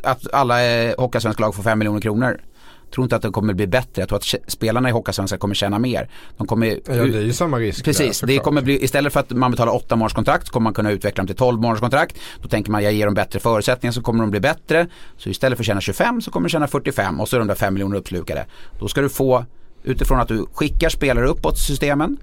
att 0.06 0.32
alla 0.32 0.64
eh, 0.64 0.94
Hockeyallsvenska 0.98 1.40
lag 1.40 1.54
får 1.54 1.62
5 1.62 1.78
miljoner 1.78 2.00
kronor. 2.00 2.40
Jag 2.84 2.92
tror 2.94 3.04
inte 3.04 3.16
att 3.16 3.22
det 3.22 3.30
kommer 3.30 3.54
bli 3.54 3.66
bättre. 3.66 4.02
Jag 4.02 4.08
tror 4.08 4.18
att 4.18 4.34
spelarna 4.46 4.88
i 4.88 4.92
Hockeyallsvenskan 4.92 5.38
kommer 5.38 5.54
tjäna 5.54 5.78
mer. 5.78 6.08
De 6.36 6.46
kommer, 6.46 6.66
Ja 6.66 6.78
det 6.86 7.18
är 7.18 7.22
ju 7.22 7.32
samma 7.32 7.58
risk 7.58 7.78
där, 7.78 7.84
Precis, 7.84 8.08
det 8.08 8.14
såklart. 8.14 8.44
kommer 8.44 8.62
bli, 8.62 8.84
istället 8.84 9.12
för 9.12 9.20
att 9.20 9.30
man 9.30 9.50
betalar 9.50 9.72
8 9.74 9.96
månadskontrakt 9.96 10.46
så 10.46 10.52
kommer 10.52 10.64
man 10.64 10.74
kunna 10.74 10.90
utveckla 10.90 11.22
dem 11.22 11.26
till 11.26 11.36
12 11.36 11.60
månadskontrakt. 11.60 12.16
Då 12.42 12.48
tänker 12.48 12.70
man 12.70 12.82
jag 12.82 12.92
ger 12.92 13.04
dem 13.06 13.14
bättre 13.14 13.38
förutsättningar 13.38 13.92
så 13.92 14.02
kommer 14.02 14.20
de 14.24 14.30
bli 14.30 14.40
bättre. 14.40 14.86
Så 15.16 15.28
istället 15.28 15.56
för 15.58 15.62
att 15.62 15.66
tjäna 15.66 15.80
25 15.80 16.20
så 16.22 16.30
kommer 16.30 16.48
de 16.48 16.52
tjäna 16.52 16.66
45 16.66 17.20
och 17.20 17.28
så 17.28 17.36
är 17.36 17.38
de 17.38 17.48
där 17.48 17.54
5 17.54 17.74
miljoner 17.74 17.96
uppslukade. 17.96 18.46
Då 18.80 18.88
ska 18.88 19.00
du 19.00 19.08
få, 19.08 19.44
utifrån 19.84 20.20
att 20.20 20.28
du 20.28 20.46
skickar 20.54 20.88
spelare 20.88 21.26
uppåt 21.26 21.58
systemen, 21.58 22.16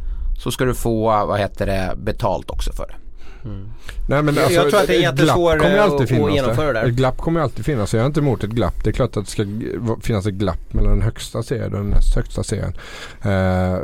så 0.43 0.51
ska 0.51 0.65
du 0.65 0.73
få, 0.75 1.03
vad 1.25 1.39
heter 1.39 1.65
det, 1.65 1.93
betalt 1.97 2.49
också 2.49 2.73
för 2.73 2.87
det. 2.87 2.95
Nej, 3.43 4.23
men 4.23 4.35
Jag- 4.35 4.43
alltså, 4.43 4.59
jag 4.61 4.69
tror 4.69 4.79
att 4.81 4.87
det 4.87 4.93
är 4.93 4.97
ett 4.97 5.03
jättesvår, 5.19 5.51
glapp 5.53 5.61
kommer 5.61 5.75
ju 5.75 5.79
alltid 5.81 6.01
att- 6.01 6.09
finnas 6.09 6.27
att 6.29 6.35
genomföra 6.35 6.73
där. 6.73 6.83
Ett 6.85 6.93
glapp 6.93 7.17
kommer 7.17 7.39
ju 7.39 7.43
alltid 7.43 7.65
finnas. 7.65 7.93
Jag 7.93 8.01
är 8.01 8.05
inte 8.05 8.19
emot 8.19 8.43
ett 8.43 8.49
glapp. 8.49 8.83
Det 8.83 8.89
är 8.89 8.91
klart 8.91 9.17
att 9.17 9.25
det 9.25 9.31
ska 9.31 9.45
finnas 10.01 10.25
ett 10.27 10.33
glapp 10.33 10.73
mellan 10.73 10.91
den 10.91 11.01
högsta 11.01 11.43
serien 11.43 11.73
och 11.73 11.79
den 11.79 11.89
näst 11.89 12.15
högsta 12.15 12.43
serien. 12.43 12.73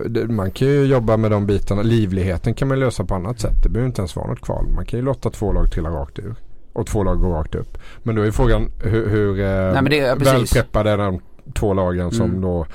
Det, 0.10 0.28
man 0.28 0.52
kan 0.52 0.68
ju 0.68 0.86
jobba 0.86 1.18
med 1.18 1.32
de 1.32 1.46
bitarna. 1.46 1.82
Livligheten 1.82 2.54
kan 2.54 2.68
man 2.68 2.80
lösa 2.80 3.04
på 3.04 3.16
annat 3.16 3.40
sätt. 3.40 3.64
Det 3.64 3.70
behöver 3.70 3.88
inte 3.88 4.02
ens 4.02 4.16
vara 4.16 4.28
något 4.28 4.42
kval. 4.42 4.66
Man 4.76 4.86
kan 4.86 5.00
ju 5.00 5.06
låta 5.06 5.30
två 5.30 5.54
lag 5.54 5.72
trilla 5.72 5.90
rakt 5.90 6.20
ur. 6.20 6.36
Och 6.74 6.88
två 6.88 7.04
lag 7.04 7.20
går 7.20 7.30
rakt 7.34 7.56
upp. 7.56 7.78
Men 8.04 8.16
då 8.16 8.22
är 8.22 8.32
frågan 8.32 8.72
hur, 8.84 9.10
hur 9.10 9.40
eh, 9.40 9.46
Nej, 9.46 9.74
men 9.82 9.86
det- 9.86 9.96
ja, 9.98 10.16
välpreppade 10.16 10.90
är 10.92 10.98
de 10.98 11.20
två 11.54 11.74
lagen 11.74 12.12
som 12.12 12.26
Mm. 12.30 12.42
då 12.42 12.66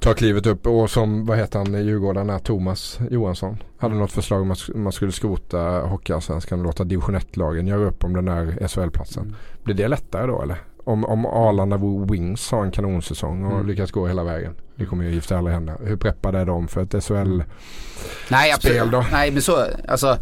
tar 0.00 0.14
klivet 0.14 0.46
upp. 0.46 0.66
Och 0.66 0.90
som, 0.90 1.26
vad 1.26 1.38
heter 1.38 1.58
han, 1.58 1.86
Djurgården 1.86 2.30
är 2.30 2.38
Thomas 2.38 2.98
Johansson. 3.10 3.56
Hade 3.78 3.94
något 3.94 4.12
förslag 4.12 4.42
om 4.42 4.50
att 4.50 4.68
man 4.74 4.92
skulle 4.92 5.12
skrota 5.12 5.58
Hockeyallsvenskan 5.80 6.58
och 6.58 6.64
låta 6.64 6.84
division 6.84 7.16
1-lagen 7.16 7.66
göra 7.66 7.84
upp 7.84 8.04
om 8.04 8.12
den 8.12 8.24
där 8.24 8.68
SHL-platsen. 8.68 9.22
Mm. 9.22 9.34
Blir 9.64 9.74
det 9.74 9.88
lättare 9.88 10.26
då 10.26 10.42
eller? 10.42 10.56
Om, 10.84 11.04
om 11.04 11.26
Arlanda 11.26 11.80
Wings 12.10 12.50
har 12.50 12.64
en 12.64 12.70
kanonsäsong 12.70 13.44
och 13.44 13.52
Mm. 13.52 13.66
lyckas 13.66 13.90
gå 13.90 14.06
hela 14.06 14.24
vägen. 14.24 14.54
Det 14.76 14.84
kommer 14.86 15.04
ju 15.04 15.10
gifta 15.10 15.38
aldrig 15.38 15.54
hända. 15.54 15.72
Hur 15.84 15.96
preppade 15.96 16.38
är 16.38 16.44
de 16.46 16.68
för 16.68 16.82
ett 16.82 17.04
SHL? 17.04 17.42
Nej, 18.30 18.52
absolut. 18.52 18.76
Spel 18.76 18.90
då? 18.90 19.04
Nej, 19.12 19.30
men 19.30 19.42
så, 19.42 19.64
alltså. 19.88 20.16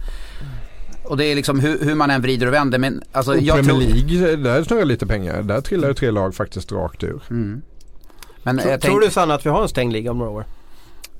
Och 1.05 1.17
det 1.17 1.25
är 1.25 1.35
liksom 1.35 1.61
hur, 1.61 1.79
hur 1.85 1.95
man 1.95 2.11
än 2.11 2.23
vrider 2.23 2.47
och 2.47 2.53
vänder. 2.53 2.79
Men 2.79 3.03
alltså, 3.13 3.33
Och 3.33 3.39
jag 3.41 3.57
Premier 3.57 3.87
tror... 3.89 3.95
League, 4.21 4.37
där 4.37 4.63
snurrar 4.63 4.85
lite 4.85 5.07
pengar. 5.07 5.43
Där 5.43 5.61
trillar 5.61 5.89
ju 5.89 5.95
tre 5.95 6.11
lag 6.11 6.35
faktiskt 6.35 6.73
rakt 6.73 7.03
ur. 7.05 7.23
Mm. 7.31 7.63
Men 8.43 8.59
Tror, 8.59 8.71
jag 8.71 8.81
tror 8.81 8.91
tänk- 8.93 9.05
du 9.05 9.11
Sanna 9.11 9.35
att 9.35 9.47
vi 9.47 9.51
har 9.51 9.63
en 9.63 9.69
stängd 9.69 9.93
liga 9.93 10.11
om 10.11 10.19
några 10.19 10.31
år? 10.31 10.45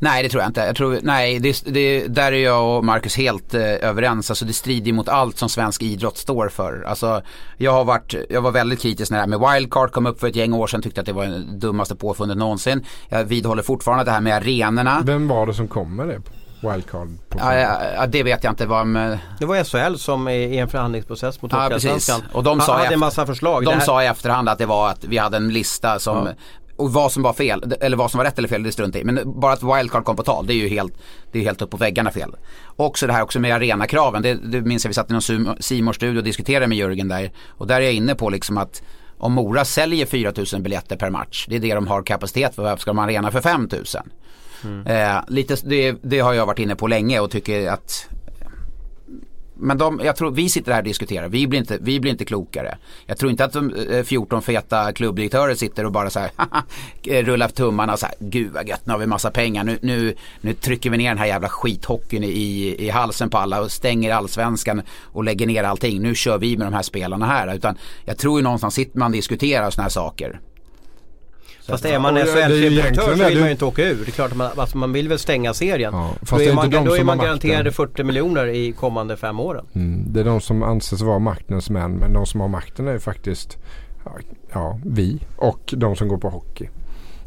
Nej 0.01 0.23
det 0.23 0.29
tror 0.29 0.43
jag 0.43 0.49
inte. 0.51 0.61
Jag 0.61 0.77
tror, 0.77 0.99
nej, 1.03 1.39
det, 1.39 1.63
det, 1.67 2.07
där 2.09 2.33
är 2.33 2.37
jag 2.37 2.77
och 2.77 2.85
Marcus 2.85 3.17
helt 3.17 3.55
eh, 3.55 3.61
överens. 3.63 4.31
Alltså 4.31 4.45
det 4.45 4.53
strider 4.53 4.93
mot 4.93 5.09
allt 5.09 5.39
som 5.39 5.49
svensk 5.49 5.83
idrott 5.83 6.19
står 6.19 6.49
för. 6.49 6.83
Alltså, 6.87 7.23
jag, 7.57 7.73
har 7.73 7.85
varit, 7.85 8.15
jag 8.31 8.41
var 8.41 8.51
väldigt 8.51 8.81
kritisk 8.81 9.11
när 9.11 9.19
det 9.19 9.23
här 9.23 9.39
med 9.39 9.53
wildcard 9.53 9.93
kom 9.93 10.07
upp 10.07 10.21
för 10.21 10.29
ett 10.29 10.37
gäng 10.37 10.53
år 10.53 10.67
sedan. 10.67 10.83
Tyckte 10.83 11.01
att 11.01 11.07
det 11.07 11.13
var 11.13 11.27
det 11.27 11.39
dummaste 11.59 11.97
påfundet 11.97 12.37
någonsin. 12.39 12.85
Jag 13.09 13.25
vidhåller 13.25 13.63
fortfarande 13.63 14.05
det 14.05 14.11
här 14.11 14.21
med 14.21 14.37
arenorna. 14.37 15.01
Vem 15.05 15.29
var 15.29 15.47
det 15.47 15.55
som 15.55 15.69
kom 15.69 15.97
med 15.97 16.09
det? 16.09 16.21
Wildcard? 16.69 17.09
Ja, 17.39 17.55
ja, 17.55 17.81
ja, 17.97 18.07
det 18.07 18.23
vet 18.23 18.45
jag 18.45 18.53
inte 18.53 18.67
vad 18.67 18.87
med, 18.87 19.19
Det 19.39 19.47
var 19.47 19.65
SHL 19.65 19.97
som 19.97 20.29
i 20.29 20.59
en 20.59 20.69
förhandlingsprocess 20.69 21.43
mot 21.43 21.53
Ja, 21.53 21.59
Hockeyallsvenskan 21.63 22.21
precis. 22.21 22.35
Och 22.35 22.43
de 22.45 22.61
sa 22.61 22.73
hade 22.73 22.83
efter- 22.85 22.95
en 22.95 23.01
massa 23.01 23.27
förslag. 23.27 23.65
De 23.65 23.71
här- 23.75 23.81
sa 23.81 24.03
i 24.03 24.07
efterhand 24.07 24.49
att 24.49 24.59
det 24.59 24.67
var 24.67 24.89
att 24.91 25.05
vi 25.05 25.19
hade 25.19 25.37
en 25.37 25.49
lista 25.53 25.99
som 25.99 26.27
Ja. 26.27 26.33
Och 26.79 26.93
vad 26.93 27.13
som 27.13 27.23
var 27.23 27.33
fel, 27.33 27.73
eller 27.81 27.97
vad 27.97 28.11
som 28.11 28.19
var 28.19 28.25
rätt 28.25 28.39
eller 28.39 28.49
fel, 28.49 28.63
det 28.63 28.73
struntar 28.73 29.01
i. 29.01 29.05
Men 29.05 29.41
bara 29.41 29.53
att 29.53 29.63
wildcard 29.63 30.05
kom 30.05 30.17
på 30.17 30.23
tal, 30.23 30.47
det 30.47 30.53
är 30.53 30.57
ju 30.57 30.69
helt, 30.69 30.93
det 31.33 31.39
är 31.39 31.43
helt 31.43 31.63
upp 31.63 31.71
på 31.71 31.77
väggarna 31.77 32.11
fel. 32.11 32.37
Också 32.77 33.07
det 33.07 33.13
här 33.13 33.23
också 33.23 33.41
med 33.41 33.55
arenakraven, 33.55 34.23
det, 34.23 34.35
det 34.35 34.61
minns 34.61 34.85
jag 34.85 34.89
vi 34.89 34.95
satt 34.95 35.11
i 35.11 35.13
någon 35.13 35.57
simor 35.61 35.93
studio 35.93 36.19
och 36.19 36.25
diskuterade 36.25 36.67
med 36.67 36.79
Jörgen 36.79 37.09
där. 37.09 37.31
Och 37.49 37.67
där 37.67 37.77
är 37.77 37.81
jag 37.81 37.93
inne 37.93 38.15
på 38.15 38.31
liksom 38.31 38.59
att 38.59 38.83
om 39.19 39.33
Mora 39.33 39.65
säljer 39.65 40.07
4000 40.07 40.63
biljetter 40.63 40.97
per 40.97 41.11
match, 41.11 41.47
det 41.49 41.57
är 41.57 41.61
det 41.61 41.75
de 41.75 41.87
har 41.87 42.03
kapacitet 42.03 42.55
för, 42.55 42.63
varför 42.63 42.81
ska 42.81 42.91
de 42.91 42.99
arena 42.99 43.31
för 43.31 43.41
5000? 43.41 44.03
Eh, 44.87 45.21
lite, 45.29 45.57
det, 45.65 45.97
det 46.03 46.21
har 46.21 46.33
jag 46.33 46.47
varit 46.47 46.59
inne 46.59 46.77
på 46.77 46.87
länge 46.87 47.21
och 47.21 47.31
tycker 47.31 47.71
att 47.71 48.09
men 49.61 49.79
de, 49.79 50.01
jag 50.05 50.17
tror, 50.17 50.31
vi 50.31 50.49
sitter 50.49 50.73
här 50.73 50.79
och 50.79 50.85
diskuterar, 50.85 51.29
vi 51.29 51.47
blir 51.47 51.61
inte, 51.61 51.79
vi 51.81 52.01
blir 52.01 52.13
inte 52.13 52.25
klokare. 52.25 52.79
Jag 53.07 53.19
tror 53.19 53.31
inte 53.31 53.45
att 53.45 53.53
de 53.53 53.75
eh, 53.75 54.03
14 54.03 54.43
feta 54.43 54.93
klubbdirektörer 54.93 55.55
sitter 55.55 55.87
och 55.87 55.93
bara 55.93 56.11
så 56.11 56.21
här 56.21 56.31
eh, 57.07 57.25
rullar 57.25 57.49
tummarna 57.49 57.93
och 57.93 57.99
så 57.99 58.07
här, 58.07 58.15
gud 58.19 58.53
vad 58.53 58.69
gött, 58.69 58.87
nu 58.87 58.93
har 58.93 58.99
vi 58.99 59.07
massa 59.07 59.31
pengar, 59.31 59.65
nu, 59.65 59.79
nu, 59.83 60.15
nu 60.41 60.55
trycker 60.55 60.91
vi 60.91 60.97
ner 60.97 61.09
den 61.09 61.19
här 61.19 61.27
jävla 61.27 61.49
skithockeyn 61.49 62.25
i, 62.25 62.77
i 62.79 62.91
halsen 62.91 63.31
på 63.31 63.39
alla 63.39 63.61
och 63.61 63.73
stänger 63.73 64.15
allsvenskan 64.15 64.83
och 65.03 65.25
lägger 65.25 65.47
ner 65.47 65.65
allting. 65.65 66.03
Nu 66.03 66.15
kör 66.15 66.39
vi 66.39 66.57
med 66.57 66.67
de 66.67 66.75
här 66.75 66.83
spelarna 66.83 67.27
här. 67.27 67.55
Utan 67.55 67.77
jag 68.05 68.19
tror 68.19 68.39
ju 68.39 68.43
någonstans 68.43 68.75
sitter 68.75 68.99
man 68.99 69.07
och 69.07 69.13
diskuterar 69.13 69.71
sådana 69.71 69.83
här 69.83 69.91
saker. 69.91 70.41
Fast 71.69 71.85
är 71.85 71.99
man 71.99 72.17
SHL-direktör 72.17 73.17
så 73.17 73.25
vill 73.25 73.39
man 73.39 73.47
ju 73.47 73.51
inte 73.51 73.65
åka 73.65 73.85
ur. 73.85 74.05
Det 74.05 74.11
är 74.11 74.13
klart 74.13 74.31
att 74.31 74.37
man, 74.37 74.51
alltså 74.57 74.79
man 74.79 74.93
vill 74.93 75.09
väl 75.09 75.19
stänga 75.19 75.55
serien. 75.55 75.95
Ja, 75.95 76.11
då 76.21 76.41
är, 76.41 76.53
man, 76.53 76.71
då 76.71 76.97
är 76.97 77.05
man 77.05 77.19
garanterade 77.19 77.73
40 77.73 78.05
miljoner 78.05 78.47
i 78.47 78.73
kommande 78.73 79.17
fem 79.17 79.41
åren. 79.41 79.67
Mm, 79.75 80.05
det 80.13 80.21
är 80.21 80.25
de 80.25 80.41
som 80.41 80.63
anses 80.63 81.01
vara 81.01 81.19
maktens 81.19 81.71
män. 81.71 81.93
Men 81.93 82.13
de 82.13 82.27
som 82.27 82.41
har 82.41 82.49
makten 82.49 82.89
är 82.89 82.93
ju 82.93 83.01
faktiskt 83.01 83.59
ja, 84.53 84.79
vi 84.85 85.21
och 85.37 85.75
de 85.77 85.97
som 85.97 86.09
går 86.09 86.19
på 86.19 86.29
hockey. 86.29 86.69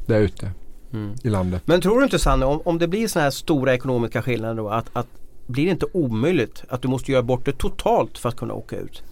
Där 0.06 0.20
ute 0.20 0.52
mm. 0.94 1.16
i 1.24 1.30
landet. 1.30 1.62
Men 1.66 1.82
tror 1.82 1.98
du 1.98 2.04
inte 2.04 2.20
Sanne, 2.20 2.46
om, 2.46 2.62
om 2.66 2.78
det 2.78 2.88
blir 2.88 3.08
sådana 3.08 3.24
här 3.24 3.32
stora 3.32 3.74
ekonomiska 3.74 4.22
skillnader 4.22 4.56
då. 4.56 4.70
Att, 4.70 4.86
att 4.94 5.08
blir 5.48 5.66
det 5.66 5.72
inte 5.72 5.86
omöjligt 5.94 6.64
att 6.70 6.82
du 6.82 6.88
måste 6.88 7.12
göra 7.12 7.24
bort 7.24 7.46
det 7.46 7.58
totalt 7.58 8.18
för 8.18 8.30
att 8.30 8.36
kunna 8.36 8.54
åka 8.54 8.76
ut? 8.76 9.04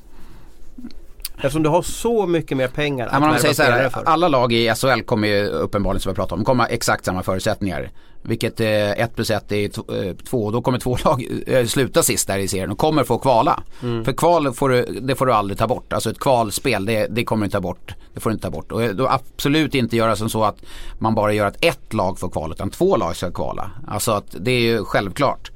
Eftersom 1.39 1.63
du 1.63 1.69
har 1.69 1.81
så 1.81 2.27
mycket 2.27 2.57
mer 2.57 2.67
pengar 2.67 3.07
att 3.07 3.23
ja, 3.23 3.37
säger 3.39 3.53
så 3.53 3.63
här, 3.63 3.89
för. 3.89 4.03
Alla 4.03 4.27
lag 4.27 4.53
i 4.53 4.73
SHL 4.75 5.01
kommer 5.01 5.27
ju 5.27 5.47
uppenbarligen 5.47 6.01
som 6.01 6.11
vi 6.11 6.15
pratar 6.15 6.35
om, 6.35 6.43
kommer 6.43 6.63
ha 6.63 6.69
exakt 6.69 7.05
samma 7.05 7.23
förutsättningar. 7.23 7.91
Vilket 8.21 8.59
eh, 8.59 8.91
1 8.91 9.15
plus 9.15 9.31
1 9.31 9.51
är 9.51 10.13
2 10.23 10.45
och 10.45 10.51
då 10.51 10.61
kommer 10.61 10.79
två 10.79 10.97
lag 11.05 11.25
eh, 11.47 11.65
sluta 11.65 12.03
sist 12.03 12.27
där 12.27 12.37
i 12.37 12.47
serien 12.47 12.71
och 12.71 12.77
kommer 12.77 13.03
få 13.03 13.17
kvala. 13.17 13.63
Mm. 13.83 14.05
För 14.05 14.11
kval 14.11 14.53
får 14.53 14.69
du, 14.69 14.85
det 15.01 15.15
får 15.15 15.25
du 15.25 15.33
aldrig 15.33 15.57
ta 15.57 15.67
bort. 15.67 15.93
Alltså 15.93 16.09
ett 16.09 16.19
kvalspel 16.19 16.85
det, 16.85 17.07
det 17.07 17.23
kommer 17.23 17.41
du 17.41 17.45
inte 17.45 17.57
ta 17.57 17.61
bort. 17.61 17.93
Det 18.13 18.19
får 18.19 18.29
du 18.29 18.33
inte 18.33 18.47
ta 18.47 18.51
bort. 18.51 18.71
Och 18.71 18.95
då 18.95 19.07
absolut 19.07 19.75
inte 19.75 19.97
göra 19.97 20.15
som 20.15 20.29
så 20.29 20.43
att 20.43 20.57
man 20.97 21.15
bara 21.15 21.33
gör 21.33 21.45
att 21.45 21.65
ett 21.65 21.93
lag 21.93 22.19
får 22.19 22.29
kval 22.29 22.51
utan 22.51 22.69
två 22.69 22.97
lag 22.97 23.15
ska 23.15 23.31
kvala. 23.31 23.71
Alltså 23.87 24.11
att 24.11 24.35
det 24.39 24.51
är 24.51 24.61
ju 24.61 24.85
självklart. 24.85 25.51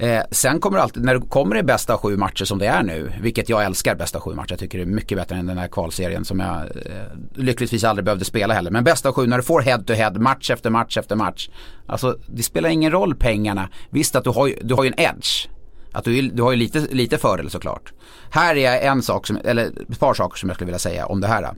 Eh, 0.00 0.22
sen 0.30 0.60
kommer 0.60 0.78
alltid, 0.78 1.04
när 1.04 1.14
det 1.14 1.20
kommer 1.20 1.56
i 1.56 1.62
bästa 1.62 1.94
av 1.94 2.00
sju 2.00 2.16
matcher 2.16 2.44
som 2.44 2.58
det 2.58 2.66
är 2.66 2.82
nu, 2.82 3.12
vilket 3.20 3.48
jag 3.48 3.64
älskar 3.64 3.94
bästa 3.94 4.18
av 4.18 4.24
sju 4.24 4.34
matcher, 4.34 4.52
jag 4.52 4.58
tycker 4.58 4.78
det 4.78 4.84
är 4.84 4.86
mycket 4.86 5.18
bättre 5.18 5.36
än 5.36 5.46
den 5.46 5.58
här 5.58 5.68
kvalserien 5.68 6.24
som 6.24 6.40
jag 6.40 6.60
eh, 6.60 7.04
lyckligtvis 7.34 7.84
aldrig 7.84 8.04
behövde 8.04 8.24
spela 8.24 8.54
heller. 8.54 8.70
Men 8.70 8.84
bästa 8.84 9.08
av 9.08 9.14
sju, 9.14 9.26
när 9.26 9.36
du 9.36 9.42
får 9.42 9.60
head 9.60 9.78
to 9.78 9.92
head, 9.92 10.10
match 10.10 10.50
efter 10.50 10.70
match 10.70 10.96
efter 10.96 11.16
match. 11.16 11.48
Alltså 11.86 12.18
det 12.26 12.42
spelar 12.42 12.68
ingen 12.68 12.92
roll 12.92 13.14
pengarna. 13.14 13.68
Visst 13.90 14.16
att 14.16 14.24
du 14.24 14.30
har, 14.30 14.52
du 14.62 14.74
har 14.74 14.84
ju 14.84 14.92
en 14.96 15.00
edge. 15.00 15.48
Att 15.92 16.04
du, 16.04 16.22
du 16.22 16.42
har 16.42 16.50
ju 16.50 16.56
lite, 16.56 16.80
lite 16.80 17.18
fördel 17.18 17.50
såklart. 17.50 17.92
Här 18.30 18.56
är 18.56 18.90
en 18.90 19.02
sak, 19.02 19.26
som, 19.26 19.38
eller 19.44 19.66
ett 19.66 20.00
par 20.00 20.14
saker 20.14 20.38
som 20.38 20.48
jag 20.48 20.56
skulle 20.56 20.66
vilja 20.66 20.78
säga 20.78 21.06
om 21.06 21.20
det 21.20 21.26
här. 21.26 21.50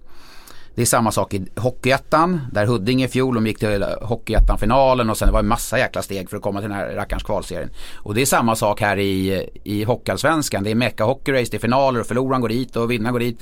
Det 0.74 0.82
är 0.82 0.86
samma 0.86 1.12
sak 1.12 1.34
i 1.34 1.46
Hockeyettan 1.56 2.40
där 2.52 2.66
Huddinge 2.66 3.04
i 3.04 3.08
fjol 3.08 3.34
de 3.34 3.46
gick 3.46 3.58
till 3.58 3.84
Hockeyettan-finalen 4.02 5.10
och 5.10 5.18
sen 5.18 5.28
det 5.28 5.32
var 5.32 5.40
en 5.40 5.48
massa 5.48 5.78
jäkla 5.78 6.02
steg 6.02 6.30
för 6.30 6.36
att 6.36 6.42
komma 6.42 6.60
till 6.60 6.68
den 6.68 6.78
här 6.78 6.94
rackarns 6.94 7.22
kvalserien. 7.22 7.70
Och 7.96 8.14
det 8.14 8.22
är 8.22 8.26
samma 8.26 8.56
sak 8.56 8.80
här 8.80 8.98
i, 8.98 9.46
i 9.64 9.84
Hockeyallsvenskan. 9.84 10.64
Det 10.64 10.70
är 10.70 10.74
mecka 10.74 11.04
hockeyrace, 11.04 11.50
det 11.50 11.56
är 11.56 11.58
finaler 11.58 12.00
och 12.00 12.06
förloraren 12.06 12.40
går 12.40 12.48
dit 12.48 12.76
och 12.76 12.90
vinnaren 12.90 13.12
går 13.12 13.20
dit. 13.20 13.40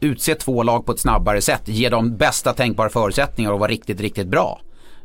Utse 0.00 0.34
två 0.34 0.62
lag 0.62 0.86
på 0.86 0.92
ett 0.92 1.00
snabbare 1.00 1.40
sätt, 1.40 1.62
ge 1.64 1.88
dem 1.88 2.16
bästa 2.16 2.52
tänkbara 2.52 2.88
förutsättningar 2.88 3.52
och 3.52 3.58
vara 3.58 3.70
riktigt, 3.70 4.00
riktigt 4.00 4.26
bra. 4.26 4.60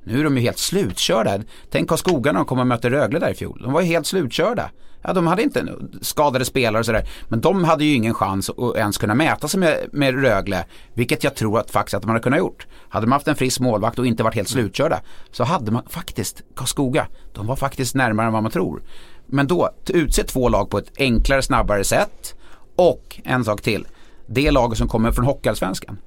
Nu 0.08 0.20
är 0.20 0.24
de 0.24 0.38
ju 0.38 0.44
helt 0.44 0.58
slutkörda. 0.58 1.40
Tänk 1.70 1.90
Karlskoga 1.90 2.32
när 2.32 2.40
de 2.40 2.46
kom 2.46 2.60
och 2.60 2.68
mötte 2.68 2.90
Rögle 2.90 3.20
där 3.20 3.30
i 3.30 3.36
fjol. 3.36 3.62
De 3.64 3.74
var 3.74 3.82
ju 3.82 3.88
helt 3.88 4.08
slutkörda. 4.08 4.70
Ja, 5.02 5.14
de 5.14 5.28
hade 5.28 5.44
inte 5.44 5.66
skadade 6.02 6.46
spelare 6.46 6.80
och 6.80 6.86
sådär. 6.86 7.10
Men 7.28 7.42
de 7.42 7.64
hade 7.64 7.86
ju 7.86 7.94
ingen 7.94 8.14
chans 8.14 8.50
att 8.50 8.76
ens 8.76 8.98
kunna 8.98 9.16
mäta 9.16 9.48
sig 9.48 9.60
med, 9.60 9.88
med 9.92 10.22
Rögle. 10.22 10.66
Vilket 10.94 11.24
jag 11.24 11.36
tror 11.36 11.60
att 11.60 11.72
faktiskt 11.72 11.94
att 11.94 12.02
de 12.02 12.10
hade 12.10 12.22
kunnat 12.22 12.40
gjort. 12.40 12.68
Hade 12.90 13.08
man 13.08 13.14
haft 13.14 13.28
en 13.28 13.36
frisk 13.36 13.60
målvakt 13.60 14.00
och 14.00 14.06
inte 14.06 14.24
varit 14.24 14.36
helt 14.36 14.50
slutkörda. 14.50 15.02
Så 15.32 15.44
hade 15.44 15.72
man 15.72 15.84
faktiskt, 15.90 16.42
Karlskoga, 16.56 17.08
de 17.34 17.48
var 17.48 17.56
faktiskt 17.56 17.96
närmare 17.96 18.28
än 18.28 18.34
vad 18.34 18.44
man 18.44 18.52
tror. 18.52 18.82
Men 19.26 19.48
då, 19.48 19.70
utse 19.90 20.24
två 20.24 20.50
lag 20.50 20.70
på 20.70 20.78
ett 20.78 20.92
enklare, 20.98 21.42
snabbare 21.42 21.84
sätt. 21.84 22.36
Och 22.76 23.22
en 23.24 23.44
sak 23.44 23.62
till. 23.62 23.88
Det 24.28 24.52
laget 24.52 24.78
som 24.78 24.88
kommer 24.88 25.12
från 25.12 25.26
Hockeyallsvenskan 25.26 25.98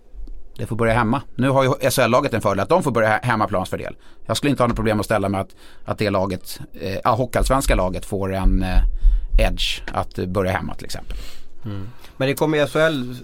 det 0.61 0.67
får 0.67 0.77
börja 0.77 0.93
hemma. 0.93 1.23
Nu 1.35 1.49
har 1.49 1.65
ju 1.65 1.91
SHL-laget 1.91 2.35
en 2.35 2.41
fördel 2.41 2.61
att 2.61 2.69
de 2.69 2.83
får 2.83 2.91
börja 2.91 3.21
hemmaplansfördel. 3.23 3.97
Jag 4.27 4.37
skulle 4.37 4.51
inte 4.51 4.63
ha 4.63 4.69
något 4.69 4.77
problem 4.77 5.01
att 5.01 5.07
ställa 5.07 5.29
med 5.29 5.41
att, 5.41 5.57
att 5.85 5.99
det 5.99 6.11
laget, 6.11 6.61
eh, 6.81 7.17
hockeyallsvenska 7.17 7.75
laget 7.75 8.07
får 8.07 8.35
en 8.35 8.63
eh, 8.63 9.47
edge 9.47 9.83
att 9.93 10.15
börja 10.15 10.53
hemma 10.53 10.75
till 10.75 10.85
exempel. 10.85 11.17
Mm. 11.65 11.89
Men 12.17 12.29
det 12.29 12.35
kommer 12.35 12.59
ju 12.59 12.67
SHL 12.67 13.15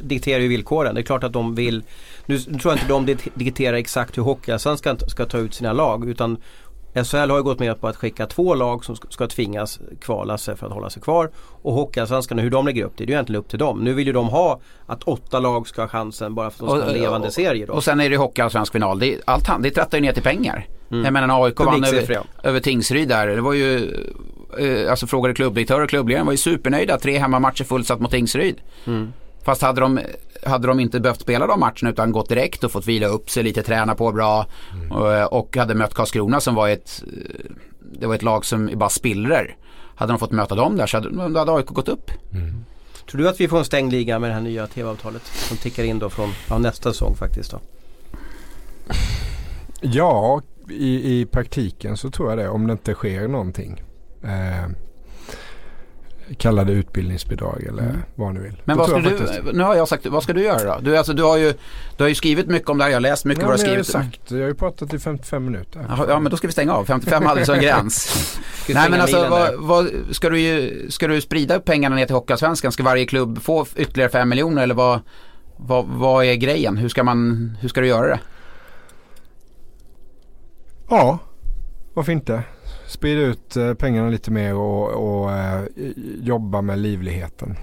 dikterar 0.00 0.40
ju 0.40 0.48
villkoren. 0.48 0.94
Det 0.94 1.00
är 1.00 1.02
klart 1.02 1.24
att 1.24 1.32
de 1.32 1.54
vill 1.54 1.82
Nu 2.26 2.38
tror 2.38 2.60
jag 2.64 2.74
inte 2.74 3.14
de 3.14 3.30
dikterar 3.34 3.76
exakt 3.76 4.18
hur 4.18 4.22
Hockeyallsvenskan 4.22 4.98
ska 5.08 5.26
ta 5.26 5.38
ut 5.38 5.54
sina 5.54 5.72
lag 5.72 6.08
utan 6.08 6.36
SHL 7.04 7.30
har 7.30 7.36
ju 7.36 7.42
gått 7.42 7.58
med 7.58 7.80
på 7.80 7.88
att 7.88 7.96
skicka 7.96 8.26
två 8.26 8.54
lag 8.54 8.84
som 8.84 8.96
ska 8.96 9.26
tvingas 9.26 9.80
kvala 10.00 10.38
sig 10.38 10.56
för 10.56 10.66
att 10.66 10.72
hålla 10.72 10.90
sig 10.90 11.02
kvar. 11.02 11.30
Och 11.62 11.72
Hockeyallsvenskan, 11.72 12.38
hur 12.38 12.50
de 12.50 12.66
lägger 12.66 12.84
upp 12.84 12.92
det, 12.96 13.04
det 13.04 13.04
är 13.04 13.08
ju 13.08 13.14
egentligen 13.14 13.40
upp 13.40 13.48
till 13.48 13.58
dem. 13.58 13.78
Nu 13.78 13.92
vill 13.94 14.06
ju 14.06 14.12
de 14.12 14.28
ha 14.28 14.60
att 14.86 15.02
åtta 15.02 15.40
lag 15.40 15.68
ska 15.68 15.82
ha 15.82 15.88
chansen 15.88 16.34
bara 16.34 16.50
för 16.50 16.64
att 16.64 16.70
de 16.70 16.78
ska 16.78 16.86
ha 16.86 16.94
en 16.94 17.00
levande 17.00 17.30
serie. 17.30 17.66
Då. 17.66 17.72
Och 17.72 17.84
sen 17.84 18.00
är 18.00 18.10
det 18.10 18.16
Hockeyallsvensk 18.16 18.72
final. 18.72 18.98
Det, 18.98 19.20
allt, 19.24 19.48
det 19.60 19.70
trattar 19.70 19.98
ju 19.98 20.02
ner 20.02 20.12
till 20.12 20.22
pengar. 20.22 20.66
Mm. 20.90 21.04
Jag 21.04 21.12
menar 21.12 21.44
AIK 21.44 21.60
vann 21.60 21.84
över, 21.84 22.20
över 22.42 22.60
Tingsryd 22.60 23.08
där. 23.08 23.26
Det 23.26 23.40
var 23.40 23.52
ju 23.52 23.94
eh, 24.58 24.90
alltså 24.90 25.06
frågade 25.06 25.34
klubbdirektör 25.34 25.80
och 25.80 25.88
klubbledaren 25.88 26.26
var 26.26 26.32
ju 26.32 26.38
supernöjda. 26.38 26.98
Tre 26.98 27.18
hemmamatcher 27.18 27.64
fullsatt 27.64 28.00
mot 28.00 28.10
Tingsryd. 28.10 28.56
Mm. 28.86 29.12
Fast 29.44 29.62
hade 29.62 29.80
de, 29.80 30.00
hade 30.46 30.66
de 30.66 30.80
inte 30.80 31.00
behövt 31.00 31.20
spela 31.20 31.46
de 31.46 31.60
matcherna 31.60 31.90
utan 31.90 32.12
gått 32.12 32.28
direkt 32.28 32.64
och 32.64 32.72
fått 32.72 32.86
vila 32.86 33.06
upp 33.06 33.30
sig 33.30 33.42
lite, 33.42 33.62
träna 33.62 33.94
på 33.94 34.12
bra 34.12 34.46
mm. 34.72 34.92
och, 34.92 35.38
och, 35.38 35.56
hade 35.56 35.74
mött 35.74 35.94
Karlskrona 35.94 36.40
som 36.40 36.54
var 36.54 36.68
ett, 36.68 37.02
det 37.80 38.06
var 38.06 38.14
ett 38.14 38.22
lag 38.22 38.44
som 38.44 38.70
bara 38.74 38.88
spillror. 38.88 39.56
Hade 39.94 40.12
de 40.12 40.18
fått 40.18 40.32
möta 40.32 40.54
dem 40.54 40.76
där 40.76 40.86
så 40.86 40.96
hade, 40.96 41.28
då 41.28 41.38
hade 41.38 41.52
AIK 41.52 41.66
gått 41.66 41.88
upp. 41.88 42.10
Mm. 42.32 42.64
Tror 43.10 43.20
du 43.20 43.28
att 43.28 43.40
vi 43.40 43.48
får 43.48 43.58
en 43.58 43.64
stängd 43.64 43.92
liga 43.92 44.18
med 44.18 44.30
det 44.30 44.34
här 44.34 44.40
nya 44.40 44.66
tv-avtalet 44.66 45.22
som 45.26 45.56
tickar 45.56 45.84
in 45.84 45.98
då 45.98 46.10
från 46.10 46.32
ja, 46.48 46.58
nästa 46.58 46.92
säsong 46.92 47.14
faktiskt 47.14 47.50
då? 47.50 47.60
Ja, 49.80 50.42
i, 50.70 51.20
i 51.20 51.26
praktiken 51.26 51.96
så 51.96 52.10
tror 52.10 52.30
jag 52.30 52.38
det 52.38 52.48
om 52.48 52.66
det 52.66 52.72
inte 52.72 52.94
sker 52.94 53.28
någonting. 53.28 53.82
Eh, 54.22 54.70
Kalla 56.36 56.64
det 56.64 56.72
utbildningsbidrag 56.72 57.62
eller 57.62 57.82
mm. 57.82 57.96
vad 58.14 58.34
ni 58.34 58.40
vill. 58.40 58.62
Men 58.64 58.78
vad 58.78 58.88
ska 58.88 58.98
du, 58.98 59.18
nu 59.52 59.62
har 59.62 59.74
jag 59.74 59.88
sagt, 59.88 60.06
vad 60.06 60.22
ska 60.22 60.32
du 60.32 60.42
göra 60.42 60.74
då? 60.74 60.80
Du, 60.80 60.96
alltså, 60.96 61.12
du, 61.12 61.22
har 61.22 61.36
ju, 61.36 61.54
du 61.96 62.04
har 62.04 62.08
ju 62.08 62.14
skrivit 62.14 62.46
mycket 62.46 62.68
om 62.68 62.78
det 62.78 62.84
här, 62.84 62.90
jag 62.90 62.96
har 62.96 63.00
läst 63.00 63.24
mycket 63.24 63.42
ja, 63.42 63.48
vad 63.48 63.58
du 63.58 63.62
har 63.62 63.66
skrivit. 63.66 63.92
Jag 63.92 64.00
har, 64.00 64.04
sagt, 64.04 64.30
jag 64.30 64.40
har 64.40 64.48
ju 64.48 64.54
pratat 64.54 64.94
i 64.94 64.98
55 64.98 65.44
minuter. 65.44 65.86
Ja 66.08 66.20
men 66.20 66.30
då 66.30 66.36
ska 66.36 66.46
vi 66.46 66.52
stänga 66.52 66.74
av, 66.74 66.84
55 66.84 67.22
är 67.22 67.26
alldeles 67.26 67.48
en 67.48 67.60
gräns. 67.60 68.38
Nej 68.68 68.90
men 68.90 69.00
alltså 69.00 69.28
vad, 69.28 69.54
vad, 69.58 69.90
ska, 70.10 70.30
du 70.30 70.40
ju, 70.40 70.86
ska 70.90 71.06
du 71.08 71.20
sprida 71.20 71.60
pengarna 71.60 71.96
ner 71.96 72.06
till 72.06 72.14
Hockeyallsvenskan? 72.14 72.72
Ska 72.72 72.82
varje 72.82 73.06
klubb 73.06 73.42
få 73.42 73.66
ytterligare 73.76 74.10
5 74.10 74.28
miljoner 74.28 74.62
eller 74.62 74.74
vad, 74.74 75.00
vad, 75.56 75.86
vad 75.86 76.24
är 76.24 76.34
grejen? 76.34 76.76
Hur 76.76 76.88
ska, 76.88 77.04
man, 77.04 77.56
hur 77.60 77.68
ska 77.68 77.80
du 77.80 77.86
göra 77.86 78.06
det? 78.06 78.20
Ja, 80.88 81.18
varför 81.94 82.12
inte? 82.12 82.42
Sprida 82.88 83.20
ut 83.20 83.56
eh, 83.56 83.74
pengarna 83.74 84.08
lite 84.08 84.30
mer 84.30 84.54
och, 84.54 84.88
och 84.88 85.32
eh, 85.32 85.62
jobba 86.22 86.60
med 86.60 86.78
livligheten. 86.78 87.56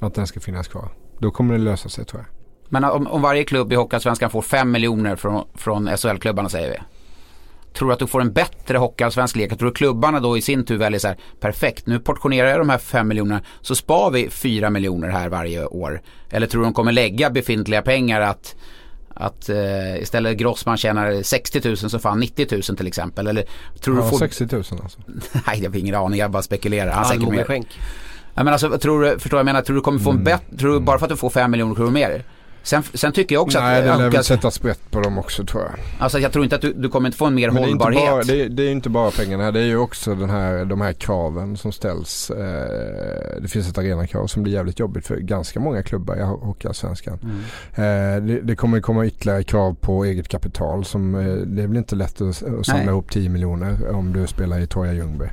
Att 0.00 0.14
den 0.14 0.26
ska 0.26 0.40
finnas 0.40 0.68
kvar. 0.68 0.88
Då 1.18 1.30
kommer 1.30 1.54
det 1.54 1.60
lösa 1.60 1.88
sig 1.88 2.04
tror 2.04 2.22
jag. 2.22 2.40
Men 2.68 2.84
om, 2.84 3.06
om 3.06 3.22
varje 3.22 3.44
klubb 3.44 3.72
i 3.72 3.76
Hockeyallsvenskan 3.76 4.30
får 4.30 4.42
5 4.42 4.70
miljoner 4.70 5.16
från, 5.16 5.48
från 5.54 5.88
SHL-klubbarna 5.96 6.48
säger 6.48 6.70
vi. 6.70 6.78
Tror 7.72 7.88
du 7.88 7.92
att 7.92 7.98
du 7.98 8.06
får 8.06 8.20
en 8.20 8.32
bättre 8.32 8.78
Hockeyallsvensk 8.78 9.36
lek? 9.36 9.58
Tror 9.58 9.68
du 9.68 9.74
klubbarna 9.74 10.20
då 10.20 10.38
i 10.38 10.42
sin 10.42 10.64
tur 10.64 10.78
väljer 10.78 11.00
så 11.00 11.08
här, 11.08 11.16
perfekt 11.40 11.86
nu 11.86 11.98
portionerar 11.98 12.48
jag 12.48 12.60
de 12.60 12.68
här 12.68 12.78
5 12.78 13.08
miljonerna 13.08 13.42
så 13.60 13.74
spar 13.74 14.10
vi 14.10 14.30
4 14.30 14.70
miljoner 14.70 15.08
här 15.08 15.28
varje 15.28 15.66
år. 15.66 16.02
Eller 16.30 16.46
tror 16.46 16.60
du 16.60 16.64
de 16.64 16.74
kommer 16.74 16.92
lägga 16.92 17.30
befintliga 17.30 17.82
pengar 17.82 18.20
att 18.20 18.56
att 19.20 19.48
eh, 19.48 20.02
istället 20.02 20.36
Grossman 20.36 20.76
tjänar 20.76 21.22
60 21.22 21.60
000 21.64 21.76
så 21.76 21.98
får 21.98 22.08
han 22.08 22.20
90 22.20 22.46
000 22.50 22.62
till 22.62 22.86
exempel. 22.86 23.26
Eller, 23.26 23.44
tror 23.80 23.96
ja, 23.96 24.02
du 24.04 24.10
får... 24.10 24.18
60 24.18 24.46
000 24.52 24.64
alltså? 24.82 24.98
Nej, 25.46 25.62
jag 25.62 25.70
har 25.70 25.76
ingen 25.76 25.94
aning. 25.94 26.20
Jag 26.20 26.30
bara 26.30 26.42
spekulerar. 26.42 26.92
Han 26.92 27.04
säkert 27.04 27.28
mer. 27.28 27.44
Skänk. 27.44 27.66
Ja, 28.34 28.44
men 28.44 28.52
alltså, 28.52 28.78
tror 28.78 29.02
du, 29.02 29.18
förstår 29.18 29.38
jag 29.38 29.44
menar, 29.44 29.62
tror 29.62 29.76
du 29.76 29.82
kommer 29.82 29.98
få 29.98 30.10
en 30.10 30.16
mm. 30.16 30.24
bättre, 30.24 30.56
tror 30.56 30.72
du 30.72 30.80
bara 30.80 30.98
för 30.98 31.06
att 31.06 31.10
du 31.10 31.16
får 31.16 31.30
5 31.30 31.50
miljoner 31.50 31.74
kronor 31.74 31.90
mer? 31.90 32.24
Sen, 32.62 32.82
sen, 32.82 33.12
tycker 33.12 33.34
jag 33.34 33.42
också 33.42 33.60
Nej, 33.60 33.78
att... 33.78 33.84
Nej, 33.84 33.96
det 33.96 34.02
lär 34.02 34.10
väl 34.10 34.24
sätta 34.24 34.50
sprätt 34.50 34.90
på 34.90 35.00
dem 35.00 35.18
också 35.18 35.44
tror 35.44 35.62
jag. 35.62 35.72
Alltså 35.98 36.18
jag 36.18 36.32
tror 36.32 36.44
inte 36.44 36.56
att 36.56 36.62
du, 36.62 36.72
du 36.72 36.88
kommer 36.88 37.08
inte 37.08 37.18
få 37.18 37.26
en 37.26 37.34
mer 37.34 37.50
Men 37.50 37.64
hållbarhet. 37.64 38.00
Det 38.00 38.06
är, 38.06 38.12
bara, 38.12 38.24
det, 38.24 38.48
det 38.48 38.62
är 38.62 38.70
inte 38.70 38.88
bara 38.88 39.10
pengarna. 39.10 39.50
Det 39.50 39.60
är 39.60 39.64
ju 39.64 39.76
också 39.76 40.14
den 40.14 40.30
här, 40.30 40.64
de 40.64 40.80
här 40.80 40.92
kraven 40.92 41.56
som 41.56 41.72
ställs. 41.72 42.30
Eh, 42.30 43.40
det 43.42 43.48
finns 43.48 43.68
ett 43.68 43.78
arenakrav 43.78 44.26
som 44.26 44.42
blir 44.42 44.52
jävligt 44.52 44.78
jobbigt 44.78 45.06
för 45.06 45.16
ganska 45.16 45.60
många 45.60 45.82
klubbar 45.82 46.16
i 46.16 46.22
Hockeyallsvenskan. 46.22 47.18
Mm. 47.22 47.38
Eh, 47.74 48.22
det, 48.26 48.40
det, 48.40 48.56
kommer 48.56 48.80
komma 48.80 49.06
ytterligare 49.06 49.42
krav 49.42 49.74
på 49.80 50.04
eget 50.04 50.28
kapital. 50.28 50.84
Som, 50.84 51.14
eh, 51.14 51.34
det 51.34 51.68
blir 51.68 51.78
inte 51.78 51.96
lätt 51.96 52.20
att, 52.20 52.42
att 52.42 52.66
samla 52.66 52.90
ihop 52.90 53.10
10 53.10 53.28
miljoner 53.28 53.90
om 53.90 54.12
du 54.12 54.26
spelar 54.26 54.60
i 54.60 54.66
Troja 54.66 54.92
Ljungby. 54.92 55.26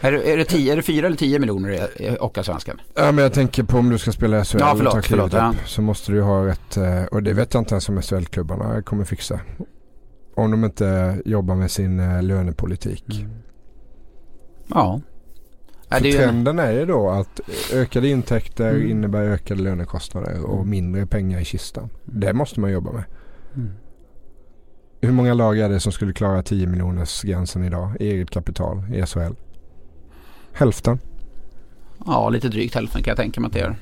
Är 0.00 0.12
det, 0.12 0.32
är 0.32 0.36
det, 0.36 0.44
tio, 0.44 0.72
är 0.72 0.76
det 0.76 0.82
fyra 0.82 1.06
eller 1.06 1.16
tio 1.16 1.38
miljoner 1.38 1.70
i, 1.70 2.04
i 2.04 2.16
Hockeyallsvenskan? 2.20 2.80
Ja 2.94 3.12
men 3.12 3.22
jag 3.22 3.32
tänker 3.32 3.62
på 3.62 3.78
om 3.78 3.90
du 3.90 3.98
ska 3.98 4.12
spela 4.12 4.44
SHL 4.44 4.56
Ja, 4.60 4.74
förlåt, 4.76 4.94
och 4.94 5.02
ta 5.02 5.06
klivet 5.06 5.34
upp, 5.34 5.68
Så 5.68 5.82
måste 5.82 6.12
du 6.12 6.22
ha 6.22 6.46
rätt, 6.46 6.76
eh, 6.76 7.04
och 7.04 7.22
det 7.22 7.32
vet 7.32 7.54
jag 7.54 7.60
inte 7.60 7.74
ens 7.74 7.88
om 7.88 8.02
SHL-klubbarna 8.02 8.82
kommer 8.82 9.04
fixa. 9.04 9.40
Om 10.34 10.50
de 10.50 10.64
inte 10.64 11.18
jobbar 11.24 11.54
med 11.54 11.70
sin 11.70 12.00
eh, 12.00 12.22
lönepolitik. 12.22 13.04
Ja. 14.66 15.00
För 15.90 16.04
Ja, 16.06 16.12
trenden 16.18 16.58
är 16.58 16.72
ju 16.72 16.86
då 16.86 17.10
att 17.10 17.40
ökade 17.72 18.08
intäkter 18.08 18.70
Mm. 18.74 18.90
innebär 18.90 19.22
ökade 19.22 19.62
lönekostnader 19.62 20.44
och 20.44 20.66
mindre 20.66 21.06
pengar 21.06 21.40
i 21.40 21.44
kistan. 21.44 21.88
Det 22.04 22.32
måste 22.32 22.60
man 22.60 22.70
jobba 22.72 22.92
med. 22.92 23.04
Mm. 23.56 23.70
Hur 25.00 25.12
många 25.12 25.34
lag 25.34 25.58
är 25.58 25.68
det 25.68 25.80
som 25.80 25.92
skulle 25.92 26.12
klara 26.12 26.42
10 26.42 26.66
miljoners 26.66 27.22
gränsen 27.22 27.64
idag 27.64 27.90
i 28.00 28.10
eget 28.10 28.30
kapital 28.30 28.82
i 28.94 29.06
SHL? 29.06 29.32
Hälften. 30.56 30.98
ja, 32.06 32.28
lite 32.28 32.48
drygt 32.48 32.74
hälften 32.74 33.02
kan 33.02 33.10
jag 33.10 33.16
tänka 33.18 33.40
mig 33.40 33.46
att 33.48 33.52
det 33.52 33.58
gör. 33.58 33.76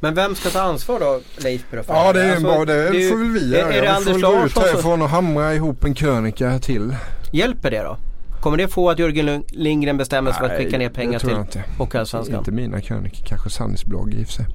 Men 0.00 0.14
vem 0.14 0.34
ska 0.34 0.48
ta 0.50 0.60
ansvar 0.60 1.00
då 1.00 1.20
Leif 1.36 1.64
för 1.70 1.84
Ja 1.88 2.12
det 2.12 2.22
är 2.22 2.30
Alltså, 2.30 2.44
bra, 2.46 2.64
det, 2.64 2.74
är 2.74 2.92
ju- 2.92 3.08
får 3.10 3.16
väl 3.18 3.28
vi 3.28 3.54
är- 3.54 3.58
göra. 3.58 3.72
är 3.72 3.82
det 3.82 4.12
Vi 4.12 4.20
får 4.20 4.36
gå 4.38 4.46
ut 4.46 4.58
härifrån 4.58 5.02
och 5.02 5.08
hamra 5.08 5.54
ihop 5.54 5.84
en 5.84 5.94
krönika 5.94 6.48
här 6.48 6.58
till. 6.58 6.96
Hjälper 7.32 7.70
det 7.70 7.82
då? 7.82 7.96
Kommer 8.40 8.56
det 8.56 8.68
få 8.68 8.90
att 8.90 8.98
Jörgen 8.98 9.44
Lindgren 9.48 9.96
bestämmer 9.96 10.32
sig 10.32 10.38
för 10.40 10.46
att 10.50 10.56
skicka 10.58 10.78
ner 10.78 10.88
pengar 10.90 11.12
det 11.12 11.18
till 11.18 11.28
jag. 11.54 11.62
Hockeyallsvenskan? 11.78 12.38
Inte 12.38 12.50
mina 12.52 12.80
krönikor, 12.80 13.26
kanske 13.26 13.50
Sannys 13.50 13.84
blogg 13.84 14.14
i 14.14 14.22
och 14.22 14.26
för 14.26 14.32
sig. 14.32 14.46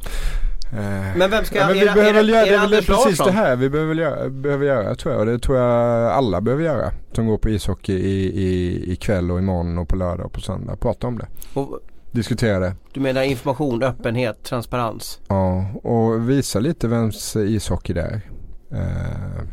Eh, 0.74 1.18
Men 1.18 1.32
vem 1.32 1.46
ska, 1.46 1.58
Ja, 1.60 1.66
men 1.66 1.74
vi 1.74 1.80
det- 1.80 1.86
behöver 1.94 2.24
det- 2.24 2.30
göra, 2.30 2.46
det 2.46 2.56
är 2.56 2.68
väl 2.68 2.84
precis 2.86 3.18
det 3.18 3.32
här 3.32 3.56
vi 3.56 3.70
behöver, 3.70 3.96
göra, 3.96 4.30
behöver 4.30 4.66
göra 4.66 4.96
tror 4.96 5.14
jag. 5.14 5.20
Och 5.20 5.26
det 5.26 5.40
tror 5.40 5.58
jag 5.58 6.12
alla 6.12 6.42
behöver 6.42 6.64
göra. 6.64 6.92
Som 7.12 7.28
går 7.28 7.38
på 7.38 7.50
ishockey 7.50 7.94
i, 7.94 8.44
i, 8.44 8.84
ikväll 8.94 9.32
och 9.32 9.40
imorgon 9.40 9.78
och 9.78 9.88
på 9.88 9.96
lördag 9.96 10.26
och 10.26 10.34
på 10.34 10.42
söndag. 10.42 10.76
Prata 10.76 11.08
om 11.08 11.18
det. 11.18 11.28
Och, 11.54 11.80
Diskutera 12.12 12.60
det. 12.60 12.76
du 12.94 13.00
menar 13.00 13.22
information, 13.24 13.84
öppenhet, 13.84 14.44
transparens? 14.44 15.20
Ja, 15.28 15.66
och 15.84 16.30
visa 16.30 16.60
lite 16.60 16.88
vems 16.88 17.36
ishockey 17.36 17.94
det 17.94 18.02
är. 18.02 18.22
Eh, 18.72 19.44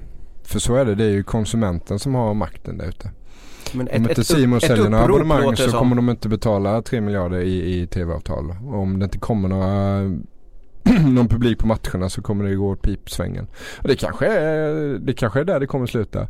för 0.45 0.59
så 0.59 0.75
är 0.75 0.85
det, 0.85 0.95
det 0.95 1.05
är 1.05 1.11
ju 1.11 1.23
konsumenten 1.23 1.99
som 1.99 2.15
har 2.15 2.35
makten 2.35 2.79
där 2.79 2.87
ute. 2.89 3.11
Men 3.73 3.89
Om 3.89 3.95
inte 4.09 4.25
Simon 4.25 4.57
ett 4.59 4.65
säljer 4.65 4.89
några 4.89 5.05
abonnemang 5.05 5.57
så 5.57 5.71
som. 5.71 5.79
kommer 5.79 5.97
de 5.97 6.11
inte 6.11 6.29
betala 6.29 6.83
3 6.83 7.01
miljarder 7.01 7.39
i, 7.41 7.81
i 7.83 7.87
tv-avtal. 7.87 8.55
Om 8.73 8.99
det 8.99 9.05
inte 9.05 9.19
kommer 9.19 9.49
några 9.49 10.01
någon 11.15 11.29
publik 11.29 11.59
på 11.59 11.67
matcherna 11.67 12.09
så 12.09 12.23
kommer 12.23 12.45
det 12.45 12.55
gå 12.55 12.69
åt 12.69 12.83
pipsvängen. 12.83 13.47
Och 13.83 13.89
det 13.89 13.97
kanske 13.97 14.27
är, 14.27 14.99
det 14.99 15.13
kanske 15.13 15.41
är 15.41 15.45
där 15.45 15.61
det 15.61 15.67
kommer 15.67 15.87
sluta. 15.87 16.29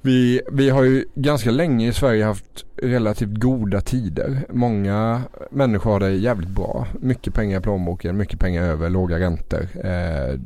Vi, 0.00 0.40
vi 0.52 0.70
har 0.70 0.82
ju 0.82 1.04
ganska 1.14 1.50
länge 1.50 1.88
i 1.88 1.92
Sverige 1.92 2.24
haft 2.24 2.64
relativt 2.76 3.40
goda 3.40 3.80
tider. 3.80 4.46
Många 4.48 5.22
människor 5.50 5.90
har 5.90 6.00
det 6.00 6.10
jävligt 6.10 6.50
bra. 6.50 6.86
Mycket 7.00 7.34
pengar 7.34 7.60
i 7.60 7.62
plånboken, 7.62 8.16
mycket 8.16 8.40
pengar 8.40 8.62
över, 8.62 8.90
låga 8.90 9.18
räntor. 9.18 9.68
Eh, 9.84 10.40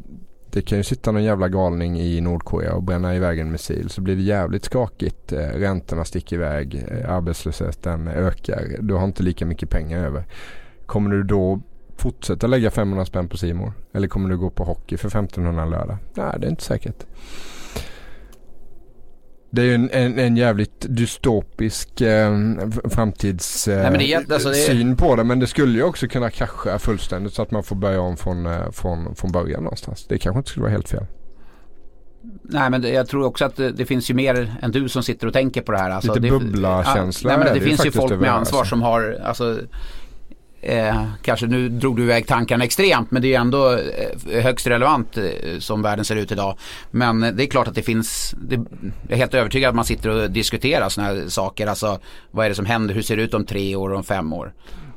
det 0.53 0.63
kan 0.63 0.79
ju 0.79 0.85
sitta 0.85 1.13
någon 1.13 1.25
jävla 1.25 1.49
galning 1.49 2.01
i 2.01 2.21
Nordkorea 2.21 2.75
och 2.75 2.83
bränna 2.83 3.17
iväg 3.17 3.39
en 3.39 3.53
missil 3.53 3.91
så 3.91 4.01
blir 4.01 4.17
det 4.17 4.23
jävligt 4.23 4.65
skakigt. 4.65 5.33
Eh, 5.33 5.39
räntorna 5.39 6.05
sticker 6.05 6.37
iväg, 6.37 6.87
eh, 6.89 7.13
arbetslösheten 7.13 8.09
ökar. 8.09 8.77
Du 8.81 8.95
har 8.95 9.05
inte 9.05 9.23
lika 9.23 9.47
mycket 9.47 9.71
pengar 9.71 10.05
över. 10.05 10.25
Kommer 10.87 11.11
du 11.11 11.23
då 11.23 11.61
fortsätta 12.01 12.47
lägga 12.47 12.71
500 12.71 13.05
spänn 13.05 13.29
på 13.29 13.37
Simor 13.37 13.73
Eller 13.95 14.09
kommer 14.09 14.29
du 14.29 14.39
gå 14.39 14.51
på 14.51 14.65
hockey 14.65 14.97
för 14.97 15.09
1500 15.09 15.65
lördag? 15.65 15.97
Nej, 16.15 16.37
det 16.39 16.47
är 16.47 16.51
inte 16.51 16.63
säkert. 16.63 17.07
Det 19.53 19.63
är 19.63 19.67
ju 19.67 19.75
en, 19.75 19.91
en, 19.93 20.19
en 20.19 20.37
jävligt 20.37 20.87
dystopisk 20.89 22.01
eh, 22.01 22.37
framtidssyn 22.85 23.79
eh, 23.79 23.91
Nej, 23.91 24.25
det 24.29 24.35
alltså 24.35 24.51
det 24.51 24.97
på 24.97 25.17
det. 25.17 25.25
Men 25.25 25.39
det 25.41 25.47
skulle 25.47 25.79
ju 25.79 25.85
också 25.85 26.09
kunna 26.09 26.31
krascha 26.31 26.79
fullständigt 26.79 27.35
så 27.35 27.43
att 27.43 27.51
man 27.51 27.63
får 27.63 27.77
börja 27.77 28.01
om 28.01 28.17
från, 28.17 28.47
eh, 28.47 28.71
från, 28.71 29.15
från 29.15 29.33
början 29.33 29.63
någonstans. 29.63 30.07
Det 30.09 30.19
kanske 30.19 30.39
inte 30.39 30.51
skulle 30.51 30.63
vara 30.63 30.73
helt 30.73 30.89
fel. 30.89 31.07
Nej 32.43 32.71
men 32.71 32.83
det, 32.83 32.89
jag 32.89 33.09
tror 33.09 33.25
också 33.25 33.45
att 33.45 33.57
det, 33.57 33.73
det 33.73 33.87
finns 33.87 34.11
ju 34.11 34.15
mer 34.15 34.57
än 34.63 34.71
du 34.71 34.89
som 34.89 35.03
sitter 35.03 35.27
och 35.27 35.33
tänker 35.33 35.63
på 35.63 35.73
det 35.73 35.79
här. 35.79 35.91
Alltså, 35.91 36.15
Lite 36.15 36.27
det, 36.27 36.31
bubbla-känsla 36.31 37.31
Ja, 37.31 37.37
nej, 37.37 37.47
men 37.47 37.55
det, 37.55 37.61
det 37.61 37.67
finns 37.67 37.87
ju 37.87 37.91
folk 37.91 38.21
med 38.21 38.33
ansvar 38.33 38.59
alltså. 38.59 38.71
som 38.71 38.83
har, 38.83 39.19
alltså, 39.25 39.59
eh, 40.61 41.05
kanske 41.23 41.47
nu 41.47 41.69
drog 41.69 41.97
du 41.97 42.03
iväg 42.03 42.27
tankarna 42.27 42.65
extremt 42.65 43.11
men 43.11 43.23
det 43.23 43.29
är 43.29 43.31
ju 43.31 43.35
ändå 43.35 43.73
eh, 43.73 44.43
högst 44.43 44.67
relevant 44.67 45.17
eh, 45.17 45.59
som 45.59 45.83
världen 45.83 46.05
ser 46.05 46.17
ut 46.17 46.33
idag. 46.33 46.59
Men 46.91 47.23
eh, 47.23 47.33
det 47.33 47.45
är 47.45 47.47
klart 47.47 47.69
att 47.69 47.75
det 47.75 47.83
finns, 47.83 48.35
det, 48.43 48.55
jag 48.55 49.13
är 49.13 49.17
helt 49.17 49.35
övertygad 49.35 49.69
att 49.69 49.75
man 49.75 49.85
sitter 49.85 50.09
och 50.09 50.31
diskuterar 50.31 50.89
sådana 50.89 51.13
här 51.13 51.29
saker. 51.29 51.67
Alltså 51.67 51.99
vad 52.31 52.45
är 52.45 52.49
det 52.49 52.55
som 52.55 52.67
händer, 52.67 52.95
hur 52.95 53.03
ser 53.03 53.17
det 53.17 53.23
ut 53.23 53.35
om 53.35 53.45
tre 53.45 53.77
år 53.77 53.91
och 53.91 53.97
om 53.97 54.05
fem 54.05 54.33
år? 54.33 54.53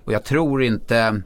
Och 0.06 0.14
jag 0.14 0.24
tror 0.24 0.64
inte 0.64 1.22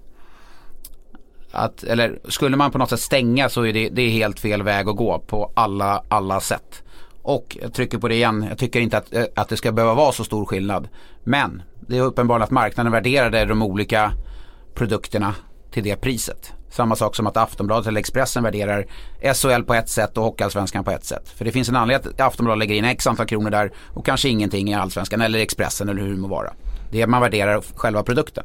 att, 1.51 1.83
eller 1.83 2.19
skulle 2.29 2.57
man 2.57 2.71
på 2.71 2.77
något 2.77 2.89
sätt 2.89 2.99
stänga 2.99 3.49
så 3.49 3.65
är 3.65 3.73
det, 3.73 3.89
det 3.89 4.01
är 4.01 4.09
helt 4.09 4.39
fel 4.39 4.63
väg 4.63 4.89
att 4.89 4.95
gå 4.95 5.19
på 5.19 5.51
alla, 5.55 6.03
alla 6.07 6.39
sätt. 6.39 6.83
Och 7.21 7.57
jag 7.61 7.73
trycker 7.73 7.97
på 7.97 8.07
det 8.07 8.15
igen, 8.15 8.45
jag 8.49 8.57
tycker 8.57 8.79
inte 8.79 8.97
att, 8.97 9.13
eh, 9.13 9.23
att 9.35 9.49
det 9.49 9.57
ska 9.57 9.71
behöva 9.71 9.93
vara 9.93 10.11
så 10.11 10.23
stor 10.23 10.45
skillnad. 10.45 10.87
Men 11.23 11.61
det 11.79 11.97
är 11.97 12.01
uppenbart 12.01 12.41
att 12.41 12.51
marknaden 12.51 12.91
värderade 12.91 13.45
de 13.45 13.61
olika 13.61 14.11
produkterna 14.77 15.35
till 15.71 15.83
det 15.83 15.95
priset. 15.95 16.53
Samma 16.69 16.95
sak 16.95 17.15
som 17.15 17.27
att 17.27 17.37
Aftonbladet 17.37 17.87
eller 17.87 17.99
Expressen 17.99 18.43
värderar 18.43 18.85
SHL 19.33 19.63
på 19.63 19.73
ett 19.73 19.89
sätt 19.89 20.17
och 20.17 20.23
Hockeyallsvenskan 20.23 20.83
på 20.83 20.91
ett 20.91 21.05
sätt. 21.05 21.29
För 21.29 21.45
det 21.45 21.51
finns 21.51 21.69
en 21.69 21.75
anledning 21.75 22.11
att 22.13 22.21
Aftonbladet 22.21 22.59
lägger 22.59 22.75
in 22.75 22.85
x 22.85 23.07
antal 23.07 23.25
kronor 23.25 23.49
där 23.49 23.71
och 23.93 24.05
kanske 24.05 24.29
ingenting 24.29 24.69
i 24.69 24.73
Allsvenskan 24.73 25.21
eller 25.21 25.39
Expressen 25.39 25.89
eller 25.89 26.01
hur 26.01 26.09
det 26.09 26.17
må 26.17 26.27
vara. 26.27 26.53
Det 26.91 27.01
är 27.01 27.07
man 27.07 27.21
värderar 27.21 27.61
själva 27.75 28.03
produkten. 28.03 28.43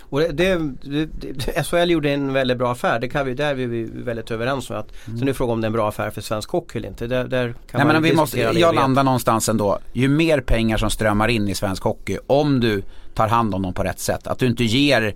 Och 0.00 0.20
det, 0.20 0.32
det, 0.32 1.06
det, 1.06 1.66
SHL 1.66 1.90
gjorde 1.90 2.10
en 2.10 2.32
väldigt 2.32 2.58
bra 2.58 2.72
affär. 2.72 3.00
Det 3.00 3.08
kan 3.08 3.26
vi, 3.26 3.34
där 3.34 3.50
är 3.50 3.54
vi 3.54 3.84
väldigt 3.84 4.30
överens 4.30 4.70
om. 4.70 4.76
Att, 4.76 4.88
Sen 5.04 5.22
är 5.22 5.26
det 5.26 5.34
frågan 5.34 5.52
om 5.52 5.60
det 5.60 5.64
är 5.64 5.68
en 5.68 5.72
bra 5.72 5.88
affär 5.88 6.10
för 6.10 6.20
svensk 6.20 6.50
hockey 6.50 6.78
eller 6.78 6.88
inte. 6.88 7.06
Där, 7.06 7.24
där 7.24 7.46
kan 7.52 7.56
Nej, 7.72 7.84
man 7.84 7.94
men 7.94 8.02
vi 8.02 8.14
måste, 8.14 8.40
jag 8.40 8.74
landar 8.74 9.04
någonstans 9.04 9.48
ändå. 9.48 9.78
Ju 9.92 10.08
mer 10.08 10.40
pengar 10.40 10.76
som 10.76 10.90
strömmar 10.90 11.28
in 11.28 11.48
i 11.48 11.54
svensk 11.54 11.82
hockey, 11.82 12.18
om 12.26 12.60
du 12.60 12.82
tar 13.14 13.28
hand 13.28 13.54
om 13.54 13.62
dem 13.62 13.74
på 13.74 13.84
rätt 13.84 14.00
sätt. 14.00 14.26
Att 14.26 14.38
du 14.38 14.46
inte 14.46 14.64
ger 14.64 15.14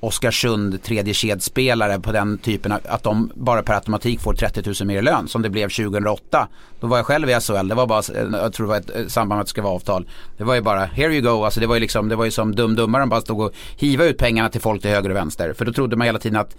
Oskarsund 0.00 0.82
tredje 0.82 1.14
kedspelare 1.14 2.00
på 2.00 2.12
den 2.12 2.38
typen 2.38 2.72
av, 2.72 2.80
att 2.88 3.02
de 3.02 3.32
bara 3.34 3.62
per 3.62 3.74
automatik 3.74 4.20
får 4.20 4.34
30 4.34 4.62
000 4.80 4.86
mer 4.86 4.98
i 4.98 5.02
lön 5.02 5.28
som 5.28 5.42
det 5.42 5.50
blev 5.50 5.68
2008. 5.68 6.48
Då 6.80 6.86
var 6.86 6.96
jag 6.96 7.06
själv 7.06 7.30
i 7.30 7.40
SHL, 7.40 7.68
det 7.68 7.74
var 7.74 7.86
bara, 7.86 7.98
eh, 7.98 8.28
jag 8.32 8.52
tror 8.52 8.66
det 8.66 8.70
var 8.70 8.76
ett 8.76 8.96
eh, 8.96 9.06
samband 9.06 9.36
med 9.36 9.40
att 9.40 9.46
det 9.46 9.50
ska 9.50 9.62
vara 9.62 9.74
avtal. 9.74 10.08
Det 10.36 10.44
var 10.44 10.54
ju 10.54 10.60
bara, 10.60 10.84
here 10.84 11.12
you 11.12 11.20
go, 11.20 11.44
alltså 11.44 11.60
det 11.60 11.66
var 11.66 11.74
ju 11.74 11.80
liksom, 11.80 12.08
det 12.08 12.16
var 12.16 12.24
ju 12.24 12.30
som 12.30 12.54
dumdummaren 12.54 13.08
bara 13.08 13.20
stod 13.20 13.40
och 13.40 13.52
hiva 13.76 14.04
ut 14.04 14.18
pengarna 14.18 14.48
till 14.48 14.60
folk 14.60 14.82
till 14.82 14.90
höger 14.90 15.10
och 15.10 15.16
vänster. 15.16 15.52
För 15.52 15.64
då 15.64 15.72
trodde 15.72 15.96
man 15.96 16.04
hela 16.04 16.18
tiden 16.18 16.40
att 16.40 16.56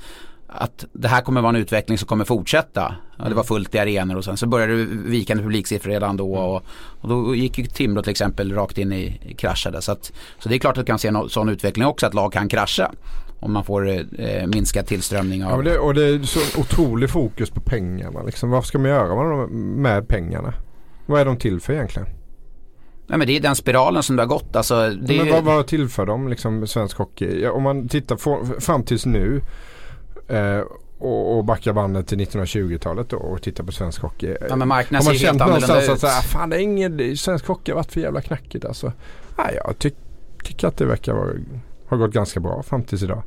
att 0.52 0.86
det 0.93 1.08
här 1.08 1.22
kommer 1.22 1.41
vara 1.41 1.50
en 1.50 1.62
utveckling 1.62 1.97
som 1.97 2.08
kommer 2.08 2.26
fortsätta. 2.26 2.95
Ja, 3.18 3.30
det 3.30 3.36
var 3.36 3.43
fullt 3.43 3.76
i 3.76 3.80
arenor 3.80 4.16
och 4.16 4.26
sen 4.26 4.38
så 4.38 4.47
började 4.47 4.78
det 4.78 4.86
vikande 4.86 5.43
publiksiffror 5.43 5.91
redan 5.91 6.18
då 6.18 6.34
och, 6.36 6.64
och 7.02 7.10
då 7.10 7.36
gick 7.36 7.58
ju 7.58 7.66
Timrå 7.66 8.02
till 8.02 8.12
exempel 8.12 8.54
rakt 8.54 8.78
in 8.78 8.93
i, 8.93 9.20
i 9.26 9.34
kraschade. 9.34 9.82
Så, 9.82 9.91
att, 9.91 10.12
så 10.39 10.50
det 10.50 10.56
är 10.56 10.60
klart 10.60 10.78
att 10.78 10.86
du 10.86 10.88
kan 10.88 11.00
se 11.00 11.08
en 11.08 11.30
sån 11.30 11.50
utveckling 11.50 11.86
också 11.86 12.08
att 12.08 12.14
lag 12.14 12.34
kan 12.34 12.50
krascha. 12.50 12.91
Om 13.39 13.54
man 13.54 13.64
får 13.64 13.89
eh, 13.89 14.47
minskad 14.47 14.86
tillströmning 14.86 15.45
av... 15.45 15.66
Ja, 15.66 15.72
det, 15.72 15.80
och 15.80 15.93
det 15.93 16.04
är 16.04 16.24
så 16.24 16.62
otrolig 16.62 17.10
fokus 17.10 17.50
på 17.50 17.62
pengarna. 17.62 18.24
Liksom. 18.24 18.50
Vad 18.50 18.66
ska 18.66 18.80
man 18.80 18.89
göra 18.89 19.47
med, 19.47 20.08
pengarna? 20.08 20.54
Vad 21.06 21.22
är 21.22 21.26
de 21.26 21.38
till 21.38 21.60
för 21.60 21.74
egentligen? 21.74 22.08
Nej 23.08 23.18
men 23.18 23.28
det 23.28 23.38
är 23.38 23.41
den 23.41 23.56
spiralen 23.56 24.04
som 24.04 24.16
det 24.16 24.22
har 24.22 24.28
gått. 24.28 24.56
Alltså, 24.56 24.89
det 24.89 25.20
är 25.20 25.24
men 25.24 25.34
vad, 25.34 25.43
vad 25.43 25.68
tillför 25.68 26.06
de 26.06 26.28
liksom 26.28 26.68
svensk 26.68 26.97
hockey? 26.97 27.41
Ja, 27.41 27.52
om 27.52 27.64
man 27.64 27.88
tittar 27.88 28.60
fram 28.60 28.84
tills 28.84 29.06
nu 29.06 29.41
eh, 30.30 30.64
och, 30.99 31.38
och 31.38 31.45
backar 31.45 31.73
bandet 31.73 32.07
till 32.07 32.19
1920-talet 32.19 33.10
då 33.10 33.18
och 33.18 33.41
tittar 33.41 33.64
på 33.64 33.72
svensk 33.72 34.01
hockey. 34.01 34.35
Ja 34.49 34.56
men 34.56 34.68
marknaden 34.68 35.06
ser 35.06 35.27
helt 35.27 35.41
annorlunda 35.41 35.68
någonstans 35.68 35.89
att 35.89 35.95
ut. 35.95 35.99
så 35.99 36.07
här, 36.07 36.22
fan 36.22 36.49
det 36.49 36.56
är 36.56 36.60
ingen, 36.60 37.18
svensk 37.18 37.45
hockey 37.47 37.72
har 37.72 37.76
varit 37.76 37.91
för 37.91 38.01
jävla 38.01 38.22
knackigt 38.22 38.65
alltså. 38.65 38.91
Nej, 39.38 39.60
jag 39.65 39.80
ty, 39.80 39.91
tycker 40.43 40.68
att 40.68 40.77
det 40.77 40.85
verkar 40.85 41.14
vara, 41.14 41.34
ha 41.88 41.97
gått 41.97 42.11
ganska 42.11 42.39
bra 42.39 42.64
fram 42.64 42.84
tills 42.84 43.03
idag. 43.03 43.23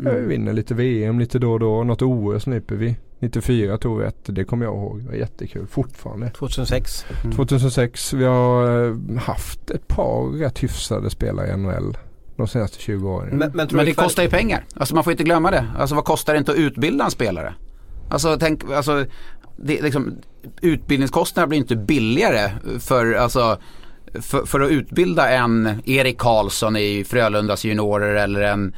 Mm. 0.00 0.14
Vi 0.14 0.20
vinner 0.20 0.52
lite 0.52 0.74
VM 0.74 1.18
lite 1.18 1.38
då 1.38 1.52
och 1.52 1.60
då. 1.60 1.84
Något 1.84 2.02
OS 2.02 2.46
nyper 2.46 2.74
vi. 2.74 2.96
94 3.18 3.78
tog 3.78 3.98
vi 3.98 4.04
ett. 4.04 4.16
Det 4.24 4.44
kommer 4.44 4.64
jag 4.64 4.74
ihåg. 4.74 5.02
Det 5.02 5.08
var 5.08 5.14
jättekul 5.14 5.66
fortfarande. 5.66 6.30
2006. 6.30 7.06
Mm. 7.24 7.36
2006. 7.36 8.12
Vi 8.12 8.24
har 8.24 8.86
eh, 8.86 9.18
haft 9.18 9.70
ett 9.70 9.88
par 9.88 10.38
rätt 10.38 10.62
hyfsade 10.62 11.10
spelare 11.10 11.52
i 11.52 11.56
NHL. 11.56 11.96
De 12.36 12.48
senaste 12.48 12.78
20 12.78 13.10
åren. 13.10 13.28
Men, 13.38 13.50
men, 13.54 13.68
Men 13.72 13.86
det 13.86 13.94
kostar 13.94 14.22
ju 14.22 14.28
pengar. 14.28 14.64
Alltså 14.74 14.94
man 14.94 15.04
får 15.04 15.10
inte 15.10 15.24
glömma 15.24 15.50
det. 15.50 15.66
Alltså 15.78 15.94
vad 15.94 16.04
kostar 16.04 16.32
det 16.32 16.38
inte 16.38 16.52
att 16.52 16.58
utbilda 16.58 17.04
en 17.04 17.10
spelare? 17.10 17.54
Alltså 18.10 18.36
tänk, 18.40 18.70
alltså 18.70 19.04
det, 19.56 19.82
liksom, 19.82 20.16
utbildningskostnaderna 20.60 21.48
blir 21.48 21.58
inte 21.58 21.76
billigare 21.76 22.50
för, 22.80 23.12
alltså, 23.12 23.58
för, 24.14 24.46
för 24.46 24.60
att 24.60 24.70
utbilda 24.70 25.30
en 25.30 25.82
Erik 25.84 26.18
Karlsson 26.18 26.76
i 26.76 27.04
Frölundas 27.04 27.64
juniorer 27.64 28.14
eller 28.14 28.40
en 28.40 28.74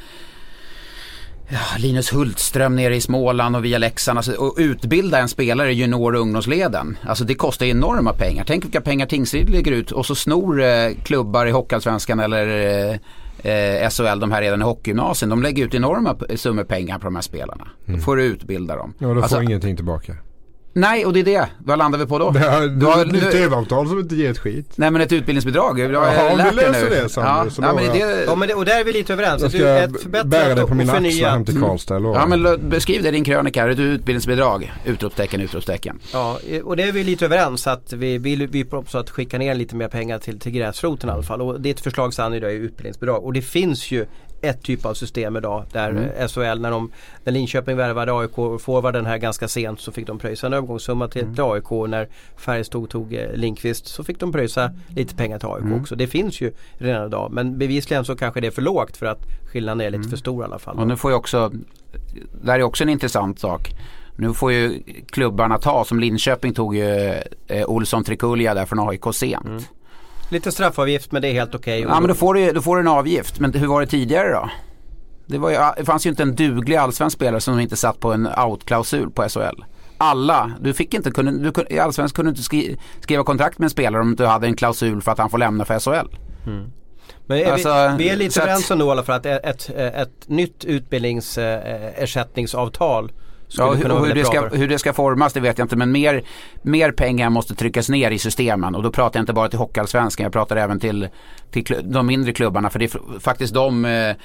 ja, 1.48 1.58
Linus 1.78 2.12
Hultström 2.12 2.76
nere 2.76 2.96
i 2.96 3.00
Småland 3.00 3.56
och 3.56 3.64
via 3.64 3.78
Leksand. 3.78 4.18
Alltså, 4.18 4.32
och 4.32 4.54
utbilda 4.58 5.18
en 5.18 5.28
spelare 5.28 5.72
i 5.72 5.74
junior 5.74 6.14
och 6.14 6.20
ungdomsleden. 6.20 6.98
Alltså 7.02 7.24
det 7.24 7.34
kostar 7.34 7.66
enorma 7.66 8.12
pengar. 8.12 8.44
Tänk 8.46 8.64
vilka 8.64 8.80
pengar 8.80 9.06
Tingsryd 9.06 9.50
lägger 9.50 9.72
ut 9.72 9.92
och 9.92 10.06
så 10.06 10.14
snor 10.14 10.62
eh, 10.62 10.90
klubbar 11.04 11.46
i 11.46 11.50
Hockeyallsvenskan 11.50 12.20
eller 12.20 12.46
eh, 12.92 12.98
eh, 13.42 13.88
SHL, 13.90 14.20
de 14.20 14.32
här 14.32 14.40
redan 14.42 14.60
i 14.60 14.64
hockeygymnasien, 14.64 15.28
de 15.30 15.42
lägger 15.42 15.64
ut 15.64 15.74
enorma 15.74 16.16
summor 16.36 16.64
pengar 16.64 16.98
på 16.98 17.04
de 17.04 17.14
här 17.14 17.22
spelarna. 17.22 17.68
Då 17.84 17.98
får 17.98 18.16
du 18.16 18.22
utbilda 18.24 18.76
dem. 18.76 18.94
Ja, 18.98 19.08
då 19.08 19.14
Alltså, 19.22 19.36
får 19.36 19.44
ingenting 19.44 19.76
tillbaka. 19.76 20.16
Nej, 20.80 21.06
och 21.06 21.12
det 21.12 21.20
är 21.20 21.24
det. 21.24 21.48
Vad 21.58 21.78
landar 21.78 21.98
vi 21.98 22.06
på 22.06 22.18
då? 22.18 22.30
Det 22.30 22.38
är 22.40 22.66
Du 22.68 22.86
har- 22.86 23.02
ett 23.04 23.12
nytt 23.12 23.30
tv-avtal 23.32 23.88
som 23.88 23.98
inte 23.98 24.14
ger 24.16 24.30
ett 24.30 24.38
skit. 24.38 24.72
Nej 24.76 24.90
men 24.90 25.00
ett 25.02 25.12
utbildningsbidrag. 25.12 25.78
Jag 25.80 26.00
har 26.00 26.06
Jaha, 26.14 26.32
om 26.32 26.38
lärt 26.38 26.50
du 26.50 26.56
dig 26.56 26.66
löser 26.70 26.90
nu. 26.90 27.02
det, 27.02 27.08
Sander, 27.08 27.44
ja, 27.44 27.50
så 27.50 27.62
ja, 27.62 27.74
men 27.74 27.84
det, 27.92 28.24
Ja, 28.26 28.34
men 28.34 28.48
det, 28.48 28.54
och 28.54 28.64
där 28.64 28.80
är 28.80 28.84
vi 28.84 28.92
lite 28.92 29.12
överens. 29.12 29.40
Jag 29.42 29.46
Att 29.46 29.52
du, 29.52 29.58
ska 29.58 29.68
ett 29.68 29.90
bära 29.90 29.98
förbättrat 30.02 30.56
det 30.56 30.62
och 30.62 30.68
på 30.68 30.74
mina 30.74 30.92
axlar 30.92 31.30
hem 31.30 31.44
till 31.44 31.60
Karlstad. 31.60 31.98
lovar. 31.98 32.20
ja 32.20 32.26
men 32.36 32.68
beskriv 32.68 33.02
det 33.02 33.08
i 33.08 33.12
din 33.12 33.24
krönika. 33.24 33.70
Ett 33.70 33.78
utbildningsbidrag. 33.78 34.72
Utropstecken, 34.84 35.40
utropstecken. 35.40 35.98
Ja, 36.12 36.38
och 36.64 36.76
det 36.76 36.82
är 36.82 36.92
vi 36.92 37.04
lite 37.04 37.24
överens 37.24 37.66
att 37.66 37.92
vi 37.92 38.18
vill 38.18 38.46
vi 38.46 38.64
också 38.70 38.98
att 38.98 39.10
skicka 39.10 39.38
ner 39.38 39.54
lite 39.54 39.76
mer 39.76 39.88
pengar 39.88 40.18
till, 40.18 40.38
till 40.40 40.52
gräsroten 40.52 41.08
i 41.10 41.12
alla 41.12 41.22
fall. 41.22 41.42
Och 41.42 41.60
ditt 41.60 41.80
förslag 41.80 42.14
Sanny 42.14 42.36
idag 42.36 42.50
är 42.50 42.54
utbildningsbidrag. 42.56 43.24
Och 43.24 43.32
det 43.32 43.42
finns 43.42 43.90
ju 43.90 44.06
ett 44.42 44.62
typ 44.62 44.86
av 44.86 44.94
system 44.94 45.36
idag 45.36 45.64
där 45.72 45.90
Mm. 45.90 46.28
SHL 46.28 46.60
när, 46.60 46.70
de, 46.70 46.90
när 47.24 47.32
Linköping 47.32 47.76
värvade 47.76 48.12
AIK 48.18 48.38
och 48.38 48.60
forwarden 48.62 49.06
här 49.06 49.18
ganska 49.18 49.48
sent 49.48 49.80
så 49.80 49.92
fick 49.92 50.06
de 50.06 50.18
pröjsa 50.18 50.46
en 50.46 50.52
övergångssumma 50.52 51.08
till, 51.08 51.22
Mm. 51.22 51.34
till 51.34 51.44
AIK. 51.44 51.70
När 51.88 52.08
Färjestad 52.36 52.88
tog 52.90 53.14
eh, 53.14 53.32
Linkvist 53.34 53.86
så 53.86 54.04
fick 54.04 54.20
de 54.20 54.32
pröjsa 54.32 54.70
lite 54.88 55.14
pengar 55.14 55.38
till 55.38 55.48
AIK 55.48 55.62
Mm. 55.64 55.80
också. 55.80 55.96
Det 55.96 56.06
finns 56.06 56.40
ju 56.40 56.52
redan 56.78 57.06
idag 57.06 57.32
men 57.32 57.58
bevisligen 57.58 58.04
så 58.04 58.16
kanske 58.16 58.40
det 58.40 58.46
är 58.46 58.50
för 58.50 58.62
lågt 58.62 58.96
för 58.96 59.06
att 59.06 59.18
skillnaden 59.52 59.80
är 59.80 59.90
lite 59.90 60.08
för 60.08 60.16
stor 60.16 60.42
i 60.42 60.44
alla 60.44 60.58
fall. 60.58 60.74
Mm. 60.74 60.82
Och 60.82 60.88
nu 60.88 60.96
får 60.96 61.10
ju 61.10 61.16
också, 61.16 61.52
där 62.42 62.54
är 62.58 62.62
också 62.62 62.82
en 62.84 62.88
intressant 62.90 63.38
sak. 63.40 63.70
Nu 64.16 64.32
får 64.34 64.52
ju 64.52 64.82
klubbarna 65.10 65.58
ta, 65.58 65.84
som 65.84 66.00
Linköping 66.00 66.54
tog 66.54 66.76
ju 66.76 67.14
eh, 67.48 67.66
Olsson 67.66 68.04
Trikulja 68.04 68.54
där 68.54 68.66
från 68.66 68.88
AIK 68.88 69.04
sent. 69.14 69.68
Lite 70.28 70.52
straffavgift 70.52 71.12
men 71.12 71.22
det 71.22 71.28
är 71.28 71.32
helt 71.32 71.54
okej. 71.54 71.80
Ja 71.80 72.00
men 72.00 72.08
då 72.08 72.14
får, 72.14 72.34
du, 72.34 72.52
då 72.52 72.62
får 72.62 72.76
du 72.76 72.80
en 72.80 72.88
avgift. 72.88 73.40
Men 73.40 73.52
hur 73.52 73.66
var 73.66 73.80
det 73.80 73.86
tidigare 73.86 74.32
då? 74.32 74.50
Det, 75.26 75.38
var 75.38 75.50
ju, 75.50 75.56
det 75.76 75.84
fanns 75.84 76.06
ju 76.06 76.10
inte 76.10 76.22
en 76.22 76.34
duglig 76.34 76.76
allsvensk 76.76 77.16
spelare 77.16 77.40
som 77.40 77.60
inte 77.60 77.76
satt 77.76 78.00
på 78.00 78.12
en 78.12 78.26
out-klausul 78.26 79.10
på 79.10 79.28
SHL. 79.28 79.64
Alla, 79.98 80.52
du 80.60 80.74
fick 80.74 80.94
inte, 80.94 81.10
kunde, 81.10 81.50
du, 81.50 81.52
i 81.70 81.78
allsvensk 81.78 82.14
kunde 82.14 82.30
du 82.30 82.32
inte 82.32 82.42
skri, 82.42 82.78
skriva 83.00 83.24
kontrakt 83.24 83.58
med 83.58 83.66
en 83.66 83.70
spelare 83.70 84.02
om 84.02 84.16
du 84.16 84.26
hade 84.26 84.46
en 84.46 84.56
klausul 84.56 85.02
för 85.02 85.12
att 85.12 85.18
han 85.18 85.30
får 85.30 85.38
lämna 85.38 85.64
för 85.64 85.78
SHL. 85.78 86.16
Men 87.26 87.38
är 87.38 87.52
Alltså, 87.52 87.94
vi, 87.98 88.04
vi 88.04 88.10
är 88.10 88.16
lite 88.16 88.42
överens 88.42 88.70
ändå 88.70 89.02
fall 89.02 89.16
att 89.16 89.26
ett, 89.26 89.44
ett, 89.44 89.70
ett 89.70 90.28
nytt 90.28 90.64
utbildningsersättningsavtal 90.64 93.06
skulle 93.06 93.18
Ja, 93.56 93.72
hur, 93.72 94.06
hur, 94.06 94.14
det 94.14 94.24
ska, 94.24 94.48
hur 94.48 94.68
det 94.68 94.78
ska 94.78 94.92
formas 94.92 95.32
det 95.32 95.40
vet 95.40 95.58
jag 95.58 95.64
inte 95.64 95.76
men 95.76 95.92
mer, 95.92 96.22
mer 96.62 96.92
pengar 96.92 97.30
måste 97.30 97.54
tryckas 97.54 97.88
ner 97.88 98.10
i 98.10 98.18
systemen. 98.18 98.74
Och 98.74 98.82
då 98.82 98.90
pratar 98.90 99.18
jag 99.18 99.22
inte 99.22 99.32
bara 99.32 99.48
till 99.48 99.58
Hockeyallsvenskan 99.58 100.24
jag 100.24 100.32
pratar 100.32 100.56
även 100.56 100.80
till, 100.80 101.08
till 101.50 101.76
de 101.82 102.06
mindre 102.06 102.32
klubbarna. 102.32 102.70
För 102.70 102.78
det 102.78 102.94
är 102.94 103.18
faktiskt 103.20 103.54
de, 103.54 103.84
eh, 103.84 104.16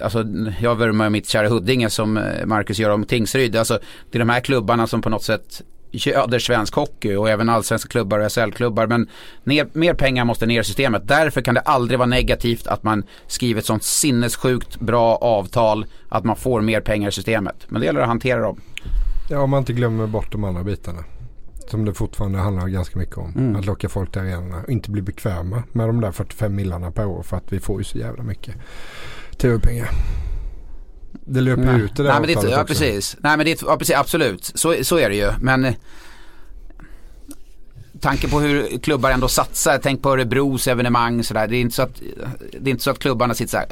alltså 0.00 0.24
jag 0.60 0.74
vurmar 0.74 1.10
mitt 1.10 1.28
kära 1.28 1.48
Huddinge 1.48 1.90
som 1.90 2.16
eh, 2.16 2.46
Marcus 2.46 2.78
gör 2.78 2.90
om 2.90 3.04
Tingsryd, 3.04 3.56
alltså 3.56 3.78
det 4.10 4.18
är 4.18 4.20
de 4.20 4.28
här 4.28 4.40
klubbarna 4.40 4.86
som 4.86 5.02
på 5.02 5.10
något 5.10 5.24
sätt 5.24 5.62
göder 5.90 6.38
svensk 6.38 6.74
hockey 6.74 7.14
och 7.14 7.30
även 7.30 7.48
allsvenska 7.48 7.88
klubbar 7.88 8.18
och 8.18 8.32
SHL-klubbar 8.32 8.86
men 8.86 9.08
ner, 9.44 9.68
mer 9.72 9.94
pengar 9.94 10.24
måste 10.24 10.46
ner 10.46 10.60
i 10.60 10.64
systemet. 10.64 11.08
Därför 11.08 11.40
kan 11.40 11.54
det 11.54 11.60
aldrig 11.60 11.98
vara 11.98 12.06
negativt 12.06 12.66
att 12.66 12.82
man 12.82 13.02
skriver 13.26 13.60
ett 13.60 13.66
sånt 13.66 13.82
sinnessjukt 13.82 14.80
bra 14.80 15.16
avtal 15.16 15.86
att 16.08 16.24
man 16.24 16.36
får 16.36 16.60
mer 16.60 16.80
pengar 16.80 17.08
i 17.08 17.12
systemet. 17.12 17.66
Men 17.68 17.80
det 17.80 17.86
gäller 17.86 18.00
att 18.00 18.08
hantera 18.08 18.40
dem. 18.40 18.60
Ja, 19.30 19.40
om 19.40 19.50
man 19.50 19.58
inte 19.58 19.72
glömmer 19.72 20.06
bort 20.06 20.32
de 20.32 20.44
andra 20.44 20.62
bitarna. 20.62 21.04
Som 21.70 21.84
det 21.84 21.94
fortfarande 21.94 22.38
handlar 22.38 22.68
ganska 22.68 22.98
mycket 22.98 23.18
om. 23.18 23.34
Mm. 23.36 23.56
Att 23.56 23.66
locka 23.66 23.88
folk 23.88 24.12
till 24.12 24.20
arenorna. 24.20 24.62
Och 24.62 24.70
inte 24.70 24.90
bli 24.90 25.02
bekväma 25.02 25.62
med 25.72 25.88
de 25.88 26.00
där 26.00 26.12
45 26.12 26.54
millarna 26.54 26.90
per 26.90 27.06
år. 27.06 27.22
För 27.22 27.36
att 27.36 27.52
vi 27.52 27.60
får 27.60 27.80
ju 27.80 27.84
så 27.84 27.98
jävla 27.98 28.22
mycket 28.22 28.54
tv-pengar. 29.38 29.88
Det 31.12 31.40
löper 31.40 31.62
ju 31.62 31.72
Nej. 31.72 31.80
ut 31.80 31.96
det 31.96 32.02
där 32.02 32.10
Nej, 32.10 32.20
men 32.20 32.28
det, 32.28 32.36
avtalet 32.36 32.56
ja, 32.56 32.62
också. 32.62 32.74
precis. 32.74 33.16
Nej 33.20 33.36
men 33.36 33.46
det, 33.46 33.62
ja, 33.62 33.76
precis, 33.76 33.96
absolut. 33.96 34.52
Så, 34.54 34.74
så 34.82 34.98
är 34.98 35.08
det 35.08 35.16
ju. 35.16 35.32
Men 35.40 35.64
eh, 35.64 35.74
tanke 38.00 38.28
på 38.28 38.40
hur 38.40 38.78
klubbar 38.78 39.10
ändå 39.10 39.28
satsar. 39.28 39.80
Tänk 39.82 40.02
på 40.02 40.12
Örebros 40.12 40.68
evenemang 40.68 41.24
sådär. 41.24 41.48
Det 41.48 41.56
är 41.56 41.60
inte 41.60 41.76
så 41.76 41.82
att, 41.82 42.02
det 42.60 42.70
är 42.70 42.72
inte 42.72 42.84
så 42.84 42.90
att 42.90 42.98
klubbarna 42.98 43.34
sitter 43.34 43.50
så 43.50 43.56
här. 43.56 43.66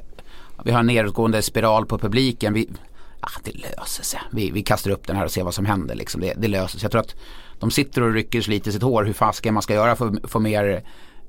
Vi 0.65 0.71
har 0.71 0.81
en 0.81 0.87
nedåtgående 0.87 1.43
spiral 1.43 1.87
på 1.87 1.99
publiken. 1.99 2.53
Vi, 2.53 2.69
ah, 3.21 3.41
det 3.45 3.53
löser 3.53 4.05
sig. 4.05 4.21
Vi, 4.33 4.51
vi 4.51 4.63
kastar 4.63 4.91
upp 4.91 5.07
den 5.07 5.17
här 5.17 5.25
och 5.25 5.31
ser 5.31 5.45
vad 5.45 5.55
som 5.55 5.67
händer. 5.67 5.95
Liksom. 5.95 6.21
Det, 6.21 6.35
det 6.37 6.49
löser 6.49 6.79
sig. 6.79 6.85
Jag 6.85 6.91
tror 6.91 7.01
att 7.01 7.15
de 7.61 7.71
sitter 7.71 8.03
och 8.03 8.13
rycker 8.13 8.41
sig 8.41 8.55
lite 8.55 8.71
i 8.71 8.73
sitt 8.73 8.83
hår 8.83 9.05
hur 9.05 9.13
fasken 9.13 9.55
man 9.55 9.63
ska 9.63 9.75
göra 9.75 9.97
för 9.97 10.09
att 10.25 10.31
få 10.31 10.39
mer 10.39 10.83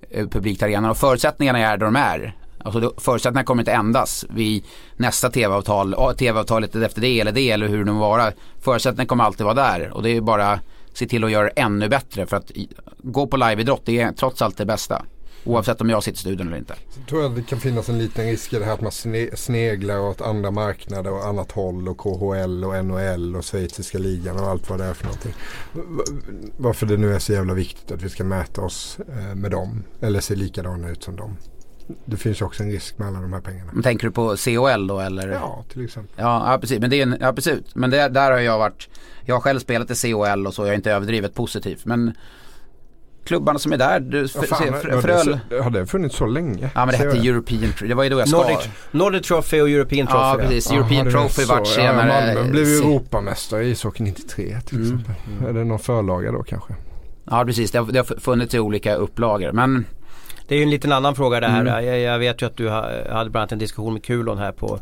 eh, 0.10 0.28
publik 0.28 0.58
till 0.58 0.66
arenan. 0.66 0.92
Och 0.92 0.98
förutsättningarna 0.98 1.60
är 1.60 1.78
där 1.78 1.86
de 1.86 1.96
är. 1.96 2.36
Alltså 2.60 2.94
förutsättningarna 2.98 3.46
kommer 3.46 3.62
inte 3.62 3.72
ändras 3.72 4.26
vid 4.30 4.64
nästa 4.96 5.30
tv-avtal, 5.30 6.16
tv-avtalet 6.18 6.76
efter 6.76 7.02
det 7.02 7.20
eller 7.20 7.32
det 7.32 7.52
eller 7.52 7.68
hur 7.68 7.86
det 7.86 7.92
må 7.92 8.00
vara. 8.00 8.32
Förutsättningarna 8.62 9.08
kommer 9.08 9.24
alltid 9.24 9.44
vara 9.44 9.54
där 9.54 9.90
och 9.94 10.04
det 10.04 10.10
är 10.10 10.22
bara 10.22 10.60
se 10.94 11.08
till 11.08 11.24
att 11.24 11.32
göra 11.32 11.44
det 11.44 11.62
ännu 11.62 11.90
bättre 11.90 12.26
för 12.26 12.38
att 12.38 12.52
gå 12.98 13.28
på 13.28 13.38
liveidrott 13.38 13.82
det 13.86 14.00
är 14.00 14.12
trots 14.12 14.42
allt 14.42 14.58
det 14.58 14.66
bästa. 14.66 15.06
Oavsett 15.48 15.82
om 15.82 15.90
jag 15.90 16.04
sitter 16.04 16.18
i 16.18 16.20
studion 16.20 16.48
eller 16.48 16.58
inte. 16.58 16.76
Jag 16.98 17.08
tror 17.08 17.26
att 17.26 17.36
det 17.36 17.44
kan 17.44 17.60
finnas 17.60 17.90
en 17.90 17.98
liten 17.98 18.26
risk 18.26 18.54
i 18.54 18.60
det 18.60 18.66
här 18.66 18.74
att 18.74 18.82
man 18.82 18.92
sneglar 19.36 20.00
åt 20.00 20.22
andra 20.22 20.52
marknader 20.52 21.14
och 21.14 21.26
annat 21.26 21.52
håll 21.52 21.88
och 21.88 21.98
KHL 21.98 22.64
och 22.64 22.86
NHL 22.86 23.36
och 23.36 23.46
schweiziska 23.46 23.98
ligan 23.98 24.40
och 24.40 24.48
allt 24.48 24.70
vad 24.70 24.80
det 24.80 24.86
är 24.86 24.94
för 24.94 25.06
någonting. 25.06 25.34
Varför 26.58 26.86
det 26.86 26.98
nu 26.98 27.14
är 27.14 27.20
så 27.20 27.34
jävla 27.34 27.54
viktigt 27.54 27.92
att 27.92 28.02
vi 28.02 28.10
ska 28.10 28.24
mäta 28.24 28.62
oss 28.62 28.98
eh, 29.10 29.36
med 29.36 29.52
dem 29.52 29.84
eller 30.02 30.20
se 30.20 30.36
likadana 30.36 30.90
ut 30.90 31.04
som 31.04 31.16
dem. 31.16 31.38
Det 32.06 32.18
finns 32.18 32.42
också 32.42 32.64
en 32.64 32.72
risk 32.72 32.98
med 32.98 33.08
alla 33.08 33.20
de 33.22 33.34
här 33.34 33.42
pengarna. 33.42 33.72
Men 33.74 33.84
tänker 33.84 34.08
du 34.08 34.12
på 34.12 34.36
COL 34.46 34.88
då 34.88 35.00
eller? 35.00 35.28
Ja, 35.30 35.66
till 35.74 35.86
exempel. 35.86 36.14
Ja, 36.18 36.52
ja 36.52 36.58
precis. 36.60 36.80
Men, 36.80 36.90
det 36.90 36.96
är 36.96 37.04
en, 37.04 37.18
ja, 37.22 37.34
precis. 37.34 37.60
Men 37.76 37.90
det, 37.90 38.10
där 38.10 38.32
har 38.32 38.40
jag 38.40 38.58
varit, 38.58 38.90
jag 39.26 39.36
har 39.36 39.42
själv 39.42 39.60
spelat 39.60 39.92
i 40.06 40.12
COL 40.12 40.48
och 40.48 40.54
så, 40.54 40.62
jag 40.62 40.70
är 40.70 40.76
inte 40.76 40.92
överdrivet 40.92 41.34
positivt. 41.36 41.86
Men 41.86 42.14
klubbarna 43.26 43.60
som 43.60 43.74
är 43.74 43.78
där, 43.78 44.00
du, 44.00 44.28
Ja, 44.36 44.42
fan, 44.42 44.60
se, 44.82 45.02
Fröl. 45.02 45.40
så- 45.50 45.62
har 45.64 45.70
det 45.70 45.86
funnits 45.86 46.16
så 46.16 46.26
länge? 46.26 46.70
Ja 46.76 46.86
men 46.86 46.88
det 46.88 46.98
hette 46.98 47.18
jag 47.18 47.26
European, 47.26 47.74
det 47.82 47.94
var 47.94 48.04
ju 48.04 48.10
då 48.10 48.20
jag 48.20 48.28
ska. 48.30 48.38
Nordic, 48.38 48.70
Nordic 48.92 49.28
Trophy 49.28 49.62
och 49.62 49.70
European 49.70 50.08
Trophy. 50.08 50.22
Ja 50.24 50.38
precis, 50.40 50.72
European 50.72 51.08
är 51.08 51.12
Trophy 51.12 51.46
vart 51.46 51.60
Ja, 51.60 51.66
senare. 51.66 52.36
Malmö 52.36 52.52
blev 52.52 52.64
ju 52.68 52.78
Europamästare 52.78 53.64
i 53.66 53.70
ishockey 53.72 54.04
93 54.04 54.60
till 54.66 54.78
Mm. 54.78 55.00
exempel. 55.00 55.48
Är 55.50 55.54
det 55.54 55.64
någon 55.64 55.80
förlaga 55.80 56.32
då 56.32 56.44
kanske? 56.44 56.76
Ja 57.30 57.44
precis, 57.46 57.72
det 57.72 57.80
har, 57.80 57.92
det 57.92 58.00
har 58.00 58.20
funnits 58.20 58.54
i 58.56 58.60
olika 58.60 58.96
upplagor. 58.96 59.52
Men 59.52 59.86
Det 60.48 60.56
är 60.56 60.58
ju 60.58 60.64
en 60.64 60.70
liten 60.70 60.92
annan 60.92 61.16
fråga 61.16 61.40
det 61.40 61.48
här. 61.48 61.62
Mm. 61.62 61.86
Jag, 61.86 62.00
jag 62.00 62.20
vet 62.20 62.42
ju 62.42 62.46
att 62.46 62.58
du 62.58 62.70
ha, 62.70 62.82
hade 63.10 63.30
bland 63.30 63.36
annat 63.36 63.52
en 63.52 63.60
diskussion 63.60 63.94
med 63.94 64.04
Kulon 64.04 64.38
här 64.38 64.52
på 64.52 64.80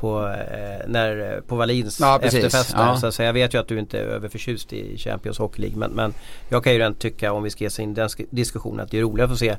på, 0.00 0.26
eh, 0.28 0.88
när, 0.88 1.40
på 1.40 1.56
Wallins 1.56 2.00
Ja, 2.00 2.20
efterfest. 2.22 2.74
Ja. 2.76 2.96
Så, 2.96 3.12
så 3.12 3.22
jag 3.22 3.32
vet 3.32 3.54
ju 3.54 3.58
att 3.58 3.68
du 3.68 3.78
inte 3.78 3.98
är 3.98 4.02
överförtjust 4.02 4.72
i 4.72 4.98
Champions 4.98 5.38
Hockey 5.38 5.62
League 5.62 5.78
men, 5.78 5.90
men 5.90 6.14
jag 6.48 6.64
kan 6.64 6.72
ju 6.72 6.78
redan 6.78 6.94
tycka 6.94 7.32
om 7.32 7.42
vi 7.42 7.50
ska 7.50 7.64
ge 7.64 7.68
oss 7.68 7.78
in 7.78 7.90
i 7.90 7.94
den 7.94 8.08
sk- 8.08 8.26
diskussionen 8.30 8.80
att 8.80 8.90
det 8.90 8.98
är 8.98 9.02
roligare 9.02 9.24
att 9.24 9.30
få 9.30 9.36
se 9.36 9.56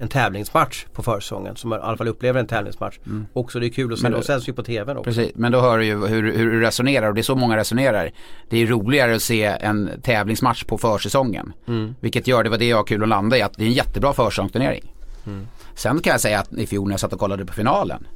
en 0.00 0.08
tävlingsmatch 0.08 0.86
på 0.92 1.02
försäsongen 1.02 1.56
som 1.56 1.72
i 1.72 1.76
alla 1.76 1.96
fall 1.96 2.08
upplever 2.08 2.40
en 2.40 2.46
tävlingsmatch. 2.46 2.98
Mm. 3.06 3.26
Också 3.32 3.60
det 3.60 3.66
är 3.66 3.70
kul 3.70 3.92
att 3.92 3.98
se, 3.98 4.02
Men 4.02 4.12
de 4.12 4.18
då- 4.18 4.22
sänds 4.24 4.48
ju 4.48 4.52
på 4.52 4.62
TVn 4.62 4.96
också. 4.96 5.04
Precis, 5.10 5.32
men 5.34 5.52
då 5.52 5.60
hör 5.60 5.78
du 5.78 5.84
ju 5.84 6.06
hur, 6.06 6.32
hur 6.32 6.50
du 6.50 6.60
resonerar 6.60 7.08
och 7.08 7.14
det 7.14 7.20
är 7.20 7.22
så 7.22 7.34
många 7.36 7.56
resonerar. 7.56 8.10
Det 8.48 8.58
är 8.62 8.66
roligare 8.66 9.14
att 9.14 9.22
se 9.22 9.44
en 9.44 9.90
tävlingsmatch 10.02 10.64
på 10.64 10.78
försäsongen. 10.78 11.52
Mm. 11.68 11.94
Vilket 12.00 12.26
gör, 12.26 12.44
det 12.44 12.50
var 12.50 12.58
det 12.58 12.68
jag 12.68 12.76
har 12.76 12.84
kul 12.84 13.02
att 13.02 13.08
landa 13.08 13.36
i, 13.38 13.42
att 13.42 13.54
det 13.54 13.62
är 13.62 13.66
en 13.66 13.72
jättebra 13.72 14.12
försäsongsturnering. 14.12 14.94
Mm. 15.26 15.46
Sen 15.74 16.00
kan 16.00 16.10
jag 16.10 16.20
säga 16.20 16.40
att 16.40 16.52
i 16.52 16.66
fjol 16.66 16.88
när 16.88 16.92
jag 16.92 17.00
satt 17.00 17.12
och 17.12 17.18
kollade 17.20 17.46
på 17.46 17.52
finalen. 17.52 18.06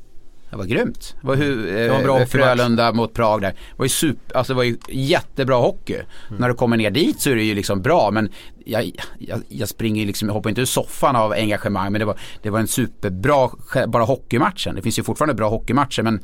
Det 0.52 0.58
var 0.58 0.64
grymt. 0.64 1.14
Det 1.20 1.26
var, 1.26 1.36
hur, 1.36 1.66
Det 1.66 1.88
var 1.88 2.02
bra 2.02 2.20
eh. 2.20 2.26
Frölunda 2.26 2.92
mot 2.92 3.14
Prag 3.14 3.40
där. 3.40 3.48
Det 3.48 3.56
var 3.76 3.84
ju, 3.84 3.88
super, 3.88 4.36
alltså 4.36 4.52
det 4.52 4.56
var 4.56 4.62
ju 4.64 4.76
jättebra 4.88 5.56
hockey. 5.56 5.94
Mm. 5.94 6.40
När 6.40 6.48
du 6.48 6.54
kommer 6.54 6.76
ner 6.76 6.90
dit 6.90 7.20
så 7.20 7.30
är 7.30 7.36
det 7.36 7.42
ju 7.42 7.54
liksom 7.54 7.82
bra 7.82 8.10
men 8.10 8.28
jag, 8.64 8.90
jag, 9.18 9.40
jag 9.48 9.68
springer 9.68 10.00
ju 10.00 10.06
liksom, 10.06 10.28
jag 10.28 10.34
hoppar 10.34 10.50
inte 10.50 10.60
ur 10.60 10.64
soffan 10.64 11.16
av 11.16 11.32
engagemang 11.32 11.92
men 11.92 11.98
det 11.98 12.04
var, 12.04 12.18
det 12.42 12.50
var 12.50 12.58
en 12.58 12.66
superbra, 12.68 13.50
bara 13.88 14.04
hockeymatchen. 14.04 14.74
Det 14.74 14.82
finns 14.82 14.98
ju 14.98 15.02
fortfarande 15.02 15.34
bra 15.34 15.48
hockeymatcher 15.48 16.02
men 16.02 16.20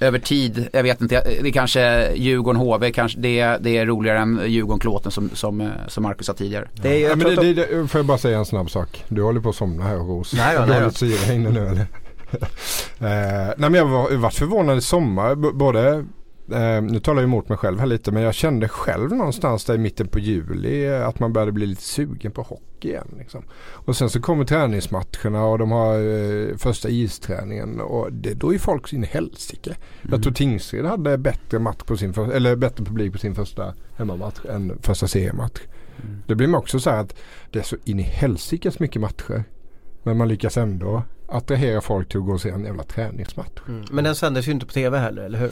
över 0.00 0.18
tid, 0.18 0.68
jag 0.72 0.82
vet 0.82 1.00
inte, 1.00 1.22
det 1.42 1.48
är 1.48 1.52
kanske 1.52 2.12
Djurgården 2.14 2.60
HV, 2.60 2.90
kanske 2.90 3.18
det, 3.18 3.58
det 3.60 3.76
är 3.76 3.86
roligare 3.86 4.18
än 4.18 4.40
Djurgården-Klåten 4.46 5.10
som, 5.10 5.30
som, 5.32 5.60
eh, 5.60 5.68
som 5.88 6.02
Marcus 6.02 6.26
sa 6.26 6.32
tidigare. 6.32 6.68
Det 6.74 6.88
är, 6.88 6.98
jag 7.00 7.10
Ja, 7.10 7.16
men 7.16 7.36
det, 7.36 7.52
det, 7.52 7.80
det, 7.82 7.88
får 7.88 7.98
jag 7.98 8.06
bara 8.06 8.18
säga 8.18 8.38
en 8.38 8.44
snabb 8.44 8.70
sak. 8.70 9.04
Du 9.08 9.22
håller 9.22 9.40
på 9.40 9.48
att 9.48 9.56
somna 9.56 9.84
här 9.84 9.96
Ros. 9.96 10.32
Nej 10.34 10.54
då, 10.56 10.60
Du 10.60 10.66
nej 10.66 10.74
har 10.74 10.80
då. 10.80 10.86
lite 10.86 10.98
syre 10.98 11.34
inne 11.34 11.50
nu 11.50 11.68
eller? 11.68 11.86
eh, 12.98 13.54
nej 13.56 13.70
men 13.70 13.74
jag 13.74 13.86
var, 13.86 14.16
varit 14.16 14.34
förvånad 14.34 14.78
i 14.78 14.80
sommar. 14.80 15.34
B- 15.34 15.48
både, 15.54 15.90
eh, 16.52 16.82
nu 16.82 17.00
talar 17.00 17.22
jag 17.22 17.28
emot 17.28 17.48
mig 17.48 17.58
själv 17.58 17.78
här 17.78 17.86
lite 17.86 18.12
men 18.12 18.22
jag 18.22 18.34
kände 18.34 18.68
själv 18.68 19.12
någonstans 19.12 19.64
där 19.64 19.74
i 19.74 19.78
mitten 19.78 20.08
på 20.08 20.18
juli 20.18 20.88
att 20.88 21.20
man 21.20 21.32
började 21.32 21.52
bli 21.52 21.66
lite 21.66 21.82
sugen 21.82 22.32
på 22.32 22.42
hockey 22.42 22.88
igen. 22.88 23.14
Liksom. 23.18 23.42
Och 23.72 23.96
sen 23.96 24.10
så 24.10 24.20
kommer 24.20 24.44
träningsmatcherna 24.44 25.44
och 25.44 25.58
de 25.58 25.70
har 25.70 25.94
eh, 25.94 26.56
första 26.56 26.88
isträningen 26.88 27.80
och 27.80 28.12
det, 28.12 28.34
då 28.34 28.54
är 28.54 28.58
folk 28.58 28.92
in 28.92 29.04
i 29.04 29.06
helsike. 29.06 29.76
Jag 30.10 30.22
tror 30.22 30.32
Tingsryd 30.32 30.84
hade 30.84 31.18
bättre, 31.18 31.58
match 31.58 31.82
på 31.86 31.96
sin 31.96 32.12
för, 32.14 32.30
eller 32.32 32.56
bättre 32.56 32.84
publik 32.84 33.12
på 33.12 33.18
sin 33.18 33.34
första 33.34 33.74
hemmamatch 33.96 34.44
än 34.50 34.78
första 34.82 35.08
seriematch. 35.08 35.60
Det 36.26 36.34
blir 36.34 36.56
också 36.56 36.80
så 36.80 36.90
här 36.90 37.00
att 37.00 37.14
det 37.50 37.58
är 37.58 37.62
så 37.62 37.76
in 37.84 38.00
i 38.00 38.02
helsikes 38.02 38.78
mycket 38.78 39.02
matcher. 39.02 39.44
Men 40.04 40.16
man 40.16 40.28
lyckas 40.28 40.56
ändå 40.56 41.02
attrahera 41.28 41.80
folk 41.80 42.08
till 42.08 42.18
att 42.20 42.26
gå 42.26 42.32
och 42.32 42.40
se 42.40 42.50
en 42.50 42.64
jävla 42.64 42.82
träningsmatch. 42.82 43.60
Mm. 43.68 43.84
Men 43.90 44.04
den 44.04 44.14
sändes 44.14 44.48
ju 44.48 44.52
inte 44.52 44.66
på 44.66 44.72
tv 44.72 44.98
heller, 44.98 45.22
eller 45.22 45.38
hur? 45.38 45.50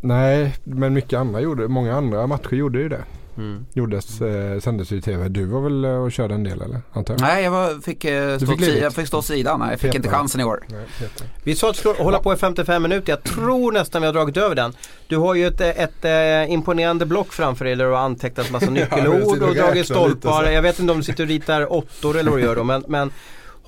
Nej, 0.00 0.54
men 0.64 0.92
mycket 0.92 1.18
andra 1.18 1.40
gjorde, 1.40 1.68
många 1.68 1.96
andra 1.96 2.26
matcher 2.26 2.54
gjorde 2.54 2.78
ju 2.78 2.88
det. 2.88 3.04
Mm. 3.36 3.66
Gjordes, 3.74 4.20
eh, 4.20 4.60
sändes 4.60 4.92
ju 4.92 4.96
i 4.96 5.00
tv. 5.00 5.28
Du 5.28 5.44
var 5.44 5.60
väl 5.60 5.84
eh, 5.84 5.90
och 5.90 6.12
körde 6.12 6.34
en 6.34 6.44
del 6.44 6.62
eller? 6.62 6.80
Antar 6.92 7.14
jag? 7.14 7.20
Nej, 7.20 7.44
jag 7.44 7.50
var, 7.50 7.80
fick, 7.80 8.04
eh, 8.04 8.36
stå 8.36 8.46
fick 8.46 8.60
jag 8.82 8.92
fick 8.94 9.06
stå 9.06 9.22
sidan. 9.22 9.60
Nej, 9.60 9.70
jag 9.70 9.80
fick 9.80 9.90
Petar. 9.90 9.96
inte 9.96 10.08
chansen 10.08 10.40
i 10.40 10.44
år. 10.44 10.64
Nej, 10.68 10.86
Peter. 10.98 11.26
Vi 11.44 11.54
sa 11.54 11.70
att 11.70 11.76
vi 11.76 11.78
skulle 11.78 11.94
hålla 11.94 12.18
på 12.18 12.32
i 12.32 12.36
55 12.36 12.82
minuter. 12.82 13.12
Jag 13.12 13.22
tror 13.22 13.72
nästan 13.72 14.02
vi 14.02 14.06
har 14.06 14.12
dragit 14.12 14.36
över 14.36 14.54
den. 14.54 14.72
Du 15.06 15.16
har 15.16 15.34
ju 15.34 15.46
ett, 15.46 15.60
ett, 15.60 16.04
eh, 16.04 16.52
imponerande 16.52 17.06
block 17.06 17.32
framför 17.32 17.64
dig 17.64 17.76
där 17.76 17.84
du 17.84 17.90
har 17.90 17.98
antecknat 17.98 18.50
massa 18.50 18.70
nyckelord 18.70 19.22
sitter 19.22 19.42
och 19.42 19.48
och 19.48 19.54
dragit 19.54 19.86
stolpar. 19.86 20.44
Jag 20.44 20.62
vet 20.62 20.78
inte 20.78 20.92
om 20.92 20.98
du 20.98 21.04
sitter 21.04 21.24
och 21.24 21.28
ritar 21.28 21.72
åttor 21.72 22.18
eller 22.18 22.30
vad 22.30 22.40
du 22.40 22.44
gör 22.44 22.56
då. 22.56 22.64
Men, 22.64 22.84
men 22.88 23.10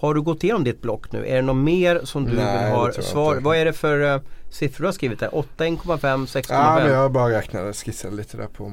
har 0.07 0.15
du 0.15 0.23
gått 0.23 0.45
igenom 0.45 0.65
ditt 0.65 0.83
block 0.83 1.13
nu? 1.13 1.27
Är 1.27 1.37
det 1.37 1.43
något 1.43 1.57
mer 1.57 2.01
som 2.05 2.25
du 2.25 2.37
Nej, 2.37 2.71
ha 2.71 2.93
svar? 2.93 3.37
Vad 3.41 3.57
är 3.57 3.65
det 3.65 3.73
för 3.73 4.15
uh, 4.15 4.21
siffror 4.51 4.83
du 4.83 4.89
har 4.89 4.93
skrivit 4.93 5.21
där? 5.21 5.35
8, 5.37 5.65
1,5, 5.65 5.99
6,5? 5.99 6.45
Ja, 6.49 6.75
men 6.85 6.93
jag 6.93 7.13
bara 7.13 7.31
räknade, 7.31 7.73
skissade 7.73 8.17
lite 8.17 8.37
där 8.37 8.47
på. 8.47 8.73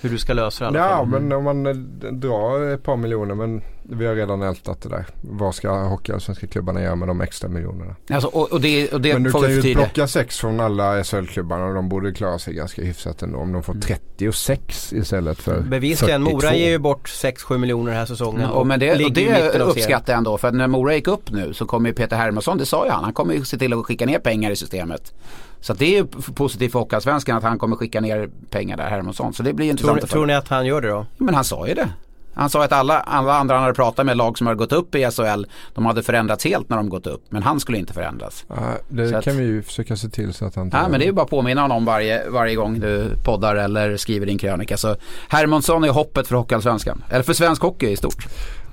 Hur 0.00 0.10
du 0.10 0.18
ska 0.18 0.32
lösa 0.32 0.70
det 0.70 0.78
i 0.78 0.80
alla 0.80 0.90
Ja, 0.90 0.96
fall. 0.96 1.06
men 1.08 1.32
om 1.32 1.44
man 1.44 1.66
eh, 1.66 1.72
drar 2.12 2.74
ett 2.74 2.82
par 2.82 2.96
miljoner 2.96 3.34
men 3.34 3.62
vi 3.88 4.06
har 4.06 4.14
redan 4.14 4.42
ältat 4.42 4.82
det 4.82 4.88
där. 4.88 5.06
Vad 5.20 5.54
ska 5.54 5.70
hockeyallsvenska 5.70 6.46
klubbarna 6.46 6.82
göra 6.82 6.96
med 6.96 7.08
de 7.08 7.20
extra 7.20 7.48
miljonerna? 7.48 7.96
Alltså, 8.10 8.28
och, 8.28 8.52
och 8.52 8.60
det, 8.60 8.92
och 8.92 9.00
det 9.00 9.12
men 9.12 9.22
du 9.22 9.30
får 9.30 9.42
kan 9.42 9.50
ju 9.50 9.74
plocka 9.74 10.08
sex 10.08 10.38
från 10.38 10.60
alla 10.60 11.04
SHL-klubbarna 11.04 11.64
och 11.64 11.74
de 11.74 11.88
borde 11.88 12.12
klara 12.12 12.38
sig 12.38 12.54
ganska 12.54 12.82
hyfsat 12.82 13.22
ändå. 13.22 13.38
Om 13.38 13.52
de 13.52 13.62
får 13.62 13.74
36 13.74 14.92
istället 14.92 15.38
för 15.38 15.60
Bevisligen, 15.60 16.24
42. 16.24 16.36
Mora 16.36 16.54
ger 16.54 16.70
ju 16.70 16.78
bort 16.78 17.08
6-7 17.08 17.58
miljoner 17.58 17.90
den 17.90 17.98
här 17.98 18.06
säsongen. 18.06 18.40
Ja, 18.40 18.50
och 18.50 18.66
men 18.66 18.80
det, 18.80 19.04
och 19.04 19.12
det 19.12 19.58
uppskattar 19.60 20.12
jag 20.12 20.18
ändå. 20.18 20.38
För 20.38 20.48
att 20.48 20.54
när 20.54 20.68
Mora 20.68 20.94
gick 20.94 21.08
upp 21.08 21.30
nu 21.30 21.54
så 21.54 21.66
kommer 21.66 21.88
ju 21.88 21.94
Peter 21.94 22.16
Hermansson, 22.16 22.58
det 22.58 22.66
sa 22.66 22.84
ju 22.84 22.90
han, 22.90 23.04
han 23.04 23.12
kommer 23.12 23.34
ju 23.34 23.44
se 23.44 23.58
till 23.58 23.72
att 23.72 23.86
skicka 23.86 24.06
ner 24.06 24.18
pengar 24.18 24.50
i 24.50 24.56
systemet. 24.56 25.12
Så 25.60 25.74
det 25.74 25.84
är 25.84 25.90
ju 25.90 26.06
positivt 26.34 26.72
för 26.72 26.78
Hockeyallsvenskan 26.78 27.36
att 27.36 27.42
han 27.42 27.58
kommer 27.58 27.76
skicka 27.76 28.00
ner 28.00 28.30
pengar 28.50 28.76
där, 28.76 28.88
Hermansson. 28.88 29.34
Så 29.34 29.42
det 29.42 29.52
blir 29.52 29.66
Tror, 29.66 29.70
intressant 29.70 30.00
tror 30.00 30.20
följa. 30.20 30.26
ni 30.26 30.38
att 30.38 30.48
han 30.48 30.66
gör 30.66 30.80
det 30.80 30.88
då? 30.88 31.06
Men 31.16 31.34
han 31.34 31.44
sa 31.44 31.68
ju 31.68 31.74
det. 31.74 31.88
Han 32.36 32.50
sa 32.50 32.64
att 32.64 32.72
alla, 32.72 33.00
alla 33.00 33.34
andra 33.38 33.54
han 33.54 33.62
hade 33.62 33.74
pratat 33.74 34.06
med, 34.06 34.16
lag 34.16 34.38
som 34.38 34.46
hade 34.46 34.56
gått 34.58 34.72
upp 34.72 34.94
i 34.94 35.10
SHL, 35.10 35.44
de 35.74 35.86
hade 35.86 36.02
förändrats 36.02 36.44
helt 36.44 36.68
när 36.68 36.76
de 36.76 36.88
gått 36.88 37.06
upp. 37.06 37.22
Men 37.28 37.42
han 37.42 37.60
skulle 37.60 37.78
inte 37.78 37.92
förändras. 37.92 38.44
Ja, 38.48 38.56
det 38.88 39.08
Så 39.08 39.16
att- 39.16 39.24
kan 39.24 39.36
vi 39.36 39.44
ju 39.44 39.62
försöka 39.62 39.96
se 39.96 40.08
till 40.08 40.34
så 40.34 40.44
att 40.44 40.54
han 40.54 40.70
Ja 40.72 40.88
men 40.88 41.00
det 41.00 41.04
är 41.04 41.06
ju 41.06 41.12
bara 41.12 41.22
att 41.24 41.30
påminna 41.30 41.62
honom 41.62 41.84
varje, 41.84 42.28
varje 42.30 42.54
gång 42.54 42.80
du 42.80 43.10
poddar 43.24 43.56
eller 43.56 43.96
skriver 43.96 44.26
din 44.26 44.38
krönika. 44.38 44.76
Så 44.76 44.96
Hermansson 45.28 45.84
är 45.84 45.88
hoppet 45.88 46.26
för 46.28 46.36
Hockeyallsvenskan. 46.36 47.02
Eller 47.10 47.22
för 47.22 47.32
svensk 47.32 47.62
hockey 47.62 47.86
i 47.90 47.96
stort. 47.96 48.26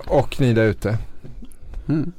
Och 0.07 0.41
ni 0.41 0.53
där 0.53 0.63
ute. 0.65 0.97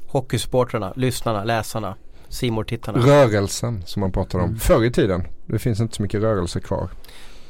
Hockeysupportrarna, 0.07 0.93
lyssnarna, 0.95 1.43
läsarna, 1.43 1.95
simor 2.29 2.63
tittarna 2.63 2.99
Rörelsen 2.99 3.83
som 3.85 3.99
man 3.99 4.11
pratade 4.11 4.43
Mm. 4.43 4.53
om 4.53 4.59
förr 4.59 4.83
i 4.83 4.91
tiden. 4.91 5.23
Det 5.45 5.59
finns 5.59 5.79
inte 5.79 5.95
så 5.95 6.01
mycket 6.01 6.21
rörelse 6.21 6.59
kvar. 6.59 6.89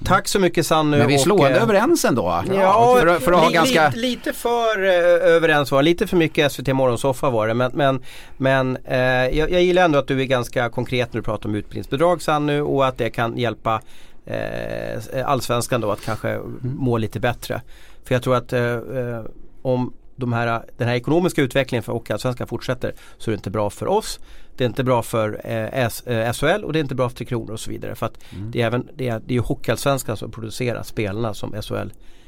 Tack 0.04 0.28
så 0.28 0.40
mycket 0.40 0.66
Sannu. 0.66 0.98
Men 0.98 1.08
vi 1.08 1.14
är 1.14 1.18
och, 1.18 1.22
slående 1.24 1.58
eh, 1.58 1.64
överens 1.64 2.06
ändå. 2.06 2.44
Ja, 2.54 2.98
för, 3.00 3.08
att- 3.08 3.24
för 3.24 3.32
att 3.32 3.40
ha 3.40 3.48
li, 3.48 3.54
ganska... 3.54 3.90
li, 3.90 4.02
lite 4.02 4.34
för 4.34 4.84
eh, 4.84 5.34
överens 5.36 5.72
var. 5.72 5.84
Lite 5.84 6.08
för 6.08 6.18
mycket 6.18 6.52
SVT 6.52 6.68
Morgonsoffa 6.68 7.30
var 7.30 7.48
det. 7.48 7.54
Men, 7.54 7.72
men, 7.74 8.02
men 8.38 8.78
eh, 8.86 9.00
jag, 9.00 9.52
jag 9.52 9.64
gillar 9.64 9.86
ändå 9.86 10.00
att 10.00 10.08
du 10.08 10.22
är 10.22 10.26
ganska 10.26 10.70
konkret 10.70 11.14
när 11.14 11.20
du 11.22 11.24
pratar 11.26 11.50
om 11.50 11.56
utbildningsbidrag 11.56 12.22
Sannu 12.22 12.62
och 12.62 12.88
att 12.88 12.98
det 12.98 13.10
kan 13.10 13.38
hjälpa 13.38 13.82
eh, 14.26 15.02
allsvenskan 15.26 15.82
då 15.82 15.92
att 15.92 16.02
kanske 16.06 16.40
må 16.62 16.98
lite 16.98 17.20
bättre. 17.20 17.62
För 18.04 18.16
jag 18.16 18.24
tror 18.24 18.36
att 18.36 18.54
eh, 18.54 18.62
eh, 18.64 19.22
om 19.62 19.94
de 20.16 20.34
här, 20.34 20.62
den 20.78 20.88
här 20.88 20.96
ekonomiska 20.96 21.42
utvecklingen 21.42 21.84
för 21.84 21.94
Hockeyallsvenskan 21.94 22.48
fortsätter 22.48 22.94
så 23.18 23.30
är 23.30 23.32
det 23.32 23.38
inte 23.38 23.50
bra 23.50 23.70
för 23.70 23.88
oss. 23.88 24.20
Det 24.58 24.64
är 24.64 24.66
inte 24.66 24.84
bra 24.84 25.02
för 25.02 25.42
eh, 25.44 25.86
S, 25.86 26.02
eh, 26.08 26.34
SHL 26.34 26.64
och 26.64 26.74
det 26.74 26.80
är 26.80 26.82
inte 26.82 26.96
bra 26.96 27.10
för 27.10 27.16
Tre 27.16 27.26
Kronor 27.26 27.52
och 27.52 27.60
så 27.60 27.72
vidare. 27.72 27.96
För 27.96 28.06
att 28.06 28.24
det 28.52 28.62
är, 28.62 28.68
även, 28.68 28.90
det 28.94 29.08
är, 29.08 29.22
det 29.26 29.34
är 29.34 29.36
ju 29.36 29.42
Hockeyallsvenskan 29.42 30.18
som 30.18 30.32
producerar 30.32 30.84
spelarna 30.84 31.34
som 31.34 31.62
SHL 31.62 31.74
Och 31.74 31.82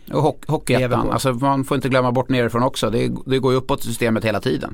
Lever 0.09 0.35
Hockeyettan, 0.47 1.11
alltså 1.11 1.33
man 1.33 1.63
får 1.63 1.75
inte 1.75 1.89
glömma 1.89 2.11
bort 2.11 2.29
nerifrån 2.29 2.63
också. 2.63 2.89
Det, 2.89 3.11
det 3.25 3.39
går 3.39 3.51
ju 3.51 3.57
uppåt 3.57 3.79
i 3.79 3.87
systemet 3.87 4.25
hela 4.25 4.39
tiden. 4.39 4.73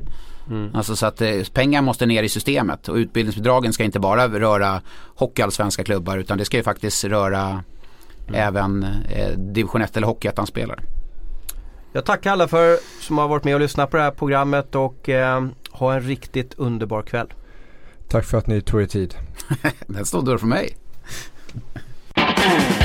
Alltså 0.73 0.95
så 0.95 1.05
att 1.05 1.21
eh, 1.21 1.43
pengar 1.53 1.81
måste 1.81 2.05
ner 2.05 2.23
i 2.23 2.29
systemet 2.29 2.87
och 2.87 2.95
utbildningsbidragen 2.95 3.73
ska 3.73 3.83
inte 3.83 3.99
bara 3.99 4.27
röra 4.27 4.81
hockeyallsvenska 5.15 5.83
klubbar 5.83 6.17
utan 6.17 6.37
det 6.37 6.45
ska 6.45 6.57
ju 6.57 6.63
faktiskt 6.63 7.03
röra 7.03 7.63
även 8.33 8.83
eh, 8.83 9.37
division 9.37 9.81
1 9.81 9.97
eller 9.97 10.07
hockeyettan-spelare. 10.07 10.79
Jag 11.93 12.05
tackar 12.05 12.31
alla 12.31 12.47
för 12.47 12.77
som 13.01 13.17
har 13.17 13.27
varit 13.27 13.43
med 13.43 13.53
och 13.53 13.61
lyssnat 13.61 13.91
på 13.91 13.97
det 13.97 14.03
här 14.03 14.11
programmet 14.11 14.75
och 14.75 15.09
eh, 15.09 15.47
ha 15.71 15.93
en 15.93 16.01
riktigt 16.01 16.53
underbar 16.57 17.01
kväll. 17.01 17.33
Tack 18.13 18.25
för 18.25 18.37
att 18.37 18.47
ni 18.47 18.61
tog 18.61 18.81
er 18.81 18.85
tid. 18.85 19.15
Den 19.87 20.05
stod 20.05 20.25
dörr 20.25 20.37
för 20.37 20.47
mig. 20.47 20.77